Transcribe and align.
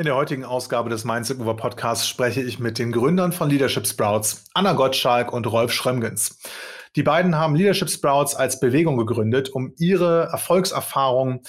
In 0.00 0.04
der 0.04 0.14
heutigen 0.14 0.44
Ausgabe 0.44 0.90
des 0.90 1.02
Mindset 1.02 1.38
Mover 1.38 1.56
Podcasts 1.56 2.06
spreche 2.06 2.40
ich 2.40 2.60
mit 2.60 2.78
den 2.78 2.92
Gründern 2.92 3.32
von 3.32 3.50
Leadership 3.50 3.84
Sprouts, 3.84 4.44
Anna 4.54 4.74
Gottschalk 4.74 5.32
und 5.32 5.44
Rolf 5.48 5.72
Schrömgens. 5.72 6.38
Die 6.94 7.02
beiden 7.02 7.34
haben 7.34 7.56
Leadership 7.56 7.90
Sprouts 7.90 8.36
als 8.36 8.60
Bewegung 8.60 8.96
gegründet, 8.96 9.48
um 9.48 9.74
ihre 9.76 10.28
Erfolgserfahrungen 10.30 11.40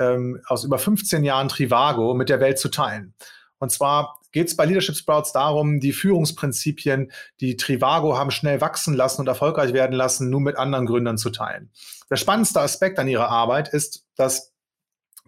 ähm, 0.00 0.40
aus 0.48 0.64
über 0.64 0.78
15 0.78 1.22
Jahren 1.22 1.46
Trivago 1.46 2.14
mit 2.14 2.28
der 2.28 2.40
Welt 2.40 2.58
zu 2.58 2.70
teilen. 2.70 3.14
Und 3.60 3.70
zwar 3.70 4.18
geht 4.32 4.48
es 4.48 4.56
bei 4.56 4.64
Leadership 4.64 4.96
Sprouts 4.96 5.30
darum, 5.30 5.78
die 5.78 5.92
Führungsprinzipien, 5.92 7.12
die 7.38 7.56
Trivago 7.56 8.18
haben 8.18 8.32
schnell 8.32 8.60
wachsen 8.60 8.94
lassen 8.94 9.20
und 9.20 9.28
erfolgreich 9.28 9.74
werden 9.74 9.94
lassen, 9.94 10.28
nur 10.28 10.40
mit 10.40 10.56
anderen 10.56 10.86
Gründern 10.86 11.18
zu 11.18 11.30
teilen. 11.30 11.70
Der 12.10 12.16
spannendste 12.16 12.62
Aspekt 12.62 12.98
an 12.98 13.06
ihrer 13.06 13.28
Arbeit 13.28 13.68
ist, 13.68 14.06
dass 14.16 14.51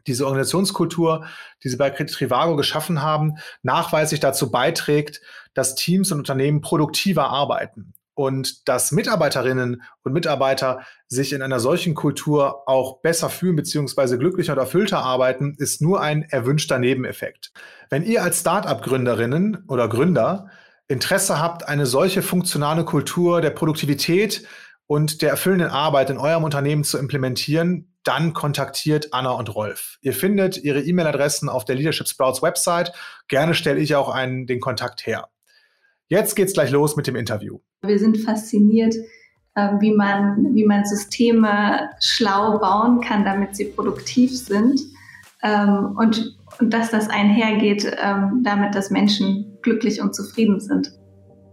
diese 0.07 0.27
Organisationskultur, 0.27 1.27
die 1.63 1.69
sie 1.69 1.77
bei 1.77 1.91
Trivago 1.91 2.57
geschaffen 2.57 3.03
haben, 3.03 3.35
nachweislich 3.63 4.21
dazu 4.21 4.51
beiträgt, 4.51 5.21
dass 5.55 5.75
Teams 5.75 6.13
und 6.13 6.19
Unternehmen 6.19 6.61
produktiver 6.61 7.31
arbeiten 7.31 7.95
und 8.15 8.69
dass 8.69 8.93
Mitarbeiterinnen 8.93 9.83
und 10.03 10.13
Mitarbeiter 10.13 10.83
sich 11.09 11.33
in 11.33 11.43
einer 11.43 11.61
solchen 11.61 11.95
Kultur 11.95 12.69
auch 12.69 13.01
besser 13.01 13.29
fühlen 13.29 13.57
beziehungsweise 13.57 14.19
glücklicher 14.19 14.53
und 14.53 14.59
erfüllter 14.59 14.99
arbeiten, 14.99 15.55
ist 15.59 15.83
nur 15.83 16.01
ein 16.01 16.23
erwünschter 16.23 16.79
Nebeneffekt. 16.79 17.53
Wenn 17.91 18.05
ihr 18.05 18.23
als 18.23 18.41
Start-up-Gründerinnen 18.41 19.65
oder 19.67 19.89
Gründer 19.89 20.51
Interesse 20.87 21.41
habt, 21.41 21.67
eine 21.67 21.87
solche 21.87 22.23
funktionale 22.23 22.85
Kultur 22.85 23.41
der 23.41 23.51
Produktivität 23.51 24.47
und 24.87 25.23
der 25.23 25.31
erfüllenden 25.31 25.71
Arbeit 25.71 26.11
in 26.11 26.19
eurem 26.19 26.45
Unternehmen 26.45 26.85
zu 26.85 26.99
implementieren, 26.99 27.94
dann 28.05 28.33
kontaktiert 28.33 29.09
Anna 29.13 29.33
und 29.33 29.55
Rolf. 29.55 29.99
Ihr 30.03 30.13
findet 30.13 30.63
ihre 30.63 30.81
E-Mail-Adressen 30.81 31.49
auf 31.49 31.65
der 31.65 31.75
Leadership 31.75 32.07
Sprouts 32.07 32.43
Website. 32.43 32.93
Gerne 33.29 33.55
stelle 33.55 33.81
ich 33.81 33.97
auch 33.97 34.09
einen, 34.09 34.47
den 34.47 34.61
Kontakt 34.61 35.07
her. 35.07 35.29
Jetzt 36.09 36.37
geht's 36.37 36.53
gleich 36.53 36.71
los 36.71 36.97
mit 36.97 37.07
dem 37.07 37.17
Interview. 37.17 37.59
Wir 37.83 37.99
sind 37.99 38.19
fasziniert, 38.19 38.95
ähm, 39.57 39.79
wie 39.81 39.93
man, 39.93 40.55
wie 40.55 40.65
man 40.65 40.85
Systeme 40.85 41.91
schlau 42.01 42.59
bauen 42.59 43.01
kann, 43.01 43.25
damit 43.25 43.57
sie 43.57 43.67
produktiv 43.67 44.37
sind. 44.37 44.81
Ähm, 45.43 45.97
und, 45.99 46.39
und 46.61 46.73
dass 46.73 46.91
das 46.91 47.09
einhergeht, 47.09 47.91
ähm, 48.03 48.43
damit, 48.45 48.75
dass 48.75 48.91
Menschen 48.91 49.59
glücklich 49.63 50.01
und 50.01 50.15
zufrieden 50.15 50.61
sind. 50.61 50.93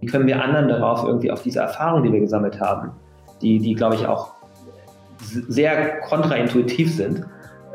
Wie 0.02 0.08
können 0.08 0.28
wir 0.28 0.44
anderen 0.44 0.68
darauf 0.68 1.04
irgendwie 1.04 1.32
auf 1.32 1.44
diese 1.44 1.60
Erfahrung, 1.60 2.04
die 2.04 2.12
wir 2.12 2.20
gesammelt 2.20 2.60
haben, 2.60 2.92
die, 3.42 3.60
die 3.60 3.76
glaube 3.76 3.96
ich 3.96 4.06
auch 4.06 4.41
sehr 5.48 6.00
kontraintuitiv 6.02 6.94
sind, 6.94 7.26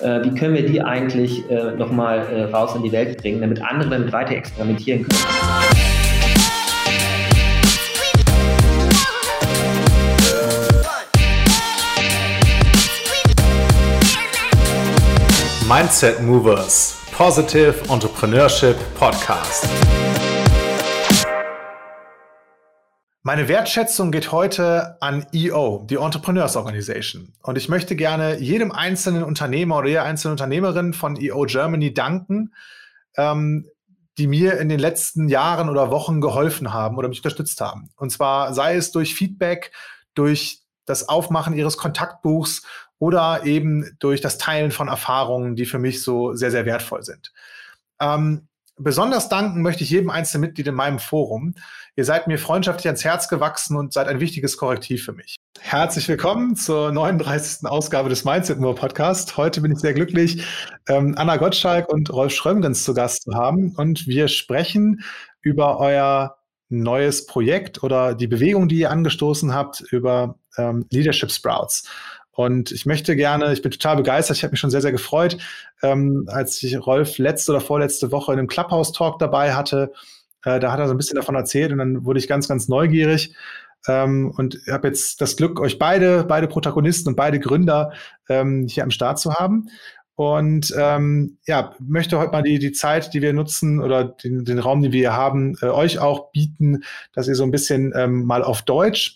äh, 0.00 0.22
wie 0.24 0.34
können 0.34 0.54
wir 0.54 0.66
die 0.66 0.80
eigentlich 0.80 1.48
äh, 1.50 1.72
nochmal 1.72 2.18
äh, 2.18 2.44
raus 2.44 2.74
in 2.74 2.82
die 2.82 2.92
Welt 2.92 3.20
bringen, 3.20 3.40
damit 3.40 3.62
andere 3.62 3.90
damit 3.90 4.12
weiter 4.12 4.34
experimentieren 4.34 5.06
können. 5.06 5.24
Mindset 15.68 16.22
Movers 16.22 16.96
Positive 17.16 17.74
Entrepreneurship 17.90 18.76
Podcast. 18.94 19.66
Meine 23.26 23.48
Wertschätzung 23.48 24.12
geht 24.12 24.30
heute 24.30 25.02
an 25.02 25.26
EO, 25.32 25.84
die 25.90 25.96
Entrepreneurs 25.96 26.54
Organization. 26.54 27.32
Und 27.42 27.58
ich 27.58 27.68
möchte 27.68 27.96
gerne 27.96 28.38
jedem 28.38 28.70
einzelnen 28.70 29.24
Unternehmer 29.24 29.78
oder 29.78 29.88
jeder 29.88 30.04
einzelnen 30.04 30.34
Unternehmerin 30.34 30.92
von 30.92 31.20
EO 31.20 31.42
Germany 31.42 31.92
danken, 31.92 32.54
ähm, 33.16 33.66
die 34.16 34.28
mir 34.28 34.60
in 34.60 34.68
den 34.68 34.78
letzten 34.78 35.28
Jahren 35.28 35.68
oder 35.68 35.90
Wochen 35.90 36.20
geholfen 36.20 36.72
haben 36.72 36.98
oder 36.98 37.08
mich 37.08 37.18
unterstützt 37.18 37.60
haben. 37.60 37.90
Und 37.96 38.10
zwar 38.10 38.54
sei 38.54 38.76
es 38.76 38.92
durch 38.92 39.16
Feedback, 39.16 39.72
durch 40.14 40.60
das 40.84 41.08
Aufmachen 41.08 41.56
ihres 41.56 41.76
Kontaktbuchs 41.76 42.62
oder 43.00 43.44
eben 43.44 43.96
durch 43.98 44.20
das 44.20 44.38
Teilen 44.38 44.70
von 44.70 44.86
Erfahrungen, 44.86 45.56
die 45.56 45.66
für 45.66 45.80
mich 45.80 46.00
so 46.00 46.34
sehr, 46.34 46.52
sehr 46.52 46.64
wertvoll 46.64 47.02
sind. 47.02 47.32
Ähm, 48.00 48.46
besonders 48.78 49.28
danken 49.28 49.62
möchte 49.62 49.84
ich 49.84 49.90
jedem 49.90 50.10
einzelnen 50.10 50.42
Mitglied 50.42 50.66
in 50.66 50.74
meinem 50.74 50.98
Forum. 50.98 51.54
Ihr 51.96 52.04
seid 52.04 52.26
mir 52.26 52.38
freundschaftlich 52.38 52.86
ans 52.86 53.04
Herz 53.04 53.28
gewachsen 53.28 53.76
und 53.76 53.92
seid 53.92 54.08
ein 54.08 54.20
wichtiges 54.20 54.56
Korrektiv 54.56 55.04
für 55.04 55.12
mich. 55.12 55.36
Herzlich 55.60 56.08
willkommen 56.08 56.56
zur 56.56 56.92
39. 56.92 57.66
Ausgabe 57.66 58.08
des 58.08 58.24
Mindset 58.24 58.60
More 58.60 58.74
Podcast. 58.74 59.36
Heute 59.36 59.60
bin 59.60 59.72
ich 59.72 59.78
sehr 59.78 59.94
glücklich, 59.94 60.44
ähm, 60.88 61.14
Anna 61.16 61.36
Gottschalk 61.36 61.88
und 61.88 62.12
Rolf 62.12 62.34
Schrömgens 62.34 62.84
zu 62.84 62.94
Gast 62.94 63.22
zu 63.22 63.34
haben. 63.34 63.74
Und 63.76 64.06
wir 64.06 64.28
sprechen 64.28 65.02
über 65.40 65.78
euer 65.78 66.36
neues 66.68 67.26
Projekt 67.26 67.82
oder 67.82 68.14
die 68.14 68.26
Bewegung, 68.26 68.68
die 68.68 68.80
ihr 68.80 68.90
angestoßen 68.90 69.54
habt, 69.54 69.80
über 69.90 70.38
ähm, 70.58 70.86
Leadership 70.90 71.30
Sprouts. 71.30 71.88
Und 72.36 72.70
ich 72.70 72.84
möchte 72.84 73.16
gerne, 73.16 73.52
ich 73.52 73.62
bin 73.62 73.70
total 73.70 73.96
begeistert, 73.96 74.36
ich 74.36 74.42
habe 74.44 74.52
mich 74.52 74.60
schon 74.60 74.70
sehr, 74.70 74.82
sehr 74.82 74.92
gefreut, 74.92 75.38
ähm, 75.82 76.28
als 76.28 76.62
ich 76.62 76.78
Rolf 76.86 77.16
letzte 77.16 77.52
oder 77.52 77.60
vorletzte 77.62 78.12
Woche 78.12 78.32
in 78.32 78.38
einem 78.38 78.48
Clubhouse-Talk 78.48 79.18
dabei 79.18 79.54
hatte. 79.54 79.92
Äh, 80.44 80.60
da 80.60 80.70
hat 80.70 80.78
er 80.78 80.86
so 80.86 80.94
ein 80.94 80.98
bisschen 80.98 81.16
davon 81.16 81.34
erzählt 81.34 81.72
und 81.72 81.78
dann 81.78 82.04
wurde 82.04 82.18
ich 82.18 82.28
ganz, 82.28 82.46
ganz 82.46 82.68
neugierig. 82.68 83.34
Ähm, 83.88 84.32
und 84.36 84.58
habe 84.70 84.88
jetzt 84.88 85.20
das 85.22 85.36
Glück, 85.36 85.60
euch 85.60 85.78
beide, 85.78 86.24
beide 86.24 86.46
Protagonisten 86.46 87.08
und 87.08 87.16
beide 87.16 87.40
Gründer 87.40 87.92
ähm, 88.28 88.66
hier 88.68 88.82
am 88.82 88.90
Start 88.90 89.18
zu 89.18 89.34
haben. 89.34 89.70
Und 90.14 90.74
ähm, 90.76 91.38
ja, 91.46 91.74
möchte 91.78 92.18
heute 92.18 92.32
mal 92.32 92.42
die, 92.42 92.58
die 92.58 92.72
Zeit, 92.72 93.14
die 93.14 93.22
wir 93.22 93.32
nutzen 93.32 93.80
oder 93.80 94.04
den, 94.04 94.44
den 94.44 94.58
Raum, 94.58 94.82
den 94.82 94.92
wir 94.92 95.00
hier 95.00 95.12
haben, 95.12 95.56
äh, 95.60 95.66
euch 95.66 95.98
auch 95.98 96.32
bieten, 96.32 96.84
dass 97.12 97.28
ihr 97.28 97.34
so 97.34 97.44
ein 97.44 97.50
bisschen 97.50 97.92
ähm, 97.94 98.24
mal 98.24 98.42
auf 98.42 98.62
Deutsch 98.62 99.15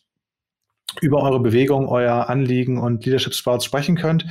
über 1.01 1.23
eure 1.23 1.41
Bewegung, 1.41 1.89
euer 1.89 2.29
Anliegen 2.29 2.79
und 2.79 3.05
Leadership 3.05 3.35
Sprouts 3.35 3.65
sprechen 3.65 3.97
könnt. 3.97 4.27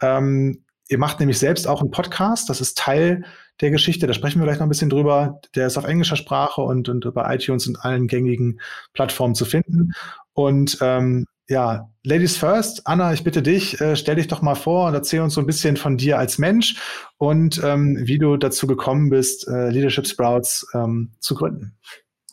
Ähm, 0.00 0.64
ihr 0.88 0.98
macht 0.98 1.20
nämlich 1.20 1.38
selbst 1.38 1.66
auch 1.68 1.80
einen 1.80 1.90
Podcast, 1.90 2.48
das 2.48 2.60
ist 2.60 2.78
Teil 2.78 3.24
der 3.60 3.70
Geschichte, 3.70 4.06
da 4.06 4.12
sprechen 4.12 4.40
wir 4.40 4.46
gleich 4.46 4.58
noch 4.58 4.66
ein 4.66 4.70
bisschen 4.70 4.90
drüber. 4.90 5.40
Der 5.54 5.66
ist 5.66 5.76
auf 5.76 5.84
englischer 5.84 6.16
Sprache 6.16 6.60
und, 6.60 6.88
und 6.88 7.12
bei 7.12 7.34
iTunes 7.34 7.66
und 7.66 7.84
allen 7.84 8.06
gängigen 8.06 8.60
Plattformen 8.92 9.34
zu 9.34 9.44
finden. 9.44 9.92
Und 10.32 10.78
ähm, 10.80 11.26
ja, 11.48 11.90
Ladies 12.04 12.36
first, 12.36 12.86
Anna, 12.86 13.12
ich 13.12 13.24
bitte 13.24 13.42
dich, 13.42 13.80
äh, 13.80 13.96
stell 13.96 14.16
dich 14.16 14.28
doch 14.28 14.42
mal 14.42 14.54
vor 14.54 14.88
und 14.88 14.94
erzähl 14.94 15.20
uns 15.20 15.34
so 15.34 15.40
ein 15.40 15.46
bisschen 15.46 15.76
von 15.76 15.96
dir 15.96 16.18
als 16.18 16.38
Mensch 16.38 16.76
und 17.16 17.60
ähm, 17.64 17.98
wie 18.00 18.18
du 18.18 18.36
dazu 18.36 18.66
gekommen 18.66 19.08
bist, 19.08 19.48
äh, 19.48 19.70
Leadership 19.70 20.06
Sprouts 20.06 20.66
ähm, 20.74 21.12
zu 21.20 21.34
gründen. 21.34 21.76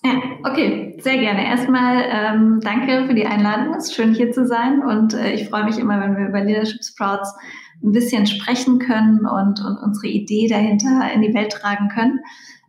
Ja, 0.06 0.22
okay, 0.44 1.00
sehr 1.02 1.18
gerne. 1.18 1.48
Erstmal 1.48 2.06
ähm, 2.08 2.60
danke 2.62 3.08
für 3.08 3.16
die 3.16 3.26
Einladung. 3.26 3.74
Es 3.74 3.86
ist 3.86 3.96
schön 3.96 4.14
hier 4.14 4.32
zu 4.32 4.46
sein 4.46 4.84
und 4.84 5.16
äh, 5.16 5.32
ich 5.32 5.50
freue 5.50 5.64
mich 5.64 5.80
immer, 5.80 6.00
wenn 6.00 6.16
wir 6.16 6.28
über 6.28 6.42
Leadership 6.42 6.84
Sprouts 6.84 7.34
ein 7.84 7.92
bisschen 7.92 8.28
sprechen 8.28 8.78
können 8.78 9.26
und, 9.26 9.60
und 9.66 9.78
unsere 9.84 10.06
Idee 10.06 10.48
dahinter 10.48 11.12
in 11.12 11.24
die 11.24 11.34
Welt 11.34 11.54
tragen 11.54 11.90
können. 11.90 12.20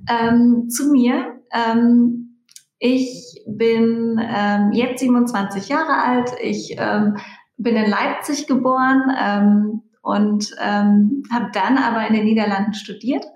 Ähm, 0.08 0.70
zu 0.70 0.90
mir. 0.90 1.38
Ähm, 1.52 2.38
ich 2.78 3.44
bin 3.46 4.18
ähm, 4.18 4.72
jetzt 4.72 5.00
27 5.00 5.68
Jahre 5.68 6.02
alt. 6.02 6.30
Ich 6.40 6.74
ähm, 6.78 7.18
bin 7.58 7.76
in 7.76 7.90
Leipzig 7.90 8.46
geboren 8.46 9.14
ähm, 9.22 9.82
und 10.00 10.56
habe 10.58 11.50
dann 11.52 11.76
aber 11.76 12.06
in 12.06 12.14
den 12.14 12.24
Niederlanden 12.24 12.72
studiert 12.72 13.26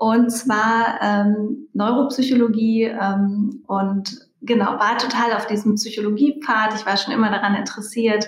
und 0.00 0.30
zwar 0.30 0.98
ähm, 1.02 1.68
Neuropsychologie 1.74 2.84
ähm, 2.84 3.62
und 3.66 4.30
genau, 4.40 4.78
war 4.78 4.96
total 4.96 5.34
auf 5.34 5.46
diesem 5.46 5.74
Psychologiepfad. 5.74 6.72
Ich 6.74 6.86
war 6.86 6.96
schon 6.96 7.12
immer 7.12 7.28
daran 7.28 7.54
interessiert, 7.54 8.24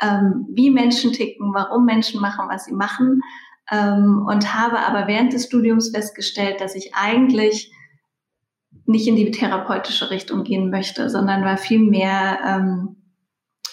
ähm, 0.00 0.46
wie 0.52 0.70
Menschen 0.70 1.12
ticken, 1.12 1.52
warum 1.52 1.86
Menschen 1.86 2.20
machen, 2.20 2.46
was 2.48 2.66
sie 2.66 2.72
machen. 2.72 3.20
Ähm, 3.68 4.24
und 4.28 4.54
habe 4.54 4.78
aber 4.78 5.08
während 5.08 5.32
des 5.32 5.46
Studiums 5.46 5.90
festgestellt, 5.90 6.60
dass 6.60 6.76
ich 6.76 6.94
eigentlich 6.94 7.72
nicht 8.86 9.08
in 9.08 9.16
die 9.16 9.32
therapeutische 9.32 10.12
Richtung 10.12 10.44
gehen 10.44 10.70
möchte, 10.70 11.10
sondern 11.10 11.42
war 11.42 11.56
viel 11.56 11.80
mehr 11.80 12.38
ähm, 12.46 12.94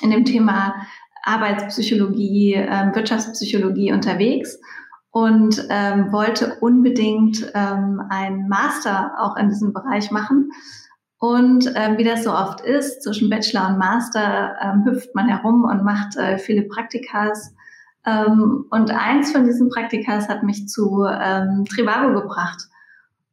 in 0.01 0.09
dem 0.09 0.25
Thema 0.25 0.87
Arbeitspsychologie, 1.21 2.55
ähm, 2.55 2.95
Wirtschaftspsychologie 2.95 3.93
unterwegs 3.93 4.57
und 5.15 5.65
ähm, 5.69 6.11
wollte 6.11 6.57
unbedingt 6.59 7.49
ähm, 7.55 8.01
einen 8.09 8.49
Master 8.49 9.13
auch 9.17 9.37
in 9.37 9.47
diesem 9.47 9.71
Bereich 9.71 10.11
machen. 10.11 10.49
Und 11.17 11.71
ähm, 11.73 11.97
wie 11.97 12.03
das 12.03 12.25
so 12.25 12.33
oft 12.33 12.59
ist, 12.59 13.01
zwischen 13.01 13.29
Bachelor 13.29 13.69
und 13.69 13.77
Master 13.77 14.57
ähm, 14.61 14.83
hüpft 14.83 15.15
man 15.15 15.29
herum 15.29 15.63
und 15.63 15.85
macht 15.85 16.17
äh, 16.17 16.37
viele 16.37 16.63
Praktikas. 16.63 17.55
Ähm, 18.05 18.65
und 18.71 18.91
eins 18.91 19.31
von 19.31 19.45
diesen 19.45 19.69
Praktikas 19.69 20.27
hat 20.27 20.43
mich 20.43 20.67
zu 20.67 21.05
ähm, 21.05 21.63
Trivago 21.63 22.19
gebracht. 22.19 22.63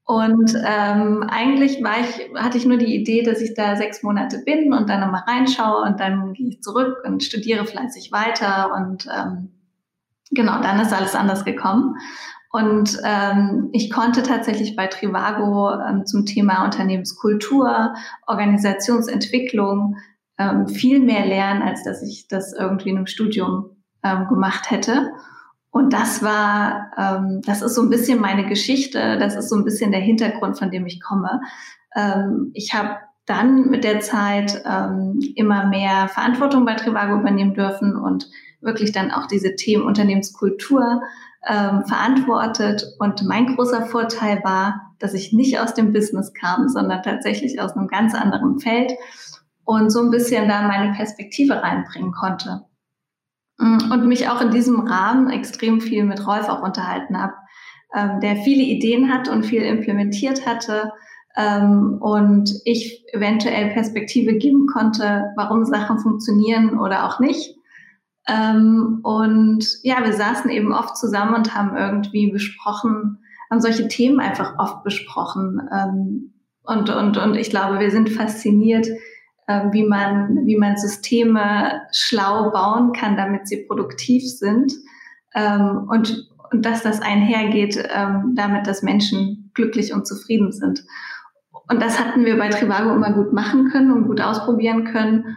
Und 0.05 0.55
ähm, 0.65 1.25
eigentlich 1.29 1.83
war 1.83 1.99
ich, 1.99 2.31
hatte 2.41 2.59
ich 2.59 2.65
nur 2.65 2.79
die 2.79 2.95
Idee, 2.95 3.25
dass 3.25 3.41
ich 3.41 3.55
da 3.55 3.75
sechs 3.75 4.05
Monate 4.05 4.39
bin 4.47 4.73
und 4.73 4.89
dann 4.89 5.01
nochmal 5.01 5.25
reinschaue 5.27 5.83
und 5.83 5.99
dann 5.99 6.33
gehe 6.35 6.51
ich 6.51 6.63
zurück 6.63 6.99
und 7.05 7.25
studiere 7.25 7.67
fleißig 7.67 8.13
weiter 8.13 8.73
und 8.73 9.09
ähm, 9.13 9.62
Genau, 10.33 10.61
dann 10.63 10.81
ist 10.81 10.93
alles 10.93 11.15
anders 11.15 11.45
gekommen. 11.45 11.97
Und 12.51 12.99
ähm, 13.05 13.71
ich 13.73 13.91
konnte 13.91 14.23
tatsächlich 14.23 14.77
bei 14.77 14.87
Trivago 14.87 15.73
ähm, 15.73 16.05
zum 16.05 16.27
Thema 16.27 16.65
Unternehmenskultur, 16.65 17.95
Organisationsentwicklung 18.27 19.97
ähm, 20.39 20.69
viel 20.69 21.01
mehr 21.01 21.25
lernen, 21.25 21.63
als 21.63 21.83
dass 21.85 22.03
ich 22.03 22.29
das 22.29 22.53
irgendwie 22.53 22.91
in 22.91 22.97
einem 22.97 23.07
Studium 23.07 23.77
ähm, 24.03 24.29
gemacht 24.29 24.71
hätte. 24.71 25.13
Und 25.71 25.95
das 25.95 26.23
war, 26.23 26.91
ähm, 26.99 27.41
das 27.47 27.63
ist 27.63 27.75
so 27.75 27.83
ein 27.83 27.89
bisschen 27.89 28.21
meine 28.21 28.47
Geschichte, 28.47 29.17
das 29.19 29.35
ist 29.35 29.49
so 29.49 29.57
ein 29.57 29.65
bisschen 29.65 29.91
der 29.91 30.03
Hintergrund, 30.03 30.59
von 30.59 30.71
dem 30.71 30.87
ich 30.87 31.01
komme. 31.01 31.41
Ähm, 31.97 32.51
ich 32.53 32.75
habe 32.75 32.99
dann 33.25 33.71
mit 33.71 33.85
der 33.85 34.01
Zeit 34.01 34.63
ähm, 34.67 35.19
immer 35.37 35.67
mehr 35.67 36.09
Verantwortung 36.09 36.67
bei 36.67 36.75
Trivago 36.75 37.19
übernehmen 37.19 37.55
dürfen 37.55 37.97
und 37.97 38.29
wirklich 38.63 38.93
dann 38.93 39.11
auch 39.11 39.27
diese 39.27 39.57
Themen 39.57 39.85
Unternehmenskultur 39.85 41.03
ähm, 41.47 41.85
verantwortet. 41.87 42.85
Und 42.99 43.25
mein 43.25 43.55
großer 43.55 43.87
Vorteil 43.87 44.41
war, 44.45 44.95
dass 44.99 45.15
ich 45.15 45.33
nicht 45.33 45.59
aus 45.59 45.75
dem 45.75 45.93
Business 45.93 46.33
kam, 46.33 46.69
sondern 46.69 47.03
tatsächlich 47.03 47.61
aus 47.61 47.73
einem 47.73 47.89
ganz 47.89 48.15
anderen 48.15 48.61
Feld 48.61 48.93
und 49.65 49.91
so 49.91 50.01
ein 50.01 50.11
bisschen 50.11 50.49
da 50.49 50.63
meine 50.63 50.93
Perspektive 50.95 51.63
reinbringen 51.63 52.13
konnte. 52.13 52.63
Mm, 53.59 53.93
und 53.93 54.07
mich 54.07 54.29
auch 54.29 54.41
in 54.41 54.51
diesem 54.51 54.81
Rahmen 54.81 55.31
extrem 55.31 55.81
viel 55.81 56.05
mit 56.05 56.27
Rolf 56.27 56.49
auch 56.49 56.63
unterhalten 56.63 57.21
habe, 57.21 57.35
ähm, 57.95 58.21
der 58.21 58.37
viele 58.37 58.63
Ideen 58.63 59.13
hat 59.13 59.29
und 59.29 59.45
viel 59.45 59.63
implementiert 59.63 60.47
hatte 60.47 60.93
ähm, 61.37 61.99
und 62.01 62.53
ich 62.65 63.05
eventuell 63.13 63.71
Perspektive 63.71 64.35
geben 64.35 64.67
konnte, 64.67 65.33
warum 65.37 65.65
Sachen 65.65 65.99
funktionieren 65.99 66.79
oder 66.79 67.07
auch 67.07 67.21
nicht. 67.21 67.57
Ähm, 68.29 69.01
und 69.03 69.67
ja, 69.83 70.05
wir 70.05 70.13
saßen 70.13 70.51
eben 70.51 70.73
oft 70.73 70.97
zusammen 70.97 71.35
und 71.35 71.55
haben 71.55 71.77
irgendwie 71.77 72.31
besprochen, 72.31 73.19
haben 73.51 73.61
solche 73.61 73.89
Themen 73.89 74.21
einfach 74.21 74.59
oft 74.59 74.85
besprochen. 74.85 75.61
Ähm, 75.73 76.35
und, 76.63 76.91
und, 76.91 77.17
und 77.17 77.35
ich 77.35 77.51
glaube, 77.51 77.81
wir 77.81 77.91
sind 77.91 78.11
fasziniert, 78.11 78.87
äh, 79.47 79.65
wie, 79.73 79.85
man, 79.85 80.47
wie 80.47 80.57
man 80.57 80.77
Systeme 80.77 81.83
schlau 81.93 82.51
bauen 82.51 82.93
kann, 82.93 83.17
damit 83.17 83.49
sie 83.49 83.65
produktiv 83.67 84.23
sind. 84.25 84.73
Ähm, 85.35 85.89
und, 85.89 86.29
und 86.53 86.65
dass 86.65 86.83
das 86.83 87.01
einhergeht, 87.01 87.83
ähm, 87.93 88.35
damit, 88.37 88.67
dass 88.67 88.83
Menschen 88.83 89.51
glücklich 89.55 89.93
und 89.93 90.07
zufrieden 90.07 90.53
sind. 90.53 90.85
Und 91.69 91.81
das 91.81 91.99
hatten 91.99 92.25
wir 92.25 92.37
bei 92.39 92.49
Trivago 92.49 92.95
immer 92.95 93.13
gut 93.13 93.33
machen 93.33 93.71
können 93.71 93.93
und 93.93 94.07
gut 94.07 94.21
ausprobieren 94.21 94.85
können. 94.85 95.37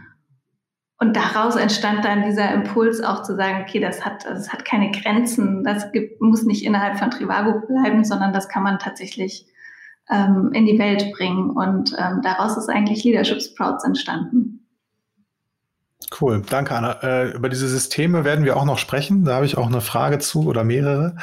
Und 1.05 1.15
daraus 1.15 1.55
entstand 1.55 2.03
dann 2.03 2.23
dieser 2.23 2.51
Impuls 2.51 2.99
auch 2.99 3.21
zu 3.21 3.35
sagen, 3.35 3.61
okay, 3.61 3.79
das 3.79 4.03
hat, 4.03 4.25
das 4.25 4.51
hat 4.51 4.65
keine 4.65 4.89
Grenzen, 4.89 5.63
das 5.63 5.91
gibt, 5.91 6.19
muss 6.19 6.45
nicht 6.45 6.65
innerhalb 6.65 6.97
von 6.97 7.11
Trivago 7.11 7.61
bleiben, 7.67 8.03
sondern 8.03 8.33
das 8.33 8.49
kann 8.49 8.63
man 8.63 8.79
tatsächlich 8.79 9.45
ähm, 10.09 10.49
in 10.53 10.65
die 10.65 10.79
Welt 10.79 11.11
bringen. 11.15 11.51
Und 11.51 11.95
ähm, 11.99 12.21
daraus 12.23 12.57
ist 12.57 12.69
eigentlich 12.69 13.03
Leadership 13.03 13.39
Sprouts 13.39 13.83
entstanden. 13.83 14.64
Cool, 16.19 16.43
danke 16.49 16.73
Anna. 16.73 16.99
Äh, 17.03 17.31
über 17.31 17.49
diese 17.49 17.67
Systeme 17.67 18.23
werden 18.23 18.45
wir 18.45 18.55
auch 18.55 18.65
noch 18.65 18.77
sprechen. 18.77 19.25
Da 19.25 19.35
habe 19.35 19.45
ich 19.45 19.57
auch 19.57 19.67
eine 19.67 19.81
Frage 19.81 20.19
zu 20.19 20.47
oder 20.47 20.63
mehrere. 20.63 21.17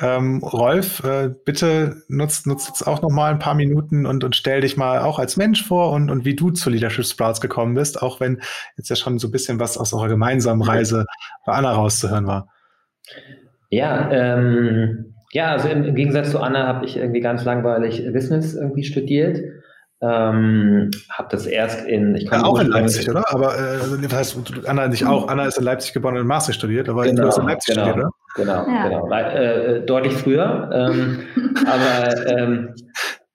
Ähm, 0.00 0.42
Rolf, 0.42 1.02
äh, 1.02 1.30
bitte 1.44 2.02
nutzt, 2.08 2.46
nutzt 2.46 2.68
jetzt 2.68 2.86
auch 2.86 3.02
noch 3.02 3.10
mal 3.10 3.32
ein 3.32 3.40
paar 3.40 3.54
Minuten 3.54 4.06
und, 4.06 4.22
und 4.22 4.36
stell 4.36 4.60
dich 4.60 4.76
mal 4.76 5.00
auch 5.00 5.18
als 5.18 5.36
Mensch 5.36 5.66
vor 5.66 5.90
und, 5.92 6.10
und 6.10 6.24
wie 6.24 6.36
du 6.36 6.50
zu 6.50 6.70
Leadership 6.70 7.06
Sprouts 7.06 7.40
gekommen 7.40 7.74
bist, 7.74 8.00
auch 8.00 8.20
wenn 8.20 8.40
jetzt 8.76 8.90
ja 8.90 8.96
schon 8.96 9.18
so 9.18 9.28
ein 9.28 9.32
bisschen 9.32 9.58
was 9.58 9.76
aus 9.76 9.92
eurer 9.92 10.08
gemeinsamen 10.08 10.62
Reise 10.62 11.04
bei 11.44 11.52
Anna 11.54 11.72
rauszuhören 11.72 12.26
war. 12.26 12.48
Ja, 13.70 14.08
ähm, 14.10 15.14
ja, 15.32 15.52
also 15.52 15.68
im, 15.68 15.84
im 15.84 15.94
Gegensatz 15.96 16.30
zu 16.30 16.40
Anna 16.40 16.66
habe 16.66 16.86
ich 16.86 16.96
irgendwie 16.96 17.20
ganz 17.20 17.44
langweilig 17.44 18.04
Business 18.12 18.54
irgendwie 18.54 18.84
studiert 18.84 19.40
ähm, 20.00 20.90
habe 21.10 21.28
das 21.30 21.46
erst 21.46 21.84
in, 21.86 22.14
ich 22.14 22.30
ja, 22.30 22.44
auch 22.44 22.60
in 22.60 22.68
Leipzig, 22.68 23.10
oder? 23.10 23.24
Aber 23.32 23.58
äh, 23.58 24.00
das 24.02 24.12
heißt, 24.12 24.38
Anna 24.66 24.86
nicht 24.86 25.04
auch. 25.04 25.26
Anna 25.28 25.46
ist 25.46 25.58
in 25.58 25.64
Leipzig 25.64 25.92
geboren 25.92 26.14
und 26.14 26.20
in 26.20 26.26
Maastricht 26.26 26.60
studiert, 26.60 26.88
aber 26.88 27.04
genau, 27.04 27.22
du 27.22 27.28
hast 27.28 27.38
in 27.38 27.46
Leipzig 27.46 27.74
genau, 27.74 27.88
studiert, 27.88 28.06
oder? 28.06 28.14
Genau, 28.36 28.66
ja. 28.68 28.88
genau. 28.88 29.12
Äh, 29.12 29.80
deutlich 29.86 30.12
früher. 30.14 30.70
Ähm, 30.72 31.20
aber 31.66 32.26
ähm, 32.28 32.74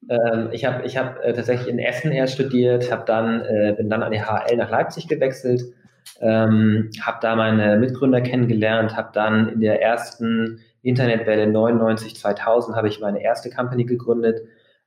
äh, 0.07 0.55
ich 0.55 0.63
habe 0.63 0.85
ich 0.85 0.95
hab, 0.95 1.21
äh, 1.23 1.33
tatsächlich 1.33 1.67
in 1.67 1.79
Essen 1.79 2.11
erst 2.13 2.35
studiert, 2.35 2.89
habe 2.91 3.03
dann 3.05 3.41
äh, 3.41 3.73
bin 3.77 3.89
dann 3.89 4.01
an 4.01 4.13
die 4.13 4.21
HL 4.21 4.55
nach 4.55 4.69
Leipzig 4.69 5.09
gewechselt, 5.09 5.63
ähm, 6.21 6.91
habe 7.01 7.17
da 7.21 7.35
meine 7.35 7.75
Mitgründer 7.75 8.21
kennengelernt, 8.21 8.95
habe 8.95 9.09
dann 9.13 9.49
in 9.49 9.59
der 9.59 9.81
ersten 9.81 10.61
Internetwelle 10.81 11.47
99 11.47 12.15
2000 12.15 12.77
habe 12.77 12.87
ich 12.87 13.01
meine 13.01 13.21
erste 13.21 13.49
Company 13.49 13.83
gegründet 13.83 14.41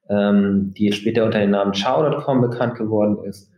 ähm, 0.08 0.73
die 0.76 0.93
später 0.93 1.25
unter 1.25 1.41
dem 1.41 1.50
Namen 1.50 1.73
Chow.com 1.73 2.41
bekannt 2.41 2.76
geworden 2.76 3.25
ist. 3.25 3.50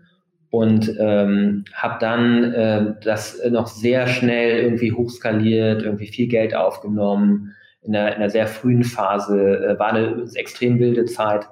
Und 0.51 0.91
ähm, 0.99 1.65
habe 1.75 1.97
dann 2.01 2.45
äh, 2.55 2.95
das 3.05 3.39
noch 3.51 3.67
sehr 3.67 4.07
schnell 4.07 4.63
irgendwie 4.63 4.93
hochskaliert, 4.93 5.83
irgendwie 5.83 6.07
viel 6.07 6.27
Geld 6.27 6.55
aufgenommen. 6.55 7.55
In 7.83 7.95
einer, 7.95 8.09
in 8.09 8.15
einer 8.15 8.31
sehr 8.31 8.47
frühen 8.47 8.83
Phase 8.83 9.37
äh, 9.39 9.79
war 9.79 9.93
eine 9.93 10.25
extrem 10.35 10.79
wilde 10.79 11.05
Zeit. 11.05 11.47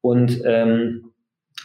Und, 0.00 0.40
ähm, 0.46 1.10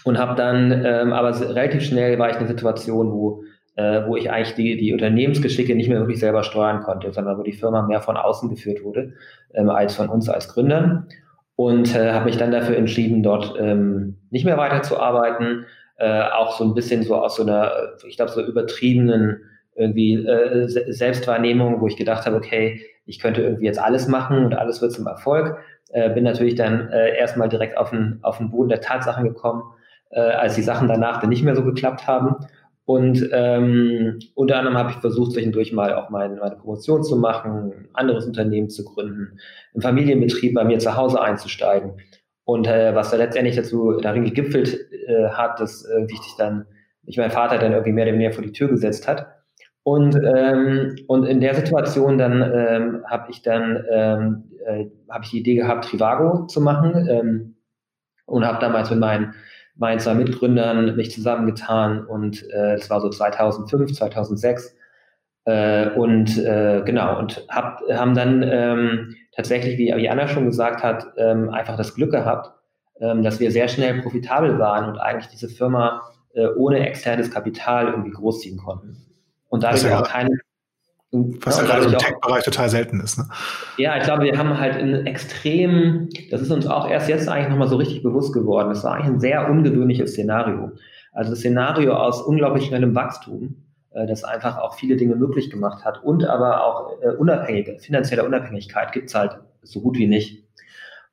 und 0.04 0.18
habe 0.18 0.36
dann, 0.36 0.72
ähm, 0.86 1.14
aber 1.14 1.40
relativ 1.40 1.84
schnell 1.84 2.20
war 2.20 2.30
ich 2.30 2.36
in 2.36 2.42
einer 2.42 2.50
Situation, 2.50 3.12
wo 3.14 3.44
äh, 3.78 4.08
wo 4.08 4.16
ich 4.16 4.32
eigentlich 4.32 4.56
die, 4.56 4.76
die 4.76 4.92
Unternehmensgeschicke 4.92 5.76
nicht 5.76 5.88
mehr 5.88 6.00
wirklich 6.00 6.20
selber 6.20 6.44
steuern 6.44 6.82
konnte, 6.82 7.14
sondern 7.14 7.38
wo 7.38 7.44
die 7.44 7.54
Firma 7.54 7.84
mehr 7.84 8.02
von 8.02 8.18
außen 8.18 8.50
geführt 8.50 8.84
wurde 8.84 9.14
ähm, 9.54 9.70
als 9.70 9.96
von 9.96 10.10
uns 10.10 10.28
als 10.30 10.50
Gründern 10.50 11.08
und 11.58 11.96
äh, 11.96 12.12
habe 12.14 12.26
mich 12.26 12.38
dann 12.38 12.52
dafür 12.52 12.78
entschieden, 12.78 13.24
dort 13.24 13.56
ähm, 13.60 14.16
nicht 14.30 14.46
mehr 14.46 14.58
weiterzuarbeiten. 14.58 15.66
Äh, 15.98 16.22
auch 16.22 16.56
so 16.56 16.64
ein 16.64 16.76
bisschen 16.76 17.02
so 17.02 17.16
aus 17.16 17.36
so 17.36 17.42
einer, 17.42 17.72
ich 18.08 18.16
glaube, 18.16 18.32
so 18.32 18.42
übertriebenen 18.42 19.42
irgendwie 19.76 20.14
äh, 20.14 20.68
Selbstwahrnehmung, 20.68 21.82
wo 21.82 21.88
ich 21.88 21.98
gedacht 21.98 22.28
habe, 22.28 22.36
okay, 22.36 22.82
ich 23.08 23.20
könnte 23.20 23.42
irgendwie 23.42 23.66
jetzt 23.66 23.82
alles 23.82 24.08
machen 24.08 24.46
und 24.46 24.54
alles 24.54 24.82
wird 24.84 24.92
zum 24.92 25.08
Erfolg. 25.08 25.58
Äh, 25.90 26.12
bin 26.12 26.24
natürlich 26.24 26.54
dann 26.54 26.90
äh, 26.90 27.18
erstmal 27.18 27.50
direkt 27.50 27.76
auf 27.76 27.90
den, 27.90 28.20
auf 28.22 28.38
den 28.38 28.52
Boden 28.52 28.70
der 28.70 28.82
Tatsachen 28.82 29.24
gekommen, 29.24 29.64
äh, 30.12 30.20
als 30.20 30.54
die 30.54 30.62
Sachen 30.62 30.88
danach 30.88 31.22
dann 31.22 31.30
nicht 31.30 31.44
mehr 31.44 31.56
so 31.56 31.64
geklappt 31.64 32.06
haben 32.06 32.36
und 32.88 33.30
ähm, 33.34 34.18
unter 34.34 34.58
anderem 34.58 34.78
habe 34.78 34.92
ich 34.92 34.96
versucht, 35.00 35.34
zwischendurch 35.34 35.74
mal 35.74 35.94
auch 35.94 36.10
meine, 36.10 36.38
meine 36.38 36.56
Promotion 36.56 37.04
zu 37.04 37.18
machen, 37.18 37.74
ein 37.74 37.90
anderes 37.92 38.26
Unternehmen 38.26 38.70
zu 38.70 38.86
gründen, 38.86 39.40
einen 39.74 39.82
Familienbetrieb 39.82 40.54
bei 40.54 40.64
mir 40.64 40.80
zu 40.80 40.96
Hause 40.96 41.22
einzusteigen. 41.22 42.00
Und 42.46 42.66
äh, 42.66 42.96
was 42.96 43.12
da 43.12 43.18
letztendlich 43.18 43.58
dazu 43.58 44.00
darin 44.00 44.24
gegipfelt 44.24 44.90
äh, 45.06 45.28
hat, 45.32 45.60
dass 45.60 45.84
äh, 45.84 46.08
ich 46.10 46.36
dann, 46.38 46.66
mich 47.04 47.18
mein 47.18 47.30
Vater 47.30 47.58
dann 47.58 47.74
irgendwie 47.74 47.92
mehr 47.92 48.06
oder 48.06 48.14
weniger 48.14 48.32
vor 48.32 48.46
die 48.46 48.54
Tür 48.54 48.70
gesetzt 48.70 49.06
hat. 49.06 49.28
Und, 49.84 50.16
ähm, 50.16 50.96
und 51.08 51.26
in 51.26 51.42
der 51.42 51.56
Situation 51.56 52.18
dann 52.18 52.42
ähm, 52.42 53.04
habe 53.06 53.32
ich 53.32 53.42
dann 53.42 53.84
ähm, 53.92 54.44
äh, 54.66 54.86
habe 55.10 55.26
ich 55.26 55.32
die 55.32 55.40
Idee 55.40 55.56
gehabt, 55.56 55.90
Trivago 55.90 56.46
zu 56.46 56.62
machen 56.62 57.06
ähm, 57.10 57.56
und 58.26 58.46
habe 58.46 58.60
damals 58.60 58.90
mit 58.92 59.00
meinen 59.00 59.34
meinen 59.78 60.00
zwei 60.00 60.14
Mitgründern 60.14 60.96
mich 60.96 61.12
zusammengetan 61.12 62.06
und 62.06 62.44
äh, 62.52 62.74
es 62.74 62.90
war 62.90 63.02
so 63.02 63.10
2005, 63.10 63.94
2006 63.94 64.76
äh, 65.46 65.90
und 65.92 66.38
äh, 66.38 66.82
genau 66.86 67.20
und 67.20 67.46
hab, 67.50 67.82
haben 67.90 68.16
dann 68.16 68.44
ähm, 68.44 69.16
tatsächlich, 69.36 69.78
wie, 69.78 69.94
wie 69.96 70.10
Anna 70.10 70.28
schon 70.28 70.46
gesagt 70.46 70.84
hat, 70.84 71.08
ähm, 71.18 71.50
einfach 71.50 71.78
das 71.78 71.96
Glück 71.96 72.12
gehabt, 72.12 72.52
ähm, 73.00 73.24
dass 73.24 73.40
wir 73.40 73.52
sehr 73.52 73.68
schnell 73.68 74.02
profitabel 74.02 74.60
waren 74.60 74.90
und 74.90 74.98
eigentlich 74.98 75.28
diese 75.28 75.48
Firma 75.48 76.02
äh, 76.34 76.48
ohne 76.56 76.88
externes 76.88 77.32
Kapital 77.32 77.88
irgendwie 77.88 78.12
großziehen 78.12 78.58
konnten. 78.58 78.98
Und 79.50 79.64
dadurch 79.64 79.94
auch 79.94 80.08
keine 80.08 80.30
was 81.12 81.58
ja 81.58 81.64
gerade 81.64 81.86
im 81.86 81.98
Tech-Bereich 81.98 82.44
total 82.44 82.70
selten 82.70 83.00
ist. 83.00 83.18
Ne? 83.18 83.26
Ja, 83.78 83.98
ich 83.98 84.04
glaube, 84.04 84.24
wir 84.24 84.38
haben 84.38 84.58
halt 84.60 84.76
ein 84.76 85.06
extrem, 85.06 86.10
das 86.32 86.42
ist 86.42 86.52
uns 86.52 86.68
auch 86.68 86.90
erst 86.90 87.08
jetzt 87.08 87.30
eigentlich 87.30 87.50
nochmal 87.50 87.70
so 87.70 87.78
richtig 87.78 88.04
bewusst 88.04 88.34
geworden. 88.34 88.70
Das 88.70 88.84
war 88.84 88.96
eigentlich 88.96 89.14
ein 89.14 89.20
sehr 89.20 89.50
ungewöhnliches 89.50 90.12
Szenario. 90.12 90.72
Also 91.14 91.32
das 91.32 91.40
Szenario 91.40 91.94
aus 91.94 92.22
unglaublich 92.22 92.66
schnellem 92.66 92.94
Wachstum, 92.94 93.64
äh, 93.92 94.06
das 94.06 94.24
einfach 94.24 94.58
auch 94.58 94.76
viele 94.76 94.98
Dinge 94.98 95.16
möglich 95.16 95.50
gemacht 95.50 95.86
hat 95.86 96.04
und 96.04 96.26
aber 96.26 96.64
auch 96.64 97.02
äh, 97.02 97.16
unabhängige, 97.16 97.80
finanzielle 97.80 98.26
Unabhängigkeit 98.26 98.92
gibt 98.92 99.08
es 99.10 99.16
halt 99.16 99.40
so 99.64 99.82
gut 99.82 99.98
wie 99.98 100.08
nicht. 100.08 100.44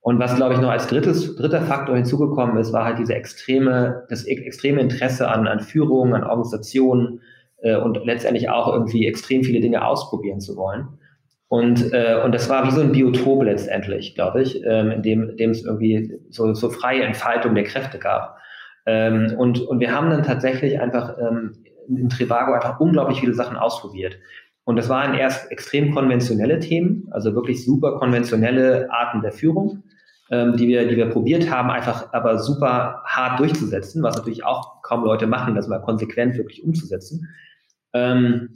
Und 0.01 0.19
was, 0.19 0.37
glaube 0.37 0.53
ich, 0.53 0.61
noch 0.61 0.69
als 0.69 0.89
drittes, 0.89 1.35
dritter 1.37 1.63
Faktor 1.63 1.97
hinzugekommen 1.97 2.59
ist, 2.59 2.75
war 2.75 2.85
halt 2.85 2.99
diese 2.99 3.15
extreme, 3.15 4.05
das 4.11 4.25
extreme 4.25 4.83
Interesse 4.83 5.29
an, 5.29 5.47
an 5.47 5.61
Führung, 5.61 6.15
an 6.15 6.25
Organisationen, 6.25 7.23
äh, 7.65 7.77
und 7.77 7.99
letztendlich 8.05 8.49
auch 8.49 8.73
irgendwie 8.73 9.07
extrem 9.09 9.43
viele 9.43 9.61
Dinge 9.61 9.85
ausprobieren 9.85 10.41
zu 10.41 10.57
wollen. 10.57 10.87
Und, 11.49 11.93
äh, 11.93 12.21
und 12.25 12.33
das 12.35 12.49
war 12.49 12.67
wie 12.67 12.71
so 12.71 12.81
ein 12.81 12.93
Biotop 12.93 13.43
letztendlich, 13.43 14.15
glaube 14.15 14.43
ich, 14.43 14.63
ähm, 14.65 14.91
in, 14.91 15.03
dem, 15.03 15.37
dem 15.37 15.51
es 15.51 15.65
irgendwie 15.65 16.13
so, 16.31 16.53
so 16.55 16.71
freie 16.71 17.03
Entfaltung 17.03 17.55
der 17.55 17.65
Kräfte 17.65 17.99
gab. 17.99 18.39
Ähm, 18.87 19.35
und, 19.39 19.61
und 19.61 19.81
wir 19.81 19.95
haben 19.95 20.11
dann 20.11 20.23
tatsächlich 20.23 20.81
einfach 20.81 21.17
ähm, 21.19 21.65
in 21.89 22.09
Trivago 22.09 22.53
einfach 22.53 22.81
unglaublich 22.81 23.21
viele 23.21 23.35
Sachen 23.35 23.57
ausprobiert. 23.57 24.19
Und 24.65 24.77
das 24.77 24.89
waren 24.89 25.15
erst 25.15 25.51
extrem 25.53 25.95
konventionelle 25.95 26.59
Themen, 26.59 27.09
also 27.11 27.35
wirklich 27.35 27.65
super 27.65 27.99
konventionelle 27.99 28.89
Arten 28.91 29.21
der 29.21 29.33
Führung, 29.33 29.85
ähm, 30.31 30.57
die, 30.57 30.69
wir, 30.69 30.89
die 30.89 30.97
wir 30.97 31.11
probiert 31.11 31.51
haben, 31.51 31.71
einfach 31.71 32.13
aber 32.13 32.39
super 32.39 33.03
hart 33.05 33.39
durchzusetzen, 33.39 34.03
was 34.03 34.17
natürlich 34.17 34.45
auch 34.45 34.83
kaum 34.83 35.05
Leute 35.05 35.27
machen, 35.27 35.55
das 35.55 35.69
mal 35.69 35.81
konsequent 35.81 36.37
wirklich 36.37 36.65
umzusetzen. 36.65 37.29
Ähm, 37.95 38.51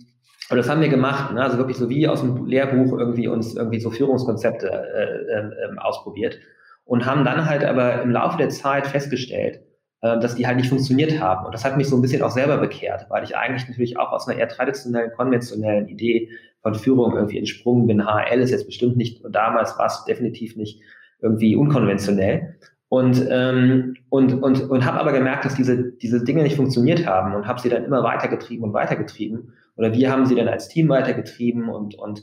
und 0.51 0.57
das 0.57 0.69
haben 0.69 0.81
wir 0.81 0.89
gemacht, 0.89 1.33
ne? 1.33 1.43
also 1.43 1.59
wirklich 1.59 1.77
so 1.77 1.89
wie 1.89 2.09
aus 2.09 2.21
dem 2.21 2.47
Lehrbuch 2.47 2.99
irgendwie 2.99 3.29
uns 3.29 3.55
irgendwie 3.55 3.81
so 3.81 3.91
Führungskonzepte 3.91 4.67
äh, 4.69 5.35
äh, 5.35 5.79
ausprobiert 5.79 6.39
und 6.85 7.05
haben 7.05 7.25
dann 7.25 7.45
halt 7.45 7.65
aber 7.65 8.03
im 8.03 8.11
Laufe 8.11 8.39
der 8.39 8.49
Zeit 8.49 8.87
festgestellt, 8.87 9.61
äh, 10.01 10.19
dass 10.21 10.37
die 10.37 10.47
halt 10.47 10.57
nicht 10.57 10.71
funktioniert 10.71 11.21
haben. 11.21 11.45
Und 11.45 11.53
das 11.53 11.65
hat 11.65 11.77
mich 11.77 11.89
so 11.89 11.97
ein 11.97 12.03
bisschen 12.03 12.23
auch 12.23 12.31
selber 12.31 12.57
bekehrt, 12.57 13.07
weil 13.11 13.25
ich 13.25 13.37
eigentlich 13.37 13.69
natürlich 13.69 13.99
auch 13.99 14.11
aus 14.11 14.27
einer 14.27 14.39
eher 14.39 14.49
traditionellen, 14.49 15.13
konventionellen 15.13 15.87
Idee 15.89 16.31
von 16.63 16.75
Führung 16.75 17.15
irgendwie 17.15 17.39
entsprungen 17.39 17.87
bin. 17.87 18.07
HL 18.07 18.41
ist 18.41 18.51
jetzt 18.51 18.67
bestimmt 18.67 18.97
nicht, 18.97 19.23
damals 19.31 19.79
war 19.79 19.87
es 19.87 20.05
definitiv 20.07 20.57
nicht 20.57 20.81
irgendwie 21.21 21.57
unkonventionell. 21.57 22.57
Und, 22.91 23.27
ähm, 23.31 23.97
und, 24.09 24.43
und, 24.43 24.63
und 24.71 24.85
habe 24.85 24.99
aber 24.99 25.13
gemerkt, 25.13 25.45
dass 25.45 25.55
diese, 25.55 25.93
diese 25.93 26.25
Dinge 26.25 26.43
nicht 26.43 26.57
funktioniert 26.57 27.07
haben 27.07 27.35
und 27.35 27.47
habe 27.47 27.61
sie 27.61 27.69
dann 27.69 27.85
immer 27.85 28.03
weitergetrieben 28.03 28.65
und 28.65 28.73
weitergetrieben. 28.73 29.53
Oder 29.77 29.93
wir 29.93 30.11
haben 30.11 30.25
sie 30.25 30.35
dann 30.35 30.49
als 30.49 30.69
Team 30.69 30.89
weitergetrieben 30.89 31.69
und, 31.69 31.95
und, 31.97 32.23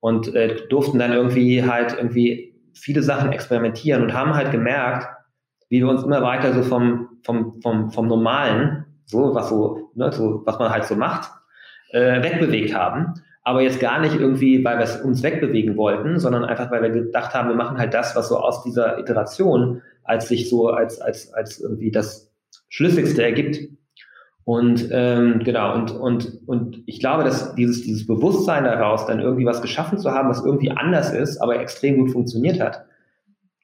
und 0.00 0.34
äh, 0.34 0.56
durften 0.68 0.98
dann 0.98 1.12
irgendwie 1.12 1.64
halt 1.64 1.94
irgendwie 1.96 2.54
viele 2.72 3.02
Sachen 3.02 3.32
experimentieren 3.32 4.02
und 4.02 4.14
haben 4.14 4.34
halt 4.34 4.52
gemerkt, 4.52 5.06
wie 5.68 5.80
wir 5.80 5.88
uns 5.88 6.02
immer 6.02 6.22
weiter 6.22 6.52
so 6.54 6.62
vom, 6.62 7.08
vom, 7.22 7.60
vom, 7.60 7.90
vom 7.90 8.06
Normalen, 8.06 8.86
so 9.04 9.34
was 9.34 9.48
so, 9.48 9.90
ne, 9.94 10.12
so, 10.12 10.42
was 10.46 10.58
man 10.58 10.70
halt 10.70 10.84
so 10.84 10.96
macht, 10.96 11.30
äh, 11.90 12.22
wegbewegt 12.22 12.74
haben. 12.74 13.14
Aber 13.42 13.60
jetzt 13.60 13.80
gar 13.80 14.00
nicht 14.00 14.14
irgendwie, 14.18 14.64
weil 14.64 14.78
wir 14.78 15.04
uns 15.04 15.22
wegbewegen 15.22 15.76
wollten, 15.76 16.18
sondern 16.18 16.44
einfach, 16.44 16.70
weil 16.70 16.82
wir 16.82 16.90
gedacht 16.90 17.32
haben, 17.32 17.48
wir 17.48 17.54
machen 17.54 17.78
halt 17.78 17.94
das, 17.94 18.16
was 18.16 18.28
so 18.28 18.38
aus 18.38 18.64
dieser 18.64 18.98
Iteration 18.98 19.82
als 20.06 20.28
sich 20.28 20.48
so 20.48 20.68
als, 20.68 21.00
als, 21.00 21.32
als 21.34 21.60
irgendwie 21.60 21.90
das 21.90 22.32
Schlüssigste 22.68 23.22
ergibt. 23.22 23.58
Und 24.44 24.88
ähm, 24.92 25.40
genau, 25.42 25.74
und, 25.74 25.90
und, 25.90 26.40
und 26.46 26.82
ich 26.86 27.00
glaube, 27.00 27.24
dass 27.24 27.54
dieses, 27.56 27.82
dieses 27.82 28.06
Bewusstsein 28.06 28.64
daraus, 28.64 29.06
dann 29.06 29.18
irgendwie 29.18 29.44
was 29.44 29.60
geschaffen 29.60 29.98
zu 29.98 30.12
haben, 30.12 30.28
was 30.28 30.44
irgendwie 30.44 30.70
anders 30.70 31.12
ist, 31.12 31.38
aber 31.38 31.58
extrem 31.58 31.98
gut 31.98 32.12
funktioniert 32.12 32.60
hat, 32.60 32.84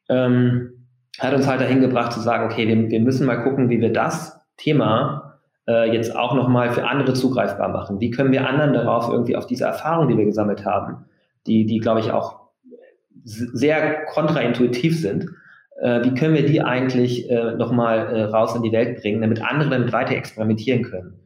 ähm, 0.08 0.88
hat 1.20 1.34
uns 1.34 1.46
halt 1.46 1.61
dahin 1.61 1.80
gebracht 1.80 2.12
zu 2.12 2.20
sagen, 2.20 2.50
okay, 2.50 2.66
wir, 2.66 2.90
wir 2.90 3.00
müssen 3.00 3.26
mal 3.26 3.42
gucken, 3.44 3.70
wie 3.70 3.80
wir 3.80 3.92
das 3.92 4.40
Thema 4.56 5.38
äh, 5.68 5.92
jetzt 5.94 6.16
auch 6.16 6.34
nochmal 6.34 6.72
für 6.72 6.87
andere 6.87 7.14
zugreifbar 7.14 7.68
machen. 7.68 8.00
Wie 8.00 8.11
können 8.11 8.32
wir 8.32 8.49
anderen 8.49 8.72
darauf 8.72 9.08
irgendwie 9.08 9.37
auf 9.37 9.46
diese 9.46 9.64
Erfahrung, 9.64 10.08
die 10.08 10.16
wir 10.16 10.25
gesammelt 10.25 10.64
haben, 10.64 11.04
die, 11.46 11.66
die 11.66 11.78
glaube 11.78 12.00
ich 12.00 12.11
auch 12.11 12.40
sehr 13.25 14.04
kontraintuitiv 14.06 15.00
sind, 15.00 15.28
äh, 15.81 16.05
wie 16.05 16.14
können 16.14 16.35
wir 16.35 16.47
die 16.47 16.61
eigentlich 16.61 17.31
äh, 17.31 17.55
nochmal 17.55 18.14
äh, 18.14 18.23
raus 18.25 18.55
in 18.55 18.62
die 18.62 18.73
Welt 18.73 19.00
bringen, 19.00 19.21
damit 19.21 19.43
andere 19.43 19.71
damit 19.71 19.93
weiter 19.93 20.14
experimentieren 20.14 20.83
können. 20.83 21.19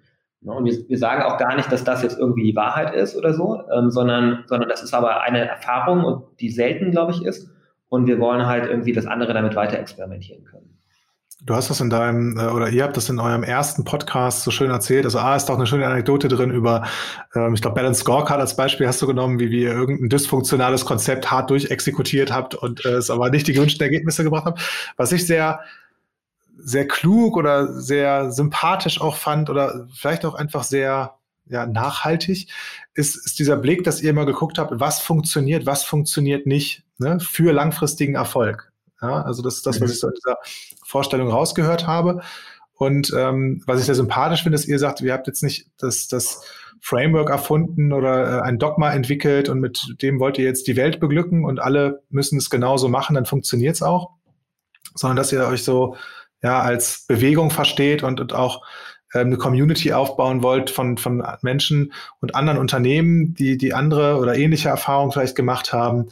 Ne, 0.42 0.52
und 0.52 0.64
wir, 0.64 0.88
wir 0.88 0.98
sagen 0.98 1.22
auch 1.22 1.38
gar 1.38 1.56
nicht, 1.56 1.70
dass 1.72 1.84
das 1.84 2.02
jetzt 2.02 2.18
irgendwie 2.18 2.44
die 2.44 2.56
Wahrheit 2.56 2.94
ist 2.94 3.16
oder 3.16 3.32
so, 3.32 3.62
ähm, 3.70 3.90
sondern, 3.90 4.44
sondern 4.46 4.68
das 4.68 4.82
ist 4.82 4.94
aber 4.94 5.22
eine 5.22 5.48
Erfahrung 5.48 6.24
die 6.40 6.50
selten, 6.50 6.90
glaube 6.90 7.12
ich, 7.12 7.24
ist 7.24 7.50
und 7.88 8.06
wir 8.06 8.18
wollen 8.20 8.46
halt 8.46 8.68
irgendwie, 8.68 8.92
dass 8.92 9.06
andere 9.06 9.34
damit 9.34 9.56
weiter 9.56 9.78
experimentieren 9.78 10.44
können. 10.44 10.78
Du 11.44 11.54
hast 11.54 11.68
das 11.68 11.80
in 11.80 11.90
deinem, 11.90 12.38
äh, 12.38 12.46
oder 12.46 12.70
ihr 12.70 12.82
habt 12.82 12.96
das 12.96 13.10
in 13.10 13.18
eurem 13.18 13.42
ersten 13.42 13.84
Podcast 13.84 14.42
so 14.42 14.50
schön 14.50 14.70
erzählt. 14.70 15.04
Also 15.04 15.18
A 15.18 15.36
ist 15.36 15.46
doch 15.46 15.56
eine 15.56 15.66
schöne 15.66 15.86
Anekdote 15.86 16.28
drin 16.28 16.50
über, 16.50 16.86
ähm, 17.34 17.52
ich 17.52 17.60
glaube, 17.60 17.74
Balance 17.74 18.00
Scorecard 18.00 18.40
als 18.40 18.56
Beispiel 18.56 18.88
hast 18.88 19.02
du 19.02 19.06
genommen, 19.06 19.38
wie 19.38 19.50
wir 19.50 19.72
irgendein 19.72 20.08
dysfunktionales 20.08 20.86
Konzept 20.86 21.30
hart 21.30 21.50
durchexekutiert 21.50 22.32
habt 22.32 22.54
und 22.54 22.84
äh, 22.86 22.94
es 22.94 23.10
aber 23.10 23.28
nicht 23.28 23.46
die 23.46 23.52
gewünschten 23.52 23.82
Ergebnisse 23.82 24.24
gebracht 24.24 24.46
habt. 24.46 24.60
Was 24.96 25.12
ich 25.12 25.26
sehr, 25.26 25.60
sehr 26.58 26.88
klug 26.88 27.36
oder 27.36 27.70
sehr 27.80 28.32
sympathisch 28.32 28.98
auch 29.02 29.16
fand 29.16 29.50
oder 29.50 29.86
vielleicht 29.94 30.24
auch 30.24 30.34
einfach 30.34 30.64
sehr 30.64 31.16
ja, 31.48 31.66
nachhaltig, 31.66 32.48
ist, 32.94 33.14
ist 33.14 33.38
dieser 33.38 33.58
Blick, 33.58 33.84
dass 33.84 34.00
ihr 34.00 34.10
immer 34.10 34.24
geguckt 34.24 34.58
habt, 34.58 34.72
was 34.80 35.00
funktioniert, 35.00 35.66
was 35.66 35.84
funktioniert 35.84 36.46
nicht 36.46 36.82
ne, 36.96 37.20
für 37.20 37.52
langfristigen 37.52 38.14
Erfolg. 38.14 38.72
Ja, 39.02 39.22
also 39.22 39.42
das 39.42 39.56
ist 39.56 39.66
das, 39.66 39.80
was 39.80 39.90
mhm. 39.90 39.92
ich 39.92 40.00
so 40.00 40.08
in 40.08 40.14
dieser 40.14 40.36
Vorstellung 40.86 41.28
rausgehört 41.28 41.86
habe. 41.86 42.22
Und 42.74 43.12
ähm, 43.16 43.62
was 43.66 43.80
ich 43.80 43.86
sehr 43.86 43.94
sympathisch 43.94 44.42
finde, 44.42 44.56
ist, 44.56 44.66
ihr 44.66 44.78
sagt, 44.78 45.00
ihr 45.00 45.12
habt 45.12 45.26
jetzt 45.26 45.42
nicht 45.42 45.68
das, 45.78 46.08
das 46.08 46.42
Framework 46.80 47.30
erfunden 47.30 47.92
oder 47.92 48.38
äh, 48.38 48.42
ein 48.42 48.58
Dogma 48.58 48.92
entwickelt 48.92 49.48
und 49.48 49.60
mit 49.60 49.96
dem 50.02 50.20
wollt 50.20 50.38
ihr 50.38 50.44
jetzt 50.44 50.66
die 50.66 50.76
Welt 50.76 51.00
beglücken 51.00 51.44
und 51.44 51.58
alle 51.58 52.02
müssen 52.10 52.38
es 52.38 52.50
genauso 52.50 52.88
machen, 52.88 53.14
dann 53.14 53.26
funktioniert 53.26 53.76
es 53.76 53.82
auch, 53.82 54.10
sondern 54.94 55.16
dass 55.16 55.32
ihr 55.32 55.46
euch 55.46 55.64
so 55.64 55.96
ja 56.42 56.60
als 56.60 57.06
Bewegung 57.08 57.50
versteht 57.50 58.02
und, 58.02 58.20
und 58.20 58.34
auch 58.34 58.62
ähm, 59.14 59.28
eine 59.28 59.36
Community 59.38 59.92
aufbauen 59.92 60.42
wollt 60.42 60.70
von, 60.70 60.98
von 60.98 61.26
Menschen 61.40 61.92
und 62.20 62.34
anderen 62.34 62.58
Unternehmen, 62.58 63.34
die, 63.34 63.56
die 63.56 63.72
andere 63.72 64.18
oder 64.18 64.36
ähnliche 64.36 64.68
Erfahrungen 64.68 65.12
vielleicht 65.12 65.36
gemacht 65.36 65.72
haben, 65.72 66.10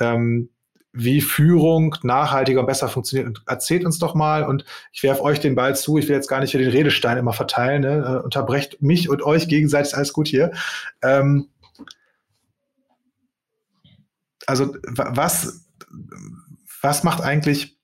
ähm, 0.00 0.48
wie 0.96 1.20
Führung 1.20 1.94
nachhaltiger 2.02 2.60
und 2.60 2.66
besser 2.66 2.88
funktioniert. 2.88 3.28
Und 3.28 3.42
erzählt 3.46 3.84
uns 3.84 3.98
doch 3.98 4.14
mal, 4.14 4.44
und 4.44 4.64
ich 4.92 5.02
werfe 5.02 5.22
euch 5.22 5.40
den 5.40 5.54
Ball 5.54 5.76
zu, 5.76 5.98
ich 5.98 6.08
will 6.08 6.16
jetzt 6.16 6.28
gar 6.28 6.40
nicht 6.40 6.52
hier 6.52 6.60
den 6.60 6.70
Redestein 6.70 7.18
immer 7.18 7.34
verteilen, 7.34 7.82
ne? 7.82 8.20
Äh, 8.20 8.24
unterbrecht 8.24 8.80
mich 8.82 9.08
und 9.08 9.22
euch 9.22 9.48
gegenseitig, 9.48 9.94
alles 9.94 10.12
gut 10.12 10.26
hier. 10.26 10.52
Ähm, 11.02 11.48
also 14.46 14.74
was, 14.86 15.66
was 16.80 17.04
macht 17.04 17.20
eigentlich 17.20 17.76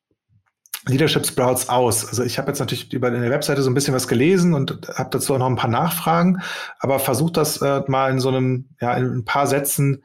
Leadership 0.87 1.27
Sprouts 1.27 1.69
aus? 1.69 2.07
Also 2.07 2.23
ich 2.23 2.39
habe 2.39 2.49
jetzt 2.49 2.61
natürlich 2.61 2.93
über 2.93 3.09
eine 3.09 3.31
Webseite 3.31 3.63
so 3.63 3.71
ein 3.71 3.75
bisschen 3.75 3.95
was 3.95 4.09
gelesen 4.09 4.55
und 4.55 4.89
habe 4.95 5.11
dazu 5.11 5.35
auch 5.35 5.39
noch 5.39 5.47
ein 5.47 5.57
paar 5.57 5.71
Nachfragen, 5.71 6.41
aber 6.79 6.99
versucht 6.99 7.37
das 7.37 7.61
äh, 7.61 7.83
mal 7.89 8.11
in 8.11 8.21
so 8.21 8.29
einem, 8.29 8.69
ja, 8.81 8.95
in 8.95 9.19
ein 9.19 9.25
paar 9.25 9.47
Sätzen 9.47 10.03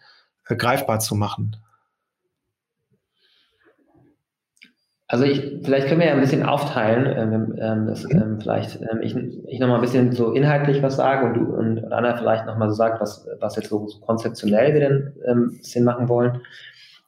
äh, 0.47 0.55
greifbar 0.55 0.99
zu 0.99 1.15
machen. 1.15 1.57
Also 5.09 5.23
ich, 5.23 5.41
vielleicht 5.63 5.87
können 5.87 6.01
wir 6.01 6.07
ja 6.07 6.13
ein 6.13 6.19
bisschen 6.19 6.43
aufteilen, 6.43 7.05
ähm, 7.05 7.55
ähm, 7.59 7.87
dass, 7.87 8.03
mhm. 8.03 8.21
ähm, 8.21 8.41
vielleicht 8.41 8.81
ähm, 8.81 8.99
ich, 9.01 9.15
ich 9.47 9.59
noch 9.59 9.69
mal 9.69 9.75
ein 9.75 9.81
bisschen 9.81 10.11
so 10.11 10.33
inhaltlich 10.33 10.83
was 10.83 10.97
sage 10.97 11.27
und 11.27 11.33
du 11.33 11.55
und, 11.55 11.83
und 11.83 11.93
Anna 11.93 12.17
vielleicht 12.17 12.45
noch 12.45 12.57
mal 12.57 12.67
so 12.67 12.75
sagt, 12.75 12.99
was, 12.99 13.27
was 13.39 13.55
jetzt 13.55 13.69
so, 13.69 13.87
so 13.87 13.99
konzeptionell 13.99 14.73
wir 14.73 14.81
denn 14.81 15.13
ähm, 15.25 15.51
ein 15.53 15.57
bisschen 15.57 15.85
machen 15.85 16.09
wollen. 16.09 16.41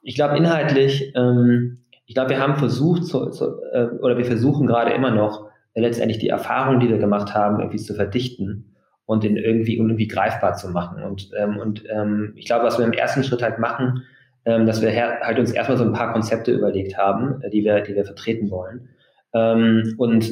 Ich 0.02 0.16
glaube 0.16 0.38
inhaltlich, 0.38 1.14
ähm, 1.16 1.80
ich 2.06 2.16
glaube, 2.16 2.30
wir 2.32 2.40
haben 2.40 2.56
versucht, 2.56 3.06
zu, 3.06 3.28
zu, 3.32 3.62
äh, 3.74 3.88
oder 4.02 4.18
wir 4.18 4.26
versuchen 4.26 4.66
gerade 4.66 4.94
immer 4.94 5.12
noch, 5.12 5.50
äh, 5.74 5.82
letztendlich 5.82 6.20
die 6.20 6.30
Erfahrungen, 6.30 6.80
die 6.80 6.90
wir 6.90 7.00
gemacht 7.00 7.36
haben, 7.36 7.60
irgendwie 7.60 7.78
zu 7.78 7.94
verdichten 7.94 8.76
und 9.06 9.24
den 9.24 9.36
irgendwie, 9.36 9.78
irgendwie 9.78 10.08
greifbar 10.08 10.54
zu 10.54 10.70
machen. 10.70 11.04
Und, 11.04 11.32
ähm, 11.38 11.58
und 11.58 11.84
ähm, 11.90 12.32
ich 12.36 12.46
glaube, 12.46 12.66
was 12.66 12.78
wir 12.80 12.86
im 12.86 12.94
ersten 12.94 13.26
Schritt 13.26 13.44
halt 13.44 13.60
machen, 13.60 14.04
ähm, 14.46 14.66
dass 14.66 14.82
wir 14.82 14.92
halt 14.94 15.40
uns 15.40 15.52
erstmal 15.52 15.78
so 15.78 15.84
ein 15.84 15.94
paar 15.94 16.14
Konzepte 16.14 16.52
überlegt 16.52 16.98
haben, 16.98 17.42
äh, 17.42 17.50
die 17.50 17.64
wir, 17.64 17.82
die 17.82 17.96
wir 17.96 18.06
vertreten 18.06 18.50
wollen. 18.52 18.90
Ähm, 19.34 19.96
und 19.98 20.32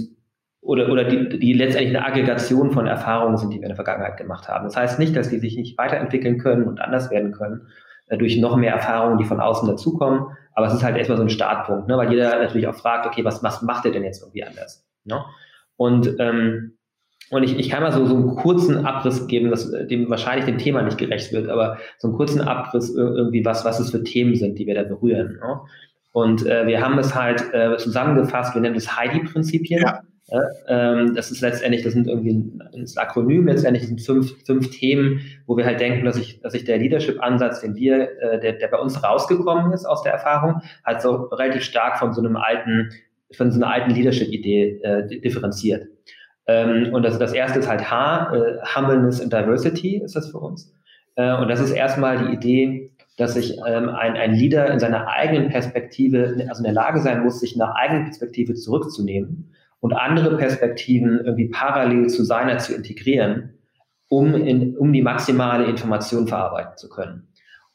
oder, 0.62 0.90
oder 0.90 1.06
die, 1.06 1.40
die 1.40 1.54
letztendlich 1.54 1.96
eine 1.96 2.06
Aggregation 2.06 2.72
von 2.72 2.88
Erfahrungen 2.88 3.38
sind, 3.38 3.54
die 3.54 3.58
wir 3.58 3.64
in 3.64 3.70
der 3.70 3.76
Vergangenheit 3.76 4.18
gemacht 4.18 4.48
haben. 4.50 4.66
Das 4.66 4.76
heißt 4.76 5.00
nicht, 5.00 5.16
dass 5.16 5.30
die 5.30 5.40
sich 5.40 5.56
nicht 5.56 5.78
weiterentwickeln 5.78 6.40
können 6.40 6.66
und 6.66 6.82
anders 6.82 7.10
werden 7.10 7.32
können, 7.32 7.68
äh, 8.08 8.18
durch 8.18 8.38
noch 8.38 8.58
mehr 8.58 8.74
Erfahrungen, 8.74 9.18
die 9.18 9.26
von 9.26 9.40
außen 9.40 9.68
dazukommen, 9.68 10.26
aber 10.54 10.68
es 10.68 10.74
ist 10.74 10.84
halt 10.84 10.98
erstmal 10.98 11.18
so 11.18 11.24
ein 11.24 11.30
Startpunkt, 11.30 11.88
ne? 11.88 11.98
weil 11.98 12.12
jeder 12.12 12.40
natürlich 12.40 12.68
auch 12.68 12.76
fragt, 12.76 13.06
okay, 13.06 13.24
was, 13.24 13.44
was 13.44 13.62
macht 13.62 13.86
ihr 13.86 13.92
denn 13.92 14.04
jetzt 14.04 14.22
irgendwie 14.22 14.44
anders? 14.44 14.86
Ne? 15.06 15.24
Und, 15.76 16.16
ähm, 16.20 16.78
und 17.30 17.44
ich, 17.44 17.58
ich 17.58 17.70
kann 17.70 17.84
mal 17.84 17.92
so, 17.92 18.06
so 18.06 18.16
einen 18.16 18.36
kurzen 18.36 18.86
Abriss 18.86 19.28
geben, 19.28 19.50
das 19.50 19.72
dem 19.72 20.10
wahrscheinlich 20.10 20.46
dem 20.46 20.58
Thema 20.58 20.82
nicht 20.82 20.98
gerecht 20.98 21.34
wird, 21.34 21.50
aber 21.50 21.78
so 21.98 22.08
einen 22.08 22.18
kurzen 22.18 22.42
Abriss 22.42 22.94
irgendwie, 22.96 23.44
was, 23.44 23.66
was 23.66 23.80
es 23.80 23.92
für 23.92 24.04
Themen 24.04 24.36
sind, 24.36 24.58
die 24.60 24.66
wir 24.66 24.76
da 24.76 24.84
berühren. 24.84 25.40
Ne? 25.42 25.60
Und 26.14 26.46
äh, 26.46 26.66
wir 26.66 26.82
haben 26.82 26.98
es 26.98 27.14
halt 27.14 27.44
äh, 27.54 27.78
zusammengefasst, 27.78 28.56
wir 28.56 28.62
nennen 28.62 28.76
das 28.76 28.98
Heidi-Prinzipien. 28.98 29.82
Ja. 29.82 30.02
Ja, 30.30 30.42
ähm, 30.68 31.16
das 31.16 31.32
ist 31.32 31.40
letztendlich, 31.40 31.84
das 31.84 31.94
sind 31.94 32.08
irgendwie 32.08 32.34
ein, 32.34 32.62
ein 32.74 32.86
Akronym, 32.98 33.48
letztendlich 33.48 33.88
sind 33.88 34.02
fünf, 34.02 34.36
fünf 34.46 34.72
Themen, 34.72 35.22
wo 35.46 35.56
wir 35.56 35.66
halt 35.66 35.80
denken, 35.80 36.04
dass 36.04 36.18
sich 36.18 36.42
dass 36.42 36.54
ich 36.54 36.66
der 36.66 36.80
Leadership-Ansatz, 36.80 37.62
den 37.62 37.76
wir, 37.76 38.10
äh, 38.22 38.40
der, 38.42 38.54
der 38.54 38.68
bei 38.68 38.78
uns 38.78 39.02
rausgekommen 39.02 39.72
ist 39.72 39.86
aus 39.86 40.04
der 40.04 40.12
Erfahrung, 40.12 40.62
halt 40.86 41.02
so 41.02 41.16
relativ 41.32 41.64
stark 41.64 41.98
von 41.98 42.12
so 42.12 42.20
einem 42.20 42.36
alten, 42.36 42.90
von 43.32 43.52
so 43.52 43.58
einer 43.58 43.72
alten 43.72 43.92
Leadership-Idee 43.92 44.82
äh, 44.84 45.08
differenziert. 45.22 45.88
Ähm, 46.48 46.94
und 46.94 47.04
das, 47.04 47.20
das 47.20 47.34
erste 47.34 47.60
ist 47.60 47.68
halt 47.68 47.90
H, 47.92 48.34
äh, 48.34 48.58
Humbleness 48.76 49.22
and 49.22 49.32
Diversity 49.34 50.02
ist 50.04 50.16
das 50.16 50.32
für 50.32 50.40
uns. 50.40 50.74
Äh, 51.16 51.36
und 51.36 51.50
das 51.50 51.60
ist 51.60 51.72
erstmal 51.72 52.18
die 52.18 52.34
Idee, 52.34 52.92
dass 53.18 53.34
sich 53.34 53.58
ähm, 53.68 53.90
ein, 53.90 54.16
ein 54.16 54.34
Leader 54.34 54.72
in 54.72 54.80
seiner 54.80 55.08
eigenen 55.08 55.50
Perspektive, 55.50 56.46
also 56.48 56.60
in 56.60 56.64
der 56.64 56.74
Lage 56.74 57.02
sein 57.02 57.24
muss, 57.24 57.40
sich 57.40 57.56
in 57.56 57.62
einer 57.62 57.76
eigenen 57.76 58.06
Perspektive 58.06 58.54
zurückzunehmen 58.54 59.52
und 59.80 59.94
andere 59.94 60.38
Perspektiven 60.38 61.20
irgendwie 61.24 61.50
parallel 61.50 62.08
zu 62.08 62.24
seiner 62.24 62.60
zu 62.60 62.76
integrieren, 62.76 63.56
um, 64.10 64.36
in, 64.36 64.78
um 64.78 64.94
die 64.94 65.02
maximale 65.02 65.66
Information 65.66 66.28
verarbeiten 66.28 66.78
zu 66.78 66.90
können. 66.90 67.28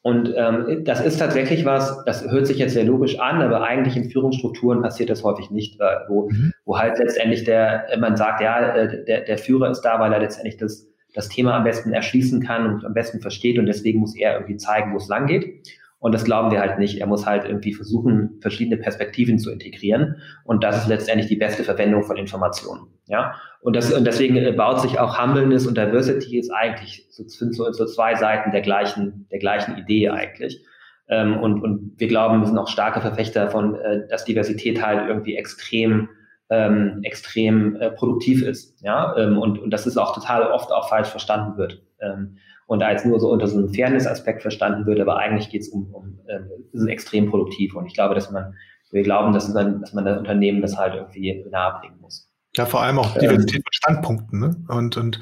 Und 0.03 0.33
ähm, 0.35 0.83
das 0.83 0.99
ist 0.99 1.17
tatsächlich 1.17 1.63
was, 1.63 2.03
das 2.03 2.29
hört 2.29 2.45
sich 2.45 2.57
jetzt 2.57 2.73
sehr 2.73 2.83
logisch 2.83 3.17
an, 3.19 3.41
aber 3.41 3.63
eigentlich 3.63 3.95
in 3.95 4.09
Führungsstrukturen 4.09 4.81
passiert 4.81 5.09
das 5.09 5.23
häufig 5.23 5.49
nicht, 5.49 5.79
wo, 6.09 6.29
mhm. 6.29 6.51
wo 6.65 6.77
halt 6.77 6.99
letztendlich 6.99 7.45
der, 7.45 7.85
man 7.99 8.17
sagt, 8.17 8.41
ja, 8.41 8.75
äh, 8.75 9.05
der, 9.05 9.21
der 9.21 9.37
Führer 9.37 9.71
ist 9.71 9.79
da, 9.81 10.01
weil 10.01 10.11
er 10.11 10.19
letztendlich 10.19 10.57
das, 10.57 10.89
das 11.13 11.29
Thema 11.29 11.55
am 11.55 11.63
besten 11.63 11.93
erschließen 11.93 12.43
kann 12.43 12.67
und 12.67 12.85
am 12.85 12.93
besten 12.93 13.21
versteht 13.21 13.57
und 13.57 13.65
deswegen 13.65 14.01
muss 14.01 14.13
er 14.13 14.33
irgendwie 14.33 14.57
zeigen, 14.57 14.91
wo 14.91 14.97
es 14.97 15.07
lang 15.07 15.25
geht. 15.25 15.69
Und 16.03 16.11
das 16.11 16.25
glauben 16.25 16.51
wir 16.51 16.59
halt 16.59 16.79
nicht. 16.79 16.99
Er 16.99 17.07
muss 17.07 17.25
halt 17.25 17.45
irgendwie 17.45 17.73
versuchen, 17.73 18.37
verschiedene 18.41 18.75
Perspektiven 18.75 19.39
zu 19.39 19.49
integrieren. 19.49 20.17
Und 20.43 20.61
das 20.61 20.79
ist 20.79 20.89
letztendlich 20.89 21.29
die 21.29 21.37
beste 21.37 21.63
Verwendung 21.63 22.03
von 22.03 22.17
Informationen. 22.17 22.87
Ja. 23.07 23.35
Und, 23.61 23.77
das, 23.77 23.93
und 23.93 24.05
deswegen 24.05 24.35
äh, 24.35 24.51
baut 24.51 24.81
sich 24.81 24.99
auch 24.99 25.17
Humbleness 25.17 25.65
und 25.65 25.77
Diversity 25.77 26.37
ist 26.37 26.49
eigentlich 26.49 27.07
so, 27.09 27.23
so, 27.25 27.71
so 27.71 27.85
zwei 27.85 28.15
Seiten 28.15 28.51
der 28.51 28.59
gleichen, 28.59 29.27
der 29.31 29.39
gleichen 29.39 29.77
Idee 29.77 30.09
eigentlich. 30.09 30.65
Ähm, 31.07 31.37
und, 31.37 31.63
und 31.63 31.93
wir 31.95 32.09
glauben, 32.09 32.41
wir 32.41 32.47
sind 32.47 32.57
auch 32.57 32.67
starke 32.67 32.99
Verfechter 32.99 33.49
von, 33.49 33.75
äh, 33.75 34.05
dass 34.09 34.25
Diversität 34.25 34.85
halt 34.85 35.07
irgendwie 35.07 35.37
extrem 35.37 36.09
ähm, 36.49 36.99
extrem 37.03 37.77
äh, 37.77 37.91
produktiv 37.91 38.43
ist. 38.43 38.83
Ja? 38.83 39.15
Ähm, 39.15 39.37
und, 39.37 39.57
und 39.57 39.71
das 39.71 39.87
ist 39.87 39.95
auch 39.95 40.13
total 40.13 40.51
oft 40.51 40.69
auch 40.69 40.89
falsch 40.89 41.07
verstanden 41.07 41.57
wird. 41.57 41.81
Ähm, 42.01 42.39
und 42.73 42.81
als 42.81 43.05
nur 43.05 43.19
so 43.19 43.29
unter 43.29 43.47
so 43.47 43.57
einem 43.57 43.69
Fairness-Aspekt 43.69 44.41
verstanden 44.41 44.87
wird, 44.87 44.99
aber 44.99 45.17
eigentlich 45.17 45.49
geht 45.49 45.61
es 45.61 45.69
um, 45.69 45.93
um 45.93 46.19
äh, 46.25 46.39
ist 46.71 46.87
extrem 46.87 47.29
produktiv. 47.29 47.75
Und 47.75 47.85
ich 47.85 47.93
glaube, 47.93 48.15
dass 48.15 48.31
man, 48.31 48.55
wir 48.91 49.03
glauben, 49.03 49.31
dass 49.31 49.53
man, 49.53 49.79
dass 49.79 49.93
man 49.93 50.05
das 50.05 50.17
Unternehmen 50.17 50.61
das 50.61 50.75
halt 50.75 50.95
irgendwie 50.95 51.45
nahebringen 51.51 51.99
muss. 52.01 52.29
Ja, 52.55 52.65
vor 52.65 52.81
allem 52.81 52.97
auch 52.97 53.13
Diversität 53.13 53.57
ähm, 53.57 53.61
von 53.63 53.73
Standpunkten, 53.73 54.39
ne? 54.39 54.55
Und, 54.67 54.97
und 54.97 55.19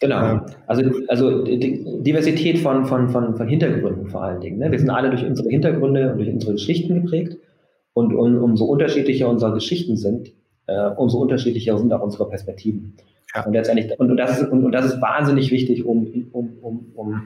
Genau. 0.00 0.36
Äh, 0.36 0.40
also, 0.66 0.82
also 1.08 1.44
Diversität 1.44 2.58
von, 2.58 2.86
von, 2.86 3.08
von, 3.10 3.36
von 3.36 3.48
Hintergründen 3.48 4.08
vor 4.08 4.22
allen 4.22 4.40
Dingen. 4.40 4.58
Ne? 4.58 4.70
Wir 4.70 4.78
sind 4.78 4.90
alle 4.90 5.10
durch 5.10 5.24
unsere 5.24 5.48
Hintergründe 5.48 6.12
und 6.12 6.18
durch 6.18 6.30
unsere 6.30 6.52
Geschichten 6.52 7.02
geprägt. 7.02 7.36
Und 7.92 8.14
um, 8.14 8.42
umso 8.42 8.64
unterschiedlicher 8.64 9.28
unsere 9.28 9.52
Geschichten 9.52 9.96
sind, 9.96 10.32
äh, 10.66 10.88
umso 10.96 11.18
unterschiedlicher 11.18 11.76
sind 11.76 11.92
auch 11.92 12.02
unsere 12.02 12.28
Perspektiven. 12.28 12.96
Ja. 13.34 13.44
Und 13.44 13.52
letztendlich, 13.52 13.98
und, 13.98 14.16
das 14.16 14.40
ist, 14.40 14.48
und, 14.48 14.64
und 14.64 14.72
das 14.72 14.86
ist 14.86 15.00
wahnsinnig 15.00 15.50
wichtig, 15.50 15.84
um, 15.84 16.28
um, 16.32 16.58
um, 16.62 16.92
um 16.94 17.22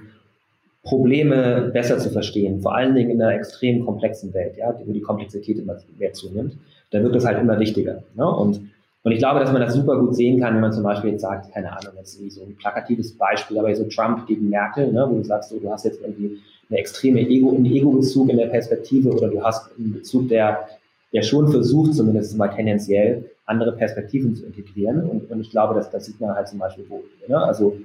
Probleme 0.82 1.70
besser 1.72 1.98
zu 1.98 2.10
verstehen, 2.10 2.60
vor 2.60 2.74
allen 2.74 2.94
Dingen 2.94 3.10
in 3.10 3.22
einer 3.22 3.34
extrem 3.34 3.84
komplexen 3.84 4.34
Welt, 4.34 4.56
ja, 4.58 4.74
wo 4.84 4.92
die 4.92 5.00
Komplexität 5.00 5.58
immer 5.58 5.76
mehr 5.98 6.12
zunimmt, 6.12 6.58
da 6.90 7.02
wird 7.02 7.14
das 7.14 7.24
halt 7.24 7.40
immer 7.40 7.58
wichtiger. 7.58 8.02
Ne? 8.14 8.28
Und, 8.28 8.60
und 9.02 9.12
ich 9.12 9.18
glaube, 9.18 9.40
dass 9.40 9.50
man 9.50 9.62
das 9.62 9.74
super 9.74 9.98
gut 9.98 10.14
sehen 10.14 10.40
kann, 10.40 10.54
wenn 10.54 10.60
man 10.60 10.72
zum 10.72 10.82
Beispiel 10.82 11.12
jetzt 11.12 11.22
sagt, 11.22 11.52
keine 11.52 11.72
Ahnung, 11.72 11.94
jetzt 11.96 12.18
so 12.30 12.42
ein 12.42 12.54
plakatives 12.56 13.16
Beispiel, 13.16 13.58
aber 13.58 13.74
so 13.74 13.84
Trump 13.84 14.26
gegen 14.26 14.50
Merkel, 14.50 14.92
ne, 14.92 15.06
wo 15.08 15.16
du 15.16 15.24
sagst, 15.24 15.50
so, 15.50 15.58
du 15.58 15.70
hast 15.70 15.84
jetzt 15.84 16.02
irgendwie 16.02 16.38
eine 16.68 16.78
extreme 16.78 17.20
Ego, 17.20 17.54
einen 17.54 17.66
Ego-Bezug 17.66 18.28
in 18.28 18.36
der 18.36 18.46
Perspektive 18.46 19.10
oder 19.10 19.28
du 19.28 19.42
hast 19.42 19.70
einen 19.78 19.94
Bezug, 19.94 20.28
der, 20.28 20.68
der 21.12 21.22
schon 21.22 21.48
versucht, 21.48 21.94
zumindest 21.94 22.36
mal 22.36 22.48
tendenziell, 22.48 23.30
andere 23.46 23.72
Perspektiven 23.72 24.34
zu 24.34 24.46
integrieren. 24.46 25.08
Und, 25.08 25.30
und 25.30 25.40
ich 25.40 25.50
glaube, 25.50 25.74
dass 25.74 25.90
das 25.90 26.06
sieht 26.06 26.20
man 26.20 26.34
halt 26.34 26.48
zum 26.48 26.58
Beispiel 26.58 26.84
wo. 26.88 27.04
Ne? 27.28 27.36
Also 27.36 27.76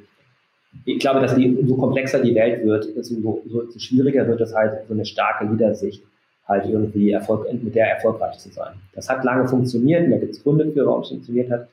ich 0.86 1.00
glaube, 1.00 1.20
dass 1.20 1.36
die, 1.36 1.56
umso 1.56 1.76
komplexer 1.76 2.20
die 2.20 2.36
Welt 2.36 2.64
wird, 2.66 2.88
umso, 2.96 3.44
so, 3.48 3.80
schwieriger 3.80 4.28
wird 4.28 4.42
es 4.42 4.54
halt, 4.54 4.88
so 4.88 4.94
eine 4.94 5.06
starke 5.06 5.46
Leadersicht 5.46 6.04
halt 6.48 6.66
irgendwie 6.66 7.12
Erfolg, 7.12 7.48
mit 7.52 7.76
der 7.76 7.92
erfolgreich 7.92 8.38
zu 8.38 8.50
sein. 8.50 8.74
Das 8.94 9.10
hat 9.10 9.24
lange 9.24 9.48
funktioniert 9.48 10.06
und 10.06 10.12
da 10.12 10.18
gibt 10.18 10.34
es 10.34 10.44
Gründe 10.44 10.72
für, 10.72 10.86
warum 10.86 11.02
es 11.02 11.10
funktioniert 11.10 11.52
hat. 11.52 11.68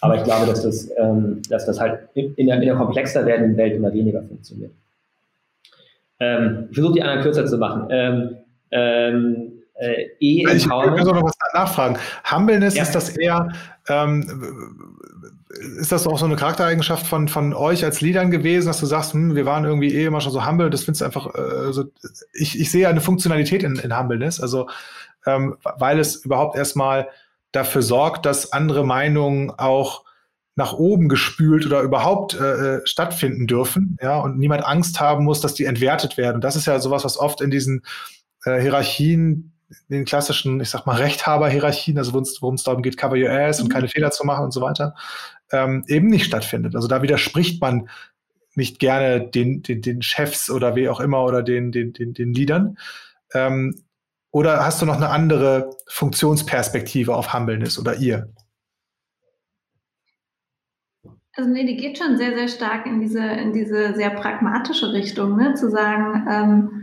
Aber 0.00 0.16
ich 0.16 0.24
glaube, 0.24 0.46
dass 0.46 0.62
das, 0.62 0.90
ähm, 0.96 1.42
dass 1.48 1.66
das 1.66 1.80
halt 1.80 2.08
in 2.14 2.46
der, 2.46 2.56
in 2.56 2.62
der 2.62 2.74
komplexer 2.76 3.26
werdenden 3.26 3.56
Welt 3.56 3.74
immer 3.74 3.92
weniger 3.92 4.22
funktioniert. 4.22 4.72
Ähm, 6.18 6.68
ich 6.70 6.76
versuche 6.76 6.94
die 6.94 7.02
anderen 7.02 7.22
kürzer 7.22 7.46
zu 7.46 7.58
machen. 7.58 7.88
Ähm, 7.90 8.36
ähm, 8.70 9.61
äh, 9.74 10.08
e 10.20 10.46
Ich 10.54 10.66
will 10.66 11.04
noch 11.04 11.22
was 11.22 11.36
nachfragen. 11.54 11.98
Humbleness, 12.30 12.76
ja. 12.76 12.82
ist 12.82 12.94
das 12.94 13.16
eher, 13.16 13.48
ähm, 13.88 14.98
ist 15.78 15.92
das 15.92 16.06
auch 16.06 16.18
so 16.18 16.26
eine 16.26 16.36
Charaktereigenschaft 16.36 17.06
von, 17.06 17.28
von 17.28 17.54
euch 17.54 17.84
als 17.84 18.00
Leadern 18.00 18.30
gewesen, 18.30 18.66
dass 18.66 18.80
du 18.80 18.86
sagst, 18.86 19.12
hm, 19.12 19.34
wir 19.34 19.46
waren 19.46 19.64
irgendwie 19.64 19.94
eh 19.94 20.06
immer 20.06 20.20
schon 20.20 20.32
so 20.32 20.46
humble, 20.46 20.70
das 20.70 20.84
findest 20.84 21.00
du 21.00 21.04
einfach, 21.06 21.34
äh, 21.34 21.72
so, 21.72 21.84
ich, 22.32 22.58
ich 22.58 22.70
sehe 22.70 22.88
eine 22.88 23.00
Funktionalität 23.00 23.62
in, 23.62 23.76
in 23.76 23.98
Humbleness, 23.98 24.40
also 24.40 24.68
ähm, 25.26 25.56
weil 25.62 25.98
es 25.98 26.16
überhaupt 26.16 26.56
erstmal 26.56 27.08
dafür 27.52 27.82
sorgt, 27.82 28.26
dass 28.26 28.52
andere 28.52 28.84
Meinungen 28.84 29.50
auch 29.50 30.04
nach 30.54 30.74
oben 30.74 31.08
gespült 31.08 31.64
oder 31.64 31.80
überhaupt 31.80 32.34
äh, 32.34 32.76
äh 32.76 32.80
stattfinden 32.86 33.46
dürfen, 33.46 33.96
ja, 34.02 34.20
und 34.20 34.38
niemand 34.38 34.64
Angst 34.64 35.00
haben 35.00 35.24
muss, 35.24 35.40
dass 35.40 35.54
die 35.54 35.64
entwertet 35.64 36.16
werden. 36.16 36.36
Und 36.36 36.44
das 36.44 36.56
ist 36.56 36.66
ja 36.66 36.78
sowas, 36.78 37.04
was 37.04 37.18
oft 37.18 37.40
in 37.40 37.50
diesen 37.50 37.82
äh, 38.44 38.60
Hierarchien 38.60 39.51
den 39.88 40.04
klassischen, 40.04 40.60
ich 40.60 40.70
sag 40.70 40.86
mal, 40.86 40.96
Rechthaber-Hierarchien, 40.96 41.98
also 41.98 42.12
worum 42.12 42.54
es 42.54 42.64
darum 42.64 42.82
geht, 42.82 42.96
cover 42.96 43.16
your 43.16 43.30
ass 43.30 43.60
und 43.60 43.68
mhm. 43.68 43.72
keine 43.72 43.88
Fehler 43.88 44.10
zu 44.10 44.24
machen 44.24 44.44
und 44.44 44.52
so 44.52 44.60
weiter, 44.60 44.94
ähm, 45.50 45.84
eben 45.88 46.08
nicht 46.08 46.24
stattfindet. 46.24 46.74
Also 46.74 46.88
da 46.88 47.02
widerspricht 47.02 47.60
man 47.60 47.88
nicht 48.54 48.78
gerne 48.78 49.28
den, 49.28 49.62
den, 49.62 49.82
den 49.82 50.02
Chefs 50.02 50.50
oder 50.50 50.76
wie 50.76 50.88
auch 50.88 51.00
immer 51.00 51.24
oder 51.24 51.42
den, 51.42 51.72
den, 51.72 51.92
den, 51.92 52.14
den 52.14 52.34
Leadern. 52.34 52.76
Ähm, 53.32 53.82
oder 54.30 54.64
hast 54.64 54.80
du 54.80 54.86
noch 54.86 54.96
eine 54.96 55.10
andere 55.10 55.76
Funktionsperspektive 55.88 57.14
auf 57.14 57.34
Humbleness 57.34 57.78
oder 57.78 57.96
ihr? 57.96 58.32
Also 61.34 61.48
nee, 61.48 61.64
die 61.64 61.76
geht 61.76 61.96
schon 61.96 62.18
sehr, 62.18 62.34
sehr 62.34 62.48
stark 62.48 62.86
in 62.86 63.00
diese, 63.00 63.20
in 63.20 63.52
diese 63.52 63.94
sehr 63.94 64.10
pragmatische 64.10 64.92
Richtung, 64.92 65.36
ne? 65.36 65.54
zu 65.54 65.70
sagen, 65.70 66.26
ähm, 66.30 66.81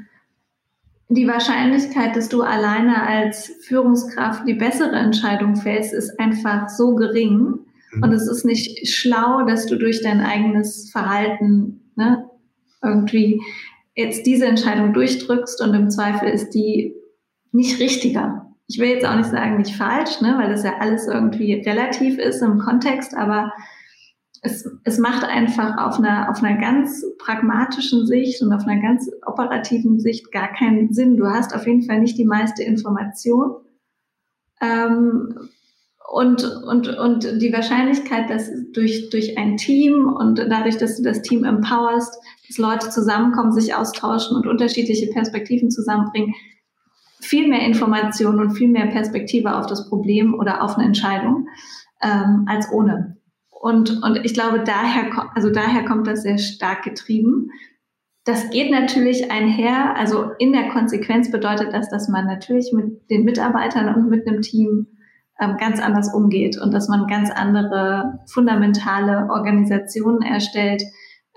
die 1.09 1.27
Wahrscheinlichkeit, 1.27 2.15
dass 2.15 2.29
du 2.29 2.43
alleine 2.43 3.01
als 3.01 3.51
Führungskraft 3.61 4.47
die 4.47 4.53
bessere 4.53 4.95
Entscheidung 4.95 5.55
fällst, 5.55 5.91
ist 5.91 6.19
einfach 6.19 6.69
so 6.69 6.95
gering. 6.95 7.59
Mhm. 7.91 8.03
Und 8.03 8.13
es 8.13 8.27
ist 8.27 8.45
nicht 8.45 8.87
schlau, 8.87 9.43
dass 9.45 9.65
du 9.65 9.75
durch 9.77 10.01
dein 10.03 10.21
eigenes 10.21 10.91
Verhalten 10.91 11.91
ne, 11.95 12.29
irgendwie 12.83 13.41
jetzt 13.95 14.27
diese 14.27 14.45
Entscheidung 14.45 14.93
durchdrückst 14.93 15.61
und 15.61 15.73
im 15.73 15.89
Zweifel 15.89 16.29
ist 16.29 16.51
die 16.51 16.93
nicht 17.51 17.79
richtiger. 17.79 18.45
Ich 18.67 18.77
will 18.77 18.89
jetzt 18.89 19.05
auch 19.05 19.15
nicht 19.15 19.31
sagen, 19.31 19.57
nicht 19.57 19.75
falsch, 19.75 20.21
ne, 20.21 20.35
weil 20.37 20.51
das 20.51 20.63
ja 20.63 20.77
alles 20.79 21.07
irgendwie 21.07 21.55
relativ 21.55 22.19
ist 22.19 22.43
im 22.43 22.59
Kontext, 22.59 23.17
aber 23.17 23.51
es, 24.41 24.69
es 24.83 24.97
macht 24.97 25.23
einfach 25.23 25.77
auf 25.77 25.97
einer, 25.97 26.29
auf 26.29 26.41
einer 26.41 26.59
ganz 26.59 27.05
pragmatischen 27.17 28.07
Sicht 28.07 28.41
und 28.41 28.53
auf 28.53 28.65
einer 28.65 28.81
ganz 28.81 29.09
operativen 29.25 29.99
Sicht 29.99 30.31
gar 30.31 30.53
keinen 30.53 30.93
Sinn. 30.93 31.17
Du 31.17 31.27
hast 31.27 31.53
auf 31.53 31.67
jeden 31.67 31.83
Fall 31.83 31.99
nicht 31.99 32.17
die 32.17 32.25
meiste 32.25 32.63
Information. 32.63 33.55
Ähm, 34.61 35.49
und, 36.11 36.43
und, 36.43 36.87
und 36.87 37.41
die 37.41 37.53
Wahrscheinlichkeit, 37.53 38.29
dass 38.29 38.49
durch, 38.73 39.09
durch 39.11 39.37
ein 39.37 39.57
Team 39.57 40.07
und 40.07 40.39
dadurch, 40.39 40.77
dass 40.77 40.97
du 40.97 41.03
das 41.03 41.21
Team 41.21 41.43
empowerst, 41.43 42.17
dass 42.47 42.57
Leute 42.57 42.89
zusammenkommen, 42.89 43.51
sich 43.51 43.75
austauschen 43.75 44.35
und 44.35 44.47
unterschiedliche 44.47 45.07
Perspektiven 45.07 45.69
zusammenbringen, 45.69 46.33
viel 47.21 47.47
mehr 47.47 47.61
Information 47.61 48.39
und 48.39 48.51
viel 48.51 48.69
mehr 48.69 48.87
Perspektive 48.87 49.55
auf 49.55 49.67
das 49.67 49.87
Problem 49.87 50.33
oder 50.33 50.63
auf 50.63 50.77
eine 50.77 50.85
Entscheidung 50.85 51.47
ähm, 52.01 52.45
als 52.47 52.71
ohne. 52.71 53.18
Und, 53.59 54.01
und 54.03 54.23
ich 54.23 54.33
glaube, 54.33 54.63
daher, 54.63 55.11
also 55.35 55.49
daher 55.49 55.83
kommt 55.83 56.07
das 56.07 56.23
sehr 56.23 56.37
stark 56.37 56.83
getrieben. 56.83 57.51
Das 58.23 58.49
geht 58.51 58.71
natürlich 58.71 59.31
einher, 59.31 59.97
also 59.97 60.31
in 60.39 60.53
der 60.53 60.69
Konsequenz 60.69 61.29
bedeutet 61.29 61.73
das, 61.73 61.89
dass 61.89 62.07
man 62.07 62.25
natürlich 62.25 62.71
mit 62.73 63.09
den 63.09 63.25
Mitarbeitern 63.25 63.93
und 63.93 64.09
mit 64.09 64.25
einem 64.25 64.41
Team 64.41 64.87
ähm, 65.41 65.57
ganz 65.59 65.81
anders 65.81 66.13
umgeht 66.13 66.57
und 66.57 66.73
dass 66.73 66.87
man 66.87 67.07
ganz 67.07 67.31
andere 67.31 68.19
fundamentale 68.31 69.29
Organisationen 69.29 70.21
erstellt, 70.21 70.83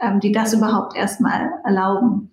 ähm, 0.01 0.21
die 0.21 0.33
das 0.33 0.55
überhaupt 0.55 0.97
erstmal 0.97 1.51
erlauben. 1.65 2.31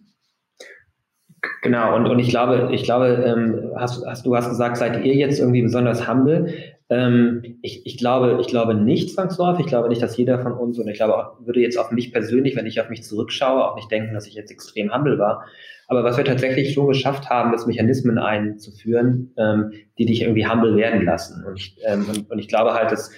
Genau, 1.63 1.95
und, 1.95 2.05
und 2.05 2.19
ich 2.19 2.29
glaube, 2.29 2.69
ich 2.73 2.83
glaube, 2.83 3.23
ähm, 3.25 3.71
hast, 3.75 4.05
hast, 4.05 4.25
du 4.25 4.35
hast 4.35 4.49
gesagt, 4.49 4.77
seid 4.77 5.03
ihr 5.03 5.15
jetzt 5.15 5.39
irgendwie 5.39 5.61
besonders 5.63 6.07
humble? 6.07 6.53
Ähm, 6.89 7.59
ich, 7.61 7.85
ich, 7.85 7.97
glaube, 7.97 8.39
ich 8.41 8.47
glaube 8.47 8.73
nicht 8.73 9.13
zwangsläufig. 9.13 9.65
Ich 9.65 9.69
glaube 9.69 9.89
nicht, 9.89 10.01
dass 10.01 10.17
jeder 10.17 10.39
von 10.39 10.53
uns, 10.53 10.79
und 10.79 10.87
ich 10.87 10.97
glaube 10.97 11.17
auch, 11.17 11.45
würde 11.45 11.59
jetzt 11.59 11.77
auf 11.77 11.91
mich 11.91 12.11
persönlich, 12.11 12.55
wenn 12.55 12.65
ich 12.65 12.81
auf 12.81 12.89
mich 12.89 13.03
zurückschaue, 13.03 13.63
auch 13.63 13.75
nicht 13.75 13.91
denken, 13.91 14.13
dass 14.13 14.27
ich 14.27 14.33
jetzt 14.33 14.51
extrem 14.51 14.93
humble 14.93 15.19
war. 15.19 15.45
Aber 15.87 16.03
was 16.03 16.17
wir 16.17 16.25
tatsächlich 16.25 16.73
schon 16.73 16.87
geschafft 16.87 17.29
haben, 17.29 17.53
ist 17.53 17.67
Mechanismen 17.67 18.17
einzuführen, 18.17 19.33
ähm, 19.37 19.71
die 19.97 20.05
dich 20.05 20.21
irgendwie 20.21 20.47
humble 20.47 20.75
werden 20.77 21.05
lassen. 21.05 21.43
Und 21.45 21.57
ich, 21.57 21.77
ähm, 21.85 22.05
und, 22.07 22.29
und 22.29 22.39
ich 22.39 22.47
glaube 22.47 22.73
halt, 22.73 22.91
dass, 22.91 23.11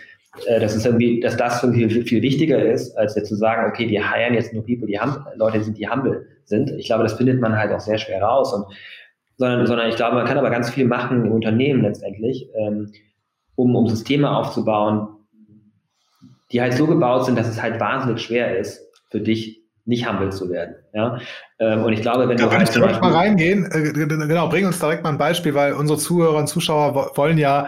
äh, 0.48 0.60
dass 0.60 0.76
es 0.76 0.86
irgendwie, 0.86 1.20
dass 1.22 1.38
das 1.38 1.64
irgendwie 1.64 1.90
viel, 1.90 2.06
viel 2.06 2.22
wichtiger 2.22 2.64
ist, 2.64 2.98
als 2.98 3.16
jetzt 3.16 3.30
zu 3.30 3.36
sagen, 3.36 3.70
okay, 3.70 3.90
wir 3.90 4.10
heiren 4.10 4.34
jetzt 4.34 4.54
nur 4.54 4.66
People, 4.66 4.88
die 4.88 5.00
hum 5.00 5.18
Leute 5.36 5.62
sind, 5.62 5.78
die 5.78 5.88
humble 5.88 6.26
sind. 6.46 6.72
Ich 6.72 6.88
glaube, 6.88 7.04
das 7.04 7.14
findet 7.14 7.40
man 7.40 7.58
halt 7.58 7.72
auch 7.72 7.80
sehr 7.80 7.98
schwer 7.98 8.22
raus. 8.22 8.54
Und 8.54 8.66
sondern, 9.38 9.66
sondern 9.66 9.90
ich 9.90 9.96
glaube, 9.96 10.16
man 10.16 10.26
kann 10.26 10.38
aber 10.38 10.52
ganz 10.52 10.70
viel 10.70 10.86
machen 10.86 11.26
im 11.26 11.32
Unternehmen 11.32 11.82
letztendlich. 11.82 12.50
Ähm, 12.56 12.92
um, 13.62 13.76
um 13.76 13.88
Systeme 13.88 14.30
aufzubauen, 14.30 15.08
die 16.52 16.62
halt 16.62 16.74
so 16.74 16.88
gebaut 16.88 17.26
sind, 17.26 17.38
dass 17.38 17.48
es 17.48 17.62
halt 17.62 17.80
wahnsinnig 17.80 18.22
schwer 18.22 18.58
ist, 18.58 18.82
für 19.10 19.22
dich 19.22 19.62
nicht 19.86 20.08
humble 20.08 20.32
zu 20.32 20.50
werden. 20.50 20.76
Ja? 20.94 21.20
Ähm, 21.60 21.84
und 21.84 21.94
ich 21.94 22.02
glaube, 22.02 22.28
wenn 22.28 22.38
da 22.38 22.46
du 22.46 22.50
kann 22.50 22.64
ich 22.64 22.70
direkt 22.70 23.02
mal 23.02 23.14
reingehen. 23.14 23.66
Äh, 23.72 23.94
genau, 23.94 24.50
bring 24.50 24.66
uns 24.66 24.80
direkt 24.80 25.04
mal 25.04 25.10
ein 25.10 25.18
Beispiel, 25.18 25.54
weil 25.54 25.74
unsere 25.74 26.00
Zuhörer 26.00 26.38
und 26.38 26.48
Zuschauer 26.48 27.12
wollen 27.16 27.38
ja 27.38 27.68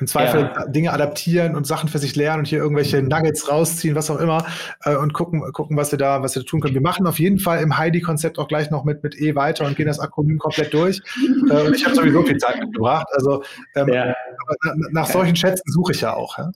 im 0.00 0.06
Zweifel 0.06 0.50
ja. 0.54 0.66
Dinge 0.66 0.92
adaptieren 0.92 1.54
und 1.54 1.66
Sachen 1.66 1.88
für 1.88 1.98
sich 1.98 2.16
lernen 2.16 2.40
und 2.40 2.44
hier 2.46 2.58
irgendwelche 2.58 3.02
Nuggets 3.02 3.48
rausziehen, 3.48 3.94
was 3.94 4.10
auch 4.10 4.18
immer, 4.18 4.46
äh, 4.84 4.96
und 4.96 5.12
gucken, 5.12 5.40
gucken, 5.52 5.76
was 5.76 5.92
wir 5.92 5.98
da, 5.98 6.22
was 6.22 6.34
wir 6.34 6.44
tun 6.44 6.60
können. 6.60 6.74
Wir 6.74 6.80
machen 6.80 7.06
auf 7.06 7.18
jeden 7.18 7.38
Fall 7.38 7.60
im 7.62 7.76
Heidi-Konzept 7.76 8.38
auch 8.38 8.48
gleich 8.48 8.70
noch 8.70 8.84
mit, 8.84 9.02
mit 9.02 9.20
E 9.20 9.34
weiter 9.34 9.66
und 9.66 9.76
gehen 9.76 9.86
das 9.86 10.00
Akronym 10.00 10.38
komplett 10.38 10.72
durch. 10.72 11.00
äh, 11.50 11.66
und 11.66 11.74
ich 11.74 11.84
habe 11.84 11.94
sowieso 11.94 12.22
viel 12.22 12.38
Zeit 12.38 12.60
mitgebracht. 12.60 13.06
Also 13.12 13.42
ähm, 13.76 13.88
ja. 13.88 14.14
nach 14.90 15.06
solchen 15.06 15.36
Schätzen 15.36 15.70
suche 15.70 15.92
ich 15.92 16.00
ja 16.00 16.14
auch. 16.14 16.38
Ja? 16.38 16.50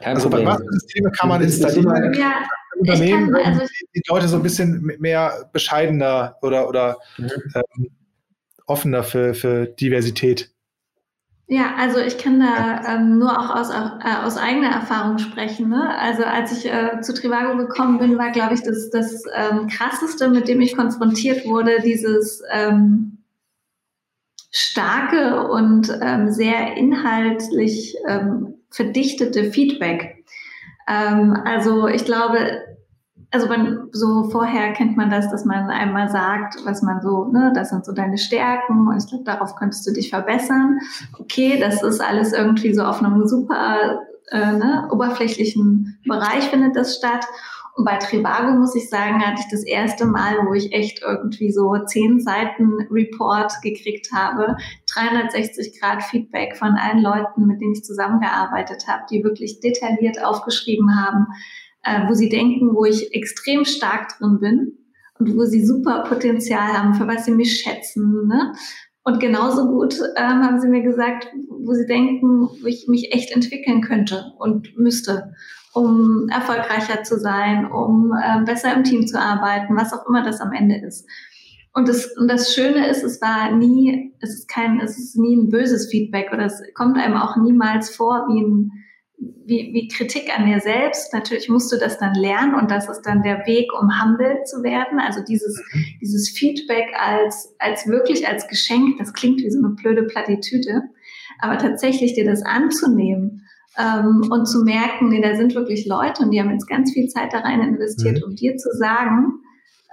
Kein 0.00 0.16
also 0.16 0.28
Problem. 0.28 0.48
was 0.48 0.58
für 0.58 0.72
Systeme 0.72 1.10
kann 1.10 1.28
man 1.28 1.42
installieren? 1.42 2.14
Ja, 2.14 2.32
Unternehmen, 2.78 3.32
kann, 3.32 3.44
also 3.44 3.60
die, 3.60 3.86
die 3.96 4.02
Leute 4.08 4.28
so 4.28 4.36
ein 4.36 4.42
bisschen 4.42 4.82
mehr 4.98 5.48
bescheidener 5.52 6.36
oder, 6.42 6.68
oder 6.68 6.98
mhm. 7.16 7.30
ähm, 7.54 7.90
offener 8.66 9.02
für, 9.02 9.34
für 9.34 9.66
Diversität. 9.66 10.52
Ja, 11.50 11.76
also 11.78 11.98
ich 11.98 12.18
kann 12.18 12.40
da 12.40 12.82
ähm, 12.86 13.18
nur 13.18 13.30
auch 13.30 13.48
aus, 13.56 13.70
äh, 13.70 14.22
aus 14.22 14.36
eigener 14.36 14.68
Erfahrung 14.68 15.16
sprechen. 15.16 15.70
Ne? 15.70 15.98
Also 15.98 16.22
als 16.24 16.52
ich 16.52 16.70
äh, 16.70 17.00
zu 17.00 17.14
Trivago 17.14 17.56
gekommen 17.56 17.98
bin, 17.98 18.18
war, 18.18 18.32
glaube 18.32 18.52
ich, 18.52 18.62
das, 18.62 18.90
das 18.90 19.24
ähm, 19.34 19.66
Krasseste, 19.66 20.28
mit 20.28 20.46
dem 20.46 20.60
ich 20.60 20.76
konfrontiert 20.76 21.46
wurde, 21.46 21.80
dieses 21.80 22.42
ähm, 22.52 23.24
starke 24.50 25.48
und 25.48 25.90
ähm, 26.02 26.30
sehr 26.30 26.76
inhaltlich 26.76 27.96
ähm, 28.06 28.58
verdichtete 28.68 29.50
Feedback. 29.50 30.26
Ähm, 30.86 31.34
also 31.46 31.88
ich 31.88 32.04
glaube, 32.04 32.62
also 33.30 33.46
man, 33.46 33.88
so 33.92 34.30
vorher 34.30 34.72
kennt 34.72 34.96
man 34.96 35.10
das, 35.10 35.30
dass 35.30 35.44
man 35.44 35.68
einmal 35.68 36.08
sagt, 36.08 36.64
was 36.64 36.82
man 36.82 37.02
so, 37.02 37.26
ne, 37.26 37.52
das 37.54 37.70
sind 37.70 37.84
so 37.84 37.92
deine 37.92 38.16
Stärken 38.16 38.88
und 38.88 38.96
ich 38.96 39.08
glaube, 39.08 39.24
darauf 39.24 39.54
könntest 39.56 39.86
du 39.86 39.92
dich 39.92 40.10
verbessern. 40.10 40.78
Okay, 41.18 41.58
das 41.60 41.82
ist 41.82 42.00
alles 42.00 42.32
irgendwie 42.32 42.72
so 42.72 42.84
auf 42.84 43.02
einem 43.02 43.26
super 43.26 44.00
äh, 44.30 44.52
ne, 44.52 44.88
oberflächlichen 44.90 45.98
Bereich 46.06 46.44
findet 46.44 46.74
das 46.74 46.96
statt. 46.96 47.26
Und 47.76 47.84
bei 47.84 47.96
Trivago 47.96 48.58
muss 48.58 48.74
ich 48.74 48.90
sagen, 48.90 49.24
hatte 49.24 49.40
ich 49.40 49.50
das 49.52 49.62
erste 49.62 50.04
Mal, 50.04 50.38
wo 50.46 50.54
ich 50.54 50.72
echt 50.72 51.02
irgendwie 51.02 51.52
so 51.52 51.76
zehn 51.86 52.18
Seiten 52.18 52.72
Report 52.90 53.52
gekriegt 53.62 54.08
habe, 54.12 54.56
360 54.92 55.78
Grad 55.78 56.02
Feedback 56.02 56.56
von 56.56 56.74
allen 56.74 57.00
Leuten, 57.00 57.46
mit 57.46 57.60
denen 57.60 57.74
ich 57.74 57.84
zusammengearbeitet 57.84 58.88
habe, 58.88 59.02
die 59.08 59.22
wirklich 59.22 59.60
detailliert 59.60 60.24
aufgeschrieben 60.24 60.96
haben, 60.96 61.28
äh, 61.82 62.08
wo 62.08 62.14
sie 62.14 62.28
denken, 62.28 62.74
wo 62.74 62.84
ich 62.84 63.14
extrem 63.14 63.64
stark 63.64 64.18
drin 64.18 64.38
bin 64.40 64.78
und 65.18 65.36
wo 65.36 65.44
sie 65.44 65.64
super 65.64 66.04
Potenzial 66.08 66.72
haben, 66.72 66.94
für 66.94 67.06
was 67.06 67.24
sie 67.24 67.32
mich 67.32 67.60
schätzen. 67.60 68.26
Ne? 68.28 68.52
Und 69.04 69.20
genauso 69.20 69.68
gut 69.68 69.98
ähm, 70.16 70.42
haben 70.42 70.60
sie 70.60 70.68
mir 70.68 70.82
gesagt, 70.82 71.28
wo 71.48 71.72
sie 71.72 71.86
denken, 71.86 72.48
wo 72.60 72.66
ich 72.66 72.86
mich 72.88 73.14
echt 73.14 73.34
entwickeln 73.34 73.80
könnte 73.80 74.32
und 74.38 74.76
müsste, 74.76 75.32
um 75.72 76.28
erfolgreicher 76.28 77.02
zu 77.04 77.18
sein, 77.18 77.70
um 77.70 78.12
äh, 78.12 78.44
besser 78.44 78.74
im 78.74 78.84
Team 78.84 79.06
zu 79.06 79.18
arbeiten, 79.18 79.76
was 79.76 79.92
auch 79.92 80.06
immer 80.06 80.22
das 80.22 80.40
am 80.40 80.52
Ende 80.52 80.76
ist. 80.76 81.06
Und 81.72 81.88
das, 81.88 82.06
und 82.18 82.28
das 82.28 82.52
Schöne 82.52 82.88
ist, 82.88 83.02
es 83.04 83.20
war 83.22 83.52
nie, 83.52 84.12
es 84.20 84.30
ist 84.30 84.48
kein, 84.48 84.80
es 84.80 84.98
ist 84.98 85.16
nie 85.16 85.36
ein 85.36 85.48
böses 85.48 85.90
Feedback 85.90 86.30
oder 86.32 86.46
es 86.46 86.60
kommt 86.74 86.98
einem 86.98 87.16
auch 87.16 87.36
niemals 87.36 87.90
vor 87.94 88.26
wie 88.28 88.42
ein, 88.42 88.72
wie, 89.18 89.72
wie 89.72 89.88
Kritik 89.88 90.30
an 90.36 90.46
dir 90.46 90.60
selbst. 90.60 91.12
Natürlich 91.12 91.48
musst 91.48 91.72
du 91.72 91.78
das 91.78 91.98
dann 91.98 92.14
lernen 92.14 92.54
und 92.54 92.70
das 92.70 92.88
ist 92.88 93.02
dann 93.02 93.22
der 93.22 93.46
Weg, 93.46 93.70
um 93.72 93.90
humble 94.00 94.42
zu 94.44 94.62
werden. 94.62 95.00
Also 95.00 95.20
dieses, 95.26 95.60
dieses 96.00 96.30
Feedback 96.30 96.88
als, 96.98 97.54
als 97.58 97.86
wirklich 97.86 98.28
als 98.28 98.46
Geschenk, 98.46 98.98
das 98.98 99.12
klingt 99.12 99.40
wie 99.40 99.50
so 99.50 99.58
eine 99.58 99.74
blöde 99.74 100.04
Plattitüde, 100.04 100.82
aber 101.40 101.58
tatsächlich 101.58 102.14
dir 102.14 102.24
das 102.24 102.42
anzunehmen 102.42 103.46
ähm, 103.76 104.28
und 104.30 104.46
zu 104.46 104.62
merken, 104.64 105.08
nee, 105.08 105.20
da 105.20 105.34
sind 105.36 105.54
wirklich 105.54 105.86
Leute 105.86 106.22
und 106.22 106.30
die 106.30 106.40
haben 106.40 106.50
jetzt 106.50 106.68
ganz 106.68 106.92
viel 106.92 107.08
Zeit 107.08 107.32
da 107.32 107.38
rein 107.38 107.60
investiert, 107.60 108.18
mhm. 108.18 108.24
um 108.24 108.36
dir 108.36 108.56
zu 108.56 108.70
sagen, 108.76 109.40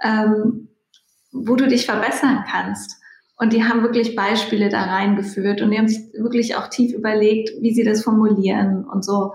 ähm, 0.02 0.68
wo 1.32 1.56
du 1.56 1.66
dich 1.66 1.86
verbessern 1.86 2.44
kannst. 2.48 2.95
Und 3.38 3.52
die 3.52 3.64
haben 3.64 3.82
wirklich 3.82 4.16
Beispiele 4.16 4.70
da 4.70 4.84
reingeführt 4.84 5.60
und 5.60 5.70
die 5.70 5.78
haben 5.78 5.88
sich 5.88 6.12
wirklich 6.14 6.56
auch 6.56 6.68
tief 6.68 6.94
überlegt, 6.94 7.50
wie 7.60 7.74
sie 7.74 7.84
das 7.84 8.02
formulieren 8.02 8.84
und 8.84 9.04
so. 9.04 9.34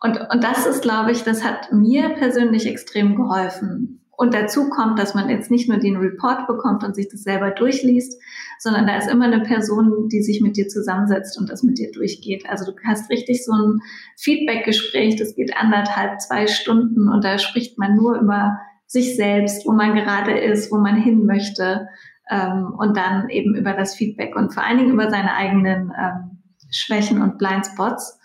Und, 0.00 0.18
und 0.32 0.42
das 0.42 0.66
ist, 0.66 0.82
glaube 0.82 1.12
ich, 1.12 1.22
das 1.22 1.44
hat 1.44 1.72
mir 1.72 2.08
persönlich 2.10 2.66
extrem 2.66 3.14
geholfen. 3.14 4.00
Und 4.22 4.34
dazu 4.34 4.68
kommt, 4.68 4.98
dass 4.98 5.14
man 5.14 5.28
jetzt 5.28 5.50
nicht 5.50 5.68
nur 5.68 5.78
den 5.78 5.96
Report 5.96 6.46
bekommt 6.46 6.84
und 6.84 6.94
sich 6.94 7.08
das 7.08 7.22
selber 7.22 7.50
durchliest, 7.50 8.20
sondern 8.58 8.86
da 8.86 8.96
ist 8.96 9.10
immer 9.10 9.24
eine 9.24 9.40
Person, 9.40 10.08
die 10.08 10.22
sich 10.22 10.40
mit 10.40 10.56
dir 10.56 10.68
zusammensetzt 10.68 11.38
und 11.38 11.50
das 11.50 11.62
mit 11.62 11.78
dir 11.78 11.90
durchgeht. 11.90 12.48
Also 12.48 12.70
du 12.70 12.76
hast 12.84 13.10
richtig 13.10 13.44
so 13.44 13.52
ein 13.52 13.80
Feedback-Gespräch, 14.16 15.16
das 15.16 15.34
geht 15.34 15.56
anderthalb, 15.56 16.20
zwei 16.20 16.46
Stunden 16.46 17.08
und 17.08 17.24
da 17.24 17.38
spricht 17.38 17.78
man 17.78 17.96
nur 17.96 18.18
über 18.18 18.58
sich 18.86 19.16
selbst, 19.16 19.66
wo 19.66 19.72
man 19.72 19.94
gerade 19.94 20.38
ist, 20.38 20.70
wo 20.70 20.76
man 20.76 20.96
hin 20.96 21.24
möchte 21.26 21.88
ähm, 22.32 22.72
und 22.76 22.96
dann 22.96 23.28
eben 23.28 23.54
über 23.54 23.74
das 23.74 23.94
Feedback 23.94 24.34
und 24.34 24.54
vor 24.54 24.64
allen 24.64 24.78
Dingen 24.78 24.92
über 24.92 25.10
seine 25.10 25.34
eigenen 25.34 25.92
ähm, 25.96 26.38
Schwächen 26.70 27.20
und 27.20 27.36
Blindspots. 27.36 28.18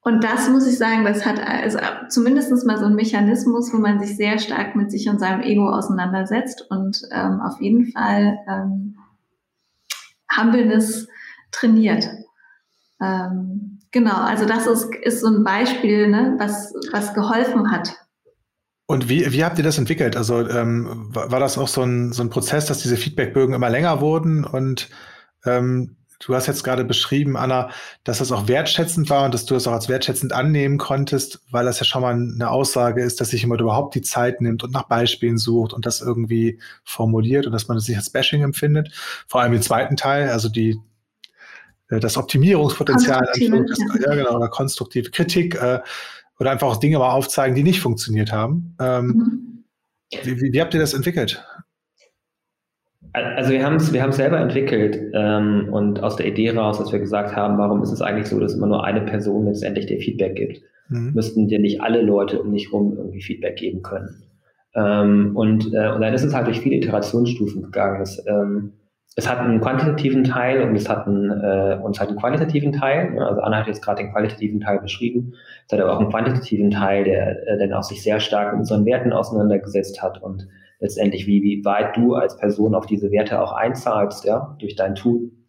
Und 0.00 0.22
das 0.22 0.48
muss 0.48 0.66
ich 0.66 0.78
sagen, 0.78 1.04
das 1.04 1.24
hat 1.24 1.40
also 1.40 1.78
zumindest 2.08 2.66
mal 2.66 2.78
so 2.78 2.86
ein 2.86 2.94
Mechanismus, 2.94 3.72
wo 3.72 3.78
man 3.78 4.00
sich 4.00 4.16
sehr 4.16 4.38
stark 4.38 4.76
mit 4.76 4.90
sich 4.90 5.08
und 5.08 5.18
seinem 5.18 5.42
Ego 5.42 5.68
auseinandersetzt 5.68 6.66
und 6.70 7.02
ähm, 7.12 7.40
auf 7.40 7.60
jeden 7.60 7.92
Fall 7.92 8.38
ähm, 8.48 8.96
Humbleness 10.36 11.08
trainiert. 11.50 12.08
Ähm, 13.00 13.80
genau, 13.90 14.16
also 14.16 14.44
das 14.46 14.66
ist, 14.66 14.94
ist 14.94 15.20
so 15.20 15.28
ein 15.28 15.44
Beispiel, 15.44 16.08
ne, 16.08 16.34
was, 16.38 16.72
was 16.92 17.14
geholfen 17.14 17.70
hat, 17.70 17.96
und 18.86 19.08
wie, 19.08 19.32
wie 19.32 19.44
habt 19.44 19.58
ihr 19.58 19.64
das 19.64 19.78
entwickelt? 19.78 20.16
Also 20.16 20.48
ähm, 20.48 21.08
war 21.10 21.40
das 21.40 21.58
auch 21.58 21.68
so 21.68 21.82
ein, 21.82 22.12
so 22.12 22.22
ein 22.22 22.30
Prozess, 22.30 22.66
dass 22.66 22.78
diese 22.78 22.96
Feedbackbögen 22.96 23.54
immer 23.54 23.68
länger 23.68 24.00
wurden? 24.00 24.44
Und 24.44 24.88
ähm, 25.44 25.96
du 26.24 26.34
hast 26.36 26.46
jetzt 26.46 26.62
gerade 26.62 26.84
beschrieben, 26.84 27.36
Anna, 27.36 27.70
dass 28.04 28.18
das 28.18 28.30
auch 28.30 28.46
wertschätzend 28.46 29.10
war 29.10 29.24
und 29.24 29.34
dass 29.34 29.44
du 29.44 29.54
das 29.54 29.66
auch 29.66 29.72
als 29.72 29.88
wertschätzend 29.88 30.32
annehmen 30.32 30.78
konntest, 30.78 31.40
weil 31.50 31.64
das 31.64 31.80
ja 31.80 31.84
schon 31.84 32.02
mal 32.02 32.14
eine 32.14 32.48
Aussage 32.48 33.02
ist, 33.02 33.20
dass 33.20 33.30
sich 33.30 33.42
jemand 33.42 33.60
überhaupt 33.60 33.96
die 33.96 34.02
Zeit 34.02 34.40
nimmt 34.40 34.62
und 34.62 34.72
nach 34.72 34.84
Beispielen 34.84 35.36
sucht 35.38 35.72
und 35.72 35.84
das 35.84 36.00
irgendwie 36.00 36.60
formuliert 36.84 37.46
und 37.46 37.52
dass 37.52 37.66
man 37.66 37.76
das 37.76 37.86
sich 37.86 37.96
als 37.96 38.10
Bashing 38.10 38.42
empfindet. 38.42 38.92
Vor 39.26 39.40
allem 39.40 39.52
im 39.52 39.62
zweiten 39.62 39.96
Teil, 39.96 40.30
also 40.30 40.48
die 40.48 40.78
äh, 41.88 42.00
das 42.00 42.16
Optimierungspotenzial, 42.16 43.28
ja. 43.36 43.54
ja 43.56 44.14
genau, 44.14 44.36
oder 44.36 44.48
konstruktive 44.48 45.10
Kritik. 45.10 45.56
Äh, 45.56 45.80
oder 46.38 46.50
einfach 46.50 46.68
auch 46.68 46.76
Dinge 46.76 46.98
mal 46.98 47.12
aufzeigen, 47.12 47.54
die 47.54 47.62
nicht 47.62 47.80
funktioniert 47.80 48.32
haben. 48.32 48.76
Ähm, 48.80 49.06
mhm. 49.06 49.64
wie, 50.22 50.40
wie, 50.40 50.52
wie, 50.52 50.60
habt 50.60 50.74
ihr 50.74 50.80
das 50.80 50.94
entwickelt? 50.94 51.44
Also 53.12 53.50
wir 53.50 53.64
haben 53.64 53.76
es 53.76 53.92
wir 53.92 54.02
haben's 54.02 54.16
selber 54.16 54.38
entwickelt 54.38 55.00
ähm, 55.14 55.68
und 55.72 56.02
aus 56.02 56.16
der 56.16 56.26
Idee 56.26 56.50
raus, 56.50 56.78
dass 56.78 56.92
wir 56.92 56.98
gesagt 56.98 57.34
haben, 57.34 57.56
warum 57.56 57.82
ist 57.82 57.92
es 57.92 58.02
eigentlich 58.02 58.26
so, 58.26 58.38
dass 58.38 58.54
immer 58.54 58.66
nur 58.66 58.84
eine 58.84 59.00
Person 59.00 59.46
letztendlich 59.46 59.86
dir 59.86 59.98
Feedback 59.98 60.36
gibt? 60.36 60.60
Mhm. 60.88 61.12
Müssten 61.14 61.48
dir 61.48 61.58
nicht 61.58 61.80
alle 61.80 62.02
Leute 62.02 62.42
um 62.42 62.52
dich 62.52 62.72
rum 62.72 62.94
irgendwie 62.96 63.22
Feedback 63.22 63.56
geben 63.56 63.82
können? 63.82 64.22
Ähm, 64.74 65.34
und, 65.34 65.72
äh, 65.72 65.90
und 65.92 66.02
dann 66.02 66.12
ist 66.12 66.24
es 66.24 66.34
halt 66.34 66.46
durch 66.46 66.60
viele 66.60 66.76
Iterationsstufen 66.76 67.62
gegangen. 67.62 68.00
Das, 68.00 68.22
ähm, 68.26 68.72
es 69.18 69.26
hat 69.26 69.38
einen 69.38 69.62
quantitativen 69.62 70.24
Teil 70.24 70.62
und 70.62 70.76
es 70.76 70.90
hat 70.90 71.06
einen, 71.06 71.30
äh, 71.30 71.80
und 71.82 71.96
es 71.96 72.00
hat 72.00 72.08
einen 72.08 72.18
qualitativen 72.18 72.72
Teil. 72.72 73.18
Also 73.18 73.40
Anna 73.40 73.60
hat 73.60 73.66
jetzt 73.66 73.82
gerade 73.82 74.02
den 74.02 74.12
qualitativen 74.12 74.60
Teil 74.60 74.78
beschrieben. 74.78 75.32
Es 75.66 75.72
hat 75.72 75.80
aber 75.80 75.94
auch 75.94 76.00
einen 76.00 76.10
quantitativen 76.10 76.70
Teil, 76.70 77.04
der 77.04 77.48
äh, 77.48 77.58
dann 77.58 77.72
auch 77.72 77.82
sich 77.82 78.02
sehr 78.02 78.20
stark 78.20 78.52
mit 78.52 78.60
unseren 78.60 78.84
Werten 78.84 79.14
auseinandergesetzt 79.14 80.02
hat 80.02 80.22
und 80.22 80.46
letztendlich, 80.80 81.26
wie, 81.26 81.42
wie 81.42 81.64
weit 81.64 81.96
du 81.96 82.14
als 82.14 82.36
Person 82.36 82.74
auf 82.74 82.84
diese 82.84 83.10
Werte 83.10 83.40
auch 83.40 83.52
einzahlst, 83.52 84.26
ja, 84.26 84.54
durch 84.58 84.76
dein 84.76 84.94
Tun. 84.94 85.46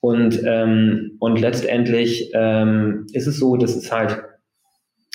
Und, 0.00 0.42
ähm, 0.46 1.18
und 1.20 1.38
letztendlich 1.38 2.30
ähm, 2.34 3.06
ist 3.12 3.26
es 3.26 3.38
so, 3.38 3.58
dass 3.58 3.76
es 3.76 3.92
halt, 3.92 4.24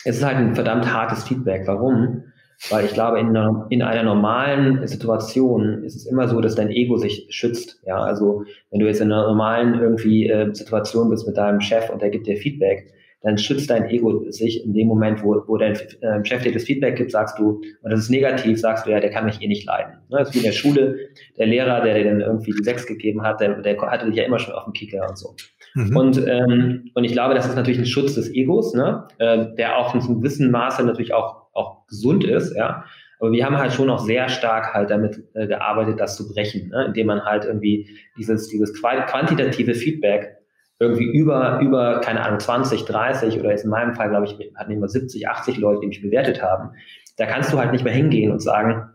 es 0.05 0.17
ist 0.17 0.23
halt 0.23 0.37
ein 0.37 0.53
verdammt 0.53 0.93
hartes 0.93 1.23
Feedback. 1.23 1.65
Warum? 1.65 2.25
Weil 2.69 2.85
ich 2.85 2.93
glaube, 2.93 3.19
in 3.19 3.29
einer, 3.29 3.67
in 3.69 3.81
einer 3.81 4.03
normalen 4.03 4.85
Situation 4.87 5.83
ist 5.83 5.95
es 5.95 6.05
immer 6.05 6.27
so, 6.27 6.41
dass 6.41 6.55
dein 6.55 6.71
Ego 6.71 6.97
sich 6.97 7.27
schützt. 7.29 7.79
Ja, 7.85 7.97
also 7.97 8.43
wenn 8.71 8.79
du 8.79 8.87
jetzt 8.87 8.99
in 8.99 9.11
einer 9.11 9.27
normalen 9.27 9.79
irgendwie 9.79 10.27
äh, 10.27 10.53
Situation 10.53 11.09
bist 11.09 11.27
mit 11.27 11.37
deinem 11.37 11.61
Chef 11.61 11.89
und 11.89 12.01
der 12.01 12.09
gibt 12.09 12.25
dir 12.25 12.35
Feedback, 12.35 12.93
dann 13.21 13.37
schützt 13.37 13.69
dein 13.69 13.89
Ego 13.89 14.29
sich 14.31 14.63
in 14.63 14.73
dem 14.73 14.87
Moment, 14.87 15.23
wo, 15.23 15.41
wo 15.47 15.57
dein 15.57 15.73
äh, 15.73 16.23
Chef 16.23 16.43
dir 16.43 16.51
das 16.51 16.63
Feedback 16.63 16.97
gibt, 16.97 17.11
sagst 17.11 17.37
du, 17.39 17.61
und 17.81 17.91
das 17.91 18.01
ist 18.01 18.09
negativ, 18.09 18.59
sagst 18.59 18.85
du, 18.85 18.91
ja, 18.91 18.99
der 18.99 19.09
kann 19.09 19.25
mich 19.25 19.41
eh 19.41 19.47
nicht 19.47 19.65
leiden. 19.65 19.93
Ne? 20.09 20.19
Das 20.19 20.29
ist 20.29 20.35
wie 20.35 20.39
in 20.39 20.45
der 20.45 20.51
Schule, 20.51 20.97
der 21.37 21.47
Lehrer, 21.47 21.81
der 21.81 21.95
dir 21.95 22.05
dann 22.05 22.21
irgendwie 22.21 22.51
die 22.51 22.63
Sechs 22.63 22.85
gegeben 22.85 23.23
hat, 23.23 23.39
der, 23.39 23.61
der 23.61 23.79
hatte 23.81 24.05
dich 24.05 24.15
ja 24.15 24.23
immer 24.23 24.39
schon 24.39 24.53
auf 24.53 24.65
dem 24.65 24.73
Kicker 24.73 25.07
und 25.09 25.17
so. 25.17 25.35
Mhm. 25.73 25.97
Und, 25.97 26.27
ähm, 26.27 26.91
und 26.93 27.03
ich 27.03 27.11
glaube, 27.11 27.33
das 27.33 27.47
ist 27.47 27.55
natürlich 27.55 27.79
ein 27.79 27.85
Schutz 27.85 28.15
des 28.15 28.33
Egos, 28.33 28.73
ne? 28.73 29.07
äh, 29.17 29.47
der 29.57 29.77
auch 29.77 29.93
in 29.93 30.01
einem 30.01 30.21
gewissen 30.21 30.51
Maße 30.51 30.83
natürlich 30.83 31.13
auch 31.13 31.46
auch 31.57 31.85
gesund 31.87 32.23
ist, 32.23 32.55
ja. 32.55 32.85
Aber 33.19 33.31
wir 33.31 33.45
haben 33.45 33.57
halt 33.57 33.73
schon 33.73 33.87
noch 33.87 33.99
sehr 33.99 34.29
stark 34.29 34.73
halt 34.73 34.91
damit 34.91 35.23
äh, 35.33 35.47
gearbeitet, 35.47 35.99
das 35.99 36.15
zu 36.15 36.31
brechen, 36.31 36.69
ne? 36.69 36.85
indem 36.85 37.07
man 37.07 37.25
halt 37.25 37.45
irgendwie 37.45 37.89
dieses, 38.15 38.47
dieses 38.47 38.79
quantitative 38.79 39.73
Feedback 39.73 40.37
irgendwie 40.79 41.05
über, 41.05 41.59
über, 41.59 42.01
keine 42.01 42.23
Ahnung, 42.23 42.39
20, 42.39 42.85
30 42.85 43.39
oder 43.39 43.49
jetzt 43.49 43.63
in 43.63 43.71
meinem 43.71 43.95
Fall, 43.95 44.09
glaube 44.09 44.25
ich, 44.25 44.37
hatten 44.55 44.71
immer 44.71 44.87
70, 44.87 45.27
80 45.27 45.57
Leute, 45.57 45.81
die 45.81 45.87
mich 45.87 46.01
bewertet 46.01 46.43
haben. 46.43 46.71
Da 47.17 47.25
kannst 47.25 47.51
du 47.51 47.57
halt 47.57 47.71
nicht 47.71 47.83
mehr 47.83 47.93
hingehen 47.93 48.31
und 48.31 48.41
sagen, 48.41 48.87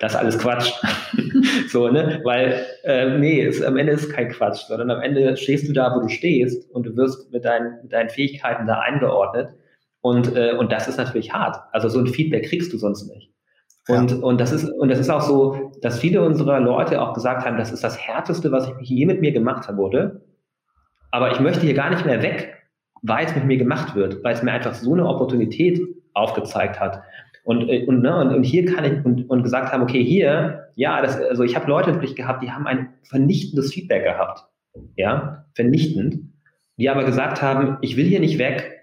das 0.00 0.12
ist 0.12 0.18
alles 0.18 0.38
Quatsch. 0.38 0.72
so, 1.68 1.88
ne? 1.88 2.20
Weil, 2.24 2.66
äh, 2.82 3.16
nee, 3.18 3.44
es, 3.44 3.62
am 3.62 3.76
Ende 3.76 3.92
ist 3.92 4.12
kein 4.12 4.28
Quatsch, 4.30 4.66
sondern 4.66 4.90
am 4.90 5.00
Ende 5.00 5.36
stehst 5.36 5.68
du 5.68 5.72
da, 5.72 5.94
wo 5.94 6.00
du 6.00 6.08
stehst 6.08 6.68
und 6.72 6.84
du 6.84 6.96
wirst 6.96 7.32
mit 7.32 7.44
deinen, 7.44 7.82
mit 7.82 7.92
deinen 7.92 8.10
Fähigkeiten 8.10 8.66
da 8.66 8.80
eingeordnet. 8.80 9.50
Und, 10.06 10.36
äh, 10.36 10.52
und 10.52 10.70
das 10.70 10.86
ist 10.86 10.98
natürlich 10.98 11.32
hart. 11.32 11.56
Also 11.72 11.88
so 11.88 11.98
ein 11.98 12.06
Feedback 12.06 12.48
kriegst 12.48 12.72
du 12.72 12.78
sonst 12.78 13.12
nicht. 13.12 13.32
Und, 13.88 14.12
ja. 14.12 14.16
und, 14.18 14.40
das 14.40 14.52
ist, 14.52 14.70
und 14.70 14.88
das 14.88 15.00
ist 15.00 15.10
auch 15.10 15.20
so, 15.20 15.72
dass 15.82 15.98
viele 15.98 16.22
unserer 16.22 16.60
Leute 16.60 17.02
auch 17.02 17.12
gesagt 17.12 17.44
haben, 17.44 17.56
das 17.56 17.72
ist 17.72 17.82
das 17.82 17.98
Härteste, 17.98 18.52
was 18.52 18.70
ich 18.80 18.88
je 18.88 19.04
mit 19.04 19.20
mir 19.20 19.32
gemacht 19.32 19.66
habe, 19.66 20.22
Aber 21.10 21.32
ich 21.32 21.40
möchte 21.40 21.62
hier 21.62 21.74
gar 21.74 21.90
nicht 21.90 22.06
mehr 22.06 22.22
weg, 22.22 22.54
weil 23.02 23.26
es 23.26 23.34
mit 23.34 23.46
mir 23.46 23.56
gemacht 23.56 23.96
wird, 23.96 24.22
weil 24.22 24.34
es 24.34 24.44
mir 24.44 24.52
einfach 24.52 24.74
so 24.74 24.92
eine 24.92 25.08
Opportunität 25.08 25.80
aufgezeigt 26.14 26.78
hat. 26.78 27.02
Und, 27.42 27.68
äh, 27.68 27.84
und, 27.86 28.00
ne, 28.00 28.16
und, 28.16 28.32
und 28.32 28.44
hier 28.44 28.64
kann 28.64 28.84
ich 28.84 29.04
und, 29.04 29.28
und 29.28 29.42
gesagt 29.42 29.72
haben, 29.72 29.82
okay, 29.82 30.04
hier, 30.04 30.68
ja, 30.76 31.02
das, 31.02 31.20
also 31.20 31.42
ich 31.42 31.56
habe 31.56 31.66
Leute 31.66 31.94
wirklich 31.94 32.14
gehabt, 32.14 32.44
die 32.44 32.52
haben 32.52 32.68
ein 32.68 32.90
vernichtendes 33.02 33.72
Feedback 33.72 34.04
gehabt. 34.04 34.44
Ja, 34.94 35.46
vernichtend. 35.54 36.32
Die 36.76 36.88
aber 36.90 37.02
gesagt 37.02 37.42
haben, 37.42 37.78
ich 37.80 37.96
will 37.96 38.04
hier 38.04 38.20
nicht 38.20 38.38
weg, 38.38 38.75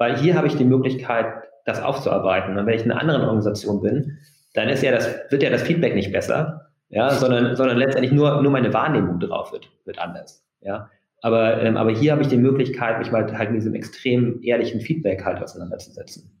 weil 0.00 0.16
hier 0.16 0.34
habe 0.34 0.46
ich 0.46 0.56
die 0.56 0.64
Möglichkeit, 0.64 1.26
das 1.66 1.82
aufzuarbeiten. 1.82 2.56
Und 2.56 2.64
wenn 2.64 2.74
ich 2.74 2.84
in 2.84 2.90
einer 2.90 3.00
anderen 3.00 3.20
Organisation 3.20 3.82
bin, 3.82 4.18
dann 4.54 4.70
ist 4.70 4.82
ja 4.82 4.92
das, 4.92 5.14
wird 5.28 5.42
ja 5.42 5.50
das 5.50 5.62
Feedback 5.62 5.94
nicht 5.94 6.10
besser, 6.10 6.70
ja, 6.88 7.10
sondern, 7.10 7.54
sondern 7.54 7.76
letztendlich 7.76 8.10
nur, 8.10 8.42
nur 8.42 8.50
meine 8.50 8.72
Wahrnehmung 8.72 9.20
drauf 9.20 9.52
wird, 9.52 9.70
wird 9.84 9.98
anders. 9.98 10.42
Ja. 10.62 10.88
Aber, 11.20 11.62
ähm, 11.62 11.76
aber 11.76 11.90
hier 11.90 12.12
habe 12.12 12.22
ich 12.22 12.28
die 12.28 12.38
Möglichkeit, 12.38 12.98
mich 12.98 13.12
mal 13.12 13.30
halt 13.36 13.50
mit 13.50 13.60
diesem 13.60 13.74
extrem 13.74 14.40
ehrlichen 14.42 14.80
Feedback 14.80 15.22
halt 15.22 15.42
auseinanderzusetzen. 15.42 16.32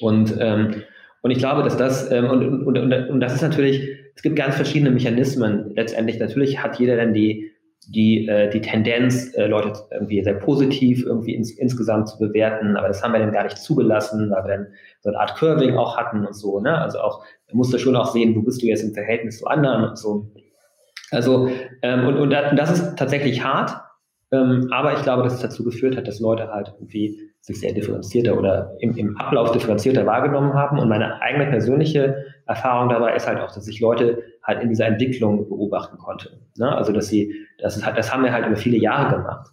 Und, 0.00 0.34
ähm, 0.40 0.82
und 1.20 1.30
ich 1.30 1.38
glaube, 1.38 1.62
dass 1.62 1.76
das, 1.76 2.10
ähm, 2.10 2.30
und, 2.30 2.64
und, 2.64 2.78
und, 2.78 3.10
und 3.10 3.20
das 3.20 3.34
ist 3.34 3.42
natürlich, 3.42 3.86
es 4.16 4.22
gibt 4.22 4.36
ganz 4.36 4.56
verschiedene 4.56 4.90
Mechanismen 4.90 5.74
letztendlich. 5.74 6.18
Natürlich 6.18 6.62
hat 6.62 6.80
jeder 6.80 6.96
dann 6.96 7.12
die, 7.12 7.52
die, 7.86 8.28
äh, 8.28 8.50
die 8.50 8.60
Tendenz, 8.60 9.34
äh, 9.34 9.46
Leute 9.46 9.72
irgendwie 9.90 10.22
sehr 10.22 10.34
positiv 10.34 11.04
irgendwie 11.04 11.34
ins, 11.34 11.52
insgesamt 11.52 12.08
zu 12.08 12.18
bewerten, 12.18 12.76
aber 12.76 12.88
das 12.88 13.02
haben 13.02 13.12
wir 13.12 13.20
dann 13.20 13.32
gar 13.32 13.44
nicht 13.44 13.58
zugelassen, 13.58 14.30
weil 14.30 14.44
wir 14.44 14.56
dann 14.56 14.66
so 15.00 15.08
eine 15.10 15.18
Art 15.18 15.36
Curving 15.36 15.76
auch 15.76 15.96
hatten 15.96 16.26
und 16.26 16.34
so, 16.34 16.60
ne? 16.60 16.78
Also 16.78 17.00
auch, 17.00 17.24
musst 17.52 17.72
du 17.72 17.78
schon 17.78 17.96
auch 17.96 18.12
sehen, 18.12 18.36
wo 18.36 18.42
bist 18.42 18.62
du 18.62 18.66
jetzt 18.66 18.82
im 18.82 18.92
Verhältnis 18.92 19.38
zu 19.38 19.46
anderen 19.46 19.84
und 19.88 19.98
so. 19.98 20.30
Also, 21.10 21.48
ähm, 21.82 22.06
und, 22.06 22.18
und 22.18 22.30
das 22.30 22.70
ist 22.70 22.98
tatsächlich 22.98 23.42
hart, 23.42 23.72
ähm, 24.30 24.68
aber 24.70 24.94
ich 24.94 25.02
glaube, 25.02 25.22
dass 25.22 25.34
es 25.34 25.40
dazu 25.40 25.64
geführt 25.64 25.96
hat, 25.96 26.06
dass 26.06 26.20
Leute 26.20 26.48
halt 26.48 26.74
irgendwie 26.76 27.18
sich 27.40 27.60
sehr 27.60 27.72
differenzierter 27.72 28.38
oder 28.38 28.76
im, 28.80 28.96
im 28.96 29.16
Ablauf 29.16 29.52
differenzierter 29.52 30.04
wahrgenommen 30.04 30.52
haben. 30.52 30.78
Und 30.78 30.88
meine 30.88 31.20
eigene 31.22 31.46
persönliche 31.46 32.24
Erfahrung 32.46 32.90
dabei 32.90 33.14
ist 33.14 33.26
halt 33.26 33.40
auch, 33.40 33.52
dass 33.52 33.66
ich 33.68 33.80
Leute 33.80 34.22
halt 34.42 34.62
in 34.62 34.68
dieser 34.68 34.86
Entwicklung 34.86 35.48
beobachten 35.48 35.96
konnte. 35.98 36.40
Ne? 36.58 36.70
Also 36.74 36.92
dass 36.92 37.08
sie, 37.08 37.34
das, 37.58 37.76
ist 37.76 37.86
halt, 37.86 37.96
das 37.96 38.12
haben 38.12 38.22
wir 38.22 38.32
halt 38.32 38.46
über 38.46 38.56
viele 38.56 38.76
Jahre 38.76 39.16
gemacht. 39.16 39.50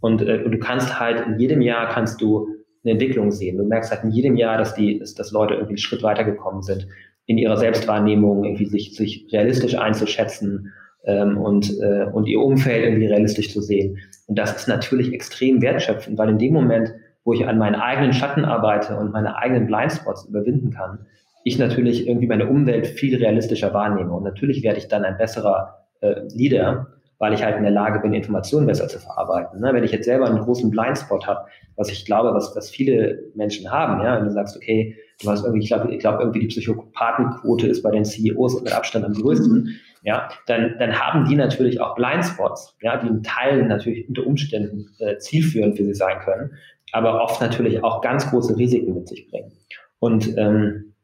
Und, 0.00 0.22
äh, 0.22 0.42
und 0.44 0.52
du 0.52 0.58
kannst 0.58 0.98
halt 0.98 1.26
in 1.26 1.38
jedem 1.38 1.60
Jahr 1.60 1.88
kannst 1.88 2.20
du 2.20 2.48
eine 2.84 2.92
Entwicklung 2.92 3.30
sehen. 3.30 3.58
Du 3.58 3.64
merkst 3.64 3.90
halt 3.90 4.04
in 4.04 4.10
jedem 4.10 4.36
Jahr, 4.36 4.58
dass 4.58 4.74
die, 4.74 4.98
dass, 4.98 5.30
Leute 5.30 5.54
irgendwie 5.54 5.72
einen 5.72 5.78
Schritt 5.78 6.02
weitergekommen 6.02 6.62
sind 6.62 6.88
in 7.26 7.38
ihrer 7.38 7.56
Selbstwahrnehmung, 7.56 8.44
irgendwie 8.44 8.66
sich, 8.66 8.96
sich 8.96 9.28
realistisch 9.32 9.76
einzuschätzen 9.76 10.72
ähm, 11.08 11.38
und, 11.38 11.80
äh, 11.80 12.04
und 12.12 12.26
ihr 12.26 12.40
Umfeld 12.40 12.84
irgendwie 12.84 13.06
realistisch 13.06 13.52
zu 13.52 13.60
sehen. 13.62 13.98
Und 14.26 14.38
das 14.38 14.54
ist 14.54 14.68
natürlich 14.68 15.12
extrem 15.12 15.62
wertschöpfend, 15.62 16.18
weil 16.18 16.28
in 16.28 16.38
dem 16.38 16.52
Moment, 16.52 16.94
wo 17.24 17.32
ich 17.32 17.46
an 17.46 17.58
meinen 17.58 17.74
eigenen 17.74 18.12
Schatten 18.12 18.44
arbeite 18.44 18.96
und 18.96 19.10
meine 19.10 19.36
eigenen 19.36 19.66
Blindspots 19.66 20.26
überwinden 20.26 20.70
kann, 20.70 21.06
ich 21.44 21.58
natürlich 21.58 22.06
irgendwie 22.06 22.26
meine 22.26 22.46
Umwelt 22.46 22.86
viel 22.86 23.16
realistischer 23.16 23.72
wahrnehme. 23.72 24.12
Und 24.12 24.22
natürlich 24.22 24.62
werde 24.62 24.78
ich 24.78 24.88
dann 24.88 25.04
ein 25.04 25.16
besserer 25.16 25.86
äh, 26.00 26.20
Leader, 26.34 26.88
weil 27.18 27.32
ich 27.32 27.42
halt 27.42 27.56
in 27.56 27.62
der 27.62 27.72
Lage 27.72 28.00
bin, 28.00 28.12
Informationen 28.12 28.66
besser 28.66 28.86
zu 28.86 28.98
verarbeiten. 28.98 29.60
Ne? 29.60 29.70
Wenn 29.72 29.84
ich 29.84 29.92
jetzt 29.92 30.04
selber 30.04 30.26
einen 30.26 30.40
großen 30.40 30.70
Blindspot 30.70 31.26
habe, 31.26 31.46
was 31.76 31.90
ich 31.90 32.04
glaube, 32.04 32.34
was, 32.34 32.54
was 32.54 32.68
viele 32.68 33.22
Menschen 33.34 33.70
haben, 33.72 34.04
ja, 34.04 34.18
wenn 34.18 34.26
du 34.26 34.30
sagst, 34.30 34.56
okay, 34.56 34.96
du 35.22 35.30
hast 35.30 35.42
irgendwie, 35.42 35.62
ich 35.62 35.68
glaube, 35.68 35.92
ich 35.92 36.00
glaube 36.00 36.22
irgendwie 36.22 36.40
die 36.40 36.48
Psychopathenquote 36.48 37.66
ist 37.66 37.82
bei 37.82 37.90
den 37.90 38.04
CEOs 38.04 38.62
mit 38.62 38.72
Abstand 38.72 39.04
am 39.04 39.14
größten, 39.14 39.80
ja, 40.02 40.28
dann, 40.46 40.76
dann 40.78 40.98
haben 40.98 41.28
die 41.28 41.36
natürlich 41.36 41.80
auch 41.80 41.94
Blindspots, 41.94 42.76
ja, 42.82 42.96
die 42.96 43.08
in 43.08 43.22
Teilen 43.22 43.68
natürlich 43.68 44.08
unter 44.08 44.26
Umständen 44.26 44.86
äh, 44.98 45.18
zielführend 45.18 45.76
für 45.76 45.84
sie 45.84 45.94
sein 45.94 46.18
können 46.20 46.52
aber 46.92 47.22
oft 47.22 47.40
natürlich 47.40 47.82
auch 47.82 48.00
ganz 48.00 48.28
große 48.30 48.56
Risiken 48.56 48.94
mit 48.94 49.08
sich 49.08 49.30
bringen. 49.30 49.52
Und, 49.98 50.36
ähm, 50.36 50.94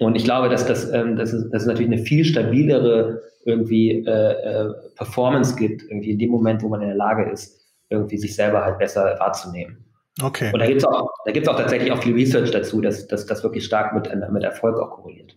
und 0.00 0.16
ich 0.16 0.24
glaube, 0.24 0.48
dass 0.48 0.66
das, 0.66 0.90
ähm, 0.92 1.16
dass, 1.16 1.32
es, 1.32 1.50
dass 1.50 1.62
es 1.62 1.68
natürlich 1.68 1.92
eine 1.92 2.02
viel 2.02 2.24
stabilere 2.24 3.22
irgendwie 3.44 4.04
äh, 4.04 4.32
äh, 4.32 4.72
Performance 4.96 5.56
gibt, 5.56 5.82
irgendwie 5.82 6.10
in 6.10 6.18
dem 6.18 6.30
Moment, 6.30 6.62
wo 6.62 6.68
man 6.68 6.82
in 6.82 6.88
der 6.88 6.96
Lage 6.96 7.30
ist, 7.30 7.60
irgendwie 7.88 8.18
sich 8.18 8.34
selber 8.34 8.64
halt 8.64 8.78
besser 8.78 9.16
wahrzunehmen. 9.18 9.84
Okay. 10.22 10.50
Und 10.52 10.58
da 10.58 10.66
gibt 10.66 10.78
es 10.78 10.84
auch, 10.84 11.08
da 11.24 11.32
gibt's 11.32 11.48
auch 11.48 11.56
tatsächlich 11.56 11.92
auch 11.92 12.02
viel 12.02 12.14
Research 12.14 12.50
dazu, 12.50 12.80
dass, 12.80 13.06
dass 13.06 13.24
das 13.24 13.42
wirklich 13.42 13.64
stark 13.64 13.94
mit, 13.94 14.10
mit 14.30 14.42
Erfolg 14.42 14.78
auch 14.78 14.90
korreliert. 14.90 15.36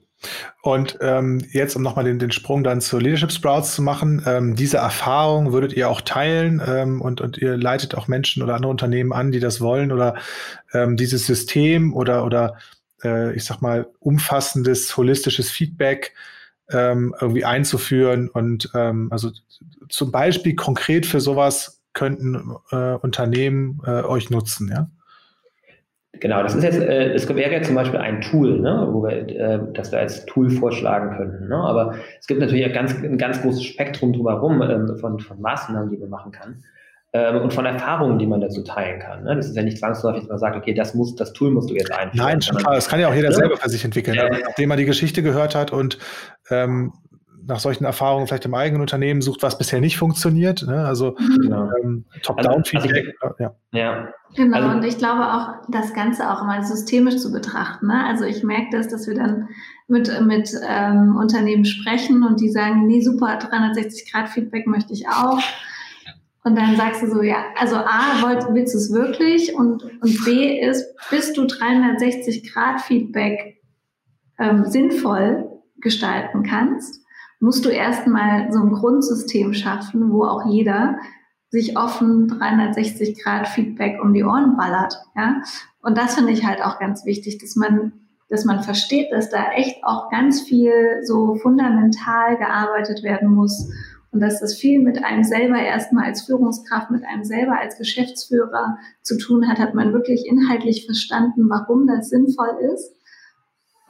Und 0.62 0.98
ähm, 1.02 1.44
jetzt, 1.52 1.76
um 1.76 1.82
nochmal 1.82 2.06
den, 2.06 2.20
den 2.20 2.32
Sprung 2.32 2.64
dann 2.64 2.82
zu 2.82 3.00
Leadership 3.00 3.32
Sprouts 3.32 3.74
zu 3.74 3.82
machen, 3.82 4.24
ähm, 4.26 4.56
diese 4.56 4.78
Erfahrung 4.78 5.54
würdet 5.54 5.74
ihr 5.74 5.90
auch 5.90 6.02
teilen 6.02 6.62
ähm, 6.66 7.02
und, 7.02 7.22
und 7.22 7.38
ihr 7.38 7.58
leitet 7.58 7.96
auch 7.96 8.08
Menschen 8.08 8.44
oder 8.44 8.56
andere 8.56 8.70
Unternehmen 8.70 9.14
an, 9.14 9.32
die 9.32 9.40
das 9.40 9.62
wollen 9.62 9.92
oder 9.92 10.16
ähm, 10.74 10.98
dieses 10.98 11.26
System 11.26 11.94
oder, 11.94 12.24
oder 12.26 12.58
äh, 13.04 13.34
ich 13.36 13.46
sag 13.46 13.62
mal, 13.62 13.88
umfassendes, 14.00 14.96
holistisches 14.96 15.50
Feedback 15.50 16.14
ähm, 16.70 17.16
irgendwie 17.20 17.46
einzuführen 17.46 18.30
und 18.30 18.70
ähm, 18.76 19.08
also 19.12 19.32
zum 19.90 20.12
Beispiel 20.12 20.56
konkret 20.56 21.06
für 21.06 21.20
sowas 21.20 21.82
könnten 21.94 22.56
äh, 22.72 22.94
Unternehmen 22.94 23.82
äh, 23.86 24.04
euch 24.04 24.30
nutzen, 24.30 24.70
ja? 24.70 24.90
Genau, 26.19 26.43
das 26.43 26.56
ist 26.56 26.63
jetzt, 26.63 26.80
äh, 26.80 27.13
es 27.13 27.28
wäre 27.30 27.52
jetzt 27.52 27.67
zum 27.67 27.76
Beispiel 27.76 28.00
ein 28.00 28.21
Tool, 28.21 28.60
ne, 28.60 28.88
wo 28.91 29.04
wir 29.04 29.30
äh, 29.30 29.60
das 29.74 29.91
wir 29.91 30.00
als 30.00 30.26
Tool 30.26 30.50
vorschlagen 30.50 31.15
könnten. 31.15 31.47
Ne? 31.47 31.56
Aber 31.56 31.95
es 32.19 32.28
gibt 32.28 32.41
natürlich 32.41 32.71
ganz, 32.74 32.93
ein 33.02 33.17
ganz 33.17 33.41
großes 33.41 33.63
Spektrum 33.63 34.12
drumherum 34.12 34.62
ähm, 34.62 34.97
von, 35.00 35.19
von 35.19 35.41
Maßnahmen, 35.41 35.89
die 35.89 35.97
man 35.97 36.10
machen 36.10 36.32
kann. 36.32 36.63
Ähm, 37.13 37.41
und 37.41 37.54
von 37.54 37.65
Erfahrungen, 37.65 38.19
die 38.19 38.28
man 38.28 38.39
dazu 38.39 38.62
teilen 38.63 39.00
kann. 39.00 39.24
Ne? 39.24 39.36
Das 39.36 39.47
ist 39.47 39.56
ja 39.56 39.63
nicht 39.63 39.78
zwangsläufig, 39.78 40.21
dass 40.21 40.30
man 40.30 40.38
sagt, 40.38 40.56
okay, 40.56 40.74
das 40.74 40.93
muss, 40.93 41.15
das 41.15 41.34
Tool 41.34 41.52
musst 41.52 41.69
du 41.69 41.74
jetzt 41.74 41.91
einführen. 41.91 42.26
Nein, 42.26 42.41
schon 42.41 42.58
klar, 42.58 42.76
das 42.76 42.88
kann 42.88 43.00
ja 43.00 43.10
auch 43.10 43.13
jeder 43.13 43.32
ja. 43.32 43.36
selber 43.36 43.58
für 43.58 43.69
sich 43.69 43.84
entwickeln. 43.84 44.15
Ja. 44.15 44.30
Nachdem 44.30 44.69
man 44.69 44.78
die 44.78 44.86
Geschichte 44.86 45.24
gehört 45.24 45.56
hat 45.56 45.71
und 45.71 45.97
ähm, 46.50 46.93
nach 47.52 47.60
solchen 47.60 47.84
Erfahrungen 47.84 48.26
vielleicht 48.28 48.46
im 48.46 48.54
eigenen 48.54 48.80
Unternehmen 48.82 49.22
sucht, 49.22 49.44
was 49.44 49.58
bisher 49.58 49.82
nicht 49.82 49.98
funktioniert. 49.98 50.66
Ne? 50.66 50.86
Also 50.86 51.18
genau. 51.42 51.70
ähm, 51.84 52.06
Top-Down-Feedback. 52.24 53.14
Also, 53.20 53.36
ja. 53.40 53.54
ja. 53.74 54.08
Genau, 54.36 54.58
also, 54.58 54.70
und 54.70 54.86
ich 54.86 54.98
glaube 54.98 55.22
auch, 55.22 55.50
das 55.70 55.94
Ganze 55.94 56.32
auch 56.32 56.46
mal 56.46 56.64
systemisch 56.64 57.18
zu 57.18 57.34
betrachten. 57.34 57.88
Ne? 57.88 58.06
Also 58.06 58.24
ich 58.24 58.44
merke 58.44 58.68
das, 58.72 58.88
dass 58.88 59.06
wir 59.06 59.16
dann 59.16 59.50
mit, 59.90 60.10
mit 60.22 60.50
ähm, 60.66 61.18
Unternehmen 61.18 61.66
sprechen 61.66 62.24
und 62.24 62.40
die 62.40 62.50
sagen, 62.50 62.88
nee, 62.88 63.02
super, 63.02 63.38
360-Grad-Feedback 63.38 64.68
möchte 64.68 64.94
ich 64.94 65.10
auch. 65.10 65.42
Und 66.46 66.58
dann 66.58 66.78
sagst 66.78 67.04
du 67.04 67.08
so, 67.08 67.22
ja, 67.22 67.44
also 67.60 67.76
A, 67.76 68.22
wollt, 68.22 68.46
willst 68.54 68.74
du 68.74 68.78
es 68.78 68.94
wirklich? 68.94 69.54
Und, 69.54 69.84
und 69.84 70.24
B 70.24 70.58
ist, 70.58 70.96
bist 71.10 71.36
du 71.36 71.42
360-Grad-Feedback 71.44 73.58
ähm, 74.40 74.64
sinnvoll 74.66 75.50
gestalten 75.82 76.44
kannst, 76.44 77.01
musst 77.41 77.65
du 77.65 77.69
erstmal 77.69 78.54
so 78.54 78.60
ein 78.60 78.71
Grundsystem 78.71 79.54
schaffen, 79.54 80.12
wo 80.12 80.23
auch 80.23 80.45
jeder 80.45 80.99
sich 81.49 81.77
offen 81.77 82.27
360 82.30 83.21
Grad 83.21 83.47
Feedback 83.47 84.01
um 84.01 84.13
die 84.13 84.23
Ohren 84.23 84.56
ballert. 84.56 84.95
Ja? 85.15 85.41
Und 85.82 85.97
das 85.97 86.15
finde 86.15 86.32
ich 86.32 86.45
halt 86.45 86.63
auch 86.63 86.80
ganz 86.80 87.04
wichtig, 87.04 87.39
dass 87.39 87.56
man, 87.56 87.93
dass 88.30 88.45
man 88.45 88.63
versteht, 88.63 89.12
dass 89.12 89.30
da 89.30 89.51
echt 89.54 89.84
auch 89.84 90.10
ganz 90.10 90.41
viel 90.41 91.01
so 91.04 91.36
fundamental 91.36 92.38
gearbeitet 92.38 93.04
werden 93.04 93.34
muss 93.34 93.69
und 94.12 94.21
dass 94.21 94.39
das 94.39 94.54
viel 94.54 94.80
mit 94.80 95.04
einem 95.04 95.23
selber 95.23 95.58
erstmal 95.58 96.06
als 96.06 96.21
Führungskraft, 96.21 96.91
mit 96.91 97.04
einem 97.04 97.23
selber 97.23 97.60
als 97.60 97.77
Geschäftsführer 97.77 98.77
zu 99.01 99.17
tun 99.17 99.49
hat, 99.49 99.58
hat 99.58 99.73
man 99.73 99.93
wirklich 99.93 100.27
inhaltlich 100.27 100.86
verstanden, 100.86 101.49
warum 101.49 101.88
das 101.88 102.10
sinnvoll 102.10 102.60
ist 102.73 102.93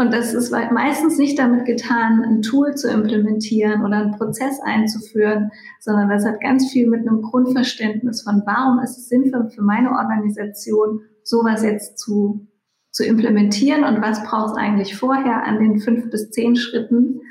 und 0.02 0.14
das 0.14 0.34
ist 0.34 0.52
meistens 0.52 1.18
nicht 1.18 1.40
damit 1.40 1.66
getan, 1.66 2.24
ein 2.24 2.42
Tool 2.42 2.76
zu 2.76 2.90
implementieren 2.90 3.86
oder 3.86 3.98
einen 3.98 4.18
Prozess 4.18 4.60
einzuführen, 4.62 5.52
sondern 5.80 6.10
das 6.10 6.26
hat 6.26 6.42
ganz 6.42 6.72
viel 6.72 6.88
mit 6.88 7.08
einem 7.08 7.22
Grundverständnis 7.22 8.24
von, 8.24 8.42
warum 8.46 8.80
ist 8.80 8.98
es 8.98 9.10
sinnvoll 9.10 9.50
für 9.50 9.62
meine 9.62 9.92
Organisation, 9.92 11.02
sowas 11.24 11.64
jetzt 11.64 11.98
zu 12.00 12.48
zu 12.92 13.06
implementieren 13.06 13.84
und 13.86 14.02
was 14.02 14.24
braucht 14.24 14.52
es 14.52 14.58
eigentlich 14.58 14.98
vorher 14.98 15.46
an 15.46 15.60
den 15.60 15.80
fünf 15.80 16.10
bis 16.10 16.30
zehn 16.32 16.56
Schritten. 16.56 17.22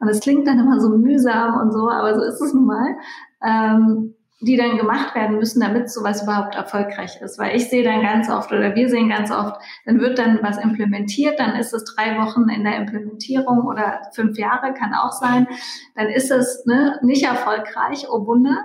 Und 0.00 0.08
es 0.08 0.20
klingt 0.20 0.46
dann 0.46 0.58
immer 0.58 0.80
so 0.80 0.96
mühsam 0.96 1.60
und 1.60 1.72
so, 1.72 1.90
aber 1.90 2.14
so 2.18 2.24
ist 2.24 2.40
es 2.40 2.54
nun 2.54 2.64
mal. 2.64 2.96
Ähm, 3.44 4.14
die 4.40 4.56
dann 4.56 4.78
gemacht 4.78 5.14
werden 5.14 5.36
müssen, 5.36 5.60
damit 5.60 5.90
sowas 5.90 6.22
überhaupt 6.22 6.54
erfolgreich 6.54 7.20
ist. 7.20 7.38
Weil 7.38 7.56
ich 7.56 7.68
sehe 7.68 7.84
dann 7.84 8.02
ganz 8.02 8.30
oft 8.30 8.50
oder 8.52 8.74
wir 8.74 8.88
sehen 8.88 9.10
ganz 9.10 9.30
oft, 9.30 9.60
dann 9.84 10.00
wird 10.00 10.18
dann 10.18 10.38
was 10.42 10.56
implementiert, 10.58 11.38
dann 11.38 11.56
ist 11.56 11.74
es 11.74 11.84
drei 11.84 12.16
Wochen 12.18 12.48
in 12.48 12.64
der 12.64 12.76
Implementierung 12.76 13.66
oder 13.66 14.00
fünf 14.14 14.38
Jahre, 14.38 14.72
kann 14.72 14.94
auch 14.94 15.12
sein. 15.12 15.46
Dann 15.94 16.08
ist 16.08 16.30
es 16.30 16.64
ne, 16.64 16.98
nicht 17.02 17.24
erfolgreich, 17.24 18.06
oh 18.10 18.26
Wunder. 18.26 18.64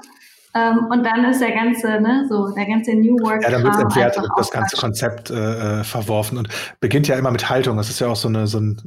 Ähm, 0.53 0.87
und 0.89 1.05
dann 1.05 1.25
ist 1.25 1.41
der 1.41 1.51
ganze, 1.51 1.99
ne, 1.99 2.25
so 2.29 2.53
der 2.55 2.65
ganze 2.65 2.95
New 2.95 3.17
Work. 3.19 3.43
Ja, 3.43 3.51
dann 3.51 3.63
wird 3.63 3.77
entwertet 3.77 4.23
und 4.23 4.31
das 4.37 4.51
ganze 4.51 4.77
Konzept 4.77 5.29
äh, 5.29 5.81
äh, 5.81 5.83
verworfen 5.83 6.37
und 6.37 6.47
beginnt 6.79 7.09
ja 7.09 7.17
immer 7.17 7.31
mit 7.31 7.49
Haltung. 7.49 7.75
Das 7.75 7.89
ist 7.89 7.99
ja 7.99 8.07
auch 8.07 8.15
so 8.15 8.29
eine 8.29 8.47
so 8.47 8.59
ein 8.59 8.81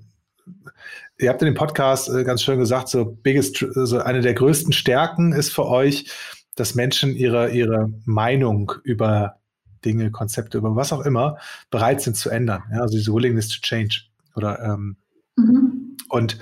Ihr 1.20 1.30
habt 1.30 1.42
in 1.42 1.46
dem 1.46 1.54
Podcast 1.54 2.08
äh, 2.08 2.22
ganz 2.22 2.42
schön 2.42 2.60
gesagt, 2.60 2.88
so 2.88 3.04
biggest, 3.04 3.56
so 3.58 3.98
eine 3.98 4.20
der 4.20 4.34
größten 4.34 4.72
Stärken 4.72 5.32
ist 5.32 5.52
für 5.52 5.66
euch, 5.66 6.12
dass 6.58 6.74
Menschen 6.74 7.14
ihre, 7.14 7.50
ihre 7.50 7.90
Meinung 8.04 8.72
über 8.82 9.36
Dinge, 9.84 10.10
Konzepte, 10.10 10.58
über 10.58 10.76
was 10.76 10.92
auch 10.92 11.04
immer 11.04 11.38
bereit 11.70 12.00
sind 12.00 12.16
zu 12.16 12.30
ändern. 12.30 12.62
Ja, 12.72 12.80
also 12.82 12.96
diese 12.96 13.12
Willingness 13.12 13.48
to 13.48 13.60
change. 13.60 14.02
Oder 14.34 14.60
ähm, 14.62 14.96
mhm. 15.36 15.96
und 16.08 16.38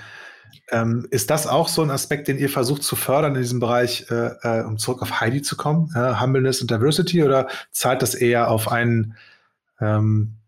ähm, 0.72 1.06
ist 1.10 1.30
das 1.30 1.46
auch 1.46 1.68
so 1.68 1.82
ein 1.82 1.90
Aspekt, 1.90 2.28
den 2.28 2.38
ihr 2.38 2.48
versucht 2.48 2.82
zu 2.82 2.96
fördern 2.96 3.36
in 3.36 3.42
diesem 3.42 3.60
Bereich, 3.60 4.06
äh, 4.10 4.30
äh, 4.42 4.64
um 4.64 4.78
zurück 4.78 5.00
auf 5.02 5.20
Heidi 5.20 5.42
zu 5.42 5.56
kommen, 5.56 5.90
äh, 5.94 6.20
Humbleness 6.20 6.60
und 6.60 6.70
Diversity, 6.70 7.22
oder 7.22 7.46
zahlt 7.70 8.02
das 8.02 8.14
eher 8.14 8.50
auf 8.50 8.70
einen, 8.70 9.14
ähm, 9.80 10.38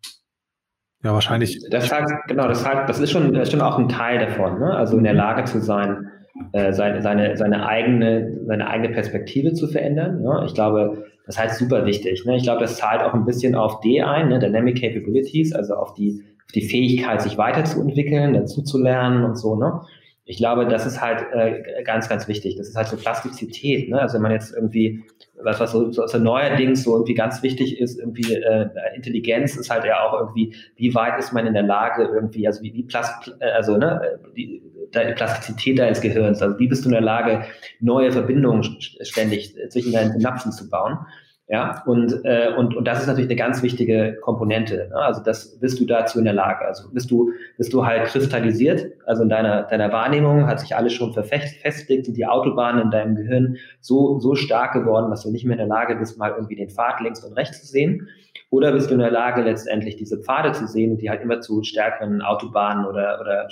ja, 1.04 1.12
wahrscheinlich. 1.14 1.64
Das 1.70 1.92
heißt, 1.92 2.12
genau, 2.26 2.48
das, 2.48 2.66
heißt, 2.66 2.88
das 2.88 2.98
ist 2.98 3.12
schon, 3.12 3.32
das 3.32 3.44
ist 3.44 3.52
schon 3.52 3.60
auch 3.60 3.78
ein 3.78 3.88
Teil 3.88 4.18
davon, 4.18 4.58
ne? 4.58 4.74
also 4.74 4.98
in 4.98 5.04
der 5.04 5.14
Lage 5.14 5.44
zu 5.44 5.60
sein, 5.60 6.10
äh, 6.52 6.72
seine, 6.72 7.02
seine, 7.02 7.36
seine, 7.36 7.66
eigene, 7.66 8.40
seine 8.46 8.68
eigene 8.68 8.90
Perspektive 8.90 9.52
zu 9.52 9.68
verändern. 9.68 10.22
Ne? 10.22 10.44
Ich 10.46 10.54
glaube, 10.54 11.04
das 11.26 11.38
heißt 11.38 11.58
super 11.58 11.84
wichtig. 11.84 12.24
Ne? 12.24 12.36
Ich 12.36 12.42
glaube, 12.42 12.60
das 12.60 12.76
zahlt 12.76 13.02
auch 13.02 13.14
ein 13.14 13.24
bisschen 13.24 13.54
auf 13.54 13.80
D 13.80 14.02
ein, 14.02 14.28
ne? 14.28 14.38
Dynamic 14.38 14.80
Capabilities, 14.80 15.52
also 15.54 15.74
auf 15.74 15.94
die, 15.94 16.24
auf 16.46 16.52
die 16.52 16.62
Fähigkeit, 16.62 17.20
sich 17.20 17.36
weiterzuentwickeln, 17.36 18.32
dazu 18.32 18.62
zu 18.62 18.78
lernen 18.82 19.24
und 19.24 19.36
so. 19.36 19.56
Ne? 19.56 19.80
Ich 20.24 20.36
glaube, 20.36 20.66
das 20.66 20.86
ist 20.86 21.00
halt 21.00 21.24
äh, 21.32 21.82
ganz, 21.84 22.08
ganz 22.08 22.28
wichtig. 22.28 22.56
Das 22.56 22.68
ist 22.68 22.76
halt 22.76 22.88
so 22.88 22.96
Plastizität. 22.96 23.88
Ne? 23.88 24.00
Also 24.00 24.14
wenn 24.14 24.22
man 24.22 24.32
jetzt 24.32 24.54
irgendwie, 24.54 25.04
was, 25.42 25.58
was 25.60 25.72
so, 25.72 25.90
so, 25.90 26.18
neuerdings 26.18 26.84
so 26.84 26.94
irgendwie 26.94 27.14
ganz 27.14 27.42
wichtig 27.42 27.80
ist, 27.80 27.98
irgendwie 27.98 28.34
äh, 28.34 28.68
Intelligenz 28.94 29.56
ist 29.56 29.70
halt 29.70 29.84
ja 29.84 30.02
auch 30.06 30.18
irgendwie, 30.18 30.54
wie 30.76 30.94
weit 30.94 31.18
ist 31.18 31.32
man 31.32 31.46
in 31.46 31.54
der 31.54 31.62
Lage 31.62 32.04
irgendwie, 32.04 32.46
also 32.46 32.62
wie, 32.62 32.74
wie 32.74 32.82
Plast, 32.82 33.36
also 33.40 33.76
ne, 33.76 34.18
die, 34.36 34.62
die 34.62 34.67
Plastizität 34.90 35.78
deines 35.78 36.00
Gehirns, 36.00 36.42
also 36.42 36.58
wie 36.58 36.68
bist 36.68 36.84
du 36.84 36.88
in 36.88 36.92
der 36.92 37.00
Lage, 37.00 37.44
neue 37.80 38.12
Verbindungen 38.12 38.62
ständig 39.02 39.54
zwischen 39.70 39.92
deinen 39.92 40.12
Synapsen 40.12 40.52
zu 40.52 40.68
bauen. 40.68 40.98
Ja, 41.50 41.82
und, 41.86 42.12
äh, 42.24 42.52
und, 42.58 42.76
und 42.76 42.86
das 42.86 43.00
ist 43.00 43.06
natürlich 43.06 43.30
eine 43.30 43.36
ganz 43.36 43.62
wichtige 43.62 44.18
Komponente. 44.20 44.88
Ne? 44.90 44.96
Also 44.96 45.22
das 45.22 45.58
bist 45.58 45.80
du 45.80 45.86
dazu 45.86 46.18
in 46.18 46.26
der 46.26 46.34
Lage. 46.34 46.66
Also 46.66 46.90
bist 46.92 47.10
du, 47.10 47.32
bist 47.56 47.72
du 47.72 47.86
halt 47.86 48.04
kristallisiert, 48.04 48.92
also 49.06 49.22
in 49.22 49.30
deiner, 49.30 49.62
deiner 49.62 49.90
Wahrnehmung 49.90 50.46
hat 50.46 50.60
sich 50.60 50.76
alles 50.76 50.92
schon 50.92 51.14
verfestigt, 51.14 52.04
sind 52.04 52.18
die 52.18 52.26
Autobahnen 52.26 52.82
in 52.82 52.90
deinem 52.90 53.16
Gehirn 53.16 53.56
so, 53.80 54.20
so 54.20 54.34
stark 54.34 54.74
geworden, 54.74 55.08
dass 55.08 55.22
du 55.22 55.30
nicht 55.30 55.46
mehr 55.46 55.54
in 55.54 55.66
der 55.66 55.68
Lage 55.68 55.96
bist, 55.96 56.18
mal 56.18 56.32
irgendwie 56.32 56.56
den 56.56 56.68
Pfad 56.68 57.00
links 57.00 57.24
und 57.24 57.32
rechts 57.32 57.62
zu 57.62 57.66
sehen. 57.66 58.08
Oder 58.50 58.72
bist 58.72 58.90
du 58.90 58.94
in 58.94 59.00
der 59.00 59.10
Lage, 59.10 59.40
letztendlich 59.40 59.96
diese 59.96 60.18
Pfade 60.18 60.52
zu 60.52 60.66
sehen, 60.66 60.98
die 60.98 61.08
halt 61.08 61.22
immer 61.22 61.40
zu 61.40 61.62
stärkeren 61.62 62.20
Autobahnen 62.20 62.84
oder, 62.84 63.20
oder 63.22 63.48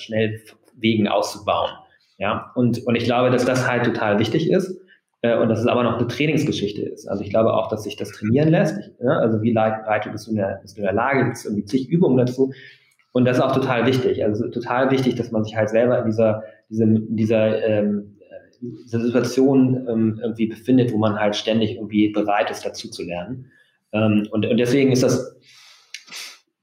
Schnellwegen 0.76 1.08
auszubauen. 1.08 1.70
Ja, 2.18 2.52
und, 2.54 2.86
und 2.86 2.94
ich 2.94 3.04
glaube, 3.04 3.30
dass 3.30 3.44
das 3.44 3.68
halt 3.68 3.84
total 3.84 4.18
wichtig 4.18 4.50
ist. 4.50 4.80
Äh, 5.22 5.38
und 5.38 5.48
dass 5.48 5.60
es 5.60 5.66
aber 5.66 5.82
noch 5.82 5.98
eine 5.98 6.06
Trainingsgeschichte 6.06 6.82
ist. 6.82 7.06
Also 7.08 7.22
ich 7.22 7.30
glaube 7.30 7.54
auch, 7.54 7.68
dass 7.68 7.84
sich 7.84 7.96
das 7.96 8.10
trainieren 8.10 8.50
lässt. 8.50 8.78
Ich, 8.78 9.00
ne? 9.00 9.12
Also 9.18 9.42
wie 9.42 9.54
weit 9.54 10.10
bist 10.10 10.26
du 10.26 10.30
in 10.30 10.36
der, 10.36 10.58
bist 10.62 10.76
du 10.76 10.80
in 10.80 10.84
der 10.84 10.94
Lage, 10.94 11.24
gibt 11.24 11.36
es 11.36 11.44
irgendwie 11.44 11.64
zig 11.64 11.88
Übungen 11.88 12.18
dazu. 12.18 12.52
Und 13.12 13.24
das 13.24 13.38
ist 13.38 13.42
auch 13.42 13.54
total 13.54 13.86
wichtig. 13.86 14.22
Also 14.24 14.48
total 14.48 14.90
wichtig, 14.90 15.14
dass 15.14 15.30
man 15.30 15.42
sich 15.42 15.56
halt 15.56 15.70
selber 15.70 15.98
in 15.98 16.06
dieser, 16.06 16.42
dieser, 16.68 16.86
dieser, 16.86 17.64
ähm, 17.64 18.18
dieser 18.60 19.00
Situation 19.00 19.86
ähm, 19.88 20.20
irgendwie 20.22 20.46
befindet, 20.46 20.92
wo 20.92 20.98
man 20.98 21.18
halt 21.18 21.36
ständig 21.36 21.76
irgendwie 21.76 22.08
bereit 22.10 22.50
ist, 22.50 22.64
dazu 22.64 22.90
zu 22.90 23.02
lernen. 23.02 23.50
Ähm, 23.92 24.26
und, 24.30 24.46
und 24.46 24.56
deswegen 24.58 24.92
ist 24.92 25.02
das, 25.02 25.36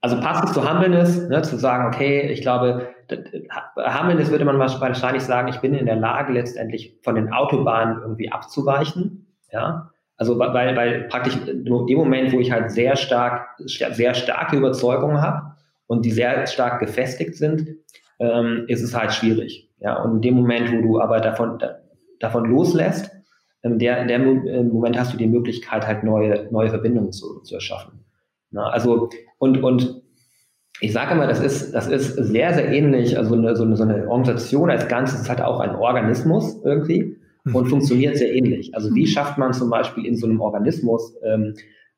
also 0.02 0.20
passt 0.20 0.44
es 0.44 0.54
zu 0.54 0.68
Humbleness, 0.68 1.28
ne, 1.28 1.42
zu 1.42 1.58
sagen, 1.58 1.88
okay, 1.88 2.32
ich 2.32 2.42
glaube, 2.42 2.93
Humbleness 3.10 4.32
würde 4.32 4.46
man 4.46 4.60
wahrscheinlich 4.60 5.24
sagen, 5.24 5.48
ich 5.48 5.60
bin 5.60 5.74
in 5.74 5.86
der 5.86 5.96
Lage, 5.96 6.34
letztendlich 6.34 6.98
von 7.04 7.16
den 7.16 7.32
Autobahnen 7.32 8.02
irgendwie 8.02 8.32
abzuweichen. 8.32 9.28
Ja, 9.52 9.92
also 10.18 10.38
weil, 10.40 10.76
weil 10.76 11.04
praktisch 11.10 11.36
in 11.48 11.66
dem 11.66 11.98
Moment, 11.98 12.34
wo 12.34 12.40
ich 12.40 12.52
halt 12.52 12.72
sehr 12.72 12.96
stark, 12.96 13.48
sehr 13.58 14.14
starke 14.14 14.58
Überzeugungen 14.58 15.22
habe 15.22 15.56
und 15.88 16.06
die 16.06 16.12
sehr 16.12 16.46
stark 16.48 16.80
gefestigt 16.80 17.36
sind, 17.36 17.68
ähm, 18.20 18.66
ist 18.68 18.84
es 18.84 18.96
halt 18.96 19.14
schwierig. 19.14 19.70
Ja, 19.80 20.02
und 20.02 20.16
in 20.16 20.22
dem 20.22 20.36
Moment, 20.36 20.72
wo 20.72 20.82
du 20.82 21.02
aber 21.02 21.20
davon, 21.20 21.60
davon 22.20 22.46
loslässt, 22.46 23.12
in 23.64 23.80
der, 23.80 24.02
in 24.02 24.08
dem 24.08 24.70
Moment 24.70 24.98
hast 24.98 25.14
du 25.14 25.18
die 25.18 25.28
Möglichkeit, 25.28 25.88
halt 25.88 26.04
neue, 26.04 26.48
neue 26.52 26.70
Verbindungen 26.70 27.12
zu, 27.12 27.42
zu 27.42 27.56
erschaffen. 27.56 28.06
Na, 28.52 28.70
also, 28.70 29.10
und, 29.40 29.64
und 29.64 30.03
ich 30.84 30.92
sage 30.92 31.14
immer, 31.14 31.28
das 31.28 31.40
ist, 31.40 31.74
das 31.74 31.88
ist 31.88 32.16
sehr, 32.16 32.54
sehr 32.54 32.70
ähnlich. 32.70 33.18
Also 33.18 33.36
eine, 33.36 33.56
so, 33.56 33.64
eine, 33.64 33.78
so 33.78 33.84
eine 33.84 34.06
Organisation 34.06 34.70
als 34.70 34.90
Ganzes 34.90 35.22
ist 35.22 35.30
halt 35.30 35.40
auch 35.40 35.62
ein 35.62 35.76
Organismus 35.76 36.62
irgendwie 36.66 37.16
und 37.46 37.66
mhm. 37.66 37.70
funktioniert 37.70 38.18
sehr 38.18 38.36
ähnlich. 38.36 38.76
Also 38.76 38.94
wie 38.94 39.04
mhm. 39.04 39.08
schafft 39.08 39.38
man 39.38 39.54
zum 39.54 39.70
Beispiel 39.70 40.06
in 40.06 40.18
so 40.18 40.28
einem 40.28 40.42
Organismus, 40.42 41.16
ähm, 41.24 41.54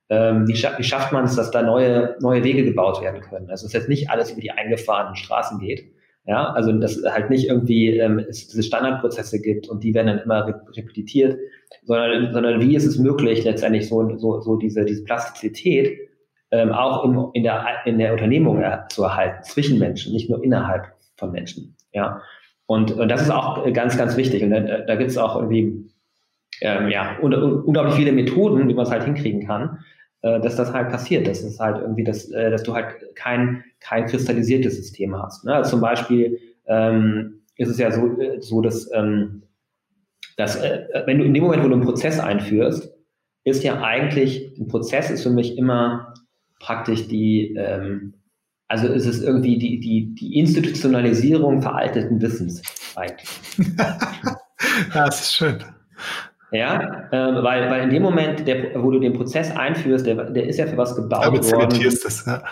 ähm, 0.10 0.48
wie, 0.48 0.56
scha 0.56 0.78
wie, 0.78 0.84
schafft 0.84 1.12
man 1.12 1.26
es, 1.26 1.36
dass 1.36 1.50
da 1.50 1.64
neue, 1.64 2.16
neue 2.22 2.44
Wege 2.44 2.64
gebaut 2.64 3.02
werden 3.02 3.22
können? 3.22 3.50
Also 3.50 3.66
dass 3.66 3.74
jetzt 3.74 3.90
nicht 3.90 4.12
alles 4.12 4.32
über 4.32 4.42
die 4.42 4.52
eingefahrenen 4.52 5.16
Straßen 5.16 5.58
geht. 5.58 5.92
Ja, 6.28 6.52
also 6.52 6.72
dass 6.74 7.02
halt 7.04 7.32
nicht 7.32 7.50
irgendwie 7.50 7.98
ähm, 7.98 8.20
es 8.20 8.48
diese 8.48 8.62
Standardprozesse 8.62 9.42
gibt 9.42 9.68
und 9.68 9.84
die 9.84 9.96
werden 9.96 10.08
dann 10.08 10.20
immer 10.20 10.62
repetiert, 10.78 11.40
sondern, 11.84 12.34
sondern 12.34 12.62
wie 12.62 12.76
ist 12.76 12.86
es 12.86 13.00
möglich, 13.00 13.44
letztendlich 13.44 13.90
so, 13.90 14.16
so, 14.18 14.42
so 14.42 14.58
diese, 14.58 14.86
diese 14.86 15.04
Plastizität 15.04 16.05
ähm, 16.56 16.72
auch 16.72 17.04
in, 17.04 17.28
in, 17.34 17.44
der, 17.44 17.66
in 17.86 17.98
der 17.98 18.14
Unternehmung 18.14 18.62
er, 18.62 18.88
zu 18.90 19.04
erhalten, 19.04 19.44
zwischen 19.44 19.78
Menschen, 19.80 20.14
nicht 20.14 20.30
nur 20.30 20.44
innerhalb 20.44 20.88
von 21.18 21.32
Menschen. 21.32 21.76
Ja. 21.94 22.22
Und, 22.66 22.92
und 22.94 23.10
das 23.10 23.22
ist 23.22 23.30
auch 23.30 23.72
ganz, 23.74 23.98
ganz 23.98 24.18
wichtig. 24.18 24.44
Und 24.44 24.52
da, 24.52 24.60
da 24.60 24.96
gibt 24.96 25.12
es 25.12 25.18
auch 25.18 25.36
irgendwie 25.36 25.90
ähm, 26.62 26.90
ja, 26.90 27.18
unglaublich 27.22 27.96
viele 27.96 28.12
Methoden, 28.12 28.68
wie 28.68 28.74
man 28.74 28.86
es 28.86 28.92
halt 28.92 29.04
hinkriegen 29.04 29.46
kann, 29.46 29.80
äh, 30.22 30.40
dass 30.40 30.56
das 30.56 30.74
halt 30.74 30.90
passiert. 30.90 31.28
Das 31.28 31.44
ist 31.44 31.60
halt 31.60 31.82
irgendwie, 31.82 32.04
das, 32.04 32.30
äh, 32.32 32.50
dass 32.50 32.64
du 32.64 32.74
halt 32.74 33.16
kein, 33.16 33.64
kein 33.80 34.06
kristallisiertes 34.06 34.78
System 34.78 35.22
hast. 35.22 35.46
Ne? 35.46 35.54
Also 35.54 35.72
zum 35.72 35.82
Beispiel 35.82 36.40
ähm, 36.68 37.42
ist 37.58 37.70
es 37.70 37.78
ja 37.78 37.92
so, 37.92 38.20
äh, 38.20 38.42
so 38.42 38.62
dass, 38.62 38.90
ähm, 38.94 39.44
dass 40.38 40.56
äh, 40.56 40.86
wenn 41.06 41.20
du 41.20 41.26
in 41.26 41.34
dem 41.34 41.44
Moment, 41.44 41.64
wo 41.64 41.68
du 41.68 41.76
einen 41.76 41.84
Prozess 41.84 42.20
einführst, 42.20 42.94
ist 43.44 43.64
ja 43.64 43.82
eigentlich, 43.82 44.58
ein 44.58 44.68
Prozess 44.68 45.12
ist 45.12 45.24
für 45.24 45.30
mich 45.30 45.58
immer 45.58 46.14
praktisch 46.60 47.08
die, 47.08 47.56
ähm, 47.56 48.14
also 48.68 48.88
ist 48.88 49.06
es 49.06 49.22
irgendwie 49.22 49.58
die, 49.58 49.80
die, 49.80 50.16
die 50.16 50.40
Institutionalisierung 50.40 51.62
veralteten 51.62 52.22
Wissens 52.22 52.62
eigentlich. 52.96 53.30
ja, 53.78 55.06
das 55.06 55.22
ist 55.22 55.36
schön. 55.36 55.64
Ja, 56.52 57.10
ähm, 57.12 57.44
weil, 57.44 57.70
weil 57.70 57.84
in 57.84 57.90
dem 57.90 58.04
Moment, 58.04 58.48
der, 58.48 58.82
wo 58.82 58.92
du 58.92 59.00
den 59.00 59.14
Prozess 59.14 59.52
einführst, 59.56 60.06
der, 60.06 60.32
der 60.32 60.48
ist 60.48 60.58
ja 60.58 60.68
für 60.68 60.78
was 60.78 60.96
gebaut 60.96 61.26
Damit 61.26 61.52
worden. 61.52 61.80
Das, 61.84 62.26
ja. 62.26 62.44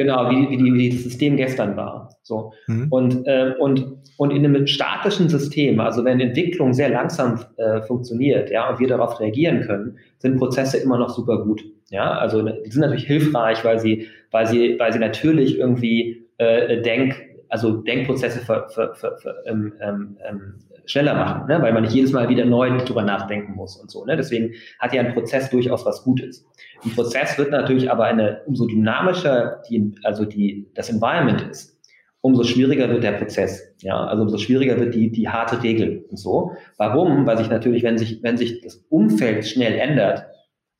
Genau, 0.00 0.30
wie, 0.30 0.48
wie, 0.48 0.72
wie 0.72 0.88
das 0.88 1.02
System 1.02 1.36
gestern 1.36 1.76
war. 1.76 2.16
So. 2.22 2.54
Mhm. 2.68 2.86
Und, 2.88 3.26
äh, 3.26 3.52
und, 3.58 3.98
und 4.16 4.30
in 4.30 4.46
einem 4.46 4.66
statischen 4.66 5.28
System, 5.28 5.78
also 5.78 6.06
wenn 6.06 6.20
Entwicklung 6.20 6.72
sehr 6.72 6.88
langsam 6.88 7.38
äh, 7.58 7.82
funktioniert, 7.82 8.50
ja, 8.50 8.70
und 8.70 8.80
wir 8.80 8.88
darauf 8.88 9.20
reagieren 9.20 9.60
können, 9.60 9.98
sind 10.16 10.38
Prozesse 10.38 10.78
immer 10.78 10.96
noch 10.96 11.10
super 11.10 11.44
gut. 11.44 11.62
Ja, 11.90 12.12
also 12.12 12.40
die 12.40 12.70
sind 12.70 12.80
natürlich 12.80 13.06
hilfreich, 13.06 13.62
weil 13.62 13.78
sie, 13.78 14.06
weil 14.30 14.46
sie, 14.46 14.76
weil 14.78 14.90
sie 14.90 15.00
natürlich 15.00 15.58
irgendwie 15.58 16.24
äh, 16.38 16.80
Denk, 16.80 17.16
also 17.50 17.72
Denkprozesse 17.82 18.38
für, 18.38 18.68
für, 18.70 18.94
für, 18.94 19.16
ähm, 19.44 19.74
ähm, 19.82 20.16
ähm, 20.26 20.54
schneller 20.90 21.14
machen, 21.14 21.46
ne? 21.48 21.62
weil 21.62 21.72
man 21.72 21.82
nicht 21.82 21.94
jedes 21.94 22.12
Mal 22.12 22.28
wieder 22.28 22.44
neu 22.44 22.78
drüber 22.78 23.02
nachdenken 23.02 23.54
muss 23.54 23.76
und 23.76 23.90
so. 23.90 24.04
Ne? 24.04 24.16
Deswegen 24.16 24.52
hat 24.78 24.92
ja 24.92 25.02
ein 25.02 25.14
Prozess 25.14 25.50
durchaus 25.50 25.86
was 25.86 26.02
Gutes. 26.02 26.46
Ein 26.84 26.90
Prozess 26.90 27.38
wird 27.38 27.50
natürlich 27.50 27.90
aber 27.90 28.04
eine, 28.04 28.42
umso 28.46 28.66
dynamischer 28.66 29.62
die, 29.68 29.94
also 30.02 30.24
die, 30.24 30.68
das 30.74 30.90
Environment 30.90 31.42
ist, 31.42 31.78
umso 32.20 32.44
schwieriger 32.44 32.88
wird 32.88 33.02
der 33.02 33.12
Prozess. 33.12 33.74
Ja, 33.80 34.04
also 34.04 34.22
umso 34.22 34.38
schwieriger 34.38 34.78
wird 34.78 34.94
die, 34.94 35.10
die 35.10 35.28
harte 35.28 35.62
Regel 35.62 36.04
und 36.10 36.18
so. 36.18 36.52
Warum? 36.76 37.26
Weil 37.26 37.38
sich 37.38 37.48
natürlich, 37.48 37.82
wenn 37.82 37.98
sich, 37.98 38.22
wenn 38.22 38.36
sich 38.36 38.60
das 38.60 38.84
Umfeld 38.88 39.46
schnell 39.46 39.78
ändert, 39.78 40.26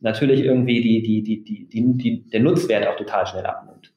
natürlich 0.00 0.40
irgendwie 0.40 0.80
die, 0.80 1.02
die, 1.02 1.22
die, 1.22 1.44
die, 1.44 1.68
die, 1.68 1.96
die, 1.96 2.26
der 2.30 2.40
Nutzwert 2.40 2.86
auch 2.86 2.96
total 2.96 3.26
schnell 3.26 3.46
abnimmt. 3.46 3.92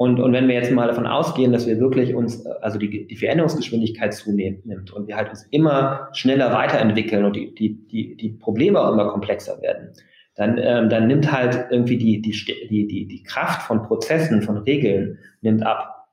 Und, 0.00 0.18
und 0.18 0.32
wenn 0.32 0.48
wir 0.48 0.54
jetzt 0.54 0.72
mal 0.72 0.86
davon 0.88 1.06
ausgehen, 1.06 1.52
dass 1.52 1.66
wir 1.66 1.78
wirklich 1.78 2.14
uns, 2.14 2.46
also 2.46 2.78
die, 2.78 3.06
die 3.06 3.16
Veränderungsgeschwindigkeit 3.16 4.14
zunimmt 4.14 4.90
und 4.94 5.08
wir 5.08 5.14
halt 5.14 5.28
uns 5.28 5.42
immer 5.50 6.08
schneller 6.14 6.54
weiterentwickeln 6.54 7.22
und 7.26 7.36
die, 7.36 7.54
die, 7.54 7.86
die, 7.86 8.16
die 8.16 8.30
Probleme 8.30 8.80
auch 8.80 8.94
immer 8.94 9.10
komplexer 9.10 9.60
werden, 9.60 9.90
dann, 10.36 10.56
ähm, 10.56 10.88
dann 10.88 11.06
nimmt 11.06 11.30
halt 11.30 11.66
irgendwie 11.68 11.98
die, 11.98 12.22
die, 12.22 12.32
die, 12.70 12.86
die, 12.86 13.08
die 13.08 13.22
Kraft 13.24 13.60
von 13.60 13.82
Prozessen, 13.82 14.40
von 14.40 14.56
Regeln, 14.56 15.18
nimmt 15.42 15.66
ab. 15.66 16.08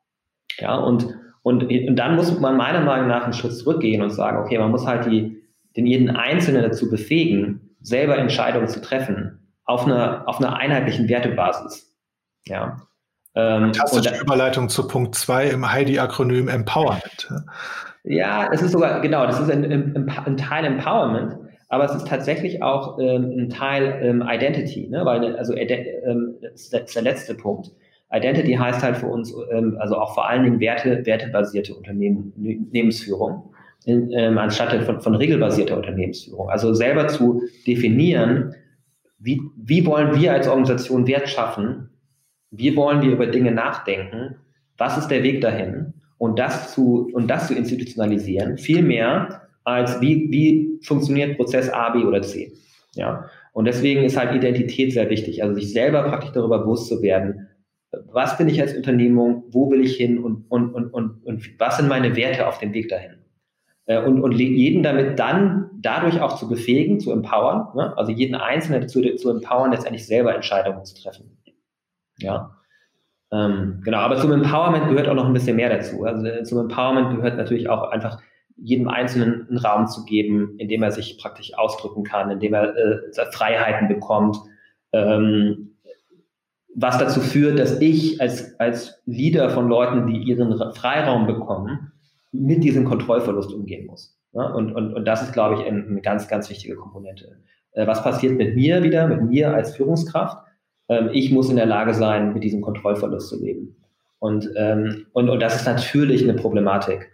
Ja, 0.60 0.76
und, 0.76 1.08
und, 1.42 1.64
und 1.64 1.96
dann 1.96 2.18
muss 2.18 2.38
man 2.42 2.58
meiner 2.58 2.82
Meinung 2.82 3.08
nach 3.08 3.24
einen 3.24 3.32
Schritt 3.32 3.54
zurückgehen 3.54 4.02
und 4.02 4.10
sagen, 4.10 4.40
okay, 4.40 4.58
man 4.58 4.72
muss 4.72 4.86
halt 4.86 5.06
die, 5.06 5.42
den 5.78 5.88
jeden 5.88 6.10
Einzelnen 6.10 6.64
dazu 6.64 6.90
befähigen, 6.90 7.78
selber 7.80 8.18
Entscheidungen 8.18 8.68
zu 8.68 8.82
treffen 8.82 9.48
auf 9.64 9.86
einer, 9.86 10.28
auf 10.28 10.40
einer 10.40 10.58
einheitlichen 10.58 11.08
Wertebasis. 11.08 11.96
Ja. 12.48 12.82
Ähm, 13.38 13.66
Fantastische 13.66 14.16
da, 14.16 14.20
Überleitung 14.20 14.68
zu 14.68 14.88
Punkt 14.88 15.14
2 15.14 15.50
im 15.50 15.72
Heidi-Akronym 15.72 16.48
Empowerment. 16.48 17.30
Ja, 18.04 18.50
es 18.52 18.64
ist 18.64 18.72
sogar, 18.72 19.00
genau, 19.02 19.28
das 19.28 19.40
ist 19.40 19.52
ein, 19.52 19.64
ein, 19.64 20.10
ein 20.26 20.38
Teil 20.38 20.66
Empowerment, 20.66 21.38
aber 21.70 21.86
es 21.86 21.94
ist 21.94 22.08
tatsächlich 22.08 22.64
auch 22.64 22.98
ähm, 22.98 23.32
ein 23.38 23.50
Teil 23.50 24.00
ähm, 24.02 24.24
Identity, 24.28 24.88
ne? 24.88 25.06
weil 25.06 25.36
also 25.36 25.54
ähm, 25.54 26.36
das 26.42 26.74
ist 26.74 26.96
der 26.96 27.04
letzte 27.04 27.36
Punkt. 27.36 27.72
Identity 28.12 28.56
heißt 28.56 28.82
halt 28.82 28.98
für 28.98 29.08
uns, 29.08 29.32
ähm, 29.52 29.78
also 29.80 29.98
auch 29.98 30.16
vor 30.16 30.28
allen 30.28 30.44
Dingen 30.44 30.60
Werte, 30.60 31.06
wertebasierte 31.06 31.76
Unternehmen, 31.76 32.34
Unternehmensführung, 32.38 33.54
in, 33.86 34.12
ähm, 34.14 34.40
anstatt 34.40 34.74
von, 34.84 35.00
von 35.00 35.14
regelbasierter 35.14 35.78
Unternehmensführung. 35.78 36.50
Also 36.50 36.74
selber 36.74 37.08
zu 37.08 37.44
definieren, 37.68 38.56
wie, 39.20 39.42
wie 39.58 39.86
wollen 39.86 40.20
wir 40.20 40.34
als 40.34 40.48
Organisation 40.48 41.06
Wert 41.06 41.30
schaffen 41.30 41.92
wie 42.52 42.76
wollen 42.76 43.02
wir 43.02 43.12
über 43.12 43.28
Dinge 43.28 43.52
nachdenken? 43.52 44.36
Was 44.78 44.98
ist 44.98 45.08
der 45.08 45.24
Weg 45.24 45.42
dahin? 45.42 45.94
Und 46.18 46.40
das 46.40 46.74
zu, 46.74 47.10
und 47.14 47.28
das 47.28 47.48
zu 47.48 47.54
institutionalisieren, 47.54 48.58
viel 48.58 48.82
mehr 48.82 49.48
als 49.64 50.00
wie, 50.02 50.28
wie 50.32 50.80
funktioniert 50.82 51.38
Prozess 51.38 51.70
A, 51.70 51.90
B 51.90 52.06
oder 52.06 52.22
C. 52.22 52.54
Ja. 52.96 53.26
Und 53.54 53.66
deswegen 53.66 54.04
ist 54.04 54.18
halt 54.18 54.36
Identität 54.36 54.94
sehr 54.94 55.10
wichtig. 55.10 55.44
Also 55.44 55.56
sich 55.56 55.74
selber 55.74 56.04
praktisch 56.04 56.32
darüber 56.32 56.60
bewusst 56.60 56.88
zu 56.88 57.02
werden, 57.02 57.48
was 58.12 58.38
bin 58.38 58.50
ich 58.50 58.62
als 58.62 58.76
Unternehmung, 58.76 59.44
wo 59.50 59.70
will 59.72 59.82
ich 59.82 59.96
hin 59.96 60.20
und, 60.20 60.46
und, 60.50 60.74
und, 60.74 60.94
und, 60.94 61.26
und 61.26 61.60
was 61.60 61.78
sind 61.78 61.88
meine 61.88 62.16
Werte 62.16 62.48
auf 62.48 62.60
dem 62.60 62.74
Weg 62.74 62.90
dahin. 62.90 63.18
Äh, 63.86 64.04
und, 64.04 64.22
und 64.22 64.34
jeden 64.34 64.84
damit 64.84 65.18
dann 65.20 65.70
dadurch 65.80 66.22
auch 66.22 66.38
zu 66.38 66.48
befähigen, 66.48 67.00
zu 67.00 67.12
empowern, 67.12 67.68
ne? 67.76 67.98
also 67.98 68.12
jeden 68.12 68.36
Einzelnen 68.36 68.88
zu, 68.88 69.02
zu 69.16 69.30
empowern, 69.30 69.72
letztendlich 69.72 70.06
selber 70.06 70.36
Entscheidungen 70.36 70.84
zu 70.86 71.02
treffen. 71.02 71.37
Ja. 72.20 72.58
Ähm, 73.32 73.82
genau, 73.84 73.98
aber 74.00 74.18
zum 74.18 74.32
Empowerment 74.32 74.90
gehört 74.90 75.08
auch 75.10 75.16
noch 75.16 75.26
ein 75.26 75.34
bisschen 75.34 75.58
mehr 75.58 75.70
dazu. 75.70 76.06
Also 76.06 76.26
äh, 76.26 76.44
zum 76.44 76.60
Empowerment 76.60 77.16
gehört 77.16 77.38
natürlich 77.38 77.70
auch 77.70 77.90
einfach 77.90 78.22
jedem 78.56 78.88
Einzelnen 78.88 79.48
einen 79.50 79.58
Raum 79.60 79.88
zu 79.88 80.06
geben, 80.06 80.56
in 80.58 80.68
dem 80.68 80.82
er 80.82 80.92
sich 80.92 81.18
praktisch 81.18 81.54
ausdrücken 81.54 82.04
kann, 82.04 82.32
in 82.32 82.40
dem 82.40 82.54
er 82.54 82.76
äh, 82.76 83.26
Freiheiten 83.32 83.88
bekommt, 83.88 84.38
ähm, 84.94 85.76
was 86.74 86.98
dazu 86.98 87.20
führt, 87.20 87.60
dass 87.60 87.82
ich 87.82 88.22
als, 88.22 88.60
als 88.60 89.02
Leader 89.06 89.50
von 89.50 89.68
Leuten, 89.68 90.08
die 90.08 90.18
ihren 90.18 90.56
Freiraum 90.74 91.28
bekommen, 91.28 91.92
mit 92.32 92.64
diesem 92.64 92.86
Kontrollverlust 92.86 93.52
umgehen 93.52 93.88
muss. 93.88 94.18
Ja? 94.34 94.44
Und, 94.44 94.74
und, 94.74 94.94
und 94.94 95.06
das 95.06 95.24
ist, 95.24 95.34
glaube 95.34 95.56
ich, 95.56 95.68
eine 95.68 96.02
ganz, 96.02 96.28
ganz 96.28 96.50
wichtige 96.50 96.76
Komponente. 96.76 97.40
Äh, 97.72 97.88
was 97.88 98.04
passiert 98.04 98.38
mit 98.38 98.56
mir 98.56 98.84
wieder, 98.84 99.08
mit 99.08 99.24
mir 99.24 99.54
als 99.54 99.76
Führungskraft? 99.76 100.38
Ähm, 100.90 101.10
ich 101.14 101.32
muss 101.32 101.50
in 101.50 101.56
der 101.56 101.66
Lage 101.66 101.94
sein, 101.94 102.34
mit 102.34 102.44
diesem 102.44 102.62
Kontrollverlust 102.62 103.30
zu 103.30 103.42
leben. 103.42 103.76
Und, 104.20 104.50
ähm, 104.56 105.06
und, 105.14 105.30
und 105.30 105.40
das 105.40 105.58
ist 105.58 105.66
natürlich 105.66 106.24
eine 106.24 106.34
Problematik. 106.34 107.12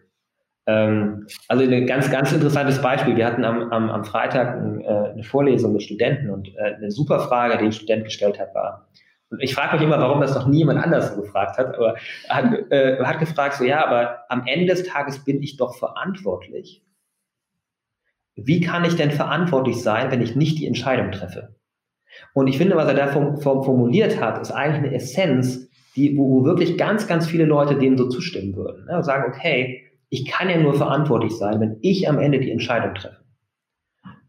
Ähm, 0.66 1.28
also 1.50 1.64
ein 1.64 1.88
ganz, 1.88 2.10
ganz 2.10 2.32
interessantes 2.32 2.82
Beispiel. 2.82 3.18
Wir 3.18 3.26
hatten 3.26 3.44
am, 3.44 3.72
am, 3.72 3.90
am 3.90 4.06
Freitag 4.06 4.56
ein, 4.56 4.82
äh, 4.82 4.88
eine 4.88 5.24
Vorlesung 5.24 5.74
mit 5.74 5.84
Studenten 5.84 6.30
und 6.30 6.56
äh, 6.56 6.76
eine 6.76 6.92
super 6.92 7.20
Frage, 7.20 7.58
die 7.58 7.66
ein 7.66 7.72
Student 7.74 8.06
gestellt 8.06 8.40
hat, 8.40 8.56
war, 8.56 8.88
und 9.34 9.42
ich 9.42 9.56
frage 9.56 9.74
mich 9.74 9.84
immer, 9.84 9.98
warum 9.98 10.22
das 10.22 10.36
noch 10.36 10.46
niemand 10.46 10.80
anders 10.80 11.10
so 11.10 11.22
gefragt 11.24 11.58
hat, 11.58 11.76
aber 11.76 11.96
er 12.30 12.36
hat, 12.36 12.72
äh, 12.72 13.04
hat 13.04 13.20
gefragt, 13.20 13.56
so 13.56 13.64
ja, 13.64 13.84
aber 13.84 14.30
am 14.30 14.46
Ende 14.46 14.68
des 14.68 14.84
Tages 14.84 15.26
bin 15.26 15.42
ich 15.42 15.58
doch 15.58 15.76
verantwortlich. 15.76 16.84
Wie 18.36 18.62
kann 18.62 18.86
ich 18.86 18.96
denn 18.96 19.10
verantwortlich 19.10 19.82
sein, 19.82 20.12
wenn 20.12 20.22
ich 20.22 20.36
nicht 20.36 20.60
die 20.60 20.68
Entscheidung 20.68 21.12
treffe? 21.12 21.56
Und 22.34 22.48
ich 22.48 22.58
finde, 22.58 22.76
was 22.76 22.88
er 22.88 22.96
da 22.96 23.08
formuliert 23.08 24.20
hat, 24.22 24.42
ist 24.42 24.52
eigentlich 24.52 24.86
eine 24.86 24.96
Essenz, 24.96 25.70
die, 25.96 26.18
wo 26.18 26.44
wirklich 26.44 26.78
ganz, 26.78 27.08
ganz 27.08 27.28
viele 27.28 27.46
Leute 27.46 27.76
denen 27.76 27.98
so 27.98 28.10
zustimmen 28.10 28.56
würden. 28.56 28.86
Ne? 28.86 28.98
Und 28.98 29.04
sagen, 29.04 29.32
okay, 29.32 29.84
ich 30.10 30.26
kann 30.26 30.50
ja 30.50 30.58
nur 30.58 30.74
verantwortlich 30.74 31.38
sein, 31.38 31.60
wenn 31.60 31.78
ich 31.82 32.10
am 32.10 32.20
Ende 32.20 32.40
die 32.40 32.52
Entscheidung 32.52 32.94
treffe. 32.96 33.24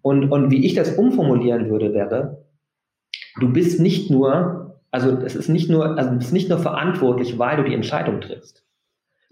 Und, 0.03 0.31
und 0.31 0.51
wie 0.51 0.67
ich 0.67 0.75
das 0.75 0.99
umformulieren 0.99 1.71
würde, 1.71 1.95
wäre, 1.95 2.45
du 3.41 3.53
bist 3.53 3.81
nicht 3.81 4.11
nur, 4.11 4.81
also 4.91 5.11
es 5.19 5.35
ist 5.35 5.49
nicht 5.49 5.71
nur, 5.71 5.97
also 5.97 6.11
du 6.11 6.19
bist 6.19 6.33
nicht 6.33 6.51
nur 6.51 6.59
verantwortlich, 6.59 7.39
weil 7.39 7.57
du 7.57 7.65
die 7.65 7.75
Entscheidung 7.75 8.21
triffst. 8.21 8.65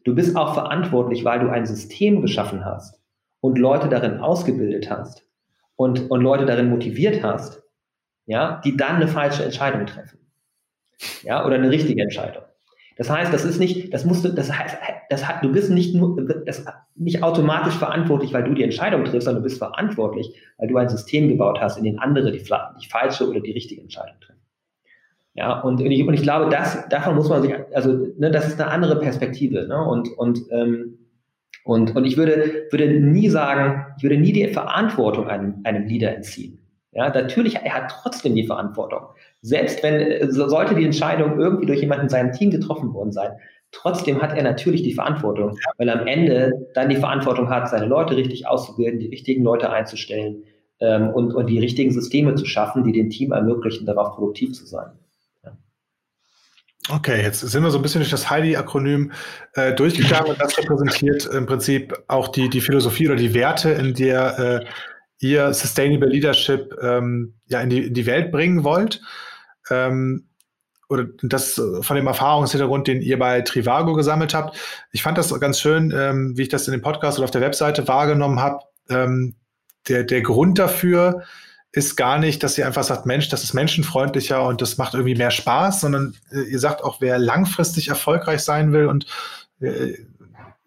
Du 0.05 0.15
bist 0.15 0.37
auch 0.37 0.55
verantwortlich, 0.55 1.25
weil 1.25 1.41
du 1.41 1.51
ein 1.51 1.67
System 1.67 2.23
geschaffen 2.23 2.65
hast 2.65 3.01
und 3.41 3.59
Leute 3.59 3.89
darin 3.89 4.19
ausgebildet 4.19 4.91
hast 4.91 5.27
und, 5.77 6.11
und 6.11 6.21
Leute 6.23 6.47
darin 6.47 6.71
motiviert 6.71 7.23
hast, 7.23 7.62
ja, 8.27 8.61
die 8.64 8.77
dann 8.77 8.97
eine 8.97 9.09
falsche 9.09 9.45
Entscheidung 9.45 9.87
treffen. 9.87 10.18
Ja, 11.23 11.45
oder 11.45 11.57
eine 11.57 11.70
richtige 11.70 12.03
Entscheidung. 12.03 12.43
Das 12.97 13.11
heißt, 13.11 13.33
das 13.33 13.45
ist 13.45 13.59
nicht, 13.59 13.93
das 13.93 14.05
musst 14.05 14.25
du, 14.25 14.29
das 14.29 14.53
heißt, 14.53 14.77
das 15.09 15.27
hat, 15.27 15.43
du 15.43 15.51
bist 15.51 15.70
nicht 15.70 15.95
nur, 15.95 16.16
das 16.45 16.64
nicht 16.95 17.23
automatisch 17.23 17.75
verantwortlich, 17.75 18.33
weil 18.33 18.45
du 18.45 18.55
die 18.55 18.62
Entscheidung 18.62 19.05
triffst, 19.05 19.25
sondern 19.25 19.43
du 19.43 19.49
bist 19.49 19.59
verantwortlich, 19.59 20.35
weil 20.59 20.68
du 20.68 20.77
ein 20.77 20.89
System 20.89 21.29
gebaut 21.29 21.59
hast, 21.61 21.79
in 21.79 21.85
dem 21.85 21.99
andere 21.99 22.33
die, 22.33 22.39
die 22.43 22.89
falsche 22.89 23.29
oder 23.29 23.41
die 23.41 23.53
richtige 23.53 23.81
Entscheidung 23.81 24.20
treffen. 24.20 24.41
Ja, 25.35 25.61
und 25.61 25.81
ich, 25.81 26.07
und 26.07 26.12
ich 26.12 26.23
glaube, 26.23 26.51
das, 26.51 26.87
davon 26.91 27.14
muss 27.14 27.31
man 27.31 27.41
sich, 27.43 27.55
also, 27.75 27.93
ne, 28.18 28.31
das 28.31 28.49
ist 28.49 28.61
eine 28.61 28.70
andere 28.70 29.01
Perspektive, 29.01 29.66
ne, 29.66 29.83
und, 29.83 30.09
und, 30.18 30.41
ähm, 30.51 30.99
und, 31.64 31.97
und 31.97 32.05
ich 32.05 32.16
würde, 32.16 32.66
würde 32.70 33.01
nie 33.01 33.29
sagen, 33.31 33.87
ich 33.97 34.03
würde 34.03 34.18
nie 34.18 34.33
die 34.33 34.49
Verantwortung 34.49 35.29
einem, 35.29 35.61
einem 35.64 35.87
Leader 35.87 36.14
entziehen. 36.14 36.59
Ja, 36.93 37.09
natürlich, 37.09 37.57
er 37.57 37.74
hat 37.74 37.90
trotzdem 38.03 38.34
die 38.34 38.47
Verantwortung. 38.47 39.07
Selbst 39.40 39.82
wenn, 39.82 39.95
äh, 39.95 40.30
sollte 40.30 40.74
die 40.74 40.84
Entscheidung 40.84 41.40
irgendwie 41.40 41.66
durch 41.66 41.80
jemanden 41.80 42.05
in 42.05 42.11
seinem 42.11 42.32
Team 42.32 42.51
getroffen 42.51 42.93
worden 42.93 43.12
sein, 43.12 43.32
trotzdem 43.70 44.20
hat 44.20 44.36
er 44.36 44.43
natürlich 44.43 44.82
die 44.82 44.93
Verantwortung, 44.93 45.59
weil 45.78 45.88
er 45.88 46.01
am 46.01 46.07
Ende 46.07 46.68
dann 46.74 46.90
die 46.90 46.97
Verantwortung 46.97 47.49
hat, 47.49 47.70
seine 47.70 47.86
Leute 47.86 48.16
richtig 48.16 48.47
auszubilden, 48.47 49.01
die 49.01 49.09
richtigen 49.09 49.43
Leute 49.43 49.70
einzustellen 49.70 50.45
ähm, 50.80 51.09
und, 51.09 51.32
und 51.34 51.47
die 51.47 51.59
richtigen 51.59 51.93
Systeme 51.93 52.34
zu 52.34 52.45
schaffen, 52.45 52.84
die 52.84 52.93
dem 52.93 53.09
Team 53.09 53.32
ermöglichen, 53.32 53.86
darauf 53.86 54.14
produktiv 54.14 54.53
zu 54.53 54.66
sein. 54.66 54.93
Okay, 56.90 57.22
jetzt 57.22 57.40
sind 57.40 57.62
wir 57.62 57.70
so 57.70 57.78
ein 57.78 57.82
bisschen 57.82 58.01
durch 58.01 58.11
das 58.11 58.28
Heidi-Akronym 58.28 59.12
äh, 59.55 59.72
durchgegangen 59.72 60.32
und 60.32 60.40
das 60.40 60.59
repräsentiert 60.59 61.26
im 61.26 61.47
Prinzip 61.47 61.95
auch 62.09 62.28
die, 62.28 62.51
die 62.51 62.61
Philosophie 62.61 63.07
oder 63.07 63.16
die 63.16 63.34
Werte, 63.34 63.70
in 63.70 63.95
der 63.95 64.38
äh, 64.38 64.64
ihr 65.23 65.55
Sustainable 65.55 66.09
Leadership 66.09 66.77
ähm, 66.83 67.35
ja 67.47 67.61
in 67.61 67.70
die, 67.70 67.87
in 67.87 67.95
die 67.95 68.07
Welt 68.07 68.33
bringen 68.33 68.64
wollt. 68.64 69.01
Ähm, 69.70 70.27
oder 70.89 71.07
das 71.23 71.55
von 71.81 71.97
dem 71.97 72.07
Erfahrungshintergrund, 72.07 72.87
den 72.87 73.01
ihr 73.01 73.18
bei 73.18 73.41
Trivago 73.41 73.95
gesammelt 73.95 74.35
habt. 74.35 74.59
Ich 74.91 75.03
fand 75.03 75.16
das 75.16 75.33
ganz 75.41 75.59
schön, 75.59 75.91
ähm, 75.97 76.37
wie 76.37 76.43
ich 76.43 76.49
das 76.51 76.68
in 76.68 76.73
dem 76.73 76.83
Podcast 76.83 77.18
oder 77.18 77.25
auf 77.25 77.31
der 77.31 77.41
Webseite 77.41 77.89
wahrgenommen 77.89 78.41
habe. 78.41 78.64
Ähm, 78.91 79.37
der, 79.89 80.05
der 80.05 80.20
Grund 80.20 80.59
dafür 80.59 81.23
ist 81.70 81.97
gar 81.97 82.18
nicht, 82.18 82.43
dass 82.43 82.59
ihr 82.59 82.66
einfach 82.66 82.85
sagt, 82.85 83.07
Mensch, 83.07 83.31
das 83.31 83.45
ist 83.45 83.55
menschenfreundlicher 83.55 84.45
und 84.45 84.61
das 84.61 84.77
macht 84.77 84.93
irgendwie 84.93 85.14
mehr 85.14 85.31
Spaß, 85.31 85.81
sondern 85.81 86.14
äh, 86.31 86.43
ihr 86.43 86.59
sagt 86.59 86.85
auch, 86.85 87.01
wer 87.01 87.18
langfristig 87.18 87.89
erfolgreich 87.89 88.43
sein 88.43 88.73
will 88.73 88.87
und 88.87 89.07
äh, 89.61 89.95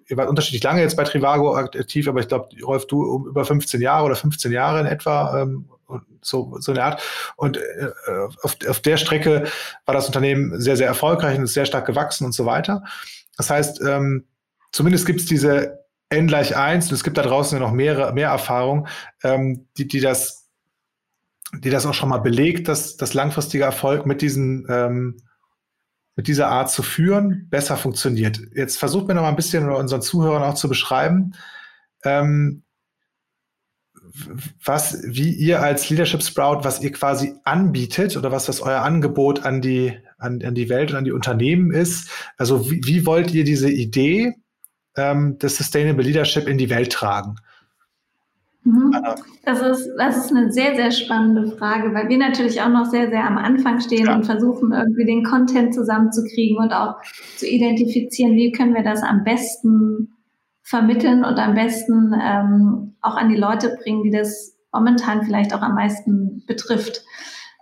ihr 0.07 0.17
wart 0.17 0.29
unterschiedlich 0.29 0.63
lange 0.63 0.81
jetzt 0.81 0.95
bei 0.95 1.03
Trivago 1.03 1.55
aktiv, 1.55 2.07
aber 2.07 2.19
ich 2.19 2.27
glaube, 2.27 2.49
Rolf, 2.63 2.87
du 2.87 3.03
um 3.03 3.27
über 3.27 3.45
15 3.45 3.81
Jahre 3.81 4.05
oder 4.05 4.15
15 4.15 4.51
Jahre 4.51 4.79
in 4.79 4.85
etwa, 4.85 5.41
ähm, 5.41 5.69
so, 6.21 6.57
so 6.59 6.71
eine 6.71 6.83
Art. 6.83 7.01
Und 7.35 7.57
äh, 7.57 7.89
auf, 8.41 8.57
auf 8.67 8.79
der 8.81 8.97
Strecke 8.97 9.45
war 9.85 9.95
das 9.95 10.07
Unternehmen 10.07 10.59
sehr, 10.59 10.77
sehr 10.77 10.87
erfolgreich 10.87 11.37
und 11.37 11.45
ist 11.45 11.53
sehr 11.53 11.65
stark 11.65 11.85
gewachsen 11.85 12.25
und 12.25 12.33
so 12.33 12.45
weiter. 12.45 12.83
Das 13.37 13.49
heißt, 13.49 13.81
ähm, 13.81 14.25
zumindest 14.71 15.05
gibt 15.05 15.21
es 15.21 15.25
diese 15.25 15.85
N 16.09 16.27
gleich 16.27 16.55
1 16.55 16.89
und 16.89 16.93
es 16.93 17.03
gibt 17.03 17.17
da 17.17 17.23
draußen 17.23 17.57
ja 17.57 17.65
noch 17.65 17.73
mehrere, 17.73 18.13
mehr 18.13 18.29
Erfahrungen, 18.29 18.87
ähm, 19.23 19.67
die, 19.77 19.87
die 19.87 19.99
das 19.99 20.43
die 21.59 21.69
das 21.69 21.85
auch 21.85 21.93
schon 21.93 22.09
mal 22.09 22.17
belegt, 22.17 22.67
dass 22.67 22.97
das 22.97 23.13
langfristige 23.13 23.63
Erfolg 23.63 24.05
mit 24.05 24.21
diesen 24.21 24.67
ähm, 24.69 25.17
mit 26.15 26.27
dieser 26.27 26.47
Art 26.47 26.71
zu 26.71 26.81
führen, 26.81 27.47
besser 27.49 27.77
funktioniert. 27.77 28.39
Jetzt 28.53 28.77
versucht 28.77 29.07
mir 29.07 29.15
noch 29.15 29.23
mal 29.23 29.29
ein 29.29 29.35
bisschen 29.35 29.69
unseren 29.69 30.01
Zuhörern 30.01 30.43
auch 30.43 30.55
zu 30.55 30.69
beschreiben, 30.69 31.33
ähm, 32.03 32.63
was, 34.63 35.01
wie 35.05 35.33
ihr 35.33 35.61
als 35.61 35.89
Leadership 35.89 36.23
Sprout, 36.23 36.63
was 36.63 36.81
ihr 36.81 36.91
quasi 36.91 37.33
anbietet 37.43 38.15
oder 38.15 38.31
was 38.31 38.45
das 38.45 38.61
euer 38.61 38.81
Angebot 38.81 39.43
an 39.43 39.61
die, 39.61 39.97
an, 40.17 40.41
an 40.41 40.55
die 40.55 40.69
Welt 40.69 40.91
und 40.91 40.97
an 40.97 41.03
die 41.03 41.11
Unternehmen 41.11 41.71
ist. 41.71 42.09
Also 42.37 42.71
wie, 42.71 42.81
wie 42.85 43.05
wollt 43.05 43.33
ihr 43.33 43.43
diese 43.43 43.69
Idee 43.69 44.35
ähm, 44.95 45.37
des 45.39 45.57
Sustainable 45.57 46.03
Leadership 46.03 46.47
in 46.47 46.57
die 46.57 46.69
Welt 46.69 46.93
tragen? 46.93 47.35
Das 49.43 49.61
ist, 49.61 49.89
das 49.97 50.17
ist 50.17 50.31
eine 50.31 50.51
sehr, 50.51 50.75
sehr 50.75 50.91
spannende 50.91 51.55
Frage, 51.55 51.93
weil 51.93 52.09
wir 52.09 52.17
natürlich 52.17 52.61
auch 52.61 52.69
noch 52.69 52.85
sehr, 52.85 53.09
sehr 53.09 53.25
am 53.25 53.37
Anfang 53.37 53.79
stehen 53.79 54.07
ja. 54.07 54.15
und 54.15 54.25
versuchen, 54.25 54.71
irgendwie 54.71 55.05
den 55.05 55.23
Content 55.23 55.73
zusammenzukriegen 55.73 56.57
und 56.57 56.73
auch 56.73 56.95
zu 57.37 57.47
identifizieren, 57.47 58.35
wie 58.35 58.51
können 58.51 58.73
wir 58.73 58.83
das 58.83 59.03
am 59.03 59.23
besten 59.23 60.15
vermitteln 60.63 61.23
und 61.23 61.37
am 61.37 61.53
besten 61.53 62.13
ähm, 62.19 62.95
auch 63.01 63.15
an 63.15 63.29
die 63.29 63.35
Leute 63.35 63.77
bringen, 63.81 64.03
die 64.03 64.11
das 64.11 64.57
momentan 64.71 65.23
vielleicht 65.23 65.53
auch 65.53 65.61
am 65.61 65.75
meisten 65.75 66.43
betrifft. 66.47 67.03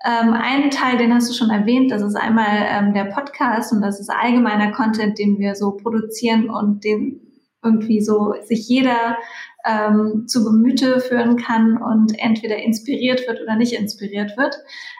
Ähm, 0.06 0.34
einen 0.34 0.72
Teil, 0.72 0.98
den 0.98 1.14
hast 1.14 1.30
du 1.30 1.34
schon 1.34 1.50
erwähnt, 1.50 1.92
das 1.92 2.02
ist 2.02 2.16
einmal 2.16 2.66
ähm, 2.68 2.94
der 2.94 3.06
Podcast 3.06 3.72
und 3.72 3.82
das 3.82 4.00
ist 4.00 4.10
allgemeiner 4.10 4.72
Content, 4.72 5.20
den 5.20 5.38
wir 5.38 5.56
so 5.56 5.72
produzieren 5.72 6.50
und 6.50 6.84
den 6.84 7.22
irgendwie 7.64 8.02
so 8.02 8.34
sich 8.44 8.68
jeder 8.68 9.18
ähm, 9.66 10.26
zu 10.28 10.44
Gemüte 10.44 11.00
führen 11.00 11.38
kann 11.38 11.78
und 11.78 12.18
entweder 12.20 12.58
inspiriert 12.58 13.28
wird 13.28 13.42
oder 13.42 13.56
nicht 13.56 13.74
inspiriert 13.74 14.38
wird. 14.38 14.56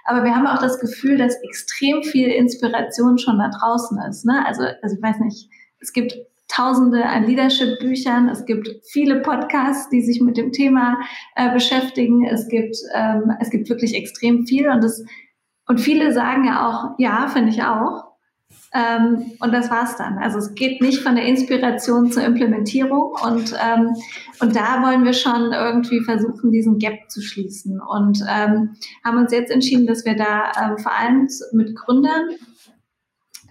Aber 0.06 0.24
wir 0.24 0.36
haben 0.36 0.48
auch 0.48 0.60
das 0.60 0.80
Gefühl, 0.80 1.18
dass 1.18 1.36
extrem 1.44 2.04
viel 2.04 2.30
Inspiration 2.30 3.18
schon 3.18 3.40
da 3.40 3.50
draußen 3.50 3.98
ist. 4.10 4.26
Ne? 4.26 4.46
Also, 4.46 4.64
also 4.82 4.96
ich 4.96 5.02
weiß 5.02 5.20
nicht, 5.20 5.50
es 5.80 5.92
gibt 5.92 6.16
Tausende 6.50 7.04
an 7.06 7.26
Leadership-Büchern. 7.26 8.30
Es 8.30 8.46
gibt 8.46 8.70
viele 8.92 9.22
Podcasts, 9.22 9.90
die 9.90 10.02
sich 10.02 10.22
mit 10.22 10.38
dem 10.38 10.52
Thema 10.52 11.00
äh, 11.36 11.52
beschäftigen. 11.52 12.26
Es 12.26 12.48
gibt, 12.48 12.76
ähm, 12.94 13.32
es 13.40 13.50
gibt 13.50 13.70
wirklich 13.70 13.96
extrem 13.96 14.46
viel 14.46 14.70
und 14.70 14.84
es, 14.84 15.04
und 15.68 15.80
viele 15.80 16.12
sagen 16.14 16.46
ja 16.46 16.70
auch, 16.70 17.00
ja, 17.00 17.28
finde 17.28 17.50
ich 17.50 17.64
auch. 17.64 18.13
Ähm, 18.74 19.34
und 19.40 19.54
das 19.54 19.70
war's 19.70 19.98
dann. 19.98 20.18
Also 20.18 20.40
es 20.40 20.56
geht 20.56 20.82
nicht 20.82 21.04
von 21.04 21.16
der 21.16 21.26
Inspiration 21.26 22.12
zur 22.12 22.24
Implementierung 22.24 23.14
und, 23.24 23.54
ähm, 23.64 23.96
und 24.40 24.56
da 24.56 24.82
wollen 24.82 25.06
wir 25.06 25.14
schon 25.14 25.52
irgendwie 25.52 26.02
versuchen, 26.02 26.52
diesen 26.52 26.80
Gap 26.80 27.10
zu 27.10 27.22
schließen 27.22 27.80
und 27.80 28.22
ähm, 28.22 28.76
haben 29.06 29.18
uns 29.18 29.32
jetzt 29.32 29.52
entschieden, 29.52 29.86
dass 29.86 30.06
wir 30.06 30.16
da 30.16 30.52
ähm, 30.60 30.80
vor 30.80 30.92
allem 30.92 31.28
mit 31.52 31.76
Gründern 31.76 32.30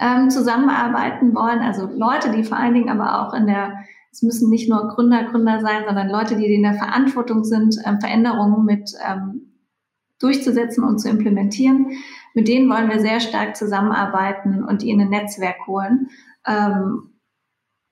ähm, 0.00 0.28
zusammenarbeiten 0.28 1.36
wollen. 1.36 1.60
Also 1.60 1.86
Leute, 1.86 2.32
die 2.32 2.42
vor 2.42 2.58
allen 2.58 2.74
Dingen 2.74 2.88
aber 2.88 3.22
auch 3.22 3.32
in 3.32 3.46
der, 3.46 3.74
es 4.10 4.22
müssen 4.22 4.50
nicht 4.50 4.68
nur 4.68 4.88
Gründer, 4.88 5.22
Gründer 5.30 5.60
sein, 5.60 5.84
sondern 5.86 6.08
Leute, 6.08 6.34
die 6.34 6.52
in 6.52 6.64
der 6.64 6.74
Verantwortung 6.74 7.44
sind, 7.44 7.76
ähm, 7.86 8.00
Veränderungen 8.00 8.64
mit 8.64 8.92
durchzusetzen 10.22 10.84
und 10.84 10.98
zu 10.98 11.08
implementieren. 11.08 11.92
Mit 12.34 12.48
denen 12.48 12.68
wollen 12.70 12.88
wir 12.88 13.00
sehr 13.00 13.20
stark 13.20 13.56
zusammenarbeiten 13.56 14.64
und 14.64 14.82
in 14.82 15.00
ein 15.00 15.10
Netzwerk 15.10 15.66
holen. 15.66 16.08
Ähm, 16.46 17.12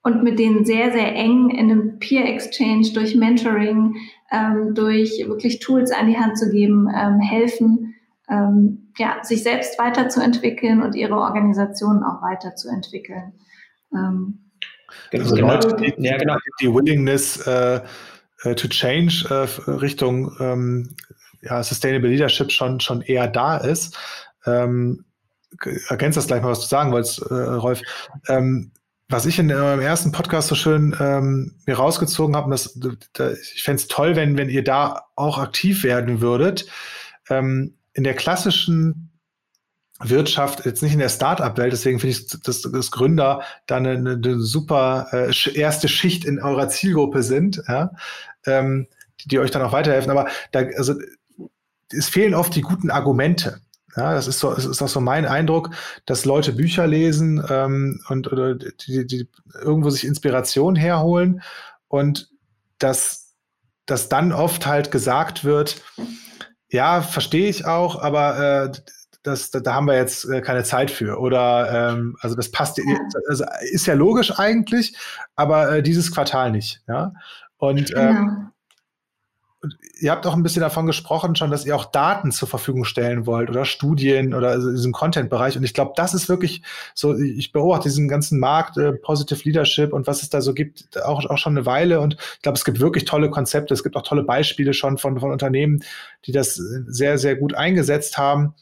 und 0.03 0.23
mit 0.23 0.39
denen 0.39 0.65
sehr, 0.65 0.93
sehr 0.93 1.15
eng 1.15 1.51
in 1.51 1.71
einem 1.71 1.99
Peer 1.99 2.25
Exchange 2.27 2.91
durch 2.95 3.15
Mentoring, 3.15 3.97
ähm, 4.33 4.75
durch 4.75 5.23
wirklich 5.27 5.59
Tools 5.59 5.93
an 5.93 6.09
die 6.09 6.17
Hand 6.17 6.39
zu 6.39 6.51
geben, 6.51 6.89
ähm, 6.95 7.21
helfen, 7.21 7.95
ähm, 8.31 8.93
ja, 8.97 9.19
sich 9.23 9.43
selbst 9.43 9.79
weiterzuentwickeln 9.79 10.83
und 10.83 10.95
ihre 10.95 11.17
Organisation 11.17 12.03
auch 12.03 12.23
weiterzuentwickeln. 12.23 13.35
Ähm, 13.93 14.39
genau, 15.11 15.25
also 15.25 15.35
genau. 15.35 15.55
Leute, 15.55 15.77
die, 15.77 15.95
ja, 15.99 16.17
genau. 16.17 16.37
die 16.61 16.73
Willingness 16.73 17.47
äh, 17.47 17.81
to 18.43 18.69
change 18.69 19.27
äh, 19.29 19.71
Richtung 19.71 20.35
ähm, 20.41 20.97
ja, 21.43 21.63
Sustainable 21.63 22.09
Leadership 22.09 22.51
schon, 22.51 22.81
schon 22.81 23.03
eher 23.03 23.29
da 23.29 23.59
ist. 23.59 23.99
Ähm, 24.47 25.05
ergänzt 25.89 26.17
das 26.17 26.27
gleich 26.27 26.43
mal, 26.43 26.51
was 26.51 26.61
du 26.61 26.67
sagen 26.67 26.93
wolltest, 26.93 27.23
äh, 27.31 27.35
Rolf. 27.35 27.81
Ähm, 28.29 28.73
was 29.09 29.27
ich 29.27 29.39
in 29.41 29.51
eurem 29.51 29.81
ersten 29.81 30.13
Podcast 30.13 30.49
so 30.49 30.55
schön 30.55 30.97
ähm, 31.01 31.57
mir 31.67 31.77
rausgezogen 31.77 32.37
habe, 32.37 32.51
das, 32.51 32.79
das, 33.13 33.53
ich 33.55 33.65
fände 33.65 33.83
es 33.83 33.89
toll, 33.89 34.15
wenn, 34.15 34.37
wenn 34.39 34.49
ihr 34.49 34.63
da 34.63 35.07
auch 35.17 35.39
aktiv 35.39 35.83
werden 35.83 36.21
würdet. 36.21 36.67
Ähm, 37.29 37.75
in 37.93 38.05
der 38.05 38.15
klassischen 38.15 39.11
Wirtschaft, 40.03 40.65
jetzt 40.65 40.83
nicht 40.83 40.93
in 40.93 41.01
der 41.01 41.09
Start-up-Welt, 41.09 41.73
deswegen 41.73 41.99
finde 41.99 42.17
ich, 42.17 42.27
dass, 42.29 42.63
dass 42.63 42.91
Gründer 42.91 43.43
da 43.67 43.77
eine, 43.77 43.91
eine 43.91 44.41
super 44.41 45.09
äh, 45.13 45.59
erste 45.59 45.89
Schicht 45.89 46.25
in 46.25 46.41
eurer 46.41 46.69
Zielgruppe 46.69 47.23
sind, 47.23 47.63
ja, 47.69 47.91
ähm, 48.47 48.87
die, 49.21 49.29
die, 49.29 49.39
euch 49.41 49.51
dann 49.51 49.63
auch 49.63 49.73
weiterhelfen. 49.73 50.11
Aber 50.11 50.29
da, 50.53 50.61
also, 50.77 50.95
es 51.93 52.09
fehlen 52.09 52.35
oft 52.35 52.55
die 52.55 52.63
guten 52.63 52.91
Argumente. 52.91 53.61
Ja, 53.97 54.15
das 54.15 54.27
ist 54.29 54.39
so, 54.39 54.53
es 54.53 54.65
ist 54.65 54.83
auch 54.83 54.89
so 54.89 55.01
mein 55.01 55.27
Eindruck, 55.27 55.71
dass 56.07 56.25
Leute 56.25 56.53
Bücher 56.53 56.87
lesen 56.87 57.45
ähm, 57.49 58.01
und 58.09 58.33
oder 58.33 58.55
die, 58.55 59.07
die 59.07 59.29
irgendwo 59.61 59.91
sich 59.91 60.05
Inspiration 60.05 60.77
herholen 60.77 61.43
und 61.89 62.31
dass, 62.79 63.35
dass 63.87 64.09
dann 64.09 64.33
oft 64.33 64.67
halt 64.67 64.91
gesagt 64.91 65.45
wird, 65.45 65.83
ja, 66.69 67.03
verstehe 67.03 67.49
ich 67.49 67.67
auch, 67.67 68.01
aber 68.01 68.39
äh, 68.39 68.73
das, 69.23 69.51
da, 69.51 69.61
da 69.61 69.75
haben 69.75 69.87
wir 69.87 69.97
jetzt 69.97 70.25
äh, 70.31 70.41
keine 70.41 70.63
Zeit 70.63 70.91
für. 70.91 71.19
Oder 71.19 71.91
ähm, 71.91 72.17
also 72.21 72.37
das 72.37 72.51
passt, 72.51 72.79
ja. 72.79 72.85
also 73.29 73.45
ist 73.73 73.87
ja 73.87 73.95
logisch 73.95 74.39
eigentlich, 74.39 74.97
aber 75.35 75.77
äh, 75.77 75.83
dieses 75.83 76.13
Quartal 76.13 76.53
nicht. 76.53 76.81
Ja. 76.87 77.13
Und 77.59 77.93
ähm, 77.97 78.17
genau 78.17 78.51
ihr 79.99 80.11
habt 80.11 80.27
auch 80.27 80.35
ein 80.35 80.43
bisschen 80.43 80.63
davon 80.63 80.87
gesprochen 80.87 81.37
schon, 81.37 81.51
dass 81.51 81.67
ihr 81.67 81.77
auch 81.77 81.85
Daten 81.85 82.33
zur 82.33 82.49
Verfügung 82.49 82.85
stellen 82.85 83.27
wollt 83.27 83.51
oder 83.51 83.67
Studien 83.67 84.33
oder 84.33 84.49
also 84.49 84.71
diesen 84.71 84.93
Content-Bereich. 84.93 85.57
Und 85.57 85.65
ich 85.65 85.75
glaube, 85.75 85.93
das 85.97 86.15
ist 86.15 86.29
wirklich 86.29 86.63
so, 86.95 87.17
ich 87.19 87.53
beobachte 87.53 87.89
diesen 87.89 88.09
ganzen 88.09 88.39
Markt, 88.39 88.79
äh, 88.79 88.93
Positive 88.93 89.43
Leadership 89.45 89.93
und 89.93 90.07
was 90.07 90.23
es 90.23 90.31
da 90.31 90.41
so 90.41 90.55
gibt, 90.55 91.03
auch, 91.03 91.25
auch 91.27 91.39
schon 91.39 91.57
eine 91.57 91.67
Weile. 91.67 92.01
Und 92.01 92.17
ich 92.37 92.43
glaube, 92.43 92.57
es 92.57 92.65
gibt 92.65 92.81
wirklich 92.81 93.05
tolle 93.05 93.29
Konzepte. 93.29 93.75
Es 93.75 93.83
gibt 93.83 93.97
auch 93.97 94.03
tolle 94.03 94.23
Beispiele 94.23 94.73
schon 94.73 94.97
von, 94.97 95.21
von 95.21 95.31
Unternehmen, 95.31 95.85
die 96.25 96.33
das 96.33 96.55
sehr, 96.55 97.19
sehr 97.19 97.37
gut 97.37 97.55
eingesetzt 97.55 98.17
haben. 98.17 98.55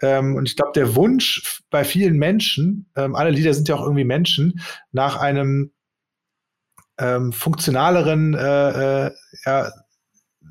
Ähm, 0.00 0.36
und 0.36 0.48
ich 0.48 0.56
glaube, 0.56 0.72
der 0.74 0.94
Wunsch 0.94 1.62
bei 1.68 1.84
vielen 1.84 2.16
Menschen, 2.16 2.86
ähm, 2.96 3.14
alle 3.14 3.30
Leader 3.30 3.52
sind 3.52 3.68
ja 3.68 3.74
auch 3.74 3.82
irgendwie 3.82 4.04
Menschen, 4.04 4.60
nach 4.90 5.16
einem 5.16 5.72
ähm, 6.98 7.32
funktionaleren 7.32 8.34
äh, 8.34 9.06
äh, 9.06 9.10
ja, 9.44 9.70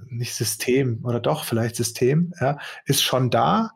nicht 0.09 0.33
System 0.33 0.99
oder 1.03 1.19
doch 1.19 1.43
vielleicht 1.43 1.75
System, 1.75 2.33
ja, 2.39 2.57
ist 2.85 3.03
schon 3.03 3.29
da. 3.29 3.71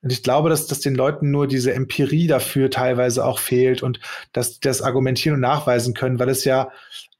Und 0.00 0.12
ich 0.12 0.22
glaube, 0.22 0.48
dass, 0.48 0.66
dass 0.66 0.80
den 0.80 0.94
Leuten 0.94 1.30
nur 1.30 1.48
diese 1.48 1.74
Empirie 1.74 2.28
dafür 2.28 2.70
teilweise 2.70 3.24
auch 3.24 3.40
fehlt 3.40 3.82
und 3.82 3.98
dass 4.32 4.60
das 4.60 4.80
argumentieren 4.80 5.34
und 5.34 5.40
nachweisen 5.40 5.92
können, 5.92 6.20
weil 6.20 6.28
es 6.28 6.44
ja 6.44 6.70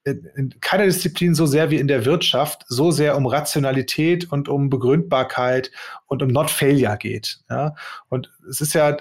in, 0.04 0.28
in 0.36 0.60
keiner 0.60 0.84
Disziplin 0.84 1.34
so 1.34 1.46
sehr 1.46 1.70
wie 1.70 1.76
in 1.78 1.88
der 1.88 2.04
Wirtschaft 2.04 2.64
so 2.68 2.90
sehr 2.90 3.16
um 3.16 3.26
Rationalität 3.26 4.30
und 4.30 4.48
um 4.48 4.70
Begründbarkeit 4.70 5.72
und 6.06 6.22
um 6.22 6.28
Not 6.28 6.50
Failure 6.50 6.96
geht. 6.96 7.40
Ja? 7.50 7.74
Und 8.08 8.30
es 8.48 8.60
ist 8.60 8.74
ja 8.74 8.96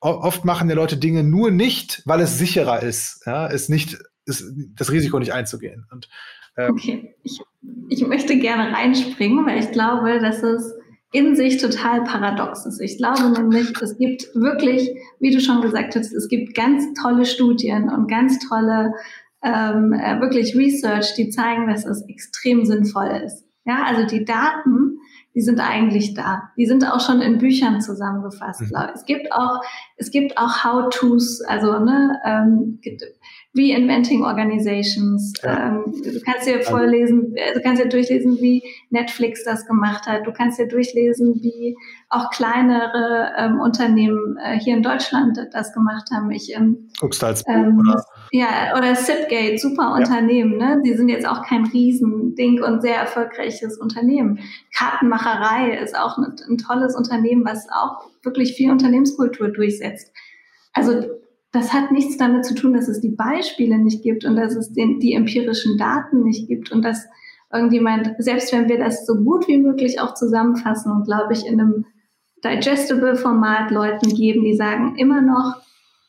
oft 0.00 0.44
machen 0.44 0.68
ja 0.68 0.74
Leute 0.74 0.96
Dinge 0.96 1.22
nur 1.22 1.50
nicht, 1.50 2.02
weil 2.04 2.20
es 2.20 2.38
sicherer 2.38 2.82
ist, 2.82 3.22
ja, 3.24 3.46
es 3.48 3.68
nicht, 3.68 3.98
ist, 4.26 4.44
das 4.74 4.90
Risiko 4.90 5.18
nicht 5.18 5.32
einzugehen. 5.32 5.86
Und 5.92 6.08
okay, 6.56 7.14
ich, 7.22 7.40
ich 7.88 8.06
möchte 8.06 8.38
gerne 8.38 8.72
reinspringen, 8.72 9.46
weil 9.46 9.58
ich 9.58 9.70
glaube, 9.70 10.18
dass 10.20 10.42
es 10.42 10.74
in 11.12 11.36
sich 11.36 11.58
total 11.58 12.04
paradox 12.04 12.64
ist. 12.64 12.80
Ich 12.80 12.96
glaube 12.96 13.30
nämlich, 13.30 13.70
es 13.80 13.98
gibt 13.98 14.34
wirklich, 14.34 14.90
wie 15.20 15.30
du 15.30 15.40
schon 15.40 15.60
gesagt 15.60 15.94
hast, 15.94 16.12
es 16.12 16.28
gibt 16.28 16.54
ganz 16.54 16.84
tolle 17.00 17.26
Studien 17.26 17.90
und 17.90 18.08
ganz 18.08 18.38
tolle 18.48 18.94
ähm, 19.42 19.92
äh, 19.92 20.20
wirklich 20.20 20.56
Research, 20.56 21.14
die 21.14 21.28
zeigen, 21.28 21.68
dass 21.68 21.84
es 21.84 22.02
extrem 22.08 22.64
sinnvoll 22.64 23.08
ist. 23.24 23.44
Ja, 23.64 23.84
also 23.84 24.06
die 24.06 24.24
Daten, 24.24 24.98
die 25.34 25.40
sind 25.40 25.60
eigentlich 25.60 26.14
da. 26.14 26.50
Die 26.56 26.66
sind 26.66 26.84
auch 26.84 27.00
schon 27.00 27.20
in 27.20 27.38
Büchern 27.38 27.80
zusammengefasst. 27.80 28.62
Mhm. 28.62 28.76
Es 28.94 29.04
gibt 29.04 29.32
auch, 29.32 29.60
es 29.96 30.10
gibt 30.10 30.36
auch 30.36 30.64
How-tos, 30.64 31.42
also 31.42 31.78
ne, 31.78 32.20
ähm, 32.24 32.80
Reinventing 33.54 34.24
Organizations. 34.24 35.34
Ja. 35.42 35.68
Ähm, 35.68 35.84
du 36.02 36.20
kannst 36.20 36.46
dir 36.46 36.62
vorlesen, 36.62 37.34
du 37.34 37.60
kannst 37.60 37.82
dir 37.82 37.88
durchlesen, 37.88 38.38
wie 38.40 38.62
Netflix 38.88 39.44
das 39.44 39.66
gemacht 39.66 40.06
hat. 40.06 40.26
Du 40.26 40.32
kannst 40.32 40.58
dir 40.58 40.68
durchlesen, 40.68 41.34
wie 41.42 41.76
auch 42.08 42.30
kleinere 42.30 43.32
ähm, 43.36 43.60
Unternehmen 43.60 44.38
äh, 44.42 44.58
hier 44.58 44.74
in 44.74 44.82
Deutschland 44.82 45.38
das 45.52 45.74
gemacht 45.74 46.08
haben. 46.10 46.30
Ich 46.30 46.54
ähm, 46.54 46.88
ähm, 47.46 47.78
oder? 47.78 48.02
Ja, 48.30 48.74
oder 48.76 48.94
Zipgate, 48.94 49.58
super 49.58 49.82
ja. 49.82 49.96
Unternehmen. 49.96 50.56
Ne? 50.56 50.80
Die 50.82 50.94
sind 50.94 51.10
jetzt 51.10 51.28
auch 51.28 51.44
kein 51.44 51.66
Riesending 51.66 52.62
und 52.62 52.80
sehr 52.80 52.96
erfolgreiches 52.96 53.76
Unternehmen. 53.76 54.38
Kartenmacherei 54.74 55.76
ist 55.76 55.94
auch 55.94 56.16
ein, 56.16 56.36
ein 56.48 56.56
tolles 56.56 56.96
Unternehmen, 56.96 57.44
was 57.44 57.66
auch 57.68 58.08
wirklich 58.22 58.54
viel 58.54 58.70
Unternehmenskultur 58.70 59.48
durchsetzt. 59.48 60.10
Also 60.72 61.02
das 61.52 61.72
hat 61.72 61.92
nichts 61.92 62.16
damit 62.16 62.46
zu 62.46 62.54
tun, 62.54 62.72
dass 62.72 62.88
es 62.88 63.00
die 63.00 63.10
Beispiele 63.10 63.78
nicht 63.78 64.02
gibt 64.02 64.24
und 64.24 64.36
dass 64.36 64.56
es 64.56 64.72
den, 64.72 64.98
die 65.00 65.12
empirischen 65.12 65.76
Daten 65.76 66.22
nicht 66.22 66.48
gibt 66.48 66.72
und 66.72 66.82
dass 66.82 67.06
irgendjemand, 67.52 68.14
selbst 68.18 68.52
wenn 68.52 68.68
wir 68.68 68.78
das 68.78 69.06
so 69.06 69.16
gut 69.16 69.46
wie 69.46 69.58
möglich 69.58 70.00
auch 70.00 70.14
zusammenfassen 70.14 70.90
und 70.90 71.04
glaube 71.04 71.34
ich 71.34 71.46
in 71.46 71.60
einem 71.60 71.84
digestible 72.42 73.16
Format 73.16 73.70
Leuten 73.70 74.08
geben, 74.08 74.42
die 74.44 74.56
sagen 74.56 74.96
immer 74.96 75.20
noch, 75.20 75.60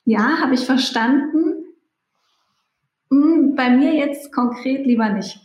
ja, 0.06 0.40
habe 0.40 0.54
ich 0.54 0.62
verstanden, 0.62 1.66
hm, 3.10 3.56
bei 3.56 3.70
mir 3.70 3.94
jetzt 3.94 4.32
konkret 4.32 4.86
lieber 4.86 5.10
nicht. 5.10 5.40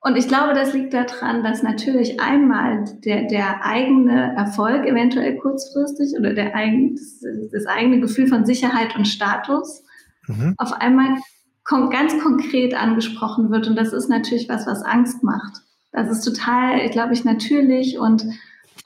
Und 0.00 0.16
ich 0.16 0.28
glaube, 0.28 0.54
das 0.54 0.74
liegt 0.74 0.94
daran, 0.94 1.42
dass 1.42 1.62
natürlich 1.62 2.20
einmal 2.20 2.84
der, 3.04 3.24
der 3.24 3.64
eigene 3.64 4.34
Erfolg 4.36 4.86
eventuell 4.86 5.36
kurzfristig 5.36 6.18
oder 6.18 6.34
der 6.34 6.54
eigen, 6.54 6.94
das, 6.94 7.20
das 7.52 7.66
eigene 7.66 8.00
Gefühl 8.00 8.28
von 8.28 8.46
Sicherheit 8.46 8.94
und 8.96 9.08
Status 9.08 9.82
mhm. 10.26 10.54
auf 10.56 10.72
einmal 10.72 11.16
ganz 11.90 12.18
konkret 12.22 12.74
angesprochen 12.74 13.50
wird. 13.50 13.66
Und 13.66 13.76
das 13.76 13.92
ist 13.92 14.08
natürlich 14.08 14.48
was, 14.48 14.66
was 14.66 14.82
Angst 14.82 15.22
macht. 15.24 15.62
Das 15.92 16.08
ist 16.10 16.22
total, 16.22 16.88
glaube 16.90 17.12
ich, 17.12 17.24
natürlich 17.24 17.98
und 17.98 18.24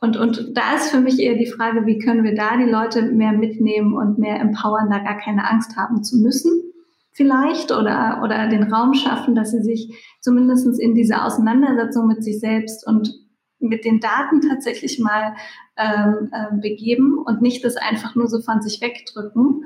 und, 0.00 0.16
und 0.16 0.56
da 0.56 0.74
ist 0.74 0.90
für 0.90 1.00
mich 1.00 1.20
eher 1.20 1.36
die 1.36 1.46
Frage, 1.46 1.86
wie 1.86 2.00
können 2.00 2.24
wir 2.24 2.34
da 2.34 2.56
die 2.56 2.68
Leute 2.68 3.02
mehr 3.02 3.30
mitnehmen 3.30 3.94
und 3.94 4.18
mehr 4.18 4.40
empowern, 4.40 4.90
da 4.90 4.98
gar 4.98 5.16
keine 5.16 5.48
Angst 5.48 5.76
haben 5.76 6.02
zu 6.02 6.16
müssen, 6.16 6.71
vielleicht, 7.12 7.72
oder, 7.72 8.20
oder 8.24 8.48
den 8.48 8.72
Raum 8.72 8.94
schaffen, 8.94 9.34
dass 9.34 9.50
sie 9.50 9.62
sich 9.62 10.16
zumindest 10.20 10.80
in 10.80 10.94
diese 10.94 11.22
Auseinandersetzung 11.22 12.06
mit 12.06 12.24
sich 12.24 12.40
selbst 12.40 12.86
und 12.86 13.12
mit 13.58 13.84
den 13.84 14.00
Daten 14.00 14.40
tatsächlich 14.40 14.98
mal 14.98 15.34
ähm, 15.76 16.30
äh, 16.32 16.56
begeben 16.60 17.18
und 17.18 17.42
nicht 17.42 17.64
das 17.64 17.76
einfach 17.76 18.14
nur 18.14 18.28
so 18.28 18.40
von 18.40 18.60
sich 18.60 18.80
wegdrücken. 18.80 19.64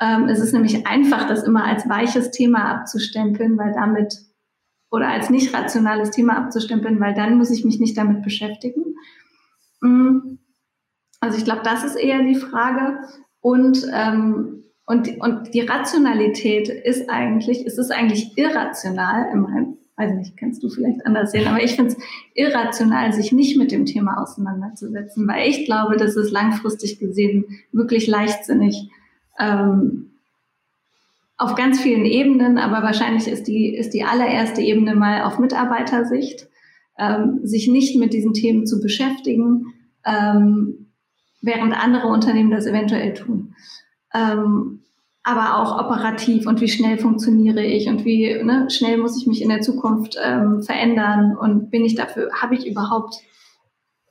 Ähm, 0.00 0.28
es 0.28 0.40
ist 0.40 0.52
nämlich 0.52 0.86
einfach, 0.86 1.28
das 1.28 1.44
immer 1.44 1.64
als 1.64 1.88
weiches 1.88 2.30
Thema 2.30 2.64
abzustempeln, 2.70 3.58
weil 3.58 3.72
damit 3.72 4.14
oder 4.90 5.08
als 5.08 5.28
nicht 5.28 5.52
rationales 5.52 6.10
Thema 6.10 6.36
abzustempeln, 6.36 7.00
weil 7.00 7.14
dann 7.14 7.36
muss 7.36 7.50
ich 7.50 7.64
mich 7.64 7.80
nicht 7.80 7.98
damit 7.98 8.22
beschäftigen. 8.22 8.94
Mm. 9.80 10.38
Also 11.20 11.38
ich 11.38 11.44
glaube, 11.44 11.62
das 11.64 11.84
ist 11.84 11.96
eher 11.96 12.22
die 12.22 12.34
Frage. 12.34 12.98
Und, 13.40 13.86
ähm, 13.92 14.64
und, 14.86 15.08
und 15.20 15.54
die 15.54 15.60
Rationalität 15.60 16.68
ist 16.68 17.08
eigentlich, 17.08 17.66
es 17.66 17.78
ist 17.78 17.90
eigentlich 17.90 18.36
irrational, 18.36 19.32
in 19.32 19.40
meinem, 19.40 19.78
weiß 19.96 20.14
nicht, 20.14 20.36
kannst 20.36 20.62
du 20.62 20.68
vielleicht 20.68 21.06
anders 21.06 21.32
sehen, 21.32 21.46
aber 21.46 21.62
ich 21.62 21.74
finde 21.74 21.92
es 21.92 21.96
irrational, 22.34 23.12
sich 23.12 23.32
nicht 23.32 23.56
mit 23.56 23.72
dem 23.72 23.86
Thema 23.86 24.20
auseinanderzusetzen, 24.20 25.26
weil 25.26 25.48
ich 25.48 25.64
glaube, 25.64 25.96
das 25.96 26.16
ist 26.16 26.30
langfristig 26.30 26.98
gesehen 26.98 27.44
wirklich 27.72 28.06
leichtsinnig. 28.06 28.90
Ähm, 29.38 30.10
auf 31.36 31.54
ganz 31.54 31.80
vielen 31.80 32.04
Ebenen, 32.04 32.58
aber 32.58 32.82
wahrscheinlich 32.82 33.26
ist 33.26 33.48
die, 33.48 33.74
ist 33.74 33.90
die 33.90 34.04
allererste 34.04 34.60
Ebene 34.60 34.94
mal 34.94 35.22
auf 35.22 35.38
Mitarbeitersicht 35.38 36.48
ähm, 36.98 37.40
sich 37.42 37.68
nicht 37.68 37.96
mit 37.96 38.12
diesen 38.12 38.34
Themen 38.34 38.66
zu 38.66 38.80
beschäftigen, 38.80 39.74
ähm, 40.04 40.86
während 41.42 41.74
andere 41.74 42.06
Unternehmen 42.08 42.50
das 42.50 42.66
eventuell 42.66 43.14
tun. 43.14 43.54
Ähm, 44.14 44.80
aber 45.24 45.56
auch 45.56 45.78
operativ 45.78 46.46
und 46.46 46.60
wie 46.60 46.68
schnell 46.68 46.98
funktioniere 46.98 47.64
ich 47.64 47.88
und 47.88 48.04
wie 48.04 48.42
ne, 48.42 48.68
schnell 48.70 48.98
muss 48.98 49.16
ich 49.18 49.26
mich 49.26 49.40
in 49.40 49.48
der 49.48 49.62
Zukunft 49.62 50.16
ähm, 50.22 50.62
verändern 50.62 51.34
und 51.36 51.70
bin 51.70 51.84
ich 51.84 51.94
dafür, 51.94 52.30
habe 52.40 52.54
ich 52.54 52.66
überhaupt 52.66 53.16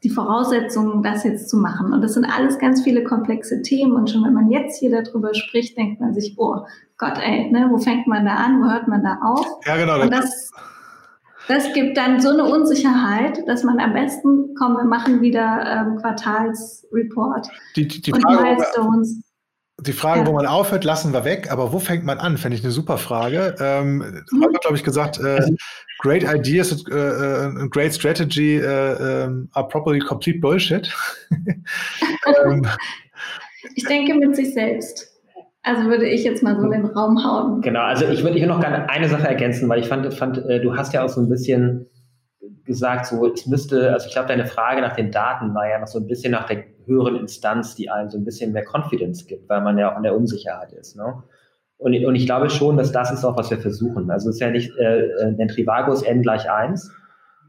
die 0.03 0.09
Voraussetzungen, 0.09 1.01
das 1.01 1.23
jetzt 1.23 1.49
zu 1.49 1.57
machen. 1.57 1.93
Und 1.93 2.01
das 2.01 2.13
sind 2.13 2.25
alles 2.25 2.59
ganz 2.59 2.81
viele 2.81 3.03
komplexe 3.03 3.61
Themen. 3.61 3.93
Und 3.93 4.09
schon 4.09 4.23
wenn 4.25 4.33
man 4.33 4.51
jetzt 4.51 4.79
hier 4.79 4.91
darüber 4.91 5.33
spricht, 5.33 5.77
denkt 5.77 6.01
man 6.01 6.13
sich, 6.13 6.35
oh 6.37 6.65
Gott, 6.97 7.17
ey, 7.21 7.49
ne, 7.51 7.67
wo 7.71 7.77
fängt 7.77 8.07
man 8.07 8.25
da 8.25 8.35
an, 8.35 8.61
wo 8.61 8.69
hört 8.69 8.87
man 8.87 9.03
da 9.03 9.19
auf? 9.23 9.45
Ja, 9.65 9.77
genau. 9.77 10.01
Und 10.01 10.11
das, 10.11 10.51
das 11.47 11.73
gibt 11.73 11.95
dann 11.95 12.19
so 12.19 12.29
eine 12.29 12.43
Unsicherheit, 12.43 13.47
dass 13.47 13.63
man 13.63 13.79
am 13.79 13.93
besten, 13.93 14.55
komm, 14.57 14.75
wir 14.75 14.83
machen 14.83 15.21
wieder 15.21 15.65
ähm, 15.65 15.97
Quartalsreport 15.97 17.47
die, 17.75 17.87
die, 17.87 18.01
die 18.01 18.11
und 18.11 18.21
Frage, 18.23 18.43
Milestones. 18.43 19.21
Die 19.79 19.93
Frage, 19.93 20.21
ja. 20.21 20.27
wo 20.27 20.33
man 20.33 20.45
aufhört, 20.45 20.83
lassen 20.83 21.13
wir 21.13 21.25
weg, 21.25 21.51
aber 21.51 21.73
wo 21.73 21.79
fängt 21.79 22.05
man 22.05 22.19
an, 22.19 22.37
fände 22.37 22.55
ich 22.55 22.63
eine 22.63 22.71
super 22.71 22.97
Frage. 22.97 23.55
Ähm, 23.59 24.23
mhm. 24.31 24.43
hat 24.43 24.61
glaube 24.61 24.77
ich, 24.77 24.83
gesagt, 24.83 25.19
äh, 25.19 25.37
also 25.37 25.55
great 25.99 26.23
ideas 26.23 26.71
and 26.71 26.89
uh, 26.91 27.63
uh, 27.63 27.69
great 27.69 27.93
strategy 27.93 28.61
uh, 28.61 29.25
um, 29.25 29.49
are 29.53 29.67
probably 29.67 29.99
complete 29.99 30.39
bullshit. 30.39 30.93
ähm, 32.45 32.67
ich 33.75 33.83
denke 33.85 34.13
mit 34.13 34.35
sich 34.35 34.53
selbst. 34.53 35.09
Also 35.63 35.89
würde 35.89 36.07
ich 36.07 36.23
jetzt 36.23 36.43
mal 36.43 36.59
so 36.59 36.69
den 36.69 36.85
Raum 36.85 37.23
hauen. 37.23 37.61
Genau, 37.61 37.81
also 37.83 38.05
ich 38.05 38.21
würde 38.21 38.37
hier 38.37 38.47
noch 38.47 38.59
gerne 38.59 38.89
eine 38.89 39.07
Sache 39.07 39.27
ergänzen, 39.27 39.69
weil 39.69 39.79
ich 39.79 39.87
fand, 39.87 40.13
fand 40.13 40.37
äh, 40.49 40.59
du 40.61 40.75
hast 40.75 40.93
ja 40.93 41.03
auch 41.03 41.09
so 41.09 41.21
ein 41.21 41.29
bisschen 41.29 41.87
gesagt, 42.65 43.07
so 43.07 43.25
es 43.25 43.47
müsste, 43.47 43.93
also 43.93 44.07
ich 44.07 44.13
glaube, 44.13 44.27
deine 44.27 44.45
Frage 44.45 44.81
nach 44.81 44.95
den 44.95 45.11
Daten 45.11 45.55
war 45.55 45.67
ja 45.67 45.79
noch 45.79 45.87
so 45.87 45.99
ein 45.99 46.07
bisschen 46.07 46.31
nach 46.31 46.45
der 46.45 46.63
höheren 46.85 47.15
Instanz, 47.15 47.75
die 47.75 47.89
einem 47.89 48.09
so 48.09 48.17
ein 48.17 48.25
bisschen 48.25 48.51
mehr 48.53 48.65
Confidence 48.65 49.25
gibt, 49.27 49.49
weil 49.49 49.61
man 49.61 49.77
ja 49.77 49.91
auch 49.91 49.97
in 49.97 50.03
der 50.03 50.15
Unsicherheit 50.15 50.71
ist. 50.73 50.95
Ne? 50.95 51.23
Und, 51.77 51.93
und 52.05 52.15
ich 52.15 52.25
glaube 52.25 52.49
schon, 52.49 52.77
dass 52.77 52.91
das 52.91 53.11
ist 53.11 53.25
auch, 53.25 53.37
was 53.37 53.49
wir 53.49 53.57
versuchen. 53.57 54.09
Also 54.09 54.29
es 54.29 54.35
ist 54.35 54.41
ja 54.41 54.49
nicht, 54.49 54.71
äh, 54.77 55.07
äh 55.07 55.33
der 55.33 55.47
Trivago 55.47 55.91
ist 55.91 56.03
n 56.03 56.21
gleich 56.21 56.49
1, 56.49 56.91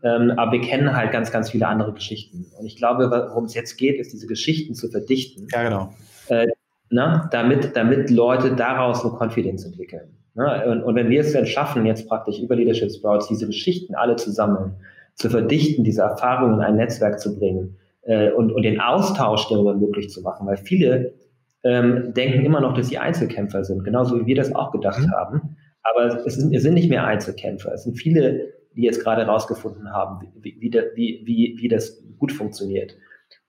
ähm, 0.02 0.32
aber 0.36 0.52
wir 0.52 0.60
kennen 0.60 0.96
halt 0.96 1.12
ganz, 1.12 1.30
ganz 1.30 1.50
viele 1.50 1.66
andere 1.66 1.92
Geschichten. 1.92 2.46
Und 2.58 2.66
ich 2.66 2.76
glaube, 2.76 3.10
worum 3.10 3.44
es 3.44 3.54
jetzt 3.54 3.76
geht, 3.76 4.00
ist, 4.00 4.12
diese 4.12 4.26
Geschichten 4.26 4.74
zu 4.74 4.88
verdichten. 4.88 5.46
Ja, 5.52 5.62
genau. 5.62 5.94
Äh, 6.28 6.46
ne, 6.90 7.28
damit, 7.30 7.76
damit 7.76 8.10
Leute 8.10 8.54
daraus 8.56 9.04
eine 9.04 9.14
Confidence 9.14 9.64
entwickeln. 9.64 10.16
Ne? 10.34 10.64
Und, 10.66 10.82
und 10.82 10.94
wenn 10.96 11.10
wir 11.10 11.20
es 11.20 11.32
dann 11.32 11.46
schaffen, 11.46 11.86
jetzt 11.86 12.08
praktisch 12.08 12.40
über 12.40 12.56
Leadership 12.56 12.90
Sprouts 12.90 13.28
diese 13.28 13.46
Geschichten 13.46 13.94
alle 13.94 14.16
zu 14.16 14.30
sammeln, 14.30 14.74
zu 15.14 15.30
verdichten, 15.30 15.84
diese 15.84 16.02
Erfahrungen 16.02 16.54
in 16.54 16.60
ein 16.60 16.76
Netzwerk 16.76 17.20
zu 17.20 17.38
bringen 17.38 17.76
äh, 18.06 18.30
und, 18.32 18.52
und 18.52 18.62
den 18.62 18.80
Austausch 18.80 19.48
darüber 19.48 19.74
möglich 19.74 20.10
zu 20.10 20.22
machen, 20.22 20.46
weil 20.46 20.56
viele 20.56 21.14
ähm, 21.62 22.12
denken 22.14 22.44
immer 22.44 22.60
noch, 22.60 22.74
dass 22.74 22.88
sie 22.88 22.98
Einzelkämpfer 22.98 23.64
sind, 23.64 23.84
genauso 23.84 24.20
wie 24.20 24.26
wir 24.26 24.36
das 24.36 24.54
auch 24.54 24.70
gedacht 24.70 25.00
mhm. 25.00 25.10
haben. 25.12 25.56
Aber 25.82 26.24
es 26.26 26.34
sind, 26.34 26.54
es 26.54 26.62
sind 26.62 26.74
nicht 26.74 26.88
mehr 26.88 27.04
Einzelkämpfer. 27.06 27.72
Es 27.72 27.84
sind 27.84 27.96
viele, 27.96 28.52
die 28.74 28.82
jetzt 28.82 29.02
gerade 29.02 29.26
herausgefunden 29.26 29.92
haben, 29.92 30.26
wie, 30.40 30.56
wie, 30.60 31.22
wie, 31.24 31.56
wie 31.58 31.68
das 31.68 32.02
gut 32.18 32.32
funktioniert. 32.32 32.96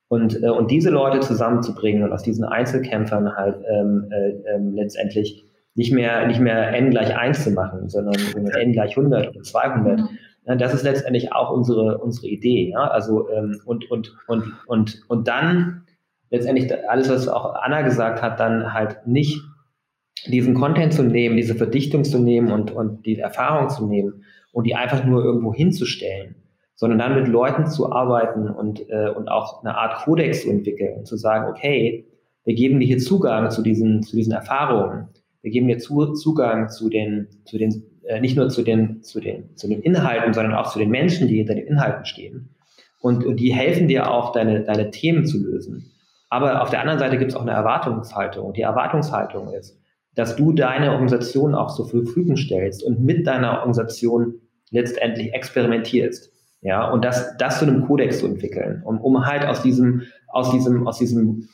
Und, 0.08 0.42
äh, 0.44 0.50
und 0.50 0.70
diese 0.72 0.90
Leute 0.90 1.20
zusammenzubringen 1.22 2.04
und 2.04 2.14
aus 2.14 2.24
diesen 2.24 2.46
Einzelkämpfern 2.46 3.36
halt 3.36 3.58
ähm, 3.70 4.08
äh, 4.12 4.54
ähm, 4.54 4.74
letztendlich 4.74 5.46
nicht 5.74 5.92
mehr, 5.92 6.26
nicht 6.28 6.40
mehr 6.40 6.74
n 6.74 6.92
gleich 6.92 7.16
1 7.16 7.44
zu 7.44 7.52
machen, 7.52 7.90
sondern 7.90 8.16
n 8.36 8.72
gleich 8.72 8.98
100 8.98 9.30
oder 9.30 9.42
200. 9.42 10.00
Mhm. 10.00 10.10
Ja, 10.46 10.56
das 10.56 10.74
ist 10.74 10.84
letztendlich 10.84 11.34
auch 11.34 11.52
unsere, 11.52 11.98
unsere 11.98 12.28
Idee. 12.28 12.70
Ja? 12.70 12.88
Also, 12.88 13.30
ähm, 13.30 13.60
und, 13.66 13.90
und, 13.90 14.16
und, 14.28 14.54
und, 14.68 15.02
und 15.08 15.28
dann 15.28 15.86
letztendlich 16.30 16.72
alles, 16.90 17.10
was 17.10 17.28
auch 17.28 17.56
Anna 17.56 17.82
gesagt 17.82 18.22
hat, 18.22 18.40
dann 18.40 18.74
halt 18.74 19.08
nicht 19.08 19.42
diesen 20.28 20.56
Content 20.56 20.94
zu 20.94 21.04
nehmen, 21.04 21.38
diese 21.38 21.56
Verdichtung 21.56 22.04
zu 22.04 22.20
nehmen 22.20 22.52
und, 22.52 22.72
und 22.72 23.06
die 23.06 23.18
Erfahrung 23.18 23.70
zu 23.70 23.88
nehmen 23.88 24.24
und 24.52 24.66
die 24.66 24.76
einfach 24.76 25.04
nur 25.04 25.24
irgendwo 25.24 25.54
hinzustellen, 25.54 26.36
sondern 26.76 27.00
dann 27.00 27.16
mit 27.16 27.28
Leuten 27.28 27.68
zu 27.68 27.92
arbeiten 27.92 28.50
und, 28.50 28.90
äh, 28.90 29.10
und 29.10 29.28
auch 29.28 29.64
eine 29.64 29.78
Art 29.78 30.04
Kodex 30.04 30.44
zu 30.44 30.50
entwickeln 30.50 30.98
und 31.00 31.08
zu 31.08 31.18
sagen, 31.18 31.50
okay, 31.50 32.08
wir 32.44 32.56
geben 32.56 32.80
dir 32.80 32.86
hier 32.86 33.00
Zugang 33.00 33.50
zu 33.50 33.62
diesen, 33.62 34.04
zu 34.04 34.16
diesen 34.16 34.34
Erfahrungen. 34.34 35.10
Wir 35.42 35.52
geben 35.52 35.68
dir 35.68 35.78
zu, 35.78 36.14
Zugang 36.14 36.70
zu 36.70 36.90
den, 36.90 37.28
zu 37.46 37.58
den, 37.58 37.84
äh, 38.08 38.20
nicht 38.20 38.38
nur 38.38 38.50
zu 38.50 38.64
den, 38.64 39.04
zu 39.04 39.20
den, 39.20 39.56
zu 39.56 39.68
den 39.68 39.82
Inhalten, 39.82 40.34
sondern 40.34 40.54
auch 40.54 40.72
zu 40.72 40.80
den 40.80 40.90
Menschen, 40.90 41.28
die 41.28 41.38
hinter 41.38 41.56
den 41.56 41.68
Inhalten 41.68 42.06
stehen. 42.06 42.56
Und, 43.02 43.26
und 43.26 43.38
die 43.38 43.54
helfen 43.54 43.88
dir 43.88 44.12
auch, 44.12 44.32
deine, 44.32 44.64
deine 44.64 44.92
Themen 44.92 45.26
zu 45.26 45.44
lösen. 45.44 45.92
Aber 46.30 46.62
auf 46.62 46.70
der 46.70 46.82
anderen 46.82 47.00
Seite 47.00 47.18
gibt 47.18 47.32
es 47.32 47.38
auch 47.38 47.42
eine 47.42 47.52
Erwartungshaltung. 47.52 48.48
Und 48.48 48.58
die 48.58 48.62
Erwartungshaltung 48.62 49.54
ist, 49.54 49.80
dass 50.16 50.36
du 50.36 50.54
deine 50.54 50.92
Organisation 50.92 51.56
auch 51.56 51.76
zur 51.76 51.88
Verfügung 51.88 52.38
stellst 52.38 52.84
und 52.84 53.02
mit 53.02 53.28
deiner 53.28 53.60
Organisation 53.60 54.36
letztendlich 54.72 55.34
experimentierst. 55.34 56.32
Ja, 56.62 56.90
und 56.90 57.06
das, 57.06 57.38
das 57.38 57.60
zu 57.60 57.66
einem 57.66 57.86
Kodex 57.86 58.20
zu 58.20 58.26
entwickeln, 58.26 58.82
um, 58.86 59.00
um 59.00 59.26
halt 59.26 59.46
aus 59.46 59.62
diesem, 59.62 60.04
aus 60.28 60.50
diesem, 60.52 60.88
aus 60.88 60.98
diesem, 60.98 61.48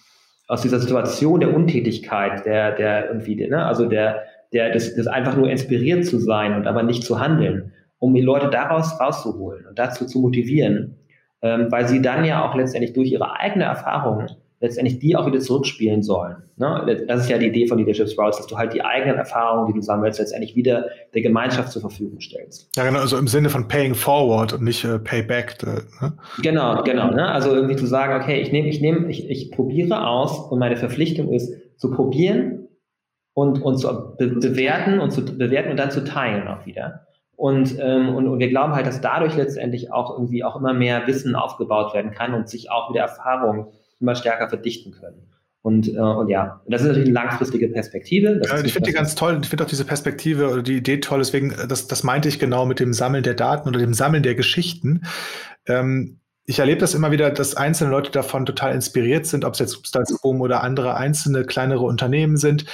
aus 0.48 0.62
dieser 0.62 0.80
Situation 0.80 1.42
der 1.42 1.54
Untätigkeit, 1.54 2.46
der, 2.46 2.76
der 2.76 3.08
irgendwie, 3.08 3.36
ne, 3.36 3.66
also 3.66 3.88
der, 3.88 4.24
der, 4.54 4.72
das, 4.72 4.96
das 4.96 5.08
einfach 5.08 5.36
nur 5.36 5.50
inspiriert 5.50 6.06
zu 6.06 6.20
sein 6.20 6.56
und 6.56 6.68
aber 6.68 6.84
nicht 6.84 7.04
zu 7.04 7.20
handeln, 7.20 7.72
um 8.00 8.14
die 8.14 8.22
Leute 8.22 8.50
daraus 8.50 9.00
rauszuholen 9.00 9.66
und 9.68 9.80
dazu 9.80 10.06
zu 10.06 10.20
motivieren, 10.20 10.98
ähm, 11.42 11.68
weil 11.70 11.88
sie 11.88 12.02
dann 12.02 12.26
ja 12.26 12.48
auch 12.48 12.56
letztendlich 12.56 12.94
durch 12.94 13.12
ihre 13.12 13.40
eigene 13.40 13.66
Erfahrung 13.66 14.28
letztendlich 14.62 15.00
die 15.00 15.16
auch 15.16 15.26
wieder 15.26 15.40
zurückspielen 15.40 16.04
sollen. 16.04 16.38
Ne? 16.56 17.04
Das 17.08 17.22
ist 17.22 17.30
ja 17.30 17.40
die 17.40 17.48
Idee 17.48 17.66
von 17.66 17.80
Leadership 17.80 18.08
Sprouts, 18.08 18.38
dass 18.38 18.46
du 18.46 18.58
halt 18.58 18.74
die 18.74 18.84
eigenen 18.84 19.18
Erfahrungen, 19.18 19.68
die 19.68 19.74
du 19.74 19.82
sammelst, 19.82 20.20
letztendlich 20.20 20.56
wieder 20.56 20.86
der 21.16 21.24
Gemeinschaft 21.24 21.72
zur 21.72 21.82
Verfügung 21.82 22.22
stellst. 22.22 22.70
Ja, 22.76 22.86
genau, 22.86 23.00
also 23.00 23.18
im 23.18 23.28
Sinne 23.28 23.50
von 23.50 23.68
Paying 23.68 23.96
Forward 23.96 24.54
und 24.54 24.64
nicht 24.64 24.86
äh, 24.86 25.00
Payback. 25.00 25.58
Äh, 25.64 26.04
ne? 26.04 26.14
Genau, 26.44 26.84
genau. 26.84 27.10
Ne? 27.10 27.28
Also 27.28 27.54
irgendwie 27.54 27.76
zu 27.76 27.88
sagen, 27.88 28.22
okay, 28.22 28.40
ich 28.40 28.52
nehme, 28.52 28.70
ich 28.70 28.82
nehme, 28.82 29.10
ich, 29.10 29.28
ich 29.30 29.52
probiere 29.52 30.08
aus 30.08 30.52
und 30.52 30.60
meine 30.60 30.78
Verpflichtung 30.78 31.34
ist, 31.34 31.56
zu 31.78 31.90
probieren 31.90 32.61
und, 33.34 33.62
und 33.62 33.78
zu 33.78 34.16
be 34.18 34.28
bewerten 34.28 35.00
und 35.00 35.12
zu 35.12 35.24
bewerten 35.24 35.72
und 35.72 35.78
dann 35.78 35.92
zu 35.92 36.04
teilen 36.04 36.48
auch 36.48 36.66
wieder. 36.66 37.08
Und, 37.36 37.78
ähm, 37.80 38.14
und, 38.16 38.28
und 38.28 38.40
wir 38.40 38.50
glauben 38.50 38.76
halt, 38.76 38.86
dass 38.86 39.02
dadurch 39.02 39.36
letztendlich 39.36 39.92
auch 39.92 40.12
irgendwie 40.12 40.44
auch 40.44 40.56
immer 40.56 40.74
mehr 40.74 41.08
Wissen 41.08 41.36
aufgebaut 41.36 41.94
werden 41.94 42.12
kann 42.12 42.36
und 42.36 42.48
sich 42.48 42.70
auch 42.70 42.92
wieder 42.92 43.02
Erfahrungen 43.02 43.66
immer 44.00 44.16
stärker 44.16 44.48
verdichten 44.48 44.92
können. 44.92 45.32
Und, 45.64 45.94
äh, 45.94 46.00
und 46.00 46.30
ja, 46.30 46.62
das 46.68 46.82
ist 46.82 46.88
natürlich 46.88 47.08
eine 47.08 47.14
langfristige 47.14 47.68
Perspektive. 47.70 48.42
Ja, 48.44 48.64
ich 48.64 48.74
finde 48.74 48.90
die 48.90 48.96
ganz 48.96 49.14
toll. 49.14 49.40
Ich 49.42 49.50
finde 49.50 49.64
auch 49.64 49.70
diese 49.70 49.86
Perspektive 49.86 50.50
oder 50.50 50.64
die 50.64 50.78
Idee 50.78 51.00
toll. 51.00 51.20
Deswegen, 51.20 51.52
äh, 51.52 51.68
das, 51.68 51.88
das 51.88 52.04
meinte 52.04 52.30
ich 52.30 52.40
genau 52.40 52.66
mit 52.66 52.80
dem 52.80 52.94
Sammeln 52.94 53.24
der 53.24 53.36
Daten 53.36 53.70
oder 53.70 53.80
dem 53.80 53.94
Sammeln 53.94 54.24
der 54.24 54.36
Geschichten. 54.36 55.04
Ähm, 55.68 56.20
ich 56.46 56.60
erlebe 56.60 56.80
das 56.80 56.96
immer 56.96 57.12
wieder, 57.12 57.30
dass 57.30 57.56
einzelne 57.56 57.92
Leute 57.92 58.12
davon 58.12 58.46
total 58.48 58.74
inspiriert 58.74 59.28
sind, 59.28 59.46
ob 59.46 59.54
es 59.54 59.60
jetzt 59.60 59.72
Substanzboom 59.72 60.42
oder 60.42 60.64
andere 60.64 60.96
einzelne 60.96 61.44
kleinere 61.44 61.86
Unternehmen 61.86 62.38
sind. 62.38 62.66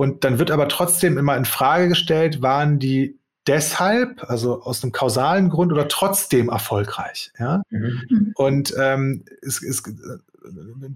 Und 0.00 0.24
dann 0.24 0.38
wird 0.38 0.50
aber 0.50 0.66
trotzdem 0.66 1.18
immer 1.18 1.36
in 1.36 1.44
Frage 1.44 1.88
gestellt, 1.88 2.40
waren 2.40 2.78
die 2.78 3.18
deshalb, 3.46 4.24
also 4.30 4.62
aus 4.62 4.82
einem 4.82 4.92
kausalen 4.92 5.50
Grund 5.50 5.72
oder 5.72 5.88
trotzdem 5.88 6.48
erfolgreich. 6.48 7.30
Ja? 7.38 7.60
Mhm. 7.68 8.32
Und 8.34 8.74
ähm, 8.78 9.26
es 9.42 9.62
ist 9.62 9.86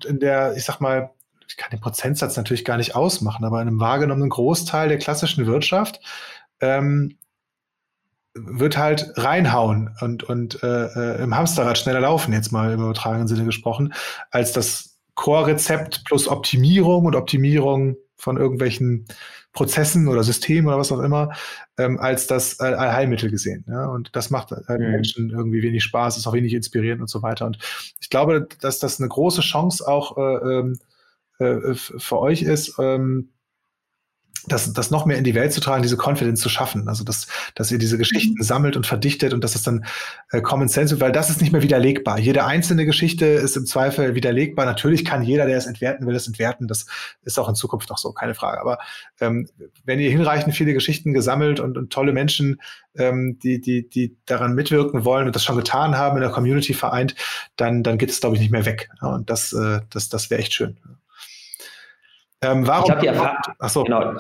in 0.08 0.20
der, 0.20 0.56
ich 0.56 0.64
sag 0.64 0.80
mal, 0.80 1.10
ich 1.46 1.58
kann 1.58 1.68
den 1.68 1.80
Prozentsatz 1.80 2.38
natürlich 2.38 2.64
gar 2.64 2.78
nicht 2.78 2.94
ausmachen, 2.94 3.44
aber 3.44 3.60
in 3.60 3.68
einem 3.68 3.78
wahrgenommenen 3.78 4.30
Großteil 4.30 4.88
der 4.88 4.96
klassischen 4.96 5.46
Wirtschaft 5.46 6.00
ähm, 6.60 7.18
wird 8.32 8.78
halt 8.78 9.12
reinhauen 9.16 9.94
und, 10.00 10.22
und 10.22 10.62
äh, 10.62 10.86
äh 10.86 11.22
im 11.22 11.36
Hamsterrad 11.36 11.76
schneller 11.76 12.00
laufen, 12.00 12.32
jetzt 12.32 12.52
mal 12.52 12.72
im 12.72 12.80
übertragenen 12.80 13.28
Sinne 13.28 13.44
gesprochen, 13.44 13.92
als 14.30 14.52
das 14.52 14.96
Core-Rezept 15.14 16.06
plus 16.06 16.26
Optimierung 16.26 17.04
und 17.04 17.16
Optimierung 17.16 17.96
von 18.16 18.36
irgendwelchen 18.36 19.06
Prozessen 19.52 20.08
oder 20.08 20.22
Systemen 20.24 20.68
oder 20.68 20.78
was 20.78 20.92
auch 20.92 21.00
immer, 21.00 21.30
ähm, 21.78 21.98
als 21.98 22.26
das 22.26 22.58
äh, 22.60 22.64
Allheilmittel 22.64 23.30
gesehen. 23.30 23.64
Ja? 23.68 23.86
Und 23.86 24.10
das 24.14 24.30
macht 24.30 24.50
halt 24.50 24.80
mhm. 24.80 24.90
Menschen 24.90 25.30
irgendwie 25.30 25.62
wenig 25.62 25.84
Spaß, 25.84 26.16
ist 26.16 26.26
auch 26.26 26.32
wenig 26.32 26.54
inspirierend 26.54 27.00
und 27.00 27.08
so 27.08 27.22
weiter. 27.22 27.46
Und 27.46 27.58
ich 28.00 28.10
glaube, 28.10 28.48
dass 28.60 28.78
das 28.78 29.00
eine 29.00 29.08
große 29.08 29.42
Chance 29.42 29.86
auch 29.86 30.16
äh, 30.16 30.58
ähm, 30.58 30.78
äh, 31.38 31.74
für 31.74 32.18
euch 32.18 32.42
ist, 32.42 32.78
ähm, 32.78 33.30
das, 34.46 34.72
das 34.72 34.90
noch 34.90 35.06
mehr 35.06 35.18
in 35.18 35.24
die 35.24 35.34
Welt 35.34 35.52
zu 35.52 35.60
tragen, 35.60 35.82
diese 35.82 35.96
Confidence 35.96 36.40
zu 36.40 36.48
schaffen. 36.48 36.88
Also, 36.88 37.04
dass, 37.04 37.26
dass 37.54 37.70
ihr 37.70 37.78
diese 37.78 37.98
Geschichten 37.98 38.34
mhm. 38.38 38.42
sammelt 38.42 38.76
und 38.76 38.86
verdichtet 38.86 39.32
und 39.32 39.42
dass 39.42 39.54
es 39.54 39.62
dann 39.62 39.84
äh, 40.30 40.40
Common 40.40 40.68
Sense 40.68 40.92
wird, 40.92 41.00
weil 41.00 41.12
das 41.12 41.30
ist 41.30 41.40
nicht 41.40 41.52
mehr 41.52 41.62
widerlegbar. 41.62 42.18
Jede 42.18 42.44
einzelne 42.44 42.84
Geschichte 42.84 43.26
ist 43.26 43.56
im 43.56 43.66
Zweifel 43.66 44.14
widerlegbar. 44.14 44.66
Natürlich 44.66 45.04
kann 45.04 45.22
jeder, 45.22 45.46
der 45.46 45.56
es 45.56 45.66
entwerten 45.66 46.06
will, 46.06 46.14
es 46.14 46.26
entwerten. 46.26 46.68
Das 46.68 46.86
ist 47.22 47.38
auch 47.38 47.48
in 47.48 47.54
Zukunft 47.54 47.90
noch 47.90 47.98
so, 47.98 48.12
keine 48.12 48.34
Frage. 48.34 48.60
Aber 48.60 48.78
ähm, 49.20 49.48
wenn 49.84 50.00
ihr 50.00 50.10
hinreichend 50.10 50.54
viele 50.54 50.74
Geschichten 50.74 51.14
gesammelt 51.14 51.60
und, 51.60 51.76
und 51.76 51.92
tolle 51.92 52.12
Menschen, 52.12 52.60
ähm, 52.96 53.38
die, 53.42 53.60
die, 53.60 53.88
die 53.88 54.16
daran 54.26 54.54
mitwirken 54.54 55.04
wollen 55.04 55.26
und 55.26 55.34
das 55.34 55.44
schon 55.44 55.56
getan 55.56 55.96
haben, 55.96 56.16
in 56.16 56.22
der 56.22 56.30
Community 56.30 56.74
vereint, 56.74 57.14
dann, 57.56 57.82
dann 57.82 57.98
geht 57.98 58.10
es, 58.10 58.20
glaube 58.20 58.36
ich, 58.36 58.40
nicht 58.40 58.52
mehr 58.52 58.66
weg. 58.66 58.90
Ja, 59.00 59.08
und 59.08 59.30
das, 59.30 59.52
äh, 59.52 59.80
das, 59.90 60.08
das 60.08 60.30
wäre 60.30 60.40
echt 60.40 60.54
schön. 60.54 60.76
Ähm, 62.44 62.66
warum? 62.66 62.84
Ich 62.84 62.90
habe 62.90 63.00
die 63.00 63.06
Erfahrung. 63.06 63.36
Achso. 63.58 63.84
Genau. 63.84 64.14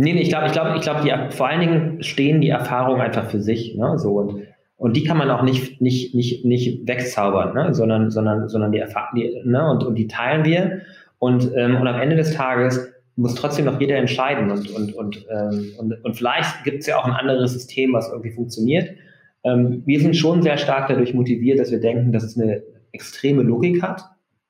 Nee, 0.00 0.12
nee, 0.12 0.20
ich 0.20 0.28
glaube, 0.28 0.46
ich 0.46 0.52
glaube, 0.52 0.76
ich 0.76 0.82
glaube, 0.82 1.00
die, 1.02 1.34
vor 1.34 1.48
allen 1.48 1.60
Dingen 1.60 2.02
stehen 2.04 2.40
die 2.40 2.50
Erfahrungen 2.50 3.00
einfach 3.00 3.28
für 3.30 3.40
sich, 3.40 3.74
ne, 3.76 3.98
so 3.98 4.12
und, 4.12 4.44
und 4.76 4.96
die 4.96 5.02
kann 5.02 5.18
man 5.18 5.28
auch 5.28 5.42
nicht, 5.42 5.80
nicht, 5.80 6.14
nicht, 6.14 6.44
nicht 6.44 6.86
wegzaubern, 6.86 7.52
ne, 7.52 7.74
sondern, 7.74 8.12
sondern, 8.12 8.48
sondern 8.48 8.70
die 8.70 8.78
Erfahrungen, 8.78 9.50
ne, 9.50 9.68
und, 9.68 9.82
und 9.82 9.96
die 9.96 10.06
teilen 10.06 10.44
wir 10.44 10.82
und, 11.18 11.50
ähm, 11.56 11.80
und 11.80 11.88
am 11.88 12.00
Ende 12.00 12.14
des 12.14 12.32
Tages 12.32 12.92
muss 13.16 13.34
trotzdem 13.34 13.64
noch 13.64 13.80
jeder 13.80 13.96
entscheiden 13.96 14.52
und, 14.52 14.70
und, 14.70 14.94
und, 14.94 15.26
ähm, 15.30 15.72
und, 15.78 16.04
und 16.04 16.16
vielleicht 16.16 16.62
gibt 16.62 16.78
es 16.78 16.86
ja 16.86 16.98
auch 16.98 17.04
ein 17.04 17.12
anderes 17.12 17.52
System, 17.52 17.92
was 17.92 18.08
irgendwie 18.08 18.30
funktioniert. 18.30 18.90
Ähm, 19.42 19.82
wir 19.84 19.98
sind 19.98 20.16
schon 20.16 20.42
sehr 20.42 20.58
stark 20.58 20.86
dadurch 20.86 21.12
motiviert, 21.12 21.58
dass 21.58 21.72
wir 21.72 21.80
denken, 21.80 22.12
dass 22.12 22.22
es 22.22 22.38
eine 22.38 22.62
extreme 22.92 23.42
Logik 23.42 23.82
hat 23.82 24.02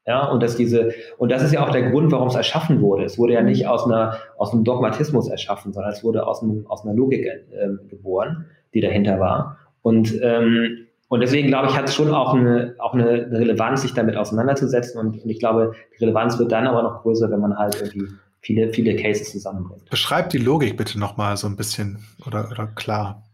ja, 0.09 0.25
und 0.25 0.43
dass 0.43 0.57
diese, 0.57 0.95
und 1.19 1.31
das 1.31 1.43
ist 1.43 1.53
ja 1.53 1.63
auch 1.63 1.71
der 1.71 1.91
Grund, 1.91 2.11
warum 2.11 2.29
es 2.29 2.35
erschaffen 2.35 2.81
wurde. 2.81 3.05
Es 3.05 3.19
wurde 3.19 3.35
ja 3.35 3.43
nicht 3.43 3.67
aus 3.67 3.85
einer, 3.85 4.17
aus 4.39 4.55
einem 4.55 4.65
Dogmatismus 4.65 5.29
erschaffen, 5.29 5.75
sondern 5.75 5.93
es 5.93 6.03
wurde 6.03 6.27
aus, 6.27 6.43
einem, 6.43 6.67
aus 6.67 6.83
einer 6.83 6.95
Logik 6.95 7.27
äh, 7.27 7.69
geboren, 7.91 8.47
die 8.73 8.81
dahinter 8.81 9.21
war. 9.21 9.59
Und, 9.83 10.19
ähm, 10.23 10.87
und 11.09 11.21
deswegen 11.21 11.49
glaube 11.49 11.69
ich, 11.69 11.77
hat 11.77 11.91
es 11.91 11.95
schon 11.95 12.15
auch 12.15 12.33
eine, 12.33 12.75
auch 12.79 12.95
eine 12.95 13.31
Relevanz, 13.31 13.83
sich 13.83 13.93
damit 13.93 14.17
auseinanderzusetzen. 14.17 14.99
Und, 14.99 15.23
und 15.23 15.29
ich 15.29 15.41
glaube, 15.41 15.75
die 15.93 16.03
Relevanz 16.03 16.39
wird 16.39 16.53
dann 16.53 16.67
aber 16.67 16.83
noch 16.83 17.03
größer, 17.03 17.31
wenn 17.31 17.41
man 17.41 17.59
halt 17.59 17.77
irgendwie 17.79 18.09
viele, 18.41 18.73
viele 18.73 18.97
Cases 18.97 19.31
zusammenbringt. 19.31 19.91
Beschreib 19.91 20.31
die 20.31 20.39
Logik 20.39 20.79
bitte 20.79 20.99
nochmal 20.99 21.37
so 21.37 21.47
ein 21.47 21.57
bisschen 21.57 21.99
oder, 22.27 22.49
oder 22.51 22.67
klar. 22.67 23.25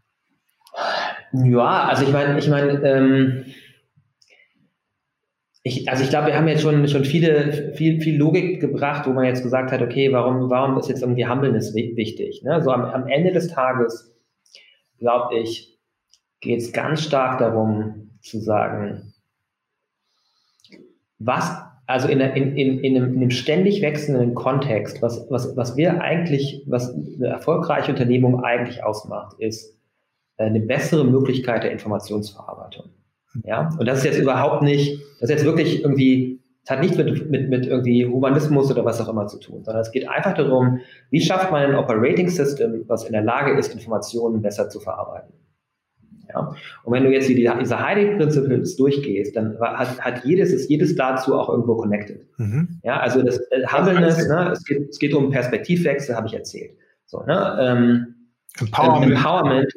Ja, 1.31 1.85
also 1.85 2.03
ich 2.03 2.11
meine, 2.11 2.37
ich 2.37 2.49
meine, 2.49 2.71
ähm, 2.83 3.45
ich, 5.67 5.89
also 5.89 6.03
ich 6.03 6.11
glaube, 6.11 6.27
wir 6.27 6.35
haben 6.35 6.47
jetzt 6.47 6.61
schon, 6.61 6.87
schon 6.87 7.05
viele, 7.05 7.73
viel, 7.73 7.99
viel 7.99 8.17
Logik 8.17 8.61
gebracht, 8.61 9.07
wo 9.07 9.13
man 9.13 9.25
jetzt 9.25 9.41
gesagt 9.41 9.71
hat, 9.71 9.81
okay, 9.81 10.11
warum, 10.11 10.47
warum 10.51 10.77
ist 10.77 10.89
jetzt 10.89 11.01
irgendwie 11.01 11.25
Humbleness 11.25 11.73
wichtig? 11.73 12.43
Ne? 12.43 12.61
So 12.61 12.69
am, 12.69 12.83
am 12.83 13.07
Ende 13.07 13.33
des 13.33 13.47
Tages, 13.47 14.15
glaube 14.99 15.39
ich, 15.39 15.79
geht 16.39 16.59
es 16.59 16.71
ganz 16.71 17.01
stark 17.01 17.39
darum 17.39 18.11
zu 18.21 18.39
sagen, 18.41 19.15
was, 21.17 21.51
also 21.87 22.09
in, 22.09 22.19
in, 22.19 22.55
in, 22.55 22.79
in, 22.83 22.95
einem, 22.95 23.13
in 23.15 23.21
einem 23.21 23.31
ständig 23.31 23.81
wechselnden 23.81 24.35
Kontext, 24.35 25.01
was, 25.01 25.25
was, 25.31 25.57
was 25.57 25.75
wir 25.75 25.99
eigentlich, 25.99 26.63
was 26.67 26.93
eine 26.93 27.25
erfolgreiche 27.25 27.91
Unternehmung 27.91 28.43
eigentlich 28.43 28.83
ausmacht, 28.83 29.39
ist 29.39 29.75
eine 30.37 30.59
bessere 30.59 31.05
Möglichkeit 31.05 31.63
der 31.63 31.71
Informationsverarbeitung. 31.71 32.91
Ja, 33.43 33.69
und 33.77 33.87
das 33.87 33.99
ist 33.99 34.05
jetzt 34.05 34.19
überhaupt 34.19 34.63
nicht, 34.63 35.01
das 35.19 35.29
ist 35.29 35.35
jetzt 35.37 35.45
wirklich 35.45 35.83
irgendwie, 35.83 36.39
es 36.63 36.69
hat 36.69 36.79
nichts 36.79 36.97
mit, 36.97 37.29
mit, 37.29 37.49
mit 37.49 37.65
irgendwie 37.65 38.05
Humanismus 38.05 38.71
oder 38.71 38.85
was 38.85 39.01
auch 39.01 39.09
immer 39.09 39.27
zu 39.27 39.39
tun, 39.39 39.63
sondern 39.63 39.81
es 39.81 39.91
geht 39.91 40.07
einfach 40.07 40.33
darum, 40.33 40.79
wie 41.11 41.21
schafft 41.21 41.51
man 41.51 41.63
ein 41.63 41.75
Operating 41.75 42.29
System, 42.29 42.83
was 42.87 43.05
in 43.05 43.11
der 43.11 43.23
Lage 43.23 43.57
ist, 43.57 43.73
Informationen 43.73 44.41
besser 44.41 44.69
zu 44.69 44.79
verarbeiten. 44.79 45.33
Ja? 46.29 46.53
Und 46.83 46.93
wenn 46.93 47.03
du 47.03 47.11
jetzt 47.11 47.29
die, 47.29 47.35
diese 47.35 47.79
Heidi 47.79 48.15
Principles 48.17 48.75
durchgehst, 48.75 49.35
dann 49.35 49.57
hat, 49.59 49.99
hat 49.99 50.25
jedes, 50.25 50.51
ist 50.51 50.69
jedes 50.69 50.95
dazu 50.95 51.35
auch 51.35 51.49
irgendwo 51.49 51.75
connected. 51.75 52.25
Mhm. 52.37 52.79
Ja, 52.83 52.99
also 52.99 53.21
das 53.21 53.39
äh, 53.51 53.65
Humbleness, 53.67 54.27
ne, 54.27 54.51
es, 54.51 54.63
geht, 54.63 54.89
es 54.89 54.99
geht 54.99 55.13
um 55.13 55.29
Perspektivwechsel, 55.29 56.15
habe 56.15 56.27
ich 56.27 56.33
erzählt. 56.33 56.71
So, 57.05 57.23
ne, 57.23 57.57
ähm, 57.59 58.14
Empowerment, 58.59 59.11
Empowerment 59.11 59.73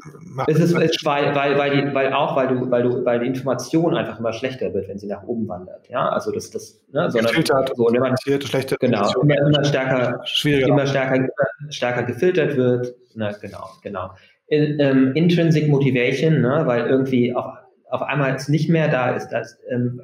ist 0.46 0.60
es, 0.60 0.72
ist, 0.72 1.04
weil, 1.04 1.34
weil, 1.34 1.58
weil, 1.58 1.70
die, 1.70 1.94
weil 1.94 2.12
auch, 2.12 2.36
weil 2.36 2.48
du, 2.48 2.70
weil 2.70 2.82
du, 2.84 3.04
weil 3.04 3.18
die 3.20 3.26
Information 3.26 3.96
einfach 3.96 4.20
immer 4.20 4.32
schlechter 4.32 4.72
wird, 4.72 4.88
wenn 4.88 4.98
sie 4.98 5.08
nach 5.08 5.24
oben 5.24 5.48
wandert. 5.48 5.88
Ja, 5.88 6.08
also 6.10 6.30
das, 6.30 6.50
das, 6.50 6.80
ne, 6.92 7.10
sondern 7.10 7.32
gefiltert, 7.32 7.72
so, 7.74 7.88
immer, 7.88 8.14
schlechte 8.22 8.76
genau, 8.78 9.10
immer, 9.20 9.36
immer 9.36 9.64
stärker, 9.64 10.20
schwieriger. 10.24 10.68
immer 10.68 10.86
stärker, 10.86 11.16
immer 11.16 11.28
stärker 11.70 12.04
gefiltert 12.04 12.56
wird. 12.56 12.94
Ne, 13.14 13.34
genau, 13.40 13.68
genau. 13.82 14.10
In, 14.46 14.78
ähm, 14.78 15.12
Intrinsic 15.14 15.68
Motivation, 15.68 16.40
ne, 16.40 16.62
weil 16.64 16.86
irgendwie 16.86 17.34
auf, 17.34 17.46
auf 17.90 18.02
einmal 18.02 18.34
es 18.36 18.48
nicht 18.48 18.70
mehr 18.70 18.88
da 18.88 19.10
ist, 19.10 19.30
dass 19.30 19.58
ähm, 19.70 20.00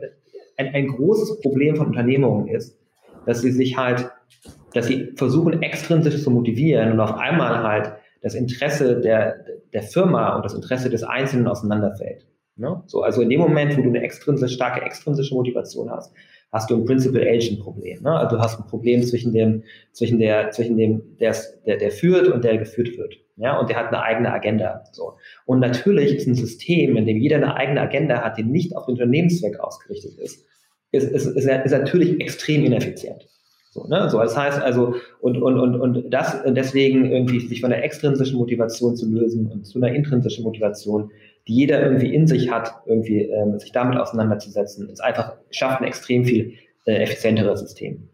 ein, 0.57 0.75
ein 0.75 0.89
großes 0.89 1.41
Problem 1.43 1.77
von 1.77 1.89
Unternehmungen 1.89 2.49
ist, 2.49 2.77
dass 3.25 3.41
sie 3.41 3.53
sich 3.53 3.77
halt, 3.77 4.11
dass 4.73 4.87
sie 4.87 5.13
versuchen 5.15 5.63
extrinsisch 5.63 6.23
zu 6.23 6.31
motivieren 6.33 6.93
und 6.93 7.01
auf 7.01 7.17
einmal 7.17 7.63
halt 7.63 7.93
das 8.25 8.35
Interesse 8.35 9.01
der, 9.03 9.45
der 9.75 9.83
Firma 9.83 10.35
und 10.35 10.47
das 10.47 10.55
Interesse 10.55 10.89
des 10.89 11.03
Einzelnen 11.03 11.47
auseinanderfällt. 11.47 12.27
Ne? 12.57 12.83
So, 12.87 13.03
also 13.03 13.21
in 13.21 13.29
dem 13.29 13.41
Moment, 13.41 13.77
wo 13.77 13.83
du 13.83 13.91
eine 13.91 14.01
extrinsisch, 14.01 14.55
starke 14.55 14.81
extrinsische 14.81 15.35
Motivation 15.35 15.91
hast, 15.91 16.11
hast 16.51 16.71
du 16.71 16.77
ein 16.77 16.87
Principal 16.87 17.21
Agent 17.21 17.61
Problem. 17.61 18.03
Ne? 18.03 18.11
Also 18.11 18.37
du 18.37 18.43
hast 18.43 18.59
ein 18.59 18.67
Problem 18.67 19.03
zwischen 19.03 19.35
dem, 19.35 19.63
zwischen 19.93 20.19
der, 20.19 20.51
zwischen 20.53 20.79
dem, 20.79 21.19
der, 21.21 21.37
der, 21.67 21.77
der 21.77 21.91
führt 21.91 22.29
und 22.29 22.43
der 22.45 22.57
geführt 22.57 22.97
wird. 22.97 23.15
Ja, 23.37 23.59
und 23.59 23.69
der 23.69 23.77
hat 23.77 23.89
eine 23.89 24.01
eigene 24.01 24.33
Agenda. 24.33 24.85
So. 24.93 25.15
Und 25.45 25.61
natürlich 25.61 26.15
ist 26.15 26.27
ein 26.27 26.35
System, 26.35 26.97
in 26.97 27.05
dem 27.05 27.19
jeder 27.19 27.37
eine 27.37 27.57
eigene 27.57 27.83
Agenda 27.83 28.23
hat, 28.23 28.39
die 28.39 28.45
nicht 28.45 28.75
auf 28.75 28.87
den 28.87 28.93
Unternehmenszweck 28.93 29.61
ausgerichtet 29.61 30.17
ist, 30.19 30.47
ist, 30.93 31.11
ist, 31.11 31.27
ist, 31.27 31.47
ist 31.47 31.73
natürlich 31.73 32.21
extrem 32.21 32.65
ineffizient. 32.65 33.27
So, 33.75 33.89
ne? 33.89 34.09
so, 34.09 34.21
das 34.21 34.37
heißt 34.37 34.63
also, 34.63 34.95
und, 35.21 35.43
und, 35.43 35.59
und, 35.59 35.81
und 35.81 36.15
das 36.15 36.41
deswegen 36.47 37.11
irgendwie 37.11 37.41
sich 37.41 37.61
von 37.61 37.71
der 37.71 37.83
extrinsischen 37.83 38.39
Motivation 38.39 38.95
zu 38.95 39.11
lösen 39.11 39.51
und 39.51 39.67
zu 39.67 39.81
einer 39.81 39.93
intrinsischen 39.93 40.45
Motivation, 40.45 41.11
die 41.49 41.55
jeder 41.55 41.83
irgendwie 41.83 42.15
in 42.15 42.29
sich 42.29 42.53
hat, 42.53 42.73
irgendwie 42.87 43.23
ähm, 43.23 43.59
sich 43.59 43.73
damit 43.73 43.99
auseinanderzusetzen, 43.99 44.89
ist 44.89 45.03
einfach, 45.03 45.33
schafft 45.51 45.81
ein 45.81 45.89
extrem 45.89 46.25
viel 46.25 46.53
äh, 46.87 47.03
effizienteres 47.03 47.61
System. 47.61 48.09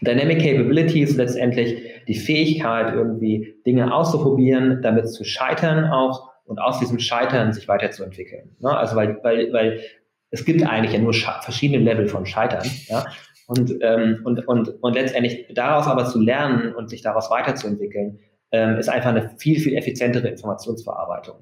Dynamic 0.00 0.38
Capability 0.38 1.02
ist 1.02 1.18
letztendlich 1.18 1.76
die 2.08 2.14
Fähigkeit, 2.14 2.94
irgendwie 2.94 3.54
Dinge 3.66 3.94
auszuprobieren, 3.94 4.80
damit 4.80 5.10
zu 5.10 5.24
scheitern 5.24 5.84
auch 5.84 6.30
und 6.46 6.58
aus 6.58 6.78
diesem 6.78 7.00
Scheitern 7.00 7.52
sich 7.52 7.68
weiterzuentwickeln. 7.68 8.56
Ne? 8.60 8.74
Also 8.74 8.96
weil, 8.96 9.18
weil, 9.22 9.52
weil 9.52 9.80
es 10.30 10.46
gibt 10.46 10.66
eigentlich 10.66 10.94
ja 10.94 11.00
nur 11.00 11.12
verschiedene 11.12 11.84
Level 11.84 12.08
von 12.08 12.24
Scheitern. 12.24 12.66
Ja? 12.88 13.04
Und, 13.46 13.76
ähm, 13.80 14.20
und, 14.24 14.46
und, 14.48 14.68
und 14.82 14.94
letztendlich 14.94 15.46
daraus 15.54 15.86
aber 15.86 16.06
zu 16.06 16.20
lernen 16.20 16.74
und 16.74 16.90
sich 16.90 17.02
daraus 17.02 17.30
weiterzuentwickeln, 17.30 18.18
ähm, 18.52 18.76
ist 18.76 18.88
einfach 18.88 19.10
eine 19.10 19.30
viel, 19.38 19.60
viel 19.60 19.76
effizientere 19.76 20.28
Informationsverarbeitung. 20.28 21.36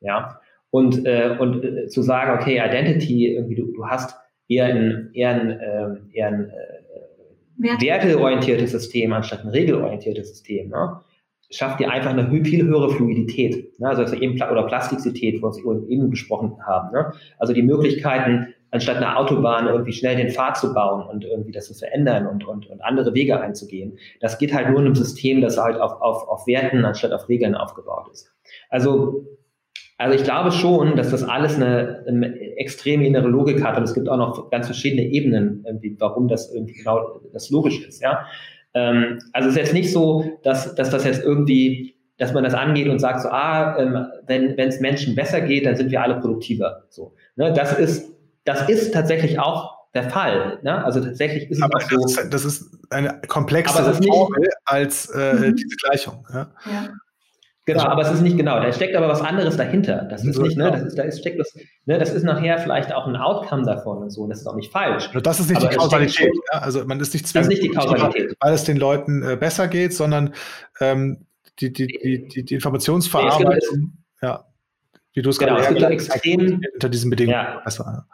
Ja. 0.00 0.40
Und, 0.70 1.04
äh, 1.06 1.36
und 1.38 1.64
äh, 1.64 1.88
zu 1.88 2.02
sagen, 2.02 2.40
okay, 2.40 2.62
Identity, 2.64 3.34
irgendwie 3.34 3.56
du, 3.56 3.72
du 3.72 3.86
hast 3.86 4.14
eher 4.48 4.66
ein, 4.66 5.10
eher 5.14 5.30
ein, 5.30 5.50
äh, 5.50 5.96
eher 6.12 6.28
ein 6.28 6.50
äh, 6.50 7.80
werteorientiertes 7.80 8.70
System 8.70 9.12
anstatt 9.12 9.44
ein 9.44 9.50
regelorientiertes 9.50 10.28
System, 10.28 10.68
ne? 10.68 11.00
schafft 11.50 11.80
dir 11.80 11.90
einfach 11.90 12.10
eine 12.10 12.30
viel 12.44 12.64
höhere 12.64 12.90
Fluidität. 12.90 13.78
Ne? 13.80 13.88
Also 13.88 14.14
eben 14.14 14.40
oder 14.40 14.64
Plastizität, 14.64 15.42
was 15.42 15.56
wir 15.58 15.88
eben 15.88 16.10
besprochen 16.10 16.56
haben. 16.66 16.92
Ne? 16.92 17.12
Also 17.38 17.52
die 17.52 17.62
Möglichkeiten, 17.62 18.54
anstatt 18.70 18.96
einer 18.96 19.18
Autobahn 19.18 19.66
irgendwie 19.66 19.92
schnell 19.92 20.16
den 20.16 20.30
Pfad 20.30 20.56
zu 20.56 20.74
bauen 20.74 21.06
und 21.08 21.24
irgendwie 21.24 21.52
das 21.52 21.66
zu 21.66 21.74
verändern 21.74 22.26
und, 22.26 22.46
und, 22.46 22.68
und 22.68 22.82
andere 22.82 23.14
Wege 23.14 23.40
einzugehen. 23.40 23.98
Das 24.20 24.38
geht 24.38 24.52
halt 24.52 24.68
nur 24.68 24.80
in 24.80 24.86
einem 24.86 24.94
System, 24.94 25.40
das 25.40 25.58
halt 25.58 25.80
auf, 25.80 26.00
auf, 26.00 26.28
auf 26.28 26.46
Werten 26.46 26.84
anstatt 26.84 27.12
auf 27.12 27.28
Regeln 27.28 27.54
aufgebaut 27.54 28.08
ist. 28.12 28.32
Also 28.68 29.26
also 30.00 30.16
ich 30.16 30.22
glaube 30.22 30.52
schon, 30.52 30.94
dass 30.94 31.10
das 31.10 31.24
alles 31.24 31.56
eine, 31.56 32.04
eine, 32.06 32.38
extreme 32.56 33.04
innere 33.04 33.26
Logik 33.26 33.64
hat 33.64 33.76
und 33.76 33.82
es 33.82 33.94
gibt 33.94 34.08
auch 34.08 34.16
noch 34.16 34.48
ganz 34.48 34.66
verschiedene 34.66 35.02
Ebenen, 35.02 35.64
warum 35.98 36.28
das 36.28 36.54
irgendwie 36.54 36.74
genau 36.74 37.20
das 37.32 37.50
logisch 37.50 37.84
ist. 37.84 38.00
Ja, 38.00 38.24
ähm, 38.74 39.18
also 39.32 39.48
es 39.48 39.56
ist 39.56 39.60
jetzt 39.60 39.74
nicht 39.74 39.92
so, 39.92 40.38
dass, 40.44 40.74
dass 40.76 40.90
das 40.90 41.04
jetzt 41.04 41.24
irgendwie, 41.24 41.96
dass 42.16 42.32
man 42.32 42.44
das 42.44 42.54
angeht 42.54 42.88
und 42.88 43.00
sagt 43.00 43.22
so, 43.22 43.28
ah, 43.28 43.76
ähm, 43.76 44.06
wenn 44.28 44.56
es 44.56 44.78
Menschen 44.78 45.16
besser 45.16 45.40
geht, 45.40 45.66
dann 45.66 45.74
sind 45.74 45.90
wir 45.90 46.00
alle 46.00 46.20
produktiver. 46.20 46.84
So, 46.90 47.14
ne? 47.34 47.52
Das 47.52 47.76
ist 47.76 48.17
das 48.48 48.68
ist 48.68 48.94
tatsächlich 48.94 49.38
auch 49.38 49.78
der 49.94 50.10
Fall. 50.10 50.58
Ne? 50.62 50.84
Also 50.84 51.00
tatsächlich 51.00 51.50
ist 51.50 51.62
aber 51.62 51.78
es 51.78 51.84
auch 51.84 52.08
so. 52.08 52.28
Das 52.30 52.44
ist 52.44 52.78
eine 52.90 53.20
komplexere 53.28 53.94
Formel 53.94 54.48
als 54.64 55.10
äh, 55.10 55.34
mhm. 55.34 55.56
diese 55.56 55.76
Gleichung. 55.76 56.26
Ja? 56.32 56.50
ja. 56.66 56.88
Genau, 57.66 57.80
also, 57.80 57.92
aber 57.92 58.02
es 58.02 58.10
ist 58.12 58.22
nicht 58.22 58.38
genau. 58.38 58.60
Da 58.60 58.72
steckt 58.72 58.96
aber 58.96 59.08
was 59.08 59.20
anderes 59.20 59.58
dahinter. 59.58 60.06
Das 60.08 60.24
ist 60.24 60.36
so 60.36 60.42
nicht, 60.42 60.56
ne, 60.56 60.70
das 60.70 60.84
ist, 60.84 60.98
da 60.98 61.02
ist, 61.02 61.20
steckt 61.20 61.38
das, 61.38 61.54
ne, 61.84 61.98
das 61.98 62.14
ist 62.14 62.22
nachher 62.22 62.58
vielleicht 62.58 62.94
auch 62.94 63.06
ein 63.06 63.14
Outcome 63.14 63.64
davon 63.64 63.98
und 63.98 64.10
so. 64.10 64.22
Und 64.22 64.30
das 64.30 64.40
ist 64.40 64.46
auch 64.46 64.54
nicht 64.54 64.72
falsch. 64.72 65.10
Das 65.22 65.38
ist 65.38 65.50
nicht 65.50 65.58
aber 65.58 65.68
die 65.68 65.76
Kausalität. 65.76 66.32
Ja? 66.50 66.60
Also 66.60 66.86
man 66.86 66.98
ist 66.98 67.12
nicht 67.12 67.26
zwingend, 67.26 67.52
das 67.52 67.58
ist 67.58 67.62
nicht 67.62 67.72
die 67.74 67.76
Kausalität. 67.76 68.34
weil 68.40 68.54
es 68.54 68.64
den 68.64 68.78
Leuten 68.78 69.22
äh, 69.22 69.36
besser 69.36 69.68
geht, 69.68 69.92
sondern 69.92 70.32
ähm, 70.80 71.26
die, 71.58 71.70
die, 71.70 71.88
die, 71.88 72.28
die, 72.28 72.42
die 72.44 72.54
Informationsverarbeitung, 72.54 73.98
ja, 74.22 74.46
wie 75.12 75.20
du 75.20 75.28
es 75.28 75.38
genau, 75.38 75.56
gerade 75.56 75.74
gesagt 75.74 75.92
hast, 75.94 76.14
extrem 76.14 76.62
unter 76.72 76.88
diesen 76.88 77.10
Bedingungen 77.10 77.38
ja. 77.38 77.60
besser. 77.62 78.06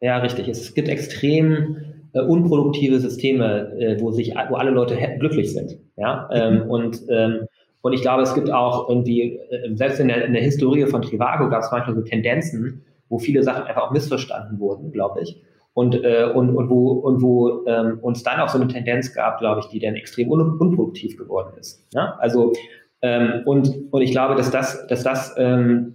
Ja, 0.00 0.18
richtig. 0.18 0.48
Es 0.48 0.74
gibt 0.74 0.88
extrem 0.88 1.76
äh, 2.12 2.20
unproduktive 2.20 3.00
Systeme, 3.00 3.72
äh, 3.78 4.00
wo 4.00 4.10
sich, 4.12 4.34
wo 4.48 4.54
alle 4.54 4.70
Leute 4.70 4.96
glücklich 5.18 5.52
sind. 5.52 5.78
Ja, 5.96 6.28
ähm, 6.32 6.64
mhm. 6.64 6.70
und 6.70 7.02
ähm, 7.08 7.48
und 7.80 7.92
ich 7.92 8.02
glaube, 8.02 8.22
es 8.22 8.34
gibt 8.34 8.50
auch 8.50 8.88
irgendwie, 8.88 9.36
äh, 9.50 9.74
selbst 9.74 10.00
in 10.00 10.08
der, 10.08 10.24
in 10.24 10.32
der 10.32 10.42
Historie 10.42 10.86
von 10.86 11.02
Trivago 11.02 11.48
gab 11.48 11.62
es 11.62 11.70
manchmal 11.70 11.94
so 11.94 12.02
Tendenzen, 12.02 12.84
wo 13.08 13.18
viele 13.18 13.42
Sachen 13.42 13.64
einfach 13.64 13.82
auch 13.82 13.90
missverstanden 13.92 14.58
wurden, 14.58 14.92
glaube 14.92 15.20
ich. 15.22 15.40
Und, 15.74 15.94
äh, 16.02 16.24
und, 16.34 16.56
und 16.56 16.68
wo, 16.70 16.90
und 16.90 17.22
wo 17.22 17.64
ähm, 17.66 18.00
uns 18.00 18.24
dann 18.24 18.40
auch 18.40 18.48
so 18.48 18.58
eine 18.60 18.66
Tendenz 18.66 19.14
gab, 19.14 19.38
glaube 19.38 19.60
ich, 19.60 19.66
die 19.66 19.78
dann 19.78 19.94
extrem 19.94 20.30
un 20.30 20.58
unproduktiv 20.58 21.16
geworden 21.16 21.56
ist. 21.58 21.86
Ja? 21.94 22.16
Also, 22.18 22.52
ähm, 23.00 23.42
und, 23.44 23.72
und 23.92 24.02
ich 24.02 24.10
glaube, 24.10 24.34
dass 24.34 24.50
das, 24.50 24.86
dass 24.88 25.04
das, 25.04 25.34
ähm, 25.38 25.94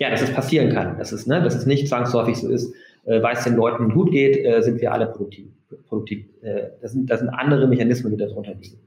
ja, 0.00 0.10
dass 0.10 0.22
es 0.22 0.32
passieren 0.32 0.72
kann, 0.72 0.98
dass 0.98 1.12
es, 1.12 1.28
ne, 1.28 1.40
dass 1.42 1.54
es 1.54 1.64
nicht 1.64 1.86
zwangsläufig 1.86 2.36
so 2.36 2.48
ist, 2.48 2.74
weil 3.08 3.36
es 3.36 3.44
den 3.44 3.56
Leuten 3.56 3.90
gut 3.90 4.10
geht, 4.10 4.44
äh, 4.44 4.60
sind 4.62 4.80
wir 4.80 4.92
alle 4.92 5.06
produktiv. 5.06 5.48
produktiv. 5.88 6.26
Äh, 6.42 6.70
das, 6.80 6.92
sind, 6.92 7.08
das 7.10 7.20
sind 7.20 7.30
andere 7.30 7.66
Mechanismen, 7.66 8.12
die 8.12 8.18
darunter 8.18 8.54
liegen. 8.54 8.78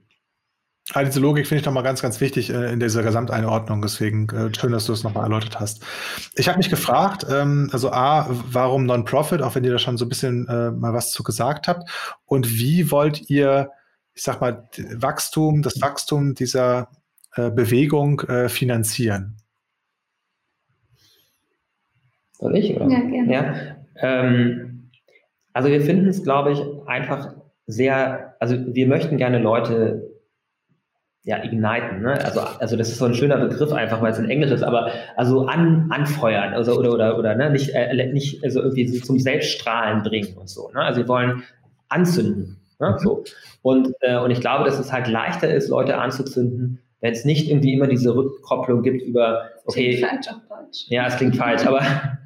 Also 0.94 1.10
diese 1.10 1.20
Logik 1.22 1.48
finde 1.48 1.62
ich 1.62 1.66
nochmal 1.66 1.84
ganz, 1.84 2.02
ganz 2.02 2.20
wichtig 2.20 2.50
äh, 2.50 2.72
in 2.72 2.80
dieser 2.80 3.04
Gesamteinordnung. 3.04 3.82
Deswegen 3.82 4.28
äh, 4.30 4.54
schön, 4.54 4.72
dass 4.72 4.86
du 4.86 4.94
es 4.94 5.04
nochmal 5.04 5.24
erläutert 5.24 5.60
hast. 5.60 5.84
Ich 6.36 6.48
habe 6.48 6.58
mich 6.58 6.70
gefragt, 6.70 7.26
ähm, 7.30 7.70
also 7.72 7.92
A, 7.92 8.28
warum 8.30 8.86
Non-Profit, 8.86 9.42
auch 9.42 9.56
wenn 9.56 9.64
ihr 9.64 9.72
da 9.72 9.80
schon 9.80 9.98
so 9.98 10.06
ein 10.06 10.10
bisschen 10.10 10.48
äh, 10.48 10.72
mal 10.72 10.94
was 10.94 11.12
zu 11.12 11.24
gesagt 11.24 11.68
habt. 11.68 11.90
Und 12.26 12.50
wie 12.60 12.92
wollt 12.92 13.30
ihr, 13.30 13.70
ich 14.14 14.24
sag 14.24 14.42
mal, 14.42 14.68
Wachstum, 14.96 15.62
das 15.62 15.82
Wachstum 15.82 16.36
dieser 16.36 16.90
äh, 17.36 17.50
Bewegung 17.50 18.20
äh, 18.22 18.50
finanzieren? 18.50 19.38
Soll 22.34 22.58
ich? 22.58 22.76
Oder? 22.76 22.90
Ja, 22.90 23.00
gerne. 23.00 23.32
Ja, 23.32 23.76
ähm, 24.02 24.90
also 25.54 25.70
wir 25.70 25.82
finden 25.82 26.08
es, 26.08 26.24
glaube 26.24 26.52
ich, 26.52 26.62
einfach 26.88 27.34
sehr, 27.68 28.36
also 28.40 28.56
wir 28.74 28.88
möchten 28.88 29.18
gerne 29.18 29.40
Leute 29.40 30.12
ja, 31.24 31.44
igniten, 31.44 32.02
ne? 32.02 32.14
Also, 32.26 32.40
also 32.40 32.76
das 32.76 32.90
ist 32.90 32.98
so 32.98 33.06
ein 33.06 33.14
schöner 33.14 33.38
Begriff 33.38 33.72
einfach, 33.72 34.02
weil 34.02 34.12
es 34.12 34.18
in 34.18 34.30
Englisch 34.30 34.50
ist, 34.50 34.64
aber 34.64 34.92
also 35.16 35.46
an, 35.46 35.88
anfeuern, 35.92 36.54
also 36.54 36.80
oder 36.80 36.92
oder 36.92 37.18
oder 37.18 37.36
ne, 37.36 37.52
nicht, 37.52 37.70
äh, 37.76 38.12
nicht 38.12 38.44
also 38.44 38.62
irgendwie 38.62 38.88
zum 38.88 39.20
Selbststrahlen 39.20 40.02
bringen 40.02 40.36
und 40.38 40.50
so. 40.50 40.72
Ne? 40.74 40.82
Also 40.82 41.02
wir 41.02 41.08
wollen 41.08 41.44
anzünden. 41.90 42.58
Ne? 42.80 42.92
Mhm. 42.92 43.04
So. 43.04 43.24
Und, 43.62 43.94
äh, 44.00 44.18
und 44.18 44.32
ich 44.32 44.42
glaube, 44.42 44.66
dass 44.66 44.80
es 44.80 44.92
halt 44.92 45.08
leichter 45.08 45.54
ist, 45.54 45.70
Leute 45.70 45.98
anzuzünden, 46.00 46.80
wenn 47.02 47.14
es 47.14 47.24
nicht 47.24 47.50
irgendwie 47.50 47.74
immer 47.74 47.88
diese 47.88 48.16
Rückkopplung 48.16 48.82
gibt 48.82 49.04
über, 49.04 49.50
okay. 49.66 49.98
Klingt 49.98 50.10
falsch 50.10 50.28
auf 50.30 50.42
Deutsch. 50.50 50.86
Ja, 50.88 51.06
es 51.06 51.18
klingt 51.18 51.36
falsch, 51.36 51.66
aber 51.68 51.82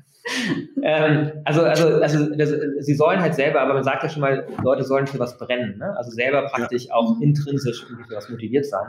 ähm, 0.84 1.32
also, 1.44 1.62
also, 1.62 1.88
also 2.02 2.36
das, 2.36 2.54
sie 2.80 2.94
sollen 2.94 3.20
halt 3.22 3.36
selber, 3.36 3.62
aber 3.62 3.74
man 3.74 3.84
sagt 3.84 4.04
ja 4.04 4.10
schon 4.10 4.22
mal, 4.22 4.48
Leute 4.64 4.84
sollen 4.84 5.08
für 5.08 5.20
was 5.20 5.38
brennen. 5.38 5.78
Ne? 5.78 5.96
Also 5.98 6.12
selber 6.12 6.44
praktisch 6.48 6.86
ja. 6.86 6.96
auch 6.96 7.20
intrinsisch 7.22 7.84
irgendwie 7.84 8.08
für 8.10 8.16
was 8.16 8.30
motiviert 8.30 8.66
sein. 8.66 8.88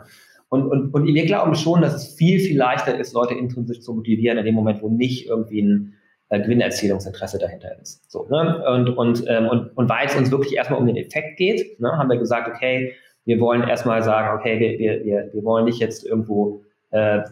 Und, 0.48 0.68
und, 0.70 0.94
und 0.94 1.06
wir 1.06 1.26
glauben 1.26 1.54
schon, 1.54 1.82
dass 1.82 1.94
es 1.94 2.14
viel, 2.14 2.38
viel 2.38 2.56
leichter 2.56 2.98
ist, 2.98 3.12
Leute 3.12 3.34
intrinsisch 3.34 3.80
zu 3.80 3.94
motivieren, 3.94 4.38
in 4.38 4.44
dem 4.44 4.54
Moment, 4.54 4.80
wo 4.80 4.88
nicht 4.88 5.26
irgendwie 5.26 5.62
ein 5.62 5.94
äh, 6.28 6.40
Gewinnerzielungsinteresse 6.40 7.38
dahinter 7.38 7.78
ist. 7.80 8.10
So, 8.10 8.26
ne? 8.28 8.64
Und, 8.68 8.90
und, 8.90 9.24
ähm, 9.26 9.48
und, 9.48 9.76
und 9.76 9.88
weil 9.88 10.06
es 10.06 10.14
uns 10.14 10.30
wirklich 10.30 10.56
erstmal 10.56 10.78
um 10.78 10.86
den 10.86 10.96
Effekt 10.96 11.36
geht, 11.36 11.80
ne, 11.80 11.90
haben 11.92 12.08
wir 12.08 12.18
gesagt, 12.18 12.48
okay, 12.48 12.94
wir 13.24 13.40
wollen 13.40 13.62
erstmal 13.62 14.02
sagen, 14.02 14.38
okay, 14.38 14.60
wir, 14.60 14.78
wir, 14.78 15.04
wir, 15.04 15.30
wir 15.32 15.44
wollen 15.44 15.64
nicht 15.64 15.80
jetzt 15.80 16.06
irgendwo 16.06 16.62
äh, 16.90 17.22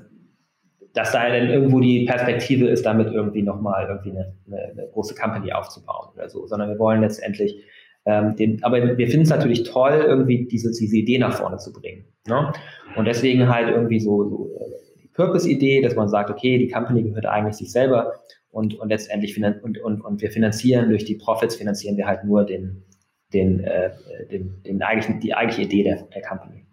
dass 0.95 1.13
da 1.13 1.29
dann 1.29 1.49
irgendwo 1.49 1.81
die 1.81 2.07
Perspektive 2.07 2.69
ist, 2.69 2.87
damit 2.87 3.13
irgendwie 3.13 3.43
nochmal 3.43 3.87
irgendwie 3.89 4.11
eine, 4.11 4.35
eine, 4.47 4.89
große 4.93 5.15
Company 5.15 5.53
aufzubauen 5.53 6.11
oder 6.15 6.29
so, 6.29 6.47
sondern 6.47 6.71
wir 6.71 6.79
wollen 6.79 7.01
letztendlich 7.01 7.65
ähm, 8.07 8.37
den, 8.37 8.63
aber 8.63 8.97
wir 8.97 9.09
finden 9.09 9.23
es 9.23 9.31
natürlich 9.31 9.65
toll, 9.65 10.05
irgendwie 10.07 10.47
diese, 10.47 10.71
diese 10.71 10.97
Idee 10.97 11.19
nach 11.19 11.35
vorne 11.35 11.57
zu 11.57 11.73
bringen. 11.73 12.05
Ne? 12.29 12.53
Und 12.97 13.07
deswegen 13.07 13.49
halt 13.49 13.69
irgendwie 13.69 13.99
so, 13.99 14.29
so 14.29 14.51
äh, 14.57 15.01
die 15.03 15.09
Purpose-Idee, 15.09 15.83
dass 15.83 15.97
man 15.97 16.09
sagt, 16.09 16.31
okay, 16.31 16.59
die 16.59 16.69
Company 16.69 17.03
gehört 17.03 17.27
eigentlich 17.27 17.57
sich 17.57 17.73
selber 17.73 18.13
und, 18.51 18.79
und 18.79 18.89
letztendlich 18.89 19.43
und, 19.43 19.79
und, 19.79 20.01
und 20.01 20.23
wir 20.23 20.31
finanzieren 20.31 20.91
durch 20.91 21.05
die 21.05 21.17
Profits 21.17 21.57
finanzieren 21.57 21.97
wir 21.97 22.07
halt 22.07 22.25
nur 22.25 22.45
den, 22.45 22.85
den, 23.33 23.61
äh, 23.61 23.91
den, 24.31 24.63
den 24.63 24.83
eigentlichen, 24.83 25.21
die 25.21 25.35
eigentliche 25.35 25.63
Idee 25.63 25.83
der, 25.83 26.03
der 26.15 26.23
Company. 26.23 26.67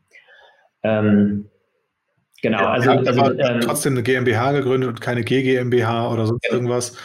Ähm, 0.83 1.50
Genau, 2.41 2.59
ja, 2.59 2.71
also, 2.71 2.91
also 2.91 3.31
ähm, 3.33 3.61
trotzdem 3.61 3.93
eine 3.93 4.03
GmbH 4.03 4.51
gegründet 4.53 4.89
und 4.89 5.01
keine 5.01 5.23
GGMBH 5.23 6.11
oder 6.11 6.25
sonst 6.25 6.51
irgendwas. 6.51 6.97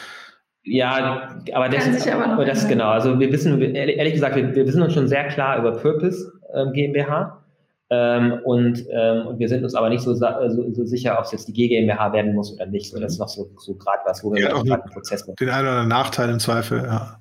Ja, 0.64 1.38
aber 1.52 1.68
das, 1.68 1.86
ist, 1.86 2.08
aber 2.08 2.44
das 2.44 2.66
genau. 2.66 2.88
Also 2.88 3.20
wir 3.20 3.30
wissen, 3.30 3.60
ehrlich 3.60 4.14
gesagt, 4.14 4.34
wir, 4.34 4.54
wir 4.54 4.66
wissen 4.66 4.82
uns 4.82 4.94
schon 4.94 5.06
sehr 5.06 5.28
klar 5.28 5.58
über 5.58 5.72
Purpose 5.72 6.32
ähm, 6.54 6.72
GmbH. 6.72 7.42
Ähm, 7.88 8.40
und, 8.44 8.84
ähm, 8.90 9.28
und 9.28 9.38
wir 9.38 9.48
sind 9.48 9.62
uns 9.62 9.76
aber 9.76 9.88
nicht 9.90 10.02
so, 10.02 10.12
so, 10.12 10.26
so 10.72 10.84
sicher, 10.84 11.16
ob 11.18 11.24
es 11.26 11.32
jetzt 11.32 11.46
die 11.46 11.52
GmbH 11.52 12.12
werden 12.12 12.34
muss 12.34 12.52
oder 12.52 12.66
nicht. 12.66 12.90
So, 12.90 12.98
das 12.98 13.12
ist 13.12 13.18
noch 13.20 13.28
so, 13.28 13.48
so 13.58 13.74
gerade 13.76 14.00
was, 14.04 14.24
wo 14.24 14.32
wir 14.32 14.42
ja, 14.42 14.48
gerade 14.48 14.82
einen 14.82 14.92
Prozess 14.92 15.24
machen. 15.24 15.36
Den 15.38 15.50
einen 15.50 15.68
oder 15.68 15.70
anderen 15.70 15.88
Nachteil 15.88 16.30
im 16.30 16.40
Zweifel, 16.40 16.82
ja. 16.82 17.20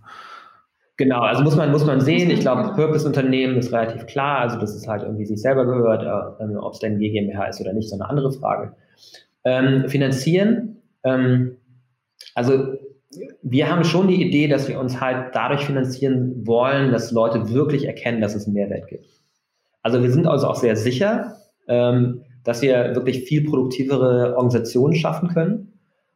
Genau, 0.97 1.21
also 1.21 1.43
muss 1.43 1.57
man, 1.57 1.71
muss 1.71 1.85
man 1.85 1.99
sehen. 1.99 2.29
Ich 2.29 2.39
glaube, 2.39 2.71
Purpose-Unternehmen 2.73 3.57
ist 3.57 3.73
relativ 3.73 4.05
klar, 4.05 4.39
also 4.39 4.57
dass 4.57 4.73
es 4.73 4.87
halt 4.87 5.03
irgendwie 5.03 5.25
sich 5.25 5.41
selber 5.41 5.65
gehört, 5.65 6.03
äh, 6.03 6.55
ob 6.55 6.73
es 6.73 6.79
denn 6.79 6.99
GmbH 6.99 7.45
ist 7.45 7.59
oder 7.59 7.73
nicht, 7.73 7.89
so 7.89 7.95
eine 7.95 8.09
andere 8.09 8.31
Frage. 8.31 8.73
Ähm, 9.43 9.89
finanzieren, 9.89 10.77
ähm, 11.03 11.57
also 12.33 12.75
wir 13.43 13.69
haben 13.69 13.83
schon 13.83 14.07
die 14.07 14.21
Idee, 14.25 14.47
dass 14.47 14.67
wir 14.67 14.79
uns 14.79 14.99
halt 14.99 15.35
dadurch 15.35 15.65
finanzieren 15.65 16.45
wollen, 16.45 16.91
dass 16.91 17.11
Leute 17.11 17.49
wirklich 17.49 17.85
erkennen, 17.85 18.21
dass 18.21 18.35
es 18.35 18.45
einen 18.45 18.55
Mehrwert 18.55 18.87
gibt. 18.87 19.05
Also 19.81 20.01
wir 20.01 20.11
sind 20.11 20.27
also 20.27 20.47
auch 20.47 20.55
sehr 20.55 20.75
sicher, 20.75 21.35
ähm, 21.67 22.23
dass 22.43 22.61
wir 22.61 22.95
wirklich 22.95 23.23
viel 23.23 23.43
produktivere 23.43 24.35
Organisationen 24.35 24.95
schaffen 24.95 25.29
können 25.29 25.74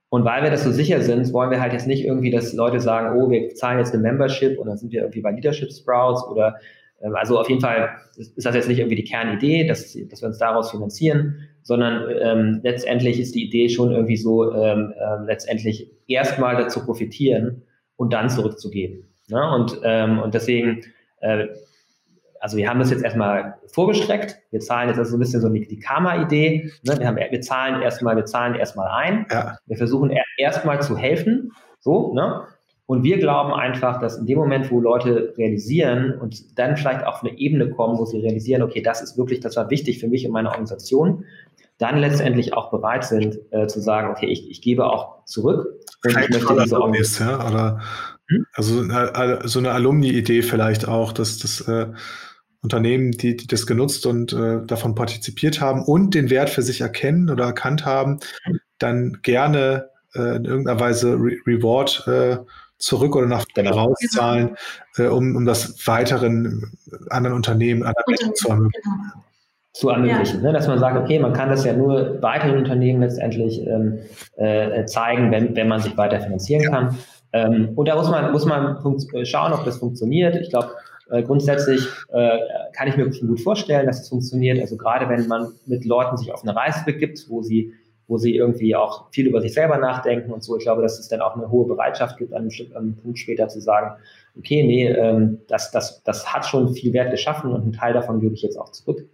und 0.10 0.26
weil 0.26 0.44
wir 0.44 0.50
das 0.50 0.64
so 0.64 0.72
sicher 0.72 1.02
sind, 1.02 1.32
wollen 1.34 1.52
wir 1.52 1.62
halt 1.62 1.74
jetzt 1.74 1.88
nicht 1.88 2.04
irgendwie, 2.04 2.32
dass 2.32 2.54
Leute 2.54 2.80
sagen, 2.80 3.20
oh, 3.20 3.30
wir 3.30 3.54
zahlen 3.56 3.78
jetzt 3.78 3.94
eine 3.94 4.02
Membership 4.02 4.58
und 4.58 4.68
dann 4.68 4.78
sind 4.78 4.92
wir 4.92 5.02
irgendwie 5.02 5.22
bei 5.22 5.32
Leadership 5.32 5.72
Sprouts 5.72 6.26
oder 6.28 6.56
ähm, 7.02 7.16
also 7.16 7.40
auf 7.40 7.48
jeden 7.48 7.62
Fall 7.62 7.90
ist 8.18 8.46
das 8.46 8.56
jetzt 8.56 8.68
nicht 8.68 8.80
irgendwie 8.80 8.96
die 8.96 9.04
Kernidee, 9.04 9.68
dass, 9.68 9.98
dass 10.10 10.22
wir 10.22 10.28
uns 10.28 10.40
daraus 10.40 10.72
finanzieren, 10.72 11.48
sondern 11.62 12.10
ähm, 12.22 12.60
letztendlich 12.64 13.20
ist 13.20 13.36
die 13.36 13.46
Idee 13.46 13.70
schon 13.70 13.92
irgendwie 13.92 14.18
so, 14.18 14.52
ähm, 14.54 14.94
äh, 14.98 15.26
letztendlich 15.26 15.92
erstmal 16.08 16.56
dazu 16.56 16.84
profitieren 16.84 17.64
und 17.96 18.12
dann 18.14 18.30
zurückzugeben. 18.30 19.06
Ne? 19.30 19.52
Und, 19.56 19.80
ähm, 19.84 20.20
und 20.20 20.34
deswegen 20.34 20.82
äh, 21.22 21.48
also 22.40 22.58
wir 22.58 22.70
haben 22.70 22.80
das 22.80 22.92
jetzt 22.92 23.04
erstmal 23.04 23.56
vorgestreckt. 23.68 24.38
Wir 24.52 24.60
zahlen 24.60 24.90
jetzt 24.90 24.98
also 24.98 25.16
ein 25.16 25.20
bisschen 25.20 25.42
so 25.42 25.50
die, 25.50 25.68
die 25.68 25.80
Karma-Idee. 25.80 26.72
Ne? 26.84 27.00
Wir, 27.00 27.08
haben, 27.08 27.18
wir 27.18 27.42
zahlen 27.42 27.82
erstmal, 27.82 28.16
wir 28.16 28.26
zahlen 28.26 28.56
erstmal 28.56 28.88
ein. 28.88 29.26
Ja. 29.32 29.58
Wir 29.66 29.78
versuchen 29.78 30.12
erstmal 30.38 30.82
zu 30.82 30.98
helfen. 30.98 31.52
So, 31.80 32.14
ne? 32.14 32.44
Und 32.86 33.04
wir 33.04 33.20
glauben 33.20 33.54
einfach, 33.54 34.00
dass 34.00 34.18
in 34.18 34.26
dem 34.26 34.40
Moment, 34.40 34.72
wo 34.72 34.80
Leute 34.80 35.36
realisieren 35.38 36.18
und 36.20 36.58
dann 36.58 36.76
vielleicht 36.76 37.06
auf 37.06 37.22
eine 37.22 37.38
Ebene 37.38 37.70
kommen, 37.70 38.00
wo 38.00 38.06
sie 38.06 38.20
realisieren, 38.20 38.64
okay, 38.64 38.82
das 38.82 39.02
ist 39.02 39.16
wirklich, 39.16 39.42
das 39.42 39.56
war 39.58 39.70
wichtig 39.70 40.00
für 40.00 40.08
mich 40.08 40.26
und 40.26 40.32
meine 40.32 40.50
Organisation, 40.50 41.24
dann 41.78 42.00
letztendlich 42.00 42.54
auch 42.54 42.72
bereit 42.72 43.04
sind 43.04 43.40
äh, 43.52 43.68
zu 43.68 43.80
sagen, 43.80 44.10
okay, 44.10 44.26
ich, 44.26 44.50
ich 44.50 44.64
gebe 44.64 44.88
auch 44.88 45.24
zurück 45.26 45.68
und 46.04 46.14
Kein 46.14 46.24
ich 46.24 46.30
möchte 46.32 46.64
diese 46.64 46.82
Organisation. 46.82 47.30
Ja, 47.30 47.48
oder 47.48 47.80
hm? 48.28 48.46
also 48.54 48.84
äh, 48.84 49.48
so 49.48 49.60
eine 49.60 49.72
Alumni-Idee 49.72 50.42
vielleicht 50.42 50.88
auch, 50.88 51.14
dass 51.14 51.38
das 51.38 51.62
äh, 51.68 51.88
Unternehmen, 52.62 53.12
die, 53.12 53.38
die 53.38 53.48
das 53.48 53.66
genutzt 53.66 54.06
und 54.06 54.34
äh, 54.34 54.66
davon 54.66 54.96
partizipiert 54.96 55.62
haben 55.62 55.84
und 55.84 56.14
den 56.14 56.30
Wert 56.30 56.50
für 56.50 56.62
sich 56.62 56.82
erkennen 56.82 57.30
oder 57.30 57.46
erkannt 57.46 57.86
haben, 57.86 58.20
dann 58.80 59.20
gerne 59.22 59.90
äh, 60.14 60.36
in 60.36 60.46
irgendeiner 60.46 60.80
Weise 60.80 61.14
Re 61.14 61.38
Reward 61.48 62.04
äh, 62.08 62.38
zurück 62.78 63.16
oder 63.16 63.28
nach 63.28 63.46
genau. 63.54 63.72
rauszahlen, 63.72 64.56
äh, 64.98 65.08
um, 65.08 65.36
um 65.36 65.46
das 65.46 65.88
weiteren 65.88 66.72
anderen 67.10 67.36
Unternehmen, 67.36 67.84
anderen 67.84 68.04
Menschen 68.08 68.36
zu 68.36 68.50
ermöglichen. 68.50 68.92
Genau. 68.92 69.24
Zu 69.72 69.90
ermöglichen, 69.90 70.42
ja. 70.42 70.48
ne? 70.48 70.54
dass 70.54 70.68
man 70.68 70.80
sagt, 70.80 70.98
okay, 70.98 71.20
man 71.20 71.32
kann 71.32 71.50
das 71.50 71.64
ja 71.64 71.74
nur 71.74 72.22
weiteren 72.22 72.58
Unternehmen 72.58 73.02
letztendlich 73.02 73.66
ähm, 73.66 74.00
äh, 74.36 74.86
zeigen, 74.86 75.32
wenn, 75.32 75.56
wenn 75.56 75.68
man 75.68 75.80
sich 75.80 75.96
weiter 75.96 76.20
finanzieren 76.20 76.64
ja. 76.64 76.70
kann. 76.70 76.98
Ähm, 77.32 77.70
und 77.76 77.88
da 77.88 77.96
muss 77.96 78.10
man, 78.10 78.32
muss 78.32 78.46
man 78.46 78.78
schauen, 79.24 79.54
ob 79.54 79.64
das 79.66 79.78
funktioniert. 79.78 80.36
Ich 80.38 80.50
glaube, 80.50 80.72
äh, 81.10 81.24
grundsätzlich 81.24 81.88
äh, 82.10 82.40
kann 82.74 82.88
ich 82.88 82.98
mir 82.98 83.10
gut 83.10 83.42
vorstellen, 83.42 83.88
dass 83.88 84.02
es 84.02 84.10
funktioniert. 84.10 84.60
Also 84.60 84.78
gerade 84.78 85.10
wenn 85.10 85.28
man 85.28 85.54
mit 85.66 85.86
Leuten 85.86 86.18
sich 86.18 86.32
auf 86.32 86.44
eine 86.44 86.56
Reise 86.56 86.84
begibt, 86.86 87.26
wo 87.30 87.42
sie, 87.42 87.74
wo 88.08 88.18
sie 88.18 88.36
irgendwie 88.36 88.76
auch 88.76 89.12
viel 89.12 89.28
über 89.28 89.42
sich 89.42 89.54
selber 89.54 89.78
nachdenken 89.78 90.32
und 90.32 90.44
so. 90.44 90.58
Ich 90.58 90.64
glaube, 90.64 90.82
dass 90.82 91.00
es 91.00 91.08
dann 91.08 91.22
auch 91.22 91.36
eine 91.36 91.50
hohe 91.50 91.68
Bereitschaft 91.68 92.18
gibt, 92.18 92.34
an 92.34 92.44
einem, 92.44 92.52
an 92.72 92.78
einem 92.78 92.96
Punkt 92.96 93.20
später 93.20 93.48
zu 93.48 93.60
sagen, 93.60 93.96
okay, 94.38 94.64
nee, 94.64 94.88
ähm, 94.88 95.40
das, 95.48 95.72
das, 95.72 96.04
das 96.04 96.34
hat 96.34 96.46
schon 96.46 96.74
viel 96.74 96.94
Wert 96.94 97.12
geschaffen 97.12 97.52
und 97.52 97.62
einen 97.62 97.74
Teil 97.74 97.94
davon 97.94 98.20
gebe 98.20 98.34
ich 98.34 98.42
jetzt 98.42 98.60
auch 98.60 98.72
zurück. 98.72 99.08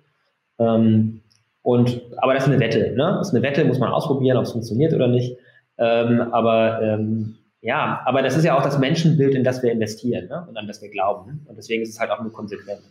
Ähm, 0.59 1.21
und, 1.61 2.01
aber 2.17 2.33
das 2.35 2.43
ist 2.43 2.51
eine 2.51 2.59
Wette, 2.59 2.93
ne? 2.95 3.15
Das 3.17 3.29
ist 3.29 3.33
eine 3.33 3.41
Wette, 3.41 3.65
muss 3.65 3.79
man 3.79 3.91
ausprobieren, 3.91 4.37
ob 4.37 4.43
es 4.43 4.51
funktioniert 4.51 4.93
oder 4.93 5.07
nicht. 5.07 5.35
Ähm, 5.77 6.21
aber 6.21 6.81
ähm, 6.81 7.37
ja, 7.65 8.03
aber 8.05 8.21
das 8.21 8.37
ist 8.37 8.43
ja 8.43 8.55
auch 8.55 8.61
das 8.61 8.77
Menschenbild, 8.77 9.33
in 9.33 9.43
das 9.43 9.63
wir 9.63 9.71
investieren 9.71 10.27
ne? 10.27 10.45
und 10.47 10.55
an 10.55 10.67
das 10.67 10.83
wir 10.83 10.89
glauben. 10.89 11.43
Und 11.47 11.57
deswegen 11.57 11.81
ist 11.81 11.89
es 11.89 11.99
halt 11.99 12.11
auch 12.11 12.21
nur 12.21 12.31
konsequent. 12.31 12.81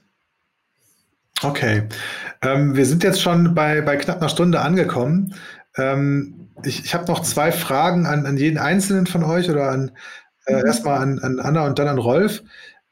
Okay. 1.45 1.85
Ähm, 2.43 2.75
wir 2.75 2.85
sind 2.85 3.05
jetzt 3.05 3.23
schon 3.23 3.55
bei, 3.55 3.83
bei 3.83 3.97
knapp 3.97 4.17
einer 4.17 4.29
Stunde 4.29 4.61
angekommen. 4.61 5.37
Ähm, 5.77 6.49
ich 6.65 6.85
ich 6.85 6.93
habe 6.93 7.07
noch 7.07 7.21
zwei 7.21 7.53
Fragen 7.53 8.05
an, 8.07 8.27
an 8.27 8.37
jeden 8.37 8.59
Einzelnen 8.59 9.07
von 9.07 9.23
euch 9.23 9.49
oder 9.49 9.71
an 9.71 9.93
äh, 10.47 10.57
mhm. 10.57 10.67
erstmal 10.67 10.99
an, 10.99 11.21
an 11.21 11.39
Anna 11.39 11.67
und 11.67 11.79
dann 11.79 11.87
an 11.87 11.99
Rolf. 11.99 12.43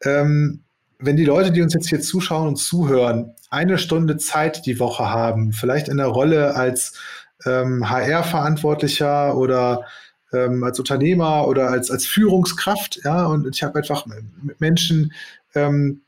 Ähm, 0.05 0.63
wenn 1.01 1.17
die 1.17 1.25
Leute, 1.25 1.51
die 1.51 1.63
uns 1.63 1.75
jetzt 1.75 1.89
hier 1.89 2.01
zuschauen 2.01 2.47
und 2.47 2.57
zuhören, 2.57 3.35
eine 3.51 3.77
Stunde 3.77 4.19
Zeit 4.19 4.67
die 4.67 4.79
Woche 4.79 5.11
haben, 5.11 5.51
vielleicht 5.51 5.89
in 5.89 5.97
der 5.97 6.07
Rolle 6.07 6.55
als 6.55 6.97
HR-Verantwortlicher 7.45 9.31
ähm, 9.31 9.37
oder 9.37 9.85
ähm, 10.33 10.65
als 10.65 10.79
Unternehmer 10.79 11.47
oder 11.47 11.69
als, 11.71 11.91
als 11.91 12.07
Führungskraft, 12.07 13.01
ja, 13.05 13.27
und 13.27 13.47
ich 13.55 13.63
habe 13.63 13.79
einfach 13.79 14.07
Menschen, 14.59 15.13
ähm, 15.55 16.03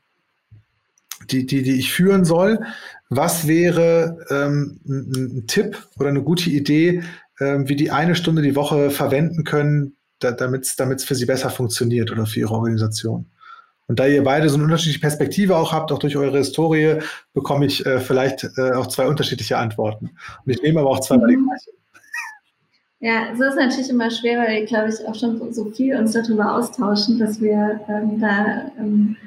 die, 1.29 1.45
die, 1.45 1.63
die 1.63 1.79
ich 1.79 1.91
führen 1.91 2.25
soll. 2.25 2.59
Was 3.09 3.47
wäre 3.47 4.25
ähm, 4.29 4.79
ein, 4.87 5.37
ein, 5.37 5.47
Tipp 5.47 5.77
oder 5.97 6.09
eine 6.09 6.23
gute 6.23 6.49
Idee, 6.49 7.03
ähm, 7.39 7.69
wie 7.69 7.75
die 7.75 7.91
eine 7.91 8.15
Stunde 8.15 8.41
die 8.41 8.55
Woche 8.55 8.89
verwenden 8.89 9.43
können, 9.43 9.95
da, 10.19 10.31
damit 10.31 10.65
es 10.65 11.03
für 11.03 11.15
sie 11.15 11.25
besser 11.25 11.49
funktioniert 11.49 12.11
oder 12.11 12.25
für 12.25 12.41
ihre 12.41 12.53
Organisation? 12.53 13.25
Und 13.87 13.99
da 13.99 14.07
ihr 14.07 14.23
beide 14.23 14.49
so 14.49 14.55
eine 14.55 14.63
unterschiedliche 14.63 14.99
Perspektive 14.99 15.55
auch 15.55 15.71
habt, 15.71 15.91
auch 15.91 15.99
durch 15.99 16.17
eure 16.17 16.39
Historie, 16.39 16.99
bekomme 17.33 17.67
ich 17.67 17.85
äh, 17.85 17.99
vielleicht 17.99 18.43
äh, 18.57 18.71
auch 18.71 18.87
zwei 18.87 19.07
unterschiedliche 19.07 19.57
Antworten. 19.57 20.11
Und 20.43 20.51
ich 20.51 20.61
nehme 20.61 20.79
aber 20.79 20.89
auch 20.89 21.01
zweimal 21.01 21.29
die 21.29 21.35
gleiche. 21.35 21.74
Ja, 22.99 23.29
es 23.33 23.39
ist 23.39 23.55
natürlich 23.55 23.89
immer 23.89 24.09
schwer, 24.09 24.39
weil 24.39 24.61
wir, 24.61 24.65
glaube 24.65 24.89
ich, 24.89 25.05
auch 25.07 25.15
schon 25.15 25.53
so 25.53 25.65
viel 25.65 25.95
uns 25.97 26.13
darüber 26.13 26.55
austauschen, 26.55 27.19
dass 27.19 27.41
wir 27.41 27.81
ähm, 27.89 28.19
da 28.19 28.71
ähm, 28.79 29.17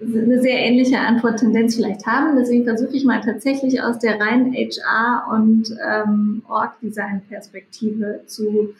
eine 0.00 0.42
sehr 0.42 0.58
ähnliche 0.58 0.98
Antworttendenz 0.98 1.76
vielleicht 1.76 2.06
haben. 2.06 2.36
Deswegen 2.36 2.64
versuche 2.64 2.94
ich 2.94 3.04
mal 3.04 3.22
tatsächlich 3.22 3.82
aus 3.82 3.98
der 3.98 4.20
reinen 4.20 4.52
HR- 4.52 5.32
und 5.32 5.74
ähm, 5.82 6.42
Org-Design-Perspektive 6.46 8.20
zu, 8.26 8.74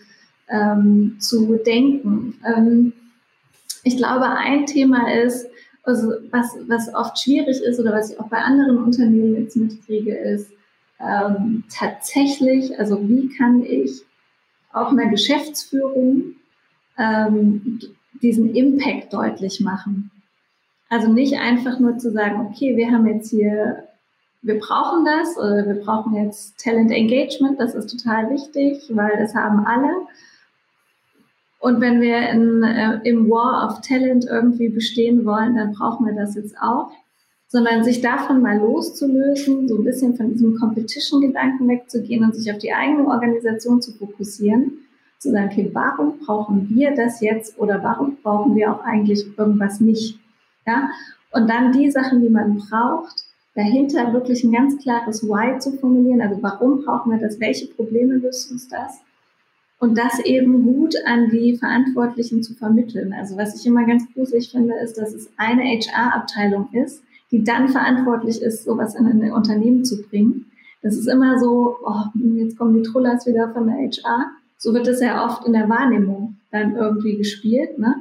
ähm, 0.48 1.16
zu 1.18 1.56
denken. 1.56 2.38
Ähm, 2.46 2.92
ich 3.84 3.96
glaube, 3.96 4.26
ein 4.26 4.66
Thema 4.66 5.10
ist, 5.12 5.46
also 5.82 6.12
was, 6.30 6.56
was 6.66 6.94
oft 6.94 7.18
schwierig 7.18 7.62
ist 7.62 7.80
oder 7.80 7.92
was 7.92 8.10
ich 8.10 8.20
auch 8.20 8.28
bei 8.28 8.38
anderen 8.38 8.82
Unternehmen 8.82 9.36
jetzt 9.36 9.56
mitkriege, 9.56 10.14
ist 10.14 10.50
ähm, 11.00 11.64
tatsächlich, 11.72 12.78
also 12.78 13.08
wie 13.08 13.28
kann 13.28 13.62
ich 13.62 14.05
auch 14.72 14.90
einer 14.90 15.08
Geschäftsführung 15.08 16.34
ähm, 16.98 17.80
diesen 18.22 18.54
Impact 18.54 19.12
deutlich 19.12 19.60
machen. 19.60 20.10
Also 20.88 21.12
nicht 21.12 21.38
einfach 21.38 21.78
nur 21.78 21.98
zu 21.98 22.12
sagen, 22.12 22.46
okay, 22.46 22.76
wir 22.76 22.90
haben 22.90 23.06
jetzt 23.06 23.30
hier, 23.30 23.84
wir 24.42 24.58
brauchen 24.58 25.04
das 25.04 25.36
oder 25.36 25.66
wir 25.66 25.82
brauchen 25.82 26.14
jetzt 26.14 26.58
Talent 26.62 26.92
Engagement, 26.92 27.58
das 27.58 27.74
ist 27.74 27.90
total 27.90 28.30
wichtig, 28.30 28.90
weil 28.90 29.16
das 29.18 29.34
haben 29.34 29.66
alle. 29.66 30.06
Und 31.58 31.80
wenn 31.80 32.00
wir 32.00 32.28
in, 32.30 32.62
äh, 32.62 33.00
im 33.04 33.28
War 33.28 33.66
of 33.66 33.80
Talent 33.80 34.26
irgendwie 34.26 34.68
bestehen 34.68 35.24
wollen, 35.24 35.56
dann 35.56 35.72
brauchen 35.72 36.06
wir 36.06 36.14
das 36.14 36.36
jetzt 36.36 36.56
auch 36.60 36.92
sondern 37.48 37.84
sich 37.84 38.00
davon 38.00 38.42
mal 38.42 38.58
loszulösen, 38.58 39.68
so 39.68 39.78
ein 39.78 39.84
bisschen 39.84 40.16
von 40.16 40.32
diesem 40.32 40.56
Competition-Gedanken 40.56 41.68
wegzugehen 41.68 42.24
und 42.24 42.34
sich 42.34 42.52
auf 42.52 42.58
die 42.58 42.72
eigene 42.72 43.06
Organisation 43.06 43.80
zu 43.80 43.92
fokussieren, 43.92 44.78
zu 45.18 45.30
sagen, 45.30 45.48
okay, 45.50 45.70
warum 45.72 46.18
brauchen 46.18 46.68
wir 46.70 46.94
das 46.94 47.20
jetzt 47.20 47.58
oder 47.58 47.82
warum 47.82 48.16
brauchen 48.22 48.54
wir 48.54 48.72
auch 48.72 48.80
eigentlich 48.84 49.26
irgendwas 49.38 49.80
nicht? 49.80 50.18
Ja? 50.66 50.90
Und 51.32 51.48
dann 51.48 51.72
die 51.72 51.90
Sachen, 51.90 52.22
die 52.22 52.28
man 52.28 52.56
braucht, 52.56 53.24
dahinter 53.54 54.12
wirklich 54.12 54.44
ein 54.44 54.52
ganz 54.52 54.78
klares 54.78 55.22
Why 55.22 55.58
zu 55.58 55.72
formulieren. 55.72 56.20
Also 56.20 56.42
warum 56.42 56.84
brauchen 56.84 57.12
wir 57.12 57.18
das? 57.18 57.40
Welche 57.40 57.66
Probleme 57.68 58.14
löst 58.14 58.50
uns 58.50 58.68
das? 58.68 59.00
Und 59.78 59.98
das 59.98 60.20
eben 60.20 60.62
gut 60.62 60.94
an 61.06 61.28
die 61.30 61.56
Verantwortlichen 61.56 62.42
zu 62.42 62.54
vermitteln. 62.54 63.12
Also 63.12 63.36
was 63.36 63.58
ich 63.58 63.66
immer 63.66 63.84
ganz 63.86 64.04
gruselig 64.12 64.50
finde, 64.50 64.74
ist, 64.82 64.96
dass 64.96 65.12
es 65.12 65.30
eine 65.36 65.62
HR-Abteilung 65.62 66.68
ist, 66.72 67.02
die 67.30 67.44
dann 67.44 67.68
verantwortlich 67.68 68.40
ist, 68.40 68.64
sowas 68.64 68.94
in 68.94 69.06
ein 69.06 69.32
Unternehmen 69.32 69.84
zu 69.84 70.02
bringen. 70.02 70.46
Das 70.82 70.96
ist 70.96 71.08
immer 71.08 71.38
so, 71.38 71.76
oh, 71.84 72.04
jetzt 72.36 72.56
kommen 72.56 72.74
die 72.74 72.88
Trullers 72.88 73.26
wieder 73.26 73.52
von 73.52 73.66
der 73.66 73.76
HR. 73.76 74.30
So 74.58 74.72
wird 74.72 74.86
es 74.86 75.00
ja 75.00 75.24
oft 75.24 75.46
in 75.46 75.52
der 75.52 75.68
Wahrnehmung 75.68 76.36
dann 76.50 76.76
irgendwie 76.76 77.16
gespielt, 77.16 77.78
ne? 77.78 77.96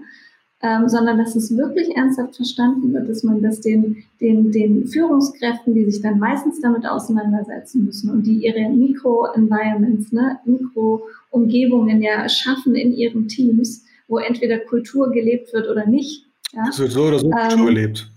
Ähm, 0.61 0.87
sondern 0.87 1.17
dass 1.17 1.35
es 1.35 1.55
wirklich 1.55 1.95
ernsthaft 1.95 2.37
verstanden 2.37 2.93
wird, 2.93 3.09
dass 3.09 3.23
man 3.23 3.41
das 3.41 3.59
den, 3.59 4.03
den, 4.21 4.51
den 4.51 4.87
Führungskräften, 4.87 5.75
die 5.75 5.91
sich 5.91 6.01
dann 6.01 6.17
meistens 6.17 6.61
damit 6.61 6.87
auseinandersetzen 6.87 7.85
müssen 7.85 8.09
und 8.09 8.25
die 8.25 8.45
ihre 8.45 8.69
Mikro-Environments, 8.69 10.11
ne, 10.11 10.39
Mikro-Umgebungen 10.45 12.01
ja 12.01 12.27
schaffen 12.29 12.73
in 12.73 12.93
ihren 12.93 13.27
Teams, 13.27 13.85
wo 14.07 14.17
entweder 14.17 14.57
Kultur 14.59 15.11
gelebt 15.11 15.53
wird 15.53 15.69
oder 15.69 15.85
nicht. 15.85 16.25
Ja? 16.53 16.63
Es 16.69 16.79
wird 16.79 16.91
so 16.91 17.03
oder 17.03 17.19
so 17.19 17.29
Kultur 17.29 17.59
ähm, 17.59 17.65
gelebt. 17.65 18.09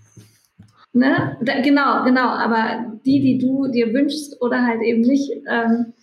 Ne? 0.99 1.37
Da, 1.41 1.61
genau, 1.61 2.03
genau. 2.03 2.27
Aber 2.27 2.97
die, 3.05 3.21
die 3.21 3.37
du 3.37 3.67
dir 3.67 3.93
wünschst 3.93 4.41
oder 4.41 4.65
halt 4.65 4.81
eben 4.81 5.01
nicht, 5.01 5.31
ähm, 5.49 5.93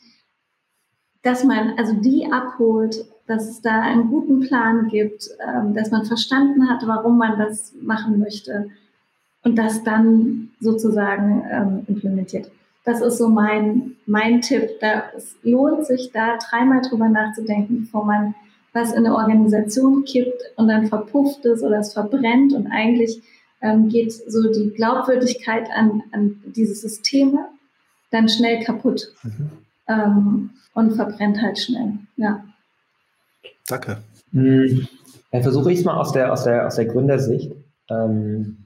dass 1.22 1.44
man 1.44 1.74
also 1.76 1.92
die 1.92 2.32
abholt, 2.32 3.04
dass 3.26 3.48
es 3.48 3.60
da 3.60 3.82
einen 3.82 4.08
guten 4.08 4.40
Plan 4.40 4.88
gibt, 4.88 5.28
ähm, 5.46 5.74
dass 5.74 5.90
man 5.90 6.06
verstanden 6.06 6.68
hat, 6.68 6.86
warum 6.86 7.18
man 7.18 7.38
das 7.38 7.74
machen 7.80 8.18
möchte 8.18 8.70
und 9.44 9.56
das 9.56 9.84
dann 9.84 10.50
sozusagen 10.60 11.44
ähm, 11.50 11.84
implementiert. 11.88 12.50
Das 12.84 13.02
ist 13.02 13.18
so 13.18 13.28
mein, 13.28 13.96
mein 14.06 14.40
Tipp. 14.40 14.80
Da, 14.80 15.04
es 15.14 15.36
lohnt 15.42 15.84
sich 15.84 16.10
da 16.12 16.38
dreimal 16.38 16.80
drüber 16.80 17.08
nachzudenken, 17.08 17.82
bevor 17.82 18.04
man 18.06 18.34
was 18.72 18.92
in 18.92 19.04
eine 19.04 19.14
Organisation 19.14 20.04
kippt 20.04 20.40
und 20.56 20.68
dann 20.68 20.86
verpufft 20.86 21.44
es 21.44 21.62
oder 21.62 21.80
es 21.80 21.92
verbrennt 21.92 22.52
und 22.52 22.68
eigentlich 22.68 23.22
ähm, 23.66 23.88
geht 23.88 24.12
so 24.12 24.52
die 24.52 24.70
Glaubwürdigkeit 24.70 25.68
an, 25.74 26.02
an 26.12 26.40
diese 26.54 26.74
Systeme 26.74 27.46
dann 28.10 28.28
schnell 28.28 28.62
kaputt 28.62 29.12
mhm. 29.24 29.50
ähm, 29.88 30.50
und 30.74 30.92
verbrennt 30.94 31.42
halt 31.42 31.58
schnell. 31.58 31.94
Ja. 32.16 32.44
Danke. 33.66 33.98
Hm. 34.32 34.86
Dann 35.32 35.42
versuche 35.42 35.72
ich 35.72 35.80
es 35.80 35.84
mal 35.84 35.96
aus 35.96 36.12
der, 36.12 36.32
aus 36.32 36.44
der, 36.44 36.66
aus 36.66 36.76
der 36.76 36.86
Gründersicht. 36.86 37.52
Ähm, 37.90 38.58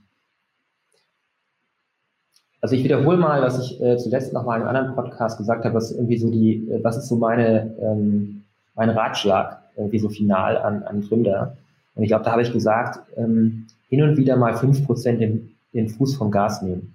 also 2.61 2.75
ich 2.75 2.85
wiederhole 2.85 3.17
mal, 3.17 3.41
was 3.41 3.59
ich 3.59 3.81
äh, 3.81 3.97
zuletzt 3.97 4.35
noch 4.35 4.45
mal 4.45 4.57
in 4.57 4.67
einem 4.67 4.77
anderen 4.77 4.95
Podcast 4.95 5.39
gesagt 5.39 5.65
habe, 5.65 5.75
was 5.75 5.93
irgendwie 5.93 6.19
so 6.19 6.31
die, 6.31 6.69
äh, 6.71 6.85
was 6.85 6.99
ist 6.99 7.09
so 7.09 7.17
meine, 7.17 7.75
ähm, 7.81 8.45
mein 8.75 8.91
Ratschlag, 8.91 9.63
irgendwie 9.77 9.99
so 9.99 10.11
final 10.11 10.59
an, 10.59 10.83
an 10.83 11.01
Gründer. 11.01 11.57
Und 11.95 12.03
ich 12.03 12.09
glaube, 12.09 12.25
da 12.25 12.33
habe 12.33 12.43
ich 12.43 12.53
gesagt, 12.53 13.01
ähm, 13.17 13.67
hin 13.91 14.03
und 14.03 14.17
wieder 14.17 14.37
mal 14.37 14.57
fünf 14.57 14.87
Prozent 14.87 15.21
den, 15.21 15.57
den 15.75 15.91
Fuß 15.91 16.17
vom 16.17 16.31
Gas 16.31 16.63
nehmen. 16.63 16.95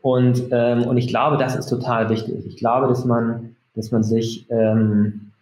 Und, 0.00 0.44
ähm, 0.50 0.84
und 0.84 0.96
ich 0.96 1.08
glaube, 1.08 1.36
das 1.36 1.54
ist 1.54 1.66
total 1.66 2.08
wichtig. 2.08 2.46
Ich 2.46 2.56
glaube, 2.56 2.88
dass 2.88 3.04
man, 3.04 3.56
dass 3.74 3.90
man 3.90 4.02
sich, 4.02 4.50
ähm, 4.50 5.32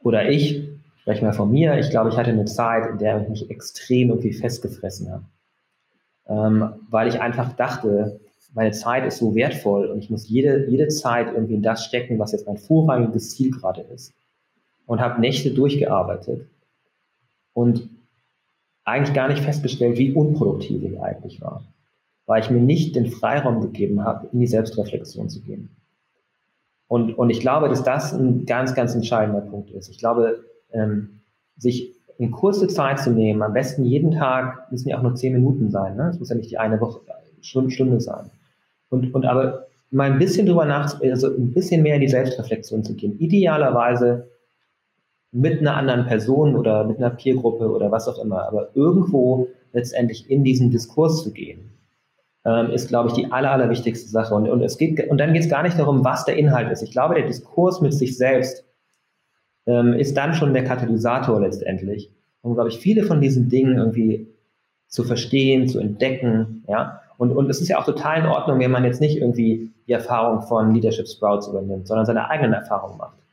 oder 0.00 0.28
ich, 0.28 0.68
spreche 1.00 1.24
mal 1.24 1.32
von 1.32 1.50
mir, 1.50 1.78
ich 1.78 1.88
glaube, 1.88 2.10
ich 2.10 2.18
hatte 2.18 2.30
eine 2.30 2.44
Zeit, 2.44 2.90
in 2.90 2.98
der 2.98 3.22
ich 3.22 3.28
mich 3.30 3.50
extrem 3.50 4.10
irgendwie 4.10 4.34
festgefressen 4.34 5.10
habe 5.10 5.24
ähm, 6.26 6.74
weil 6.90 7.08
ich 7.08 7.20
einfach 7.20 7.52
dachte, 7.54 8.20
meine 8.54 8.70
Zeit 8.70 9.04
ist 9.04 9.18
so 9.18 9.34
wertvoll 9.34 9.86
und 9.86 9.98
ich 9.98 10.10
muss 10.10 10.28
jede, 10.28 10.68
jede 10.68 10.88
Zeit 10.88 11.32
irgendwie 11.32 11.54
in 11.54 11.62
das 11.62 11.84
stecken, 11.84 12.18
was 12.18 12.32
jetzt 12.32 12.46
mein 12.46 12.56
vorrangiges 12.56 13.30
Ziel 13.30 13.50
gerade 13.50 13.82
ist. 13.82 14.12
Und 14.86 15.00
habe 15.00 15.20
Nächte 15.20 15.50
durchgearbeitet 15.50 16.46
und 17.54 17.88
eigentlich 18.84 19.14
gar 19.14 19.28
nicht 19.28 19.42
festgestellt, 19.42 19.96
wie 19.96 20.12
unproduktiv 20.12 20.82
ich 20.82 21.00
eigentlich 21.00 21.40
war, 21.40 21.64
weil 22.26 22.42
ich 22.42 22.50
mir 22.50 22.60
nicht 22.60 22.94
den 22.96 23.06
Freiraum 23.06 23.62
gegeben 23.62 24.04
habe, 24.04 24.28
in 24.32 24.40
die 24.40 24.46
Selbstreflexion 24.46 25.30
zu 25.30 25.40
gehen. 25.40 25.74
Und, 26.86 27.16
und 27.16 27.30
ich 27.30 27.40
glaube, 27.40 27.68
dass 27.68 27.82
das 27.82 28.12
ein 28.12 28.44
ganz, 28.44 28.74
ganz 28.74 28.94
entscheidender 28.94 29.40
Punkt 29.40 29.70
ist. 29.70 29.88
Ich 29.88 29.98
glaube, 29.98 30.44
ähm, 30.70 31.20
sich 31.56 31.94
in 32.18 32.30
kurze 32.30 32.68
Zeit 32.68 33.00
zu 33.00 33.10
nehmen, 33.10 33.42
am 33.42 33.54
besten 33.54 33.84
jeden 33.84 34.10
Tag, 34.10 34.70
müssen 34.70 34.88
ja 34.88 34.98
auch 34.98 35.02
nur 35.02 35.14
zehn 35.14 35.32
Minuten 35.32 35.70
sein, 35.70 35.96
ne? 35.96 36.10
Es 36.10 36.18
muss 36.18 36.28
ja 36.28 36.36
nicht 36.36 36.50
die 36.50 36.58
eine 36.58 36.80
Woche, 36.80 37.00
Stunde, 37.40 37.70
Stunde 37.70 38.00
sein. 38.00 38.30
Und, 38.90 39.14
und 39.14 39.24
aber 39.24 39.66
mal 39.90 40.10
ein 40.10 40.18
bisschen 40.18 40.46
drüber 40.46 40.66
nach, 40.66 41.00
also 41.00 41.28
ein 41.28 41.52
bisschen 41.52 41.82
mehr 41.82 41.96
in 41.96 42.02
die 42.02 42.08
Selbstreflexion 42.08 42.84
zu 42.84 42.94
gehen. 42.94 43.18
Idealerweise 43.18 44.28
mit 45.34 45.58
einer 45.58 45.76
anderen 45.76 46.06
Person 46.06 46.54
oder 46.54 46.84
mit 46.84 46.98
einer 46.98 47.10
Peergruppe 47.10 47.68
oder 47.68 47.90
was 47.90 48.06
auch 48.06 48.22
immer, 48.22 48.46
aber 48.46 48.68
irgendwo 48.74 49.48
letztendlich 49.72 50.30
in 50.30 50.44
diesen 50.44 50.70
Diskurs 50.70 51.24
zu 51.24 51.32
gehen, 51.32 51.72
ähm, 52.44 52.70
ist, 52.70 52.88
glaube 52.88 53.08
ich, 53.08 53.14
die 53.14 53.32
aller, 53.32 53.50
allerwichtigste 53.50 54.08
Sache. 54.08 54.32
Und, 54.32 54.48
und, 54.48 54.62
es 54.62 54.78
geht, 54.78 55.10
und 55.10 55.18
dann 55.18 55.32
geht 55.32 55.42
es 55.42 55.48
gar 55.48 55.64
nicht 55.64 55.76
darum, 55.76 56.04
was 56.04 56.24
der 56.24 56.36
Inhalt 56.36 56.70
ist. 56.70 56.82
Ich 56.82 56.92
glaube, 56.92 57.16
der 57.16 57.26
Diskurs 57.26 57.80
mit 57.80 57.92
sich 57.92 58.16
selbst 58.16 58.64
ähm, 59.66 59.92
ist 59.94 60.16
dann 60.16 60.34
schon 60.34 60.54
der 60.54 60.62
Katalysator 60.62 61.40
letztendlich, 61.40 62.12
um, 62.42 62.54
glaube 62.54 62.68
ich, 62.68 62.78
viele 62.78 63.02
von 63.02 63.20
diesen 63.20 63.48
Dingen 63.48 63.76
irgendwie 63.76 64.28
zu 64.86 65.02
verstehen, 65.02 65.66
zu 65.68 65.80
entdecken, 65.80 66.64
ja. 66.68 67.00
Und, 67.16 67.32
und 67.32 67.48
es 67.50 67.60
ist 67.60 67.68
ja 67.68 67.78
auch 67.78 67.84
total 67.84 68.20
in 68.20 68.26
Ordnung, 68.26 68.60
wenn 68.60 68.70
man 68.70 68.84
jetzt 68.84 69.00
nicht 69.00 69.16
irgendwie 69.16 69.72
die 69.86 69.92
Erfahrung 69.92 70.42
von 70.42 70.74
Leadership 70.74 71.08
Sprouts 71.08 71.48
übernimmt, 71.48 71.86
sondern 71.86 72.06
seine 72.06 72.28
eigenen 72.28 72.52
Erfahrungen 72.52 72.98
macht. 72.98 73.23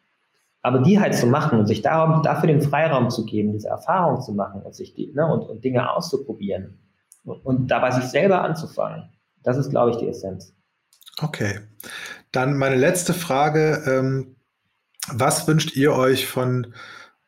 Aber 0.61 0.79
die 0.79 0.99
halt 0.99 1.15
zu 1.15 1.25
machen 1.25 1.59
und 1.59 1.65
sich 1.65 1.81
darum, 1.81 2.21
dafür 2.23 2.47
den 2.47 2.61
Freiraum 2.61 3.09
zu 3.09 3.25
geben, 3.25 3.51
diese 3.51 3.69
Erfahrung 3.69 4.21
zu 4.21 4.33
machen 4.33 4.61
und 4.61 4.75
sich 4.75 4.93
die, 4.93 5.11
ne, 5.13 5.25
und, 5.25 5.41
und 5.41 5.63
Dinge 5.63 5.91
auszuprobieren 5.91 6.79
und, 7.23 7.43
und 7.45 7.67
dabei 7.67 7.91
sich 7.91 8.05
selber 8.05 8.41
anzufangen, 8.43 9.09
das 9.43 9.57
ist, 9.57 9.71
glaube 9.71 9.91
ich, 9.91 9.97
die 9.97 10.07
Essenz. 10.07 10.53
Okay. 11.19 11.59
Dann 12.31 12.57
meine 12.57 12.75
letzte 12.75 13.13
Frage. 13.13 13.83
Ähm, 13.85 14.35
was 15.11 15.47
wünscht 15.47 15.75
ihr 15.75 15.93
euch 15.93 16.27
von 16.27 16.73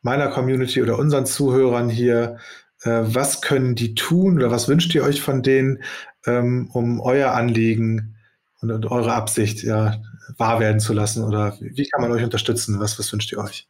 meiner 0.02 0.28
Community 0.28 0.82
oder 0.82 1.00
unseren 1.00 1.26
Zuhörern 1.26 1.90
hier? 1.90 2.38
Äh, 2.84 3.02
was 3.04 3.42
können 3.42 3.76
die 3.76 3.96
tun 3.96 4.38
oder 4.38 4.52
was 4.52 4.68
wünscht 4.68 4.94
ihr 4.96 5.04
euch 5.04 5.22
von 5.22 5.42
denen, 5.42 5.84
ähm, 6.26 6.70
um 6.74 7.00
euer 7.00 7.32
Anliegen 7.32 8.16
und, 8.62 8.72
und, 8.72 8.86
eure 8.86 9.14
Absicht 9.14 9.64
ja, 9.64 10.02
wahr 10.38 10.60
werden 10.60 10.80
zu 10.80 10.94
lassen? 10.94 11.24
Oder 11.24 11.58
wie 11.60 11.86
kann 11.86 12.02
man 12.02 12.12
euch 12.12 12.24
unterstützen? 12.24 12.80
Was, 12.80 12.98
was 13.00 13.12
wünscht 13.12 13.32
ihr 13.32 13.40
euch? 13.40 13.68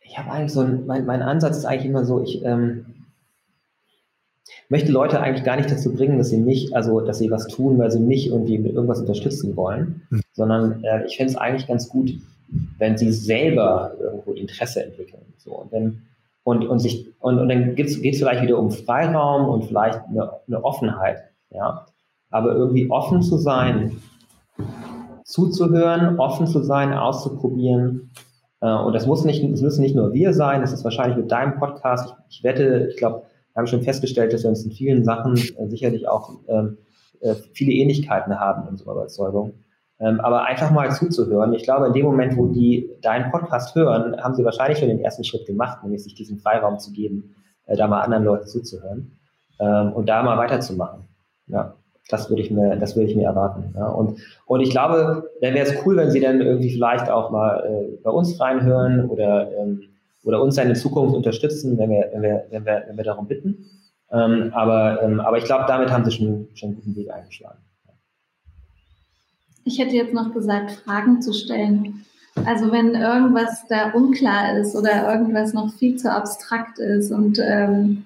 Ich 0.00 0.18
habe 0.18 0.30
eigentlich 0.30 0.52
so 0.52 0.60
ein, 0.60 0.86
mein, 0.86 1.06
mein 1.06 1.22
Ansatz 1.22 1.58
ist 1.58 1.64
eigentlich 1.64 1.86
immer 1.86 2.04
so, 2.04 2.22
ich, 2.22 2.44
ähm, 2.44 2.86
möchte 4.68 4.92
Leute 4.92 5.20
eigentlich 5.20 5.44
gar 5.44 5.56
nicht 5.56 5.70
dazu 5.70 5.92
bringen, 5.94 6.18
dass 6.18 6.30
sie 6.30 6.38
nicht, 6.38 6.74
also 6.74 7.00
dass 7.00 7.18
sie 7.18 7.30
was 7.30 7.46
tun, 7.46 7.78
weil 7.78 7.90
sie 7.90 8.00
mich 8.00 8.28
irgendwie 8.28 8.58
mit 8.58 8.72
irgendwas 8.72 9.00
unterstützen 9.00 9.56
wollen, 9.56 10.02
mhm. 10.10 10.22
sondern 10.32 10.82
äh, 10.84 11.04
ich 11.06 11.16
finde 11.16 11.32
es 11.32 11.38
eigentlich 11.38 11.66
ganz 11.66 11.88
gut, 11.88 12.12
wenn 12.78 12.96
sie 12.96 13.12
selber 13.12 13.94
irgendwo 14.00 14.32
Interesse 14.32 14.84
entwickeln. 14.84 15.22
So 15.38 15.52
und 15.52 15.72
wenn 15.72 16.02
und, 16.42 16.64
und 16.66 16.78
sich 16.78 17.12
und, 17.20 17.38
und 17.38 17.48
dann 17.48 17.74
geht 17.74 17.88
es 17.88 17.96
vielleicht 17.96 18.42
wieder 18.42 18.58
um 18.58 18.70
Freiraum 18.70 19.48
und 19.48 19.64
vielleicht 19.64 20.00
eine, 20.08 20.30
eine 20.46 20.64
Offenheit, 20.64 21.24
ja. 21.50 21.86
Aber 22.30 22.54
irgendwie 22.54 22.90
offen 22.90 23.22
zu 23.22 23.38
sein, 23.38 24.00
zuzuhören, 25.24 26.18
offen 26.18 26.46
zu 26.46 26.62
sein, 26.62 26.92
auszuprobieren. 26.92 28.10
Äh, 28.60 28.72
und 28.72 28.92
das 28.92 29.06
muss 29.06 29.24
nicht, 29.24 29.42
das 29.52 29.60
müssen 29.60 29.82
nicht 29.82 29.94
nur 29.94 30.12
wir 30.12 30.32
sein, 30.32 30.60
das 30.60 30.72
ist 30.72 30.84
wahrscheinlich 30.84 31.16
mit 31.16 31.30
deinem 31.30 31.58
Podcast. 31.58 32.14
Ich, 32.28 32.38
ich 32.38 32.44
wette, 32.44 32.88
ich 32.90 32.96
glaube, 32.96 33.22
wir 33.52 33.60
haben 33.60 33.66
schon 33.66 33.82
festgestellt, 33.82 34.32
dass 34.32 34.42
wir 34.42 34.50
uns 34.50 34.64
in 34.64 34.72
vielen 34.72 35.04
Sachen 35.04 35.34
äh, 35.34 35.68
sicherlich 35.68 36.08
auch 36.08 36.30
ähm, 36.48 36.78
äh, 37.20 37.34
viele 37.52 37.72
Ähnlichkeiten 37.72 38.38
haben 38.38 38.62
in 38.62 38.68
unserer 38.68 38.92
Überzeugung. 38.92 39.54
Ähm, 39.98 40.20
aber 40.20 40.44
einfach 40.44 40.70
mal 40.70 40.90
zuzuhören. 40.92 41.54
Ich 41.54 41.62
glaube, 41.62 41.86
in 41.86 41.94
dem 41.94 42.04
Moment, 42.04 42.36
wo 42.36 42.48
die 42.48 42.90
deinen 43.00 43.30
Podcast 43.30 43.74
hören, 43.74 44.22
haben 44.22 44.34
sie 44.34 44.44
wahrscheinlich 44.44 44.78
schon 44.78 44.88
den 44.88 45.00
ersten 45.00 45.24
Schritt 45.24 45.46
gemacht, 45.46 45.82
nämlich 45.82 46.04
sich 46.04 46.14
diesen 46.14 46.38
Freiraum 46.38 46.78
zu 46.78 46.92
geben, 46.92 47.34
äh, 47.64 47.76
da 47.76 47.86
mal 47.86 48.02
anderen 48.02 48.24
Leuten 48.24 48.46
zuzuhören 48.46 49.18
ähm, 49.58 49.92
und 49.92 50.06
da 50.06 50.22
mal 50.22 50.36
weiterzumachen. 50.36 51.08
Ja, 51.48 51.74
das 52.08 52.30
würde 52.30 52.42
ich 52.42 52.50
mir, 52.50 52.76
das 52.76 52.96
würde 52.96 53.10
ich 53.10 53.16
mir 53.16 53.26
erwarten. 53.26 53.74
Ja. 53.76 53.88
Und, 53.88 54.18
und 54.46 54.60
ich 54.60 54.70
glaube, 54.70 55.30
dann 55.40 55.54
wäre 55.54 55.66
es 55.66 55.74
cool, 55.84 55.96
wenn 55.96 56.10
sie 56.10 56.20
dann 56.20 56.40
irgendwie 56.40 56.70
vielleicht 56.70 57.10
auch 57.10 57.30
mal 57.30 57.64
äh, 57.64 57.96
bei 58.02 58.10
uns 58.10 58.40
reinhören 58.40 59.08
oder 59.08 59.50
ähm, 59.52 59.82
oder 60.26 60.42
uns 60.42 60.56
seine 60.56 60.74
Zukunft 60.74 61.14
unterstützen, 61.14 61.78
wenn 61.78 61.88
wir, 61.88 62.10
wenn 62.12 62.22
wir, 62.22 62.46
wenn 62.50 62.66
wir, 62.66 62.84
wenn 62.88 62.96
wir 62.96 63.04
darum 63.04 63.28
bitten. 63.28 63.64
Ähm, 64.10 64.50
aber, 64.52 65.02
ähm, 65.02 65.20
aber 65.20 65.38
ich 65.38 65.44
glaube, 65.44 65.64
damit 65.68 65.90
haben 65.90 66.04
sie 66.04 66.10
schon, 66.10 66.48
schon 66.54 66.70
einen 66.70 66.76
guten 66.76 66.96
Weg 66.96 67.10
eingeschlagen. 67.12 67.58
Ich 69.64 69.78
hätte 69.78 69.96
jetzt 69.96 70.14
noch 70.14 70.32
gesagt, 70.32 70.72
Fragen 70.72 71.22
zu 71.22 71.32
stellen. 71.32 72.04
Also 72.44 72.70
wenn 72.70 72.94
irgendwas 72.94 73.66
da 73.68 73.92
unklar 73.92 74.58
ist 74.58 74.76
oder 74.76 75.12
irgendwas 75.12 75.54
noch 75.54 75.72
viel 75.72 75.96
zu 75.96 76.12
abstrakt 76.12 76.78
ist 76.78 77.10
und 77.10 77.38
ähm, 77.40 78.04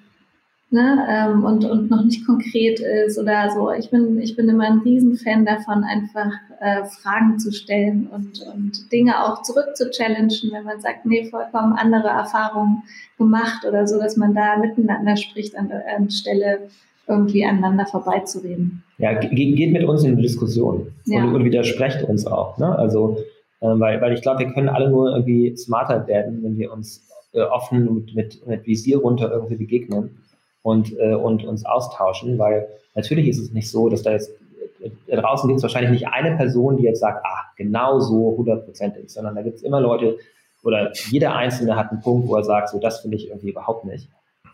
ne, 0.71 1.05
ähm, 1.09 1.43
und, 1.43 1.65
und 1.65 1.89
noch 1.89 2.03
nicht 2.03 2.25
konkret 2.25 2.79
ist 2.79 3.19
oder 3.19 3.49
so. 3.51 3.71
Ich 3.71 3.89
bin, 3.89 4.19
ich 4.19 4.35
bin 4.35 4.49
immer 4.49 4.65
ein 4.65 4.79
Riesenfan 4.79 5.45
davon, 5.45 5.83
einfach 5.83 6.31
äh, 6.59 6.85
Fragen 6.85 7.37
zu 7.39 7.51
stellen 7.51 8.07
und, 8.07 8.41
und 8.53 8.91
Dinge 8.91 9.23
auch 9.23 9.43
zurück 9.43 9.75
zu 9.75 9.89
challengen, 9.91 10.51
wenn 10.51 10.63
man 10.63 10.79
sagt, 10.79 11.05
nee, 11.05 11.25
vollkommen 11.25 11.73
andere 11.73 12.07
Erfahrungen 12.07 12.83
gemacht 13.17 13.65
oder 13.67 13.85
so, 13.85 13.99
dass 13.99 14.15
man 14.17 14.33
da 14.33 14.57
miteinander 14.57 15.17
spricht, 15.17 15.55
an, 15.57 15.71
anstelle 15.97 16.59
irgendwie 17.07 17.43
aneinander 17.43 17.85
vorbeizureden. 17.85 18.83
Ja, 18.97 19.13
geht 19.13 19.73
mit 19.73 19.83
uns 19.83 20.03
in 20.03 20.15
die 20.15 20.21
Diskussion 20.21 20.87
ja. 21.05 21.23
und, 21.23 21.35
und 21.35 21.43
widersprecht 21.43 22.03
uns 22.03 22.25
auch. 22.25 22.57
Ne? 22.57 22.77
Also, 22.77 23.17
äh, 23.59 23.67
weil, 23.67 23.99
weil 23.99 24.13
ich 24.13 24.21
glaube, 24.21 24.39
wir 24.39 24.53
können 24.53 24.69
alle 24.69 24.89
nur 24.89 25.11
irgendwie 25.11 25.55
smarter 25.57 26.07
werden, 26.07 26.41
wenn 26.43 26.57
wir 26.57 26.71
uns 26.71 27.03
äh, 27.33 27.41
offen 27.41 27.95
mit, 27.95 28.15
mit, 28.15 28.47
mit 28.47 28.65
Visier 28.65 28.99
runter 28.99 29.29
irgendwie 29.31 29.55
begegnen 29.55 30.11
und, 30.63 30.97
äh, 30.99 31.13
und 31.13 31.43
uns 31.45 31.65
austauschen, 31.65 32.37
weil 32.37 32.67
natürlich 32.95 33.27
ist 33.27 33.39
es 33.39 33.51
nicht 33.51 33.69
so, 33.69 33.89
dass 33.89 34.03
da 34.03 34.11
jetzt 34.11 34.31
da 35.07 35.21
draußen 35.21 35.47
gibt 35.47 35.57
es 35.57 35.63
wahrscheinlich 35.63 35.91
nicht 35.91 36.07
eine 36.07 36.35
Person, 36.35 36.77
die 36.77 36.83
jetzt 36.83 37.01
sagt, 37.01 37.23
ah, 37.25 37.51
genau 37.55 37.99
so 37.99 38.35
hundertprozentig, 38.37 39.09
sondern 39.09 39.35
da 39.35 39.41
gibt 39.41 39.57
es 39.57 39.63
immer 39.63 39.79
Leute 39.79 40.17
oder 40.63 40.91
jeder 41.09 41.35
Einzelne 41.35 41.75
hat 41.75 41.91
einen 41.91 42.01
Punkt, 42.01 42.27
wo 42.27 42.35
er 42.35 42.43
sagt, 42.43 42.69
so 42.69 42.79
das 42.79 43.01
finde 43.01 43.17
ich 43.17 43.29
irgendwie 43.29 43.49
überhaupt 43.49 43.85
nicht. 43.85 44.09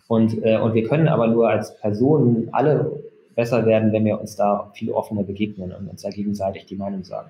Und, 0.07 0.43
äh, 0.43 0.57
und 0.57 0.73
wir 0.73 0.87
können 0.87 1.07
aber 1.07 1.27
nur 1.27 1.49
als 1.49 1.75
Personen 1.77 2.49
alle 2.53 2.91
besser 3.35 3.65
werden, 3.65 3.91
wenn 3.91 4.05
wir 4.05 4.19
uns 4.19 4.35
da 4.35 4.71
viel 4.73 4.91
offener 4.91 5.23
begegnen 5.23 5.71
und 5.71 5.89
uns 5.89 6.01
da 6.01 6.09
gegenseitig 6.09 6.65
die 6.65 6.75
Meinung 6.75 7.03
sagen. 7.03 7.29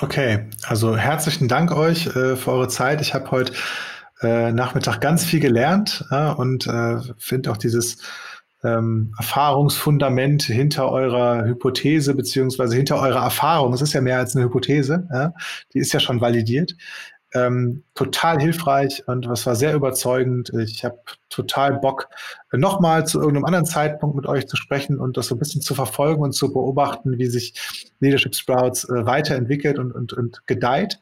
Okay, 0.00 0.46
also 0.66 0.96
herzlichen 0.96 1.46
Dank 1.46 1.76
euch 1.76 2.06
äh, 2.06 2.34
für 2.34 2.50
eure 2.50 2.68
Zeit. 2.68 3.00
Ich 3.00 3.14
habe 3.14 3.30
heute 3.30 3.52
äh, 4.22 4.52
Nachmittag 4.52 5.00
ganz 5.00 5.24
viel 5.24 5.40
gelernt 5.40 6.04
ja, 6.10 6.32
und 6.32 6.66
äh, 6.66 6.98
finde 7.18 7.50
auch 7.50 7.56
dieses 7.56 7.98
ähm, 8.64 9.12
Erfahrungsfundament 9.18 10.44
hinter 10.44 10.90
eurer 10.90 11.44
Hypothese 11.44 12.14
beziehungsweise 12.14 12.76
hinter 12.76 13.00
eurer 13.00 13.22
Erfahrung. 13.22 13.72
Es 13.72 13.82
ist 13.82 13.92
ja 13.92 14.00
mehr 14.00 14.18
als 14.18 14.36
eine 14.36 14.44
Hypothese, 14.44 15.08
ja, 15.12 15.34
die 15.74 15.78
ist 15.78 15.92
ja 15.92 16.00
schon 16.00 16.20
validiert. 16.20 16.76
Ähm, 17.34 17.82
total 17.94 18.40
hilfreich 18.40 19.08
und 19.08 19.26
was 19.26 19.46
war 19.46 19.56
sehr 19.56 19.74
überzeugend. 19.74 20.52
Ich 20.60 20.84
habe 20.84 20.98
total 21.30 21.78
Bock, 21.78 22.08
nochmal 22.52 23.06
zu 23.06 23.20
irgendeinem 23.20 23.46
anderen 23.46 23.64
Zeitpunkt 23.64 24.16
mit 24.16 24.26
euch 24.26 24.46
zu 24.46 24.56
sprechen 24.56 25.00
und 25.00 25.16
das 25.16 25.28
so 25.28 25.34
ein 25.34 25.38
bisschen 25.38 25.62
zu 25.62 25.74
verfolgen 25.74 26.22
und 26.22 26.32
zu 26.32 26.52
beobachten, 26.52 27.18
wie 27.18 27.26
sich 27.26 27.54
Leadership 28.00 28.34
Sprouts 28.34 28.84
äh, 28.84 29.06
weiterentwickelt 29.06 29.78
und, 29.78 29.92
und, 29.92 30.12
und 30.12 30.46
gedeiht. 30.46 31.00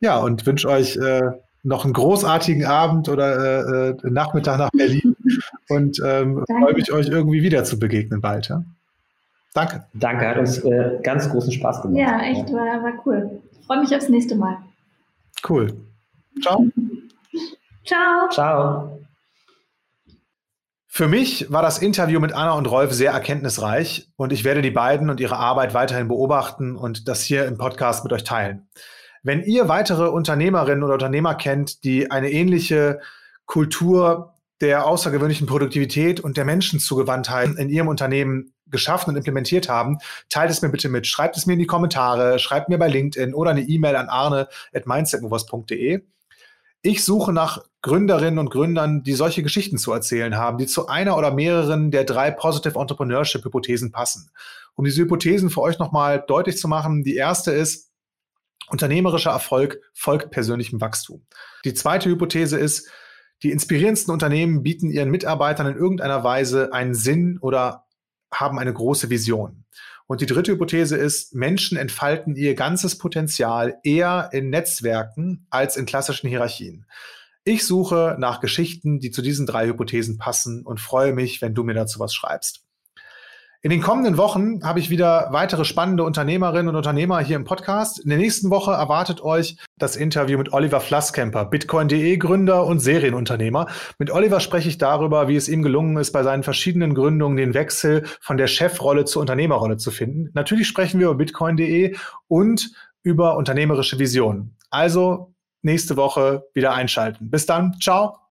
Ja, 0.00 0.18
und 0.18 0.44
wünsche 0.44 0.68
euch 0.68 0.96
äh, 0.96 1.22
noch 1.64 1.84
einen 1.84 1.94
großartigen 1.94 2.64
Abend 2.66 3.08
oder 3.08 3.88
äh, 3.88 3.96
Nachmittag 4.04 4.58
nach 4.58 4.70
Berlin 4.70 5.16
und 5.68 6.00
ähm, 6.04 6.44
freue 6.46 6.74
mich, 6.74 6.92
euch 6.92 7.08
irgendwie 7.08 7.42
wieder 7.42 7.64
zu 7.64 7.78
begegnen 7.78 8.20
bald. 8.20 8.48
Ja? 8.48 8.62
Danke. 9.54 9.84
Danke, 9.94 10.28
hat 10.28 10.38
uns 10.38 10.58
äh, 10.58 11.00
ganz 11.02 11.28
großen 11.30 11.52
Spaß 11.52 11.82
gemacht. 11.82 11.98
Ja, 11.98 12.20
echt, 12.20 12.52
war, 12.52 12.82
war 12.82 12.92
cool. 13.06 13.40
Freue 13.66 13.80
mich 13.80 13.94
aufs 13.96 14.08
nächste 14.08 14.36
Mal. 14.36 14.58
Cool. 15.48 15.74
Ciao. 16.42 16.66
Ciao. 17.84 18.28
Ciao. 18.30 19.00
Für 20.86 21.08
mich 21.08 21.50
war 21.50 21.62
das 21.62 21.78
Interview 21.78 22.20
mit 22.20 22.34
Anna 22.34 22.52
und 22.52 22.66
Rolf 22.66 22.92
sehr 22.92 23.12
erkenntnisreich 23.12 24.08
und 24.16 24.32
ich 24.32 24.44
werde 24.44 24.62
die 24.62 24.70
beiden 24.70 25.10
und 25.10 25.18
ihre 25.18 25.36
Arbeit 25.36 25.74
weiterhin 25.74 26.08
beobachten 26.08 26.76
und 26.76 27.08
das 27.08 27.22
hier 27.22 27.46
im 27.46 27.58
Podcast 27.58 28.04
mit 28.04 28.12
euch 28.12 28.22
teilen. 28.22 28.68
Wenn 29.24 29.42
ihr 29.42 29.68
weitere 29.68 30.08
Unternehmerinnen 30.08 30.84
oder 30.84 30.92
Unternehmer 30.94 31.34
kennt, 31.34 31.82
die 31.82 32.10
eine 32.10 32.30
ähnliche 32.30 33.00
Kultur 33.46 34.34
der 34.60 34.86
außergewöhnlichen 34.86 35.46
Produktivität 35.46 36.20
und 36.20 36.36
der 36.36 36.44
Menschenzugewandtheit 36.44 37.56
in 37.56 37.70
ihrem 37.70 37.88
Unternehmen 37.88 38.52
geschaffen 38.66 39.10
und 39.10 39.16
implementiert 39.16 39.70
haben, 39.70 39.96
teilt 40.28 40.50
es 40.50 40.60
mir 40.60 40.68
bitte 40.68 40.90
mit. 40.90 41.06
Schreibt 41.06 41.38
es 41.38 41.46
mir 41.46 41.54
in 41.54 41.58
die 41.58 41.66
Kommentare, 41.66 42.38
schreibt 42.38 42.68
mir 42.68 42.76
bei 42.76 42.88
LinkedIn 42.88 43.34
oder 43.34 43.52
eine 43.52 43.62
E-Mail 43.62 43.96
an 43.96 44.08
arne 44.08 44.46
at 44.74 44.86
mindsetmovers.de. 44.86 46.02
Ich 46.82 47.02
suche 47.02 47.32
nach 47.32 47.62
Gründerinnen 47.80 48.38
und 48.38 48.50
Gründern, 48.50 49.02
die 49.04 49.14
solche 49.14 49.42
Geschichten 49.42 49.78
zu 49.78 49.90
erzählen 49.92 50.36
haben, 50.36 50.58
die 50.58 50.66
zu 50.66 50.86
einer 50.86 51.16
oder 51.16 51.32
mehreren 51.32 51.90
der 51.90 52.04
drei 52.04 52.30
Positive 52.30 52.78
Entrepreneurship 52.78 53.42
Hypothesen 53.42 53.90
passen. 53.90 54.30
Um 54.74 54.84
diese 54.84 55.00
Hypothesen 55.00 55.48
für 55.48 55.62
euch 55.62 55.78
nochmal 55.78 56.22
deutlich 56.26 56.58
zu 56.58 56.68
machen, 56.68 57.04
die 57.04 57.16
erste 57.16 57.52
ist, 57.52 57.93
unternehmerischer 58.68 59.30
Erfolg 59.30 59.80
folgt 59.92 60.30
persönlichem 60.30 60.80
Wachstum. 60.80 61.26
Die 61.64 61.74
zweite 61.74 62.08
Hypothese 62.08 62.58
ist, 62.58 62.88
die 63.42 63.50
inspirierendsten 63.50 64.12
Unternehmen 64.12 64.62
bieten 64.62 64.90
ihren 64.90 65.10
Mitarbeitern 65.10 65.66
in 65.66 65.76
irgendeiner 65.76 66.24
Weise 66.24 66.72
einen 66.72 66.94
Sinn 66.94 67.38
oder 67.40 67.84
haben 68.32 68.58
eine 68.58 68.72
große 68.72 69.10
Vision. 69.10 69.64
Und 70.06 70.20
die 70.20 70.26
dritte 70.26 70.52
Hypothese 70.52 70.96
ist, 70.96 71.34
Menschen 71.34 71.78
entfalten 71.78 72.36
ihr 72.36 72.54
ganzes 72.54 72.98
Potenzial 72.98 73.76
eher 73.82 74.30
in 74.32 74.50
Netzwerken 74.50 75.46
als 75.50 75.76
in 75.76 75.86
klassischen 75.86 76.28
Hierarchien. 76.28 76.86
Ich 77.44 77.66
suche 77.66 78.16
nach 78.18 78.40
Geschichten, 78.40 79.00
die 79.00 79.10
zu 79.10 79.22
diesen 79.22 79.46
drei 79.46 79.66
Hypothesen 79.66 80.18
passen 80.18 80.64
und 80.64 80.80
freue 80.80 81.12
mich, 81.12 81.42
wenn 81.42 81.54
du 81.54 81.64
mir 81.64 81.74
dazu 81.74 82.00
was 82.00 82.14
schreibst. 82.14 82.63
In 83.64 83.70
den 83.70 83.80
kommenden 83.80 84.18
Wochen 84.18 84.62
habe 84.62 84.78
ich 84.78 84.90
wieder 84.90 85.28
weitere 85.30 85.64
spannende 85.64 86.04
Unternehmerinnen 86.04 86.68
und 86.68 86.76
Unternehmer 86.76 87.20
hier 87.20 87.36
im 87.36 87.44
Podcast. 87.44 87.98
In 87.98 88.10
der 88.10 88.18
nächsten 88.18 88.50
Woche 88.50 88.72
erwartet 88.72 89.22
euch 89.22 89.56
das 89.78 89.96
Interview 89.96 90.36
mit 90.36 90.52
Oliver 90.52 90.82
Flasskemper, 90.82 91.46
Bitcoin.de 91.46 92.14
Gründer 92.18 92.66
und 92.66 92.80
Serienunternehmer. 92.80 93.68
Mit 93.98 94.10
Oliver 94.10 94.40
spreche 94.40 94.68
ich 94.68 94.76
darüber, 94.76 95.28
wie 95.28 95.36
es 95.36 95.48
ihm 95.48 95.62
gelungen 95.62 95.96
ist, 95.96 96.12
bei 96.12 96.22
seinen 96.22 96.42
verschiedenen 96.42 96.92
Gründungen 96.92 97.38
den 97.38 97.54
Wechsel 97.54 98.04
von 98.20 98.36
der 98.36 98.48
Chefrolle 98.48 99.06
zur 99.06 99.22
Unternehmerrolle 99.22 99.78
zu 99.78 99.90
finden. 99.90 100.28
Natürlich 100.34 100.68
sprechen 100.68 101.00
wir 101.00 101.06
über 101.06 101.16
Bitcoin.de 101.16 101.96
und 102.28 102.70
über 103.02 103.38
unternehmerische 103.38 103.98
Visionen. 103.98 104.58
Also 104.68 105.32
nächste 105.62 105.96
Woche 105.96 106.44
wieder 106.52 106.74
einschalten. 106.74 107.30
Bis 107.30 107.46
dann. 107.46 107.80
Ciao. 107.80 108.18